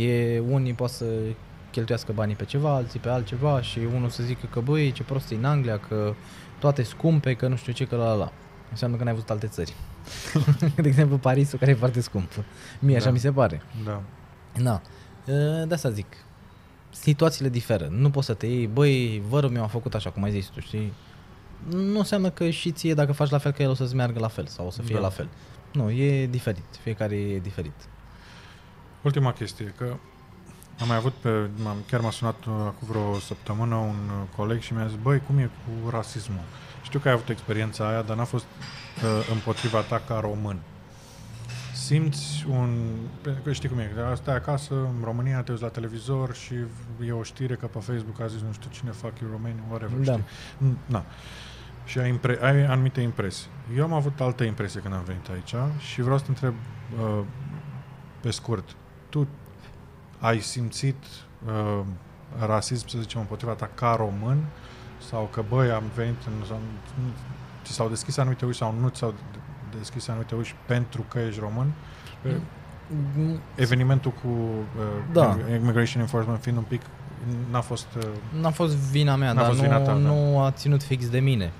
E, 0.02 0.38
unii 0.38 0.72
pot 0.72 0.90
să 0.90 1.04
cheltuiască 1.70 2.12
banii 2.12 2.34
pe 2.34 2.44
ceva, 2.44 2.74
alții 2.74 3.00
pe 3.00 3.08
altceva 3.08 3.60
și 3.60 3.78
unul 3.94 4.08
să 4.08 4.22
zică 4.22 4.46
că 4.50 4.60
băi, 4.60 4.92
ce 4.92 5.02
prost 5.02 5.30
e 5.30 5.34
în 5.34 5.44
Anglia, 5.44 5.78
că 5.78 6.14
toate 6.58 6.82
scumpe, 6.82 7.34
că 7.34 7.48
nu 7.48 7.56
știu 7.56 7.72
ce, 7.72 7.86
că 7.86 7.96
la 7.96 8.14
la. 8.14 8.32
Înseamnă 8.70 8.96
că 8.96 9.04
n-ai 9.04 9.12
văzut 9.12 9.30
alte 9.30 9.46
țări. 9.46 9.74
de 10.82 10.88
exemplu, 10.88 11.18
Parisul, 11.18 11.58
care 11.58 11.70
e 11.70 11.74
foarte 11.74 12.00
scump. 12.00 12.30
Mie 12.78 12.96
da. 12.96 13.00
așa 13.00 13.10
mi 13.10 13.18
se 13.18 13.32
pare. 13.32 13.62
Da. 13.84 14.02
Da. 14.62 14.80
De 15.66 15.74
asta 15.74 15.90
zic 15.90 16.06
situațiile 16.92 17.48
diferă. 17.48 17.88
Nu 17.90 18.10
poți 18.10 18.26
să 18.26 18.34
te 18.34 18.46
iei, 18.46 18.66
băi, 18.66 19.22
vărul 19.28 19.50
meu 19.50 19.62
a 19.62 19.66
făcut 19.66 19.94
așa, 19.94 20.10
cum 20.10 20.22
ai 20.22 20.30
zis 20.30 20.46
tu, 20.46 20.60
știi? 20.60 20.92
Nu 21.68 21.98
înseamnă 21.98 22.30
că 22.30 22.50
și 22.50 22.70
ție, 22.70 22.94
dacă 22.94 23.12
faci 23.12 23.30
la 23.30 23.38
fel, 23.38 23.52
că 23.52 23.62
el 23.62 23.70
o 23.70 23.74
să-ți 23.74 23.94
meargă 23.94 24.18
la 24.18 24.28
fel 24.28 24.46
sau 24.46 24.66
o 24.66 24.70
să 24.70 24.82
fie 24.82 24.94
da. 24.94 25.00
la 25.00 25.08
fel. 25.08 25.28
Nu, 25.72 25.90
e 25.90 26.26
diferit. 26.26 26.64
Fiecare 26.82 27.16
e 27.16 27.38
diferit. 27.38 27.74
Ultima 29.02 29.32
chestie, 29.32 29.74
că 29.76 29.96
am 30.80 30.86
mai 30.86 30.96
avut 30.96 31.12
pe, 31.12 31.48
m-am, 31.62 31.76
chiar 31.90 32.00
m-a 32.00 32.10
sunat 32.10 32.44
uh, 32.44 32.54
acum 32.58 32.88
vreo 32.88 33.18
săptămână 33.18 33.74
un 33.74 33.96
uh, 34.06 34.28
coleg 34.36 34.60
și 34.60 34.72
mi-a 34.72 34.86
zis, 34.86 34.96
băi, 35.02 35.22
cum 35.26 35.38
e 35.38 35.50
cu 35.64 35.90
rasismul? 35.90 36.44
Știu 36.82 36.98
că 36.98 37.08
ai 37.08 37.14
avut 37.14 37.28
experiența 37.28 37.88
aia, 37.88 38.02
dar 38.02 38.16
n-a 38.16 38.24
fost 38.24 38.44
uh, 38.44 39.28
împotriva 39.32 39.80
ta 39.80 40.02
ca 40.06 40.18
român 40.20 40.58
simți 41.92 42.46
un... 42.48 42.96
Pentru 43.22 43.42
că 43.42 43.52
știi 43.52 43.68
cum 43.68 43.78
e, 43.78 43.90
stai 44.14 44.34
acasă, 44.34 44.74
în 44.74 45.04
România, 45.04 45.42
te 45.42 45.50
uiți 45.50 45.62
la 45.62 45.68
televizor 45.68 46.34
și 46.34 46.54
e 47.06 47.12
o 47.12 47.22
știre 47.22 47.54
că 47.54 47.66
pe 47.66 47.78
Facebook 47.78 48.20
a 48.20 48.26
zis 48.26 48.40
nu 48.40 48.52
știu 48.52 48.70
cine 48.70 48.90
fac 48.90 49.20
eu 49.22 49.28
romeni, 49.30 49.62
whatever, 49.68 49.98
da. 49.98 50.12
știi? 50.12 50.24
Na. 50.86 51.04
Și 51.84 51.98
ai, 51.98 52.08
impre- 52.08 52.38
ai 52.42 52.64
anumite 52.64 53.00
impresii. 53.00 53.46
Eu 53.76 53.84
am 53.84 53.92
avut 53.92 54.20
alte 54.20 54.44
impresie 54.44 54.80
când 54.80 54.94
am 54.94 55.02
venit 55.02 55.28
aici 55.28 55.54
și 55.78 56.02
vreau 56.02 56.18
să 56.18 56.24
te 56.24 56.30
întreb 56.30 56.54
uh, 57.00 57.24
pe 58.20 58.30
scurt. 58.30 58.76
Tu 59.08 59.28
ai 60.20 60.40
simțit 60.40 61.04
uh, 61.46 61.84
rasism, 62.46 62.88
să 62.88 62.98
zicem, 62.98 63.20
împotriva 63.20 63.52
ta 63.52 63.70
ca 63.74 63.94
român 63.94 64.44
sau 65.10 65.28
că, 65.32 65.44
băi, 65.48 65.70
am 65.70 65.84
venit 65.94 66.22
în... 66.26 66.46
Sau, 66.46 66.58
ți 67.64 67.72
s-au 67.72 67.88
deschis 67.88 68.16
anumite 68.16 68.44
uși 68.44 68.58
sau 68.58 68.74
nu 68.80 68.88
ți 68.88 68.98
s-au 68.98 69.14
deschis 69.78 70.08
anumite 70.08 70.34
uși 70.34 70.54
pentru 70.66 71.04
că 71.08 71.18
ești 71.18 71.40
român. 71.40 71.72
Mm. 72.22 73.40
Evenimentul 73.54 74.10
cu 74.10 74.28
uh, 74.28 74.84
da. 75.12 75.36
Immigration 75.54 76.00
Enforcement 76.00 76.42
fiind 76.42 76.58
un 76.58 76.64
pic 76.68 76.80
n-a 77.50 77.60
fost... 77.60 77.86
Uh, 77.96 78.40
n-a 78.40 78.50
fost 78.50 78.74
vina 78.74 79.16
mea, 79.16 79.34
dar 79.34 79.52
nu, 79.52 79.62
ta, 79.62 79.92
nu 79.92 80.32
da. 80.34 80.44
a 80.44 80.50
ținut 80.50 80.82
fix 80.82 81.08
de 81.08 81.20
mine. 81.20 81.52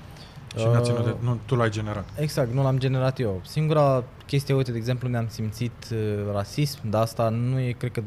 Și 0.57 0.67
uh, 0.67 0.73
n-a 0.73 0.81
ținut 0.81 1.05
de, 1.05 1.15
nu, 1.21 1.39
tu 1.45 1.55
l-ai 1.55 1.71
generat. 1.71 2.09
Exact, 2.19 2.53
nu 2.53 2.63
l-am 2.63 2.79
generat 2.79 3.21
eu. 3.21 3.41
Singura 3.45 4.05
chestie, 4.27 4.55
uite, 4.55 4.71
de 4.71 4.77
exemplu, 4.77 5.09
ne-am 5.09 5.27
simțit 5.29 5.73
uh, 5.93 5.99
rasism, 6.33 6.79
dar 6.91 7.03
asta 7.03 7.29
nu 7.29 7.59
e, 7.59 7.73
cred 7.73 7.93
că, 7.93 8.03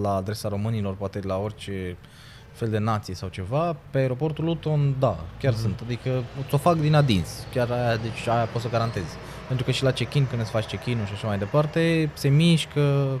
la 0.00 0.14
adresa 0.14 0.48
românilor, 0.48 0.94
poate 0.94 1.20
la 1.22 1.36
orice 1.36 1.96
fel 2.56 2.68
de 2.68 2.78
nație 2.78 3.14
sau 3.14 3.28
ceva, 3.28 3.76
pe 3.90 3.98
aeroportul 3.98 4.44
Luton, 4.44 4.94
da, 4.98 5.18
chiar 5.40 5.52
mm-hmm. 5.52 5.56
sunt. 5.56 5.80
Adică 5.84 6.22
ți-o 6.48 6.56
fac 6.56 6.76
din 6.76 6.94
adins. 6.94 7.46
Chiar 7.52 7.70
aia, 7.70 7.96
deci 7.96 8.26
aia 8.26 8.44
pot 8.44 8.62
să 8.62 8.68
garantez. 8.68 9.04
Pentru 9.46 9.64
că 9.64 9.70
și 9.70 9.82
la 9.82 9.90
check-in, 9.90 10.26
când 10.26 10.40
îți 10.40 10.50
faci 10.50 10.66
check-in-ul 10.66 11.06
și 11.06 11.12
așa 11.12 11.26
mai 11.26 11.38
departe, 11.38 12.10
se 12.14 12.28
mișcă, 12.28 13.18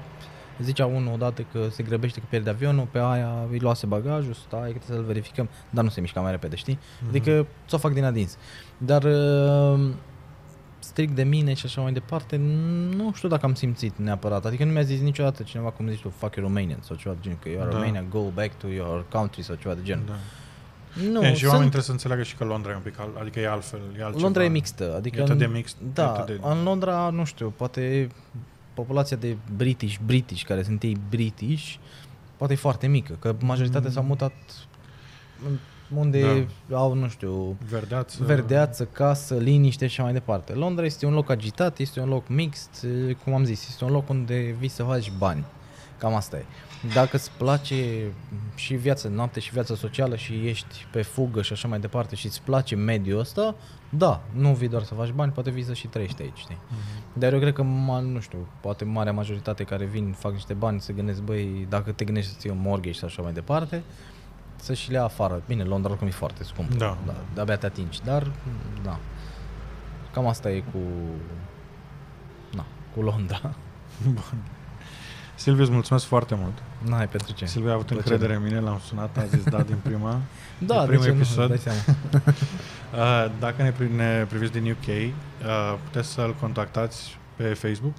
zicea 0.62 0.86
unul 0.86 1.12
odată 1.12 1.44
că 1.52 1.68
se 1.70 1.82
grăbește 1.82 2.20
că 2.20 2.26
pierde 2.28 2.50
avionul, 2.50 2.88
pe 2.90 2.98
aia 2.98 3.32
îi 3.50 3.58
luase 3.58 3.86
bagajul, 3.86 4.32
stai 4.32 4.72
că 4.72 4.78
trebuie 4.78 4.96
să-l 4.96 5.04
verificăm, 5.04 5.48
dar 5.70 5.84
nu 5.84 5.90
se 5.90 6.00
mișcă 6.00 6.20
mai 6.20 6.30
repede, 6.30 6.56
știi? 6.56 6.76
Mm-hmm. 6.76 7.08
Adică 7.08 7.46
ți-o 7.68 7.78
fac 7.78 7.92
din 7.92 8.04
adins. 8.04 8.36
Dar 8.78 9.02
uh, 9.04 9.90
strict 10.96 11.14
de 11.14 11.22
mine 11.22 11.54
și 11.54 11.66
așa 11.66 11.80
mai 11.80 11.92
departe, 11.92 12.36
nu 12.96 13.12
știu 13.14 13.28
dacă 13.28 13.46
am 13.46 13.54
simțit 13.54 13.98
neapărat. 13.98 14.44
Adică 14.44 14.64
nu 14.64 14.72
mi-a 14.72 14.82
zis 14.82 15.00
niciodată 15.00 15.42
cineva, 15.42 15.70
cum 15.70 15.88
zici 15.88 16.00
tu, 16.00 16.12
fuck 16.16 16.36
you 16.36 16.46
Romanian 16.46 16.78
sau 16.82 16.96
ceva 16.96 17.14
de 17.14 17.20
genul, 17.22 17.38
că 17.42 17.48
you 17.48 17.60
are 17.60 17.70
da. 17.70 17.76
Romania, 17.76 18.04
go 18.10 18.20
back 18.20 18.54
to 18.54 18.68
your 18.68 19.04
country 19.08 19.42
sau 19.42 19.54
ceva 19.54 19.74
de 19.74 19.80
genul. 19.82 20.04
Da. 20.06 20.14
Nu, 21.10 21.22
e, 21.22 21.28
și 21.28 21.38
sunt... 21.38 21.50
oamenii 21.50 21.70
trebuie 21.70 21.82
să 21.82 21.90
înțeleagă 21.90 22.22
și 22.22 22.36
că 22.36 22.44
Londra 22.44 22.70
e 22.70 22.74
un 22.74 22.80
pic, 22.80 22.94
adică 23.20 23.40
e 23.40 23.48
altfel, 23.48 23.80
e 23.98 24.02
altceva. 24.02 24.22
Londra 24.22 24.44
e 24.44 24.48
mixtă, 24.48 24.94
adică... 24.96 25.18
E 25.18 25.22
atât 25.22 25.38
de 25.38 25.46
mixt. 25.46 25.76
Da, 25.94 26.24
de... 26.26 26.40
în 26.42 26.62
Londra, 26.62 27.10
nu 27.10 27.24
știu, 27.24 27.52
poate 27.56 28.08
populația 28.74 29.16
de 29.16 29.36
British, 29.56 29.96
British, 30.06 30.42
care 30.44 30.62
sunt 30.62 30.82
ei 30.82 30.96
British, 31.08 31.74
poate 32.36 32.52
e 32.52 32.56
foarte 32.56 32.86
mică, 32.86 33.16
că 33.18 33.34
majoritatea 33.40 33.88
mm. 33.88 33.94
s-au 33.94 34.02
mutat 34.02 34.32
unde 35.94 36.48
da. 36.66 36.76
au, 36.76 36.94
nu 36.94 37.08
știu, 37.08 37.56
verdeață. 37.68 38.24
verdeață, 38.24 38.84
casă, 38.84 39.34
liniște 39.34 39.86
și 39.86 40.00
mai 40.00 40.12
departe. 40.12 40.52
Londra 40.52 40.84
este 40.84 41.06
un 41.06 41.12
loc 41.12 41.30
agitat, 41.30 41.78
este 41.78 42.00
un 42.00 42.08
loc 42.08 42.28
mixt, 42.28 42.86
cum 43.24 43.34
am 43.34 43.44
zis, 43.44 43.68
este 43.68 43.84
un 43.84 43.90
loc 43.90 44.08
unde 44.08 44.54
vii 44.58 44.68
să 44.68 44.82
faci 44.82 45.12
bani. 45.18 45.44
Cam 45.98 46.14
asta 46.14 46.36
e. 46.36 46.44
Dacă 46.92 47.16
îți 47.16 47.30
place 47.30 48.12
și 48.54 48.74
viața 48.74 49.08
noapte 49.08 49.40
și 49.40 49.52
viața 49.52 49.74
socială 49.74 50.16
și 50.16 50.32
ești 50.32 50.86
pe 50.92 51.02
fugă 51.02 51.42
și 51.42 51.52
așa 51.52 51.68
mai 51.68 51.80
departe 51.80 52.14
și 52.14 52.26
îți 52.26 52.42
place 52.42 52.74
mediul 52.74 53.18
ăsta, 53.18 53.54
da, 53.88 54.22
nu 54.32 54.54
vii 54.54 54.68
doar 54.68 54.82
să 54.82 54.94
faci 54.94 55.10
bani, 55.10 55.32
poate 55.32 55.50
vii 55.50 55.64
să 55.64 55.74
și 55.74 55.86
trăiești 55.86 56.22
aici, 56.22 56.38
știi? 56.38 56.58
Mhm. 56.68 57.18
Dar 57.18 57.32
eu 57.32 57.38
cred 57.38 57.52
că, 57.52 57.62
ma, 57.62 57.98
nu 57.98 58.20
știu, 58.20 58.48
poate 58.60 58.84
marea 58.84 59.12
majoritate 59.12 59.64
care 59.64 59.84
vin, 59.84 60.14
fac 60.18 60.32
niște 60.32 60.54
bani, 60.54 60.80
se 60.80 60.92
gândesc, 60.92 61.20
băi, 61.20 61.66
dacă 61.68 61.92
te 61.92 62.04
gândești 62.04 62.30
să 62.30 62.36
ții 62.38 62.50
un 62.50 62.60
mortgage 62.60 62.98
și 62.98 63.04
așa 63.04 63.22
mai 63.22 63.32
departe, 63.32 63.82
să 64.56 64.74
și 64.74 64.90
le 64.90 64.96
ia 64.96 65.04
afară. 65.04 65.42
Bine, 65.46 65.62
Londra 65.62 65.90
oricum 65.90 66.06
e 66.08 66.10
foarte 66.10 66.44
scump. 66.44 66.74
Da. 66.74 66.96
da. 67.06 67.14
De-abia 67.34 67.56
te 67.56 67.66
atingi, 67.66 68.00
dar, 68.04 68.26
da. 68.82 68.98
Cam 70.12 70.26
asta 70.26 70.50
e 70.50 70.60
cu, 70.72 70.78
na, 72.54 72.64
cu 72.94 73.00
Londra. 73.02 73.40
Bun. 74.04 74.38
Silviu, 75.34 75.62
îți 75.62 75.72
mulțumesc 75.72 76.04
foarte 76.04 76.34
mult. 76.34 76.52
N-ai 76.88 77.08
pentru 77.08 77.32
ce. 77.32 77.44
Silviu 77.46 77.70
a 77.70 77.72
avut 77.72 77.86
Plăcere. 77.86 78.12
încredere 78.14 78.38
în 78.38 78.44
mine, 78.46 78.60
l-am 78.60 78.80
sunat, 78.86 79.16
a 79.16 79.24
zis 79.24 79.42
da 79.44 79.62
din 79.62 79.76
prima. 79.82 80.18
Da, 80.58 80.74
primul 80.74 81.04
de 81.04 81.10
ce 81.10 81.16
episod. 81.16 81.38
nu, 81.42 81.46
dai 81.48 81.58
seama. 81.58 81.78
Uh, 82.94 83.30
Dacă 83.38 83.62
ne, 83.62 83.72
pri- 83.72 83.96
ne 83.96 84.24
priviți 84.28 84.52
din 84.52 84.70
UK, 84.70 84.86
uh, 84.86 85.78
puteți 85.84 86.08
să-l 86.08 86.34
contactați 86.40 87.18
pe 87.36 87.44
Facebook, 87.54 87.94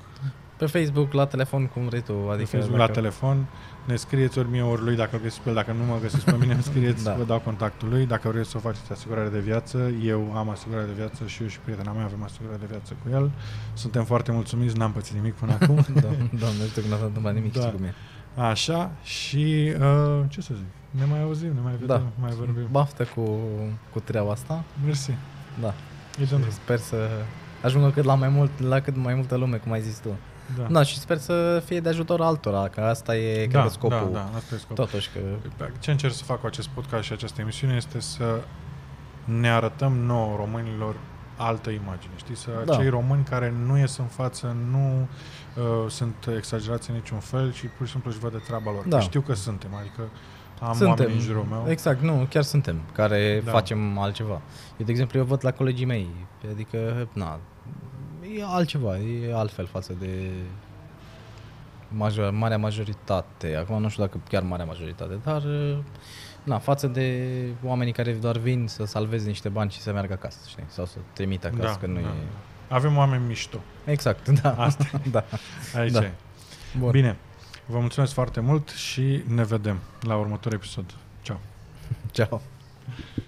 Pe 0.58 0.66
Facebook, 0.66 1.14
la 1.14 1.26
telefon, 1.26 1.68
cum 1.68 1.86
vrei 1.88 2.02
tu. 2.02 2.14
Adică 2.14 2.50
pe 2.52 2.58
Facebook 2.58 2.78
la 2.80 2.86
dacă- 2.86 3.00
telefon, 3.00 3.46
ne 3.88 3.96
scrieți 3.96 4.38
ori 4.40 4.50
mie, 4.50 4.62
ori 4.62 4.82
lui, 4.82 4.96
dacă 4.96 5.16
îl 5.16 5.22
găsiți 5.22 5.42
pe 5.42 5.50
el, 5.50 5.56
dacă 5.56 5.72
nu 5.72 5.84
mă 5.84 5.98
găsiți 6.02 6.26
pe 6.26 6.36
mine, 6.40 6.54
îmi 6.54 6.64
scrieți, 6.72 7.04
Da. 7.04 7.14
vă 7.14 7.24
dau 7.24 7.40
contactul 7.40 7.90
lui. 7.90 8.06
Dacă 8.06 8.30
vreți 8.30 8.50
să 8.50 8.58
faceți 8.58 8.92
asigurare 8.92 9.30
de 9.30 9.40
viață, 9.40 9.78
eu 10.04 10.34
am 10.36 10.50
asigurare 10.50 10.86
de 10.86 10.92
viață 10.96 11.26
și 11.26 11.42
eu 11.42 11.48
și 11.48 11.60
prietena 11.60 11.92
mea 11.92 12.04
avem 12.06 12.24
asigurare 12.24 12.58
de 12.60 12.66
viață 12.70 12.94
cu 13.04 13.10
el. 13.12 13.32
Suntem 13.74 14.04
foarte 14.04 14.32
mulțumiți, 14.32 14.78
n-am 14.78 14.92
pățit 14.92 15.14
nimic 15.16 15.34
până 15.34 15.52
acum. 15.62 15.76
Da, 15.94 16.02
Doamne, 16.40 16.64
știu 16.70 16.82
că 16.82 16.88
n-a 16.88 17.06
întâmplat 17.06 17.34
nimic 17.34 17.54
Da. 17.54 17.62
și 17.62 17.68
cu 17.70 17.76
mine. 17.78 17.94
Așa, 18.36 18.92
și 19.04 19.74
uh, 19.80 20.24
ce 20.30 20.42
să 20.42 20.52
zic, 20.56 20.66
ne 21.00 21.06
mai 21.10 21.22
auzim, 21.22 21.52
ne 21.54 21.60
mai 21.64 21.72
vedem, 21.72 21.88
Da. 21.88 22.02
mai 22.20 22.32
vorbim. 22.38 22.68
Baftă 22.72 23.04
cu, 23.16 23.40
cu 23.94 24.00
treaba 24.00 24.32
asta. 24.32 24.64
Mersi. 24.86 25.12
Da. 25.62 25.74
E 26.22 26.24
de 26.24 26.36
unde? 26.36 26.50
Sper 26.50 26.78
să 26.78 26.96
ajungă 27.64 27.90
cât 27.90 28.04
la 28.04 28.16
mai 28.16 28.30
mult, 28.30 28.52
la 28.62 28.80
cât 28.80 28.96
mai 28.96 29.14
multă 29.14 29.36
lume, 29.36 29.58
cum 29.58 29.72
ai 29.72 29.82
zis 29.82 29.98
tu. 30.00 30.10
Da. 30.56 30.64
Da, 30.70 30.84
și 30.84 31.00
sper 31.00 31.18
să 31.18 31.62
fie 31.66 31.80
de 31.80 31.90
ajutor 31.90 32.22
altora, 32.22 32.68
că 32.68 32.82
asta 32.82 33.16
e, 33.16 33.34
cred 33.36 33.52
da, 33.52 33.64
că, 33.64 33.70
scopul. 33.70 34.10
Da, 34.12 34.20
da, 34.32 34.38
asta 34.38 34.56
e 34.56 34.58
scopul. 34.58 34.86
Totuși 34.86 35.10
că... 35.14 35.20
Ce 35.80 35.92
încerc 35.92 36.14
să 36.14 36.24
fac 36.24 36.40
cu 36.40 36.46
acest 36.46 36.68
podcast 36.68 37.04
și 37.04 37.14
această 37.14 37.42
emisiune 37.42 37.76
este 37.76 38.00
să 38.00 38.42
ne 39.24 39.50
arătăm 39.52 39.94
nouă 39.94 40.36
românilor 40.36 40.96
altă 41.38 41.70
imagine, 41.70 42.14
știi? 42.16 42.36
Să 42.36 42.50
Da. 42.66 42.76
cei 42.76 42.90
români 42.90 43.24
care 43.24 43.54
nu 43.66 43.78
ies 43.78 43.98
în 43.98 44.06
față 44.06 44.56
nu 44.72 45.08
uh, 45.56 45.90
sunt 45.90 46.16
exagerați 46.38 46.90
în 46.90 46.96
niciun 46.96 47.20
fel 47.20 47.52
și 47.52 47.66
pur 47.66 47.86
și 47.86 47.92
simplu 47.92 48.10
își 48.10 48.20
văd 48.20 48.32
de 48.32 48.38
treaba 48.38 48.72
lor. 48.72 48.84
Da. 48.88 48.98
Că 48.98 49.04
știu 49.04 49.22
că 49.22 49.34
suntem, 49.34 49.76
adică 49.80 50.02
am 50.62 50.74
Suntem. 50.74 50.88
oameni 50.88 51.14
în 51.14 51.20
jurul 51.20 51.46
meu. 51.50 51.66
Exact, 51.68 52.02
nu, 52.02 52.28
chiar 52.30 52.44
suntem, 52.44 52.82
care 52.94 53.40
Da. 53.40 53.46
da. 53.46 53.58
facem 53.58 53.98
altceva. 53.98 54.42
Eu, 54.78 54.86
de 54.86 54.92
exemplu, 54.92 55.20
eu 55.20 55.26
văd 55.26 55.40
la 55.44 55.52
colegii 55.52 55.86
mei, 55.86 56.08
adică, 56.52 57.08
na, 57.14 57.40
e 58.38 58.44
altceva, 58.44 58.98
e 58.98 59.34
altfel 59.34 59.66
față 59.66 59.94
de 60.00 60.30
major, 61.90 62.32
marea 62.32 62.58
majoritate. 62.58 63.56
Acum 63.56 63.82
nu 63.82 63.90
știu 63.90 64.04
dacă 64.04 64.20
chiar 64.30 64.44
marea 64.44 64.66
majoritate, 64.66 65.20
dar, 65.24 65.44
na, 66.44 66.58
față 66.60 66.88
de 66.88 67.28
oamenii 67.64 67.94
care 67.94 68.12
doar 68.14 68.38
vin 68.38 68.68
să 68.68 68.86
salveze 68.86 69.28
niște 69.28 69.50
bani 69.50 69.72
și 69.72 69.80
să 69.80 69.92
meargă 69.92 70.14
acasă, 70.14 70.38
știi? 70.48 70.64
Sau 70.68 70.86
să 70.86 70.98
trimită 71.14 71.48
acasă, 71.48 71.62
Da, 71.74 71.78
că 71.80 71.86
nu 71.86 71.94
da. 71.94 72.08
e... 72.08 72.12
Avem 72.70 72.98
oameni 72.98 73.26
mișto. 73.28 73.60
Exact, 73.86 74.30
da. 74.42 74.54
Asta 74.58 74.86
da. 75.12 75.24
Aici 75.76 75.92
Da. 75.92 76.04
e. 76.04 76.12
Bun. 76.78 76.92
Bine, 76.92 77.18
vă 77.66 77.80
mulțumesc 77.80 78.14
foarte 78.14 78.40
mult 78.40 78.70
și 78.70 79.24
ne 79.28 79.44
vedem 79.44 79.80
la 80.02 80.16
următorul 80.16 80.58
episod. 80.58 80.94
Ciao! 81.22 81.40
Ceau. 82.12 82.42